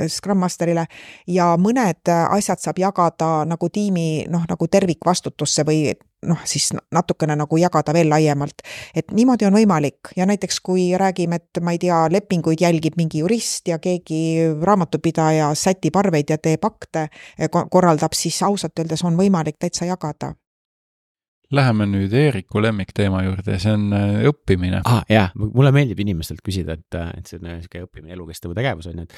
Scrum 0.08 0.40
Masterile 0.40 0.86
ja 1.28 1.52
mõned 1.60 2.08
asjad 2.08 2.62
saab 2.62 2.80
jagada 2.80 3.44
nagu 3.48 3.68
tiimi 3.72 4.26
noh, 4.30 4.46
nagu 4.48 4.66
tervikvastutusse 4.66 5.64
või 5.68 5.92
noh, 6.26 6.40
siis 6.44 6.70
natukene 6.92 7.36
nagu 7.38 7.60
jagada 7.60 7.94
veel 7.96 8.10
laiemalt. 8.10 8.64
et 8.94 9.12
niimoodi 9.12 9.46
on 9.46 9.56
võimalik 9.56 10.12
ja 10.16 10.26
näiteks 10.26 10.60
kui 10.60 10.90
räägime, 10.96 11.40
et 11.40 11.62
ma 11.62 11.72
ei 11.72 11.78
tea, 11.78 12.02
lepinguid 12.10 12.60
jälgib 12.60 12.96
mingi 12.96 13.22
jurist 13.22 13.68
ja 13.68 13.78
keegi 13.78 14.50
raamatupidaja 14.62 15.54
sätib 15.54 15.96
arveid 15.96 16.30
ja 16.30 16.38
teeb 16.38 16.64
akte, 16.64 17.08
korraldab, 17.70 18.12
siis 18.14 18.42
ausalt 18.42 18.78
öeldes 18.78 19.04
on 19.04 19.16
võimalik 19.16 19.56
täitsa 19.58 19.88
jagada 19.88 20.34
Läheme 21.50 21.86
nüüd 21.90 22.12
Eeriku 22.14 22.60
lemmikteema 22.62 23.24
juurde, 23.26 23.56
see 23.58 23.72
on 23.74 23.88
äh, 23.96 24.20
õppimine. 24.30 24.84
aa 24.84 25.00
ah, 25.00 25.06
jaa, 25.10 25.24
mulle 25.34 25.72
meeldib 25.74 25.98
inimestelt 26.04 26.44
küsida, 26.46 26.76
et, 26.78 26.94
äh, 26.94 27.10
et 27.18 27.26
see 27.26 27.40
on 27.40 27.48
niisugune 27.48 27.88
õppimine, 27.88 28.14
elukestev 28.14 28.54
tegevus 28.54 28.86
on 28.90 29.02
ju, 29.02 29.06
et 29.08 29.16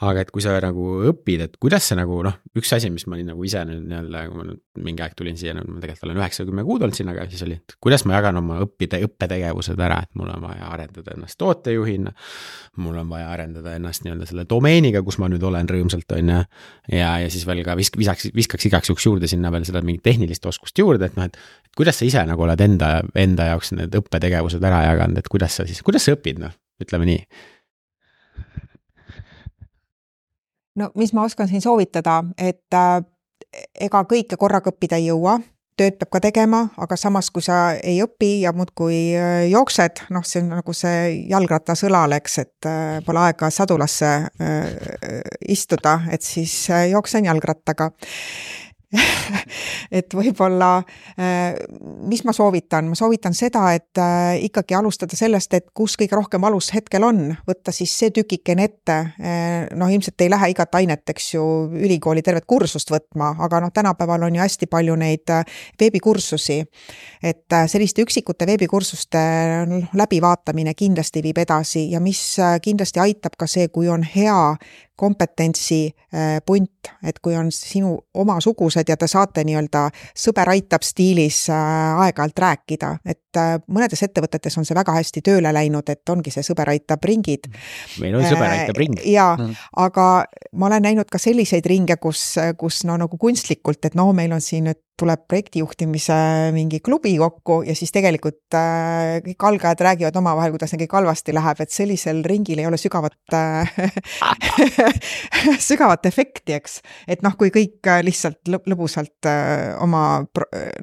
aga 0.00 0.22
et 0.24 0.30
kui 0.32 0.40
sa 0.40 0.54
nagu 0.64 0.84
õpid, 1.10 1.42
et 1.44 1.56
kuidas 1.60 1.84
sa 1.90 1.96
nagu 1.98 2.22
noh, 2.24 2.36
üks 2.56 2.70
asi, 2.72 2.88
mis 2.92 3.04
ma 3.08 3.18
olin 3.18 3.28
nagu 3.34 3.44
ise 3.44 3.60
nüüd 3.68 3.82
nii-öelda, 3.90 4.22
kui 4.30 4.38
ma 4.38 4.46
nüüd 4.48 4.60
mingi 4.86 5.04
aeg 5.04 5.16
tulin 5.18 5.36
siia, 5.36 5.52
nüüd 5.56 5.68
ma 5.68 5.82
tegelikult 5.82 6.08
olen 6.08 6.20
üheksa, 6.22 6.46
kümme 6.48 6.64
kuud 6.64 6.84
olnud 6.86 6.96
siin, 6.96 7.10
aga 7.12 7.26
siis 7.28 7.44
oli, 7.44 7.58
et 7.60 7.76
kuidas 7.84 8.06
ma 8.08 8.16
jagan 8.16 8.40
oma 8.40 8.56
õppide, 8.64 9.02
õppetegevused 9.04 9.82
ära, 9.84 9.98
et 10.06 10.16
mul 10.16 10.32
on 10.32 10.46
vaja 10.46 10.70
arendada 10.72 11.12
ennast 11.16 11.36
tootejuhina. 11.42 12.14
mul 12.80 12.96
on 12.96 13.12
vaja 13.12 13.28
arendada 13.34 13.74
ennast 13.76 14.06
nii-öelda 14.06 14.30
selle 14.30 14.46
domeeniga, 14.48 15.04
kus 15.04 15.20
ma 15.20 15.28
nüüd 15.28 15.44
olen 15.44 15.68
rõõmsalt, 15.68 16.16
on 16.16 16.32
ju. 16.34 16.40
ja, 16.96 17.12
ja 17.20 17.28
siis 17.28 17.44
veel 17.46 17.60
ka 17.66 17.76
visk-, 17.76 18.00
visaks, 18.00 18.30
viskaks 18.34 18.70
igaks 18.70 18.88
juhuks 18.88 19.06
juurde 19.06 19.28
sinna 19.28 19.52
veel 19.52 19.68
seda 19.68 19.84
mingit 19.84 20.06
tehnilist 20.08 20.46
oskust 20.48 20.78
juurde, 20.80 21.12
et 21.12 21.20
noh, 21.20 21.28
et. 21.28 21.36
et 21.68 21.76
kuidas 21.76 22.00
sa 22.00 22.08
ise 22.08 22.24
nagu 22.26 22.48
oled 22.48 22.60
enda, 22.64 22.96
enda 23.14 23.52
jaoks 23.52 23.74
need 23.76 23.94
õppetegevused 24.00 24.64
ära 24.64 24.84
jaganud, 24.88 25.20
et 25.20 25.28
kuidas 25.28 25.60
sa 25.60 25.68
siis, 25.68 25.84
kuidas 25.84 26.08
sa 26.08 26.16
õpid, 26.16 26.40
noh, 26.40 26.56
ütleme 26.80 27.06
nii 27.12 27.24
no 30.80 30.90
mis 30.98 31.14
ma 31.16 31.24
oskan 31.28 31.48
siin 31.48 31.62
soovitada, 31.64 32.22
et 32.38 32.76
äh, 32.76 33.00
ega 33.88 34.04
kõike 34.08 34.38
korraga 34.40 34.72
õppida 34.72 34.98
ei 35.00 35.10
jõua, 35.10 35.38
tööd 35.80 35.96
peab 36.00 36.10
ka 36.12 36.20
tegema, 36.26 36.64
aga 36.80 36.96
samas, 37.00 37.30
kui 37.32 37.44
sa 37.44 37.72
ei 37.76 38.02
õpi 38.04 38.42
ja 38.44 38.52
muudkui 38.56 39.00
äh, 39.16 39.44
jooksed, 39.50 40.04
noh, 40.14 40.24
see 40.26 40.42
on 40.44 40.54
nagu 40.56 40.74
see 40.76 41.26
jalgratas 41.30 41.84
õlal, 41.88 42.16
eks, 42.18 42.38
et 42.44 42.70
äh, 42.70 42.98
pole 43.06 43.26
aega 43.26 43.50
sadulasse 43.54 44.12
istuda, 45.48 46.00
et 46.12 46.24
siis 46.26 46.54
jooksen 46.90 47.28
jalgrattaga 47.28 47.90
et 49.98 50.14
võib-olla, 50.14 50.80
äh, 51.14 51.54
mis 52.10 52.24
ma 52.26 52.34
soovitan, 52.34 52.88
ma 52.90 52.98
soovitan 52.98 53.34
seda, 53.36 53.68
et 53.76 53.98
äh, 54.02 54.40
ikkagi 54.48 54.74
alustada 54.74 55.14
sellest, 55.18 55.54
et 55.54 55.68
kus 55.74 55.94
kõige 56.00 56.18
rohkem 56.18 56.42
valus 56.42 56.72
hetkel 56.74 57.06
on, 57.06 57.22
võtta 57.46 57.74
siis 57.74 57.92
see 58.00 58.10
tükikene 58.14 58.66
ette. 58.66 58.96
Äh, 59.22 59.68
noh, 59.78 59.90
ilmselt 59.92 60.24
ei 60.24 60.32
lähe 60.32 60.50
igat 60.54 60.74
ainet, 60.80 61.04
eks 61.14 61.34
ju, 61.36 61.44
ülikooli 61.78 62.24
tervet 62.26 62.48
kursust 62.50 62.90
võtma, 62.90 63.32
aga 63.46 63.62
noh, 63.62 63.74
tänapäeval 63.74 64.26
on 64.26 64.40
ju 64.40 64.42
hästi 64.42 64.70
palju 64.70 64.98
neid 64.98 65.34
veebikursusi. 65.80 66.60
et 67.22 67.54
selliste 67.70 68.02
üksikute 68.02 68.46
veebikursuste 68.46 69.20
läbivaatamine 69.94 70.74
kindlasti 70.74 71.22
viib 71.22 71.38
edasi 71.38 71.90
ja 71.92 72.00
mis 72.00 72.20
kindlasti 72.62 73.00
aitab 73.00 73.36
ka 73.38 73.46
see, 73.46 73.68
kui 73.68 73.88
on 73.88 74.02
hea 74.02 74.56
kompetentsi 75.00 75.80
äh, 75.88 76.38
punt, 76.46 76.90
et 77.06 77.18
kui 77.24 77.36
on 77.38 77.48
sinu 77.54 77.94
omasugused 78.14 78.88
ja 78.88 78.98
te 79.00 79.08
saate 79.08 79.44
nii-öelda 79.48 79.86
sõber 80.12 80.52
aitab 80.52 80.84
stiilis 80.84 81.46
äh, 81.52 82.04
aeg-ajalt 82.04 82.44
rääkida, 82.44 82.92
et 83.04 83.29
mõnedes 83.38 84.02
ettevõtetes 84.06 84.58
on 84.58 84.66
see 84.68 84.76
väga 84.76 84.94
hästi 84.96 85.22
tööle 85.26 85.52
läinud, 85.54 85.88
et 85.92 86.12
ongi 86.12 86.32
see 86.34 86.44
sõber 86.46 86.72
aitab 86.72 87.04
ringid. 87.04 87.50
meil 88.02 88.18
on 88.18 88.26
sõber 88.26 88.50
aitab 88.50 88.80
ring. 88.80 89.00
jaa 89.06 89.36
mm., 89.36 89.56
aga 89.84 90.06
ma 90.52 90.70
olen 90.70 90.86
näinud 90.88 91.10
ka 91.10 91.18
selliseid 91.18 91.66
ringe, 91.66 91.96
kus, 92.02 92.34
kus 92.58 92.84
no 92.88 92.96
nagu 93.00 93.18
kunstlikult, 93.20 93.84
et 93.84 93.98
no 93.98 94.10
meil 94.16 94.32
on 94.32 94.44
siin 94.44 94.70
nüüd 94.70 94.82
tuleb 95.00 95.22
projektijuhtimise 95.28 96.14
mingi 96.52 96.80
klubi 96.84 97.14
kokku 97.18 97.60
ja 97.66 97.74
siis 97.78 97.92
tegelikult 97.94 98.56
äh, 98.56 99.20
kõik 99.24 99.46
algajad 99.48 99.84
räägivad 99.86 100.18
omavahel, 100.20 100.52
kuidas 100.54 100.74
neil 100.74 100.84
kõik 100.84 100.96
halvasti 100.98 101.34
läheb, 101.36 101.62
et 101.64 101.72
sellisel 101.74 102.22
ringil 102.26 102.60
ei 102.60 102.68
ole 102.68 102.78
sügavat 102.80 103.36
äh, 103.36 103.72
sügavat 105.70 106.06
efekti, 106.10 106.56
eks. 106.58 106.80
et 107.08 107.24
noh, 107.24 107.36
kui 107.40 107.52
kõik 107.54 107.88
äh, 107.88 108.02
lihtsalt 108.06 108.50
lõbusalt 108.50 109.30
äh, 109.30 109.72
oma 109.80 110.04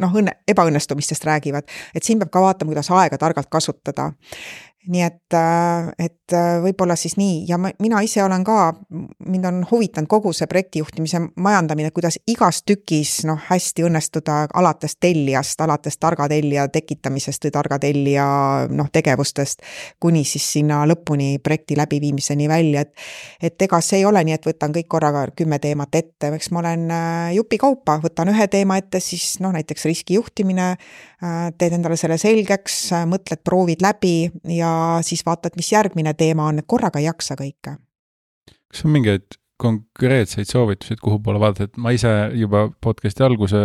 noh, 0.01 0.17
õnne, 0.21 0.39
ebaõnnestumistest 0.49 1.27
räägivad, 1.27 1.69
et 1.93 2.07
siin 2.07 2.21
peab 2.23 2.33
ka 2.37 2.45
vaatama, 2.45 2.71
kuidas 2.71 2.91
aega 2.93 3.17
targalt 3.21 3.49
kasutada 3.49 4.11
nii 4.87 5.01
et, 5.03 5.33
äh, 5.33 5.87
et 5.99 6.33
äh, 6.33 6.57
võib-olla 6.63 6.95
siis 6.95 7.17
nii. 7.19 7.43
Ja 7.49 7.57
ma, 7.61 7.71
mina 7.83 7.99
ise 8.05 8.23
olen 8.23 8.43
ka, 8.47 8.73
mind 9.27 9.47
on 9.49 9.59
huvitanud 9.71 10.09
kogu 10.11 10.31
see 10.35 10.47
projektijuhtimise 10.47 11.21
majandamine, 11.43 11.91
kuidas 11.95 12.19
igas 12.27 12.61
tükis 12.67 13.19
noh, 13.27 13.39
hästi 13.49 13.85
õnnestuda 13.87 14.39
alates 14.57 14.97
tellijast, 14.99 15.61
alates 15.63 15.99
targa 15.99 16.29
tellija 16.31 16.67
tekitamisest 16.71 17.47
või 17.47 17.55
targa 17.57 17.79
tellija 17.83 18.27
noh, 18.71 18.91
tegevustest 18.93 19.65
kuni 20.03 20.23
siis 20.27 20.47
sinna 20.57 20.83
lõpuni 20.87 21.37
projekti 21.43 21.77
läbiviimiseni 21.79 22.47
välja, 22.49 22.85
et 22.85 22.95
et 23.41 23.61
ega 23.61 23.79
see 23.83 24.01
ei 24.01 24.05
ole 24.07 24.23
nii, 24.23 24.37
et 24.37 24.47
võtan 24.47 24.73
kõik 24.75 24.87
korraga 24.89 25.25
kümme 25.35 25.59
teemat 25.63 25.95
ette, 25.95 26.31
eks 26.35 26.51
ma 26.51 26.63
olen 26.63 26.87
äh, 26.91 27.33
jupikaupa, 27.35 27.99
võtan 28.03 28.31
ühe 28.31 28.47
teema 28.51 28.79
ette, 28.79 29.01
siis 29.03 29.37
noh, 29.43 29.51
näiteks 29.55 29.85
riskijuhtimine, 29.87 30.67
teed 31.57 31.73
endale 31.73 31.95
selle 31.97 32.17
selgeks, 32.21 32.91
mõtled, 33.09 33.41
proovid 33.45 33.81
läbi 33.81 34.27
ja 34.53 34.76
siis 35.01 35.25
vaatad, 35.25 35.55
mis 35.55 35.71
järgmine 35.71 36.13
teema 36.13 36.47
on, 36.51 36.63
korraga 36.67 36.99
ei 36.99 37.07
jaksa 37.09 37.37
kõike. 37.39 37.77
kas 38.67 38.85
on 38.85 38.91
mingeid 38.91 39.39
konkreetseid 39.57 40.49
soovitusi, 40.49 40.93
et 40.93 41.01
kuhu 41.01 41.17
poole 41.23 41.39
vaadata, 41.41 41.65
et 41.65 41.79
ma 41.81 41.91
ise 41.95 42.09
juba 42.37 42.67
podcast'i 42.83 43.23
alguse 43.25 43.61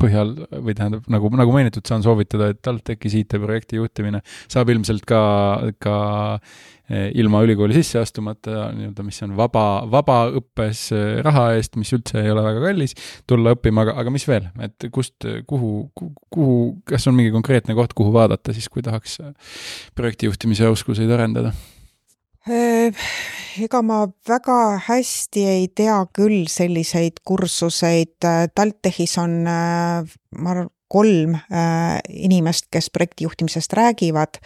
põhjal 0.00 0.34
või 0.50 0.74
tähendab, 0.74 1.06
nagu, 1.12 1.30
nagu 1.38 1.54
mainitud, 1.54 1.84
saan 1.86 2.02
soovitada, 2.02 2.50
et 2.50 2.60
TalTechis 2.64 3.14
IT-projekti 3.20 3.78
juhtimine 3.78 4.22
saab 4.50 4.72
ilmselt 4.74 5.06
ka, 5.08 5.20
ka 5.78 5.94
eh, 6.90 7.12
ilma 7.22 7.44
ülikooli 7.46 7.76
sisse 7.78 8.02
astumata 8.02 8.68
nii-öelda, 8.74 9.06
mis 9.06 9.22
on 9.26 9.36
vaba, 9.38 9.64
vabaõppes 9.90 10.84
eh, 10.98 11.08
raha 11.26 11.52
eest, 11.58 11.78
mis 11.78 11.94
üldse 11.94 12.18
ei 12.24 12.34
ole 12.34 12.42
väga 12.48 12.64
kallis, 12.66 12.98
tulla 13.30 13.54
õppima, 13.54 13.86
aga, 13.86 13.98
aga 14.02 14.14
mis 14.14 14.26
veel, 14.26 14.50
et 14.66 14.88
kust, 14.94 15.28
kuhu, 15.46 15.74
kuhu, 15.94 16.56
kas 16.90 17.06
on 17.06 17.14
mingi 17.18 17.34
konkreetne 17.34 17.78
koht, 17.78 17.94
kuhu 17.98 18.10
vaadata 18.16 18.56
siis, 18.56 18.66
kui 18.72 18.82
tahaks 18.82 19.20
projektijuhtimise 19.98 20.66
oskuseid 20.74 21.14
arendada? 21.14 21.54
Ega 23.58 23.80
ma 23.82 24.04
väga 24.28 24.78
hästi 24.86 25.42
ei 25.50 25.64
tea 25.74 25.96
küll 26.14 26.46
selliseid 26.52 27.16
kursuseid, 27.26 28.14
TalTechis 28.54 29.16
on, 29.18 29.40
äh, 29.50 30.18
ma 30.38 30.52
arvan, 30.52 30.68
kolm 30.88 31.34
äh, 31.34 31.98
inimest, 32.08 32.70
kes 32.72 32.86
projektijuhtimisest 32.94 33.74
räägivad. 33.76 34.38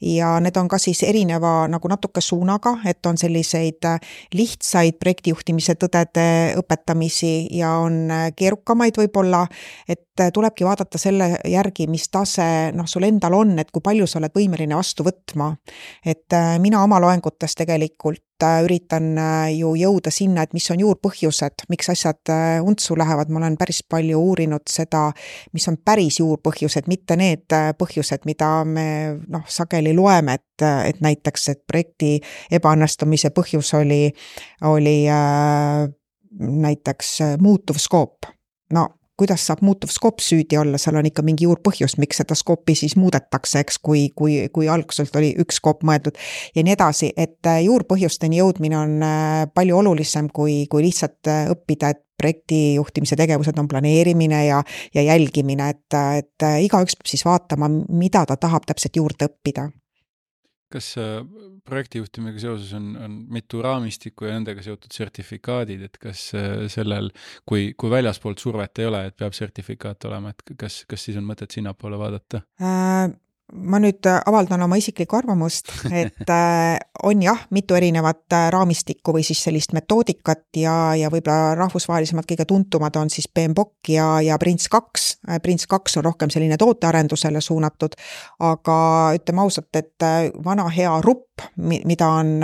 Ja 0.00 0.36
need 0.40 0.54
on 0.60 0.68
ka 0.70 0.78
siis 0.78 1.02
erineva 1.02 1.66
nagu 1.72 1.88
natuke 1.90 2.20
suunaga, 2.22 2.76
et 2.86 3.06
on 3.06 3.18
selliseid 3.18 3.88
äh, 3.88 3.98
lihtsaid 4.34 5.00
projektijuhtimise 5.00 5.74
tõdede 5.80 6.28
õpetamisi 6.60 7.48
ja 7.56 7.72
on 7.82 8.06
keerukamaid 8.36 9.02
võib-olla, 9.02 9.46
et 9.88 10.26
tulebki 10.34 10.68
vaadata 10.68 11.00
selle 11.00 11.32
järgi, 11.48 11.88
mis 11.90 12.06
tase 12.12 12.70
noh, 12.76 12.86
sul 12.86 13.08
endal 13.08 13.40
on, 13.40 13.58
et 13.58 13.72
kui 13.72 13.82
palju 13.82 14.06
sa 14.06 14.20
oled 14.20 14.36
võimeline 14.36 14.76
vastu 14.76 15.06
võtma. 15.06 15.56
et 16.04 16.38
mina 16.60 16.84
oma 16.84 17.00
loengutes 17.00 17.56
tegelikult 17.56 18.22
üritan 18.64 19.12
äh, 19.18 19.52
ju 19.58 19.72
jõuda 19.78 20.12
sinna, 20.14 20.44
et 20.44 20.54
mis 20.56 20.66
on 20.72 20.80
juurpõhjused, 20.82 21.66
miks 21.72 21.90
asjad 21.92 22.32
äh, 22.32 22.58
untsu 22.64 22.96
lähevad, 22.98 23.30
ma 23.30 23.40
olen 23.42 23.56
päris 23.60 23.82
palju 23.88 24.20
uurinud 24.20 24.66
seda, 24.70 25.08
mis 25.56 25.68
on 25.70 25.78
päris 25.84 26.20
juurpõhjused, 26.20 26.88
mitte 26.90 27.16
need 27.20 27.56
põhjused, 27.78 28.26
mida 28.28 28.50
me 28.64 28.86
noh, 29.30 29.46
sageli 29.48 29.94
loeme, 29.96 30.38
et, 30.40 30.66
et 30.90 31.02
näiteks, 31.04 31.48
et 31.54 31.62
projekti 31.66 32.16
ebaõnnestumise 32.52 33.32
põhjus 33.36 33.74
oli, 33.80 34.02
oli 34.68 34.96
äh, 35.10 35.88
näiteks 36.40 37.18
muutuv 37.42 37.80
skoop. 37.82 38.30
no 38.74 38.88
kuidas 39.20 39.44
saab 39.46 39.60
muutuv 39.66 39.92
skoop 39.92 40.22
süüdi 40.24 40.58
olla, 40.60 40.78
seal 40.80 40.96
on 40.96 41.08
ikka 41.10 41.24
mingi 41.26 41.44
juurpõhjus, 41.44 41.98
miks 42.00 42.22
seda 42.22 42.36
skoopi 42.38 42.76
siis 42.78 42.96
muudetakse, 43.00 43.60
eks, 43.64 43.80
kui, 43.84 44.06
kui, 44.16 44.38
kui 44.54 44.68
alguselt 44.72 45.16
oli 45.20 45.34
üks 45.42 45.60
skoop 45.60 45.84
mõeldud 45.86 46.16
ja 46.56 46.64
nii 46.64 46.76
edasi, 46.76 47.12
et 47.20 47.50
äh, 47.50 47.60
juurpõhjusteni 47.66 48.40
jõudmine 48.40 48.78
on 48.78 48.94
äh, 49.04 49.42
palju 49.54 49.80
olulisem 49.82 50.30
kui, 50.32 50.62
kui 50.72 50.86
lihtsalt 50.88 51.28
äh, 51.28 51.50
õppida, 51.52 51.92
et 51.92 52.04
projekti 52.20 52.76
juhtimise 52.76 53.16
tegevused 53.16 53.56
on 53.60 53.68
planeerimine 53.68 54.42
ja, 54.44 54.60
ja 54.94 55.04
jälgimine, 55.06 55.70
et, 55.72 55.98
et 56.20 56.48
igaüks 56.66 56.98
peab 56.98 57.08
siis 57.08 57.24
vaatama, 57.24 57.70
mida 57.88 58.26
ta 58.28 58.36
tahab 58.36 58.68
täpselt 58.68 59.00
juurde 59.00 59.30
õppida 59.30 59.70
kas 60.70 60.92
äh, 61.00 61.20
projektijuhtimisega 61.66 62.44
seoses 62.44 62.74
on, 62.78 62.92
on 63.00 63.16
mitu 63.32 63.62
raamistikku 63.64 64.28
ja 64.28 64.36
nendega 64.36 64.62
seotud 64.64 64.94
sertifikaadid, 64.94 65.86
et 65.88 65.98
kas 66.02 66.28
äh, 66.38 66.66
sellel, 66.72 67.10
kui, 67.48 67.72
kui 67.78 67.92
väljaspoolt 67.92 68.42
survet 68.42 68.82
ei 68.82 68.90
ole, 68.90 69.06
et 69.10 69.18
peab 69.18 69.36
sertifikaat 69.36 70.08
olema, 70.10 70.34
et 70.34 70.54
kas, 70.60 70.84
kas 70.90 71.08
siis 71.08 71.18
on 71.20 71.26
mõtet 71.28 71.58
sinnapoole 71.58 71.98
vaadata 72.00 72.44
äh,? 72.62 73.10
Ma 73.52 73.80
nüüd 73.82 74.06
äh, 74.06 74.20
avaldan 74.28 74.62
oma 74.64 74.78
isiklikku 74.80 75.16
arvamust, 75.18 75.72
et 76.02 76.30
äh, 76.30 76.78
on 77.06 77.22
jah, 77.24 77.44
mitu 77.54 77.76
erinevat 77.78 78.36
äh, 78.36 78.48
raamistikku 78.54 79.14
või 79.16 79.24
siis 79.26 79.42
sellist 79.46 79.74
metoodikat 79.76 80.60
ja, 80.60 80.74
ja 80.98 81.10
võib-olla 81.12 81.54
rahvusvahelisemad 81.58 82.28
kõige 82.28 82.46
tuntumad 82.48 82.96
on 83.00 83.10
siis 83.12 83.28
BMBOK 83.32 83.92
ja, 83.94 84.08
ja 84.24 84.38
Prince 84.40 84.70
kaks. 84.70 85.08
Prince 85.42 85.68
kaks 85.70 85.98
on 86.00 86.06
rohkem 86.06 86.32
selline 86.32 86.58
tootearendusele 86.60 87.42
suunatud, 87.44 87.96
aga 88.46 88.78
ütleme 89.18 89.44
ausalt, 89.44 89.70
et 89.76 90.08
vana 90.44 90.68
hea 90.72 90.92
RUP, 91.40 91.86
mida 91.88 92.08
on, 92.20 92.36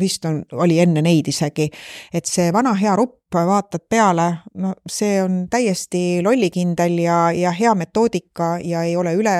vist 0.00 0.24
on, 0.28 0.42
oli 0.52 0.78
enne 0.82 1.02
neid 1.04 1.28
isegi, 1.28 1.68
et 2.12 2.26
see 2.30 2.52
vana 2.54 2.74
hea 2.78 2.96
RUP 2.96 3.20
vaatad 3.42 3.82
peale, 3.90 4.26
no 4.54 4.72
see 4.86 5.18
on 5.22 5.44
täiesti 5.50 6.22
lollikindel 6.22 6.98
ja, 7.02 7.18
ja 7.34 7.50
hea 7.50 7.74
metoodika 7.74 8.58
ja 8.62 8.84
ei 8.86 8.96
ole 8.96 9.14
üle, 9.18 9.34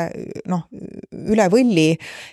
noh, 0.51 0.65
üle 1.31 1.47
võlli 1.53 1.93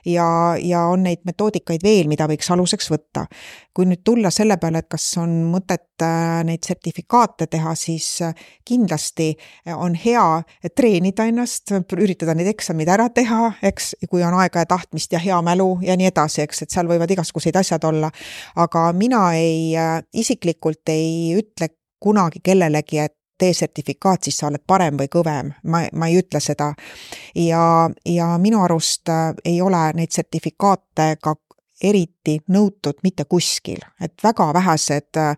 ja, 0.10 0.56
ja 0.58 0.86
on 0.90 1.06
neid 1.06 1.22
metoodikaid 1.28 1.84
veel, 1.84 2.10
mida 2.10 2.28
võiks 2.32 2.50
aluseks 2.52 2.90
võtta. 2.92 3.28
kui 3.72 3.86
nüüd 3.88 4.02
tulla 4.04 4.28
selle 4.36 4.58
peale, 4.60 4.82
et 4.84 4.90
kas 4.92 5.06
on 5.22 5.32
mõtet 5.48 6.04
äh, 6.04 6.42
neid 6.44 6.66
sertifikaate 6.68 7.48
teha, 7.48 7.72
siis 7.76 8.08
äh, 8.22 8.34
kindlasti 8.68 9.30
on 9.72 9.96
hea 9.96 10.44
treenida 10.76 11.24
ennast, 11.30 11.72
üritada 11.96 12.36
need 12.36 12.50
eksamid 12.52 12.90
ära 12.92 13.08
teha, 13.10 13.54
eks, 13.64 13.94
kui 14.12 14.26
on 14.28 14.36
aega 14.42 14.66
ja 14.66 14.68
tahtmist 14.74 15.14
ja 15.16 15.22
hea 15.24 15.40
mälu 15.46 15.78
ja 15.88 15.96
nii 15.96 16.10
edasi, 16.12 16.41
eks, 16.44 16.64
et 16.66 16.74
seal 16.74 16.90
võivad 16.90 17.12
igasuguseid 17.12 17.58
asjad 17.62 17.84
olla. 17.88 18.12
aga 18.56 18.92
mina 18.94 19.32
ei, 19.38 19.76
äh, 19.78 20.02
isiklikult 20.14 20.90
ei 20.90 21.36
ütle 21.40 21.72
kunagi 22.02 22.42
kellelegi, 22.44 23.00
et 23.00 23.16
tee 23.42 23.54
sertifikaat, 23.58 24.24
siis 24.24 24.38
sa 24.38 24.50
oled 24.52 24.62
parem 24.68 25.00
või 25.00 25.10
kõvem, 25.10 25.54
ma, 25.64 25.86
ma 25.98 26.10
ei 26.10 26.20
ütle 26.22 26.40
seda. 26.40 26.74
ja, 27.36 27.64
ja 28.06 28.28
minu 28.38 28.64
arust 28.64 29.10
äh, 29.10 29.32
ei 29.46 29.62
ole 29.62 29.88
neid 29.98 30.14
sertifikaate 30.14 31.16
ka 31.22 31.36
eriti 31.82 32.38
nõutud 32.52 33.02
mitte 33.04 33.26
kuskil, 33.30 33.82
et 34.02 34.14
väga 34.24 34.48
vähesed 34.54 35.20
äh, 35.20 35.36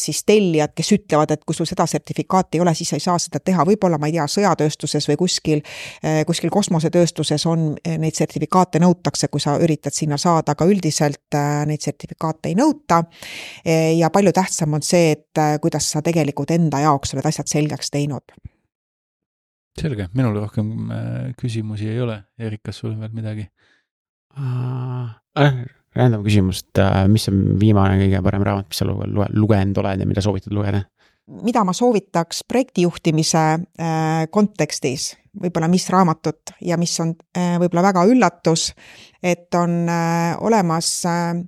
siis 0.00 0.22
tellijad, 0.28 0.72
kes 0.76 0.92
ütlevad, 0.96 1.32
et 1.34 1.44
kui 1.46 1.56
sul 1.56 1.68
seda 1.68 1.86
sertifikaati 1.88 2.58
ei 2.58 2.64
ole, 2.64 2.74
siis 2.78 2.92
sa 2.92 2.98
ei 2.98 3.04
saa 3.04 3.18
seda 3.22 3.40
teha, 3.44 3.66
võib-olla 3.68 4.00
ma 4.00 4.10
ei 4.10 4.16
tea, 4.16 4.26
sõjatööstuses 4.32 5.08
või 5.10 5.18
kuskil 5.24 5.62
äh,, 5.62 6.22
kuskil 6.28 6.52
kosmosetööstuses 6.54 7.46
on 7.50 7.70
äh, 7.76 7.98
neid 8.00 8.18
sertifikaate 8.18 8.82
nõutakse, 8.82 9.30
kui 9.32 9.42
sa 9.44 9.58
üritad 9.62 9.96
sinna 9.96 10.18
saada, 10.20 10.56
aga 10.56 10.68
üldiselt 10.68 11.38
äh, 11.38 11.64
neid 11.68 11.84
sertifikaate 11.84 12.52
ei 12.52 12.58
nõuta 12.58 13.02
e,. 13.64 13.94
ja 13.98 14.12
palju 14.14 14.32
tähtsam 14.36 14.78
on 14.78 14.84
see, 14.84 15.12
et 15.16 15.42
äh, 15.42 15.56
kuidas 15.62 15.92
sa 15.92 16.04
tegelikult 16.04 16.54
enda 16.54 16.82
jaoks 16.86 17.16
oled 17.16 17.28
asjad 17.28 17.50
selgeks 17.50 17.92
teinud 17.94 18.38
selge, 19.78 20.08
minul 20.16 20.36
rohkem 20.42 20.90
äh, 20.90 21.30
küsimusi 21.38 21.88
ei 21.92 22.00
ole. 22.02 22.18
Erik, 22.38 22.64
kas 22.66 22.80
sul 22.82 22.92
on 22.94 23.02
veel 23.04 23.14
midagi? 23.14 23.46
Äh,. 24.38 25.64
Random 25.98 26.22
küsimus, 26.22 26.60
et 26.62 26.78
äh, 26.78 27.08
mis 27.10 27.24
on 27.30 27.56
viimane 27.58 27.96
kõige 27.98 28.20
parem 28.22 28.44
raamat, 28.46 28.68
mis 28.70 28.78
sa 28.78 28.86
luge, 28.86 29.26
lugenud 29.34 29.80
oled 29.80 30.02
ja 30.04 30.06
mida 30.06 30.22
soovitad 30.22 30.54
lugeda? 30.54 30.84
mida 31.28 31.64
ma 31.64 31.72
soovitaks 31.72 32.42
projektijuhtimise 32.48 33.38
äh, 33.38 34.24
kontekstis, 34.30 35.10
võib-olla 35.42 35.68
mis 35.68 35.88
raamatut 35.92 36.54
ja 36.64 36.78
mis 36.80 36.94
on 37.04 37.12
äh, 37.36 37.56
võib-olla 37.60 37.84
väga 37.90 38.04
üllatus, 38.08 38.70
et 39.22 39.54
on 39.58 39.82
äh, 39.92 40.36
olemas 40.40 40.92
äh, 41.06 41.42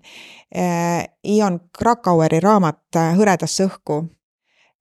äh 0.54 1.08
Ion 1.24 1.60
Krakaueri 1.78 2.40
raamat 2.40 2.96
äh, 2.96 3.14
Hõredasse 3.16 3.68
õhku 3.68 4.02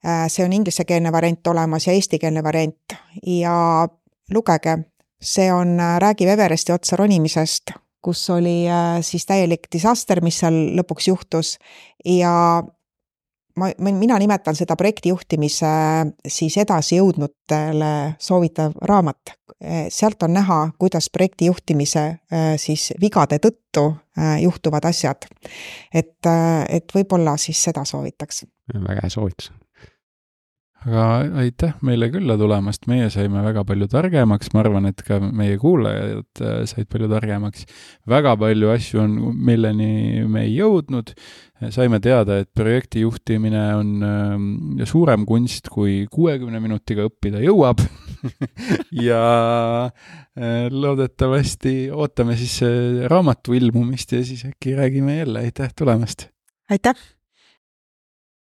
äh,. 0.03 0.27
see 0.27 0.43
on 0.45 0.53
inglisekeelne 0.53 1.11
variant 1.11 1.47
olemas 1.47 1.87
ja 1.87 1.93
eestikeelne 1.93 2.43
variant 2.43 2.97
ja 3.23 3.87
lugege, 4.33 4.77
see 5.21 5.51
on, 5.53 5.77
räägib 5.99 6.29
Everesti 6.35 6.75
otsa 6.75 6.99
ronimisest 6.99 7.71
kus 8.01 8.29
oli 8.29 8.69
äh, 8.69 8.99
siis 9.01 9.25
täielik 9.25 9.67
disaster, 9.71 10.21
mis 10.23 10.39
seal 10.39 10.55
lõpuks 10.79 11.09
juhtus 11.09 11.55
ja 12.05 12.31
ma, 13.59 13.71
mina 13.77 14.19
nimetan 14.19 14.55
seda 14.55 14.77
projekti 14.79 15.11
juhtimise 15.11 15.67
äh, 15.67 16.01
siis 16.27 16.57
edasijõudnutele 16.63 17.93
soovitav 18.19 18.77
raamat. 18.81 19.35
Äh, 19.59 19.87
sealt 19.91 20.23
on 20.23 20.33
näha, 20.37 20.61
kuidas 20.79 21.09
projekti 21.11 21.49
juhtimise 21.51 22.05
siis 22.57 22.91
vigade 23.01 23.39
tõttu 23.43 23.89
juhtuvad 24.39 24.85
asjad. 24.85 25.27
et, 25.93 26.27
et 26.69 26.95
võib-olla 26.95 27.37
siis 27.37 27.63
seda 27.63 27.85
soovitaks. 27.85 28.45
väga 28.73 29.01
hea 29.03 29.09
soovitus 29.09 29.51
aga 30.85 31.03
aitäh 31.43 31.73
meile 31.83 32.07
külla 32.11 32.37
tulemast, 32.39 32.85
meie 32.87 33.09
saime 33.11 33.41
väga 33.43 33.65
palju 33.67 33.89
targemaks, 33.91 34.51
ma 34.53 34.61
arvan, 34.63 34.87
et 34.89 35.03
ka 35.03 35.17
meie 35.19 35.57
kuulajad 35.59 36.43
äh, 36.45 36.61
said 36.69 36.87
palju 36.91 37.09
targemaks. 37.11 37.65
väga 38.09 38.35
palju 38.39 38.71
asju 38.71 39.01
on, 39.03 39.17
milleni 39.35 40.23
me 40.27 40.45
ei 40.47 40.55
jõudnud. 40.55 41.13
saime 41.75 41.99
teada, 41.99 42.37
et 42.39 42.47
projekti 42.55 43.03
juhtimine 43.03 43.65
on 43.75 44.07
äh, 44.07 44.87
suurem 44.87 45.27
kunst, 45.27 45.67
kui 45.67 46.05
kuuekümne 46.11 46.63
minutiga 46.63 47.09
õppida 47.09 47.43
jõuab 47.43 47.83
ja 49.09 49.21
äh, 49.91 50.65
loodetavasti 50.71 51.91
ootame 51.91 52.39
siis 52.39 52.61
raamatu 53.11 53.57
ilmumist 53.59 54.15
ja 54.15 54.23
siis 54.23 54.47
äkki 54.47 54.79
räägime 54.79 55.19
jälle, 55.19 55.47
aitäh 55.49 55.75
tulemast! 55.75 56.29
aitäh! 56.71 57.18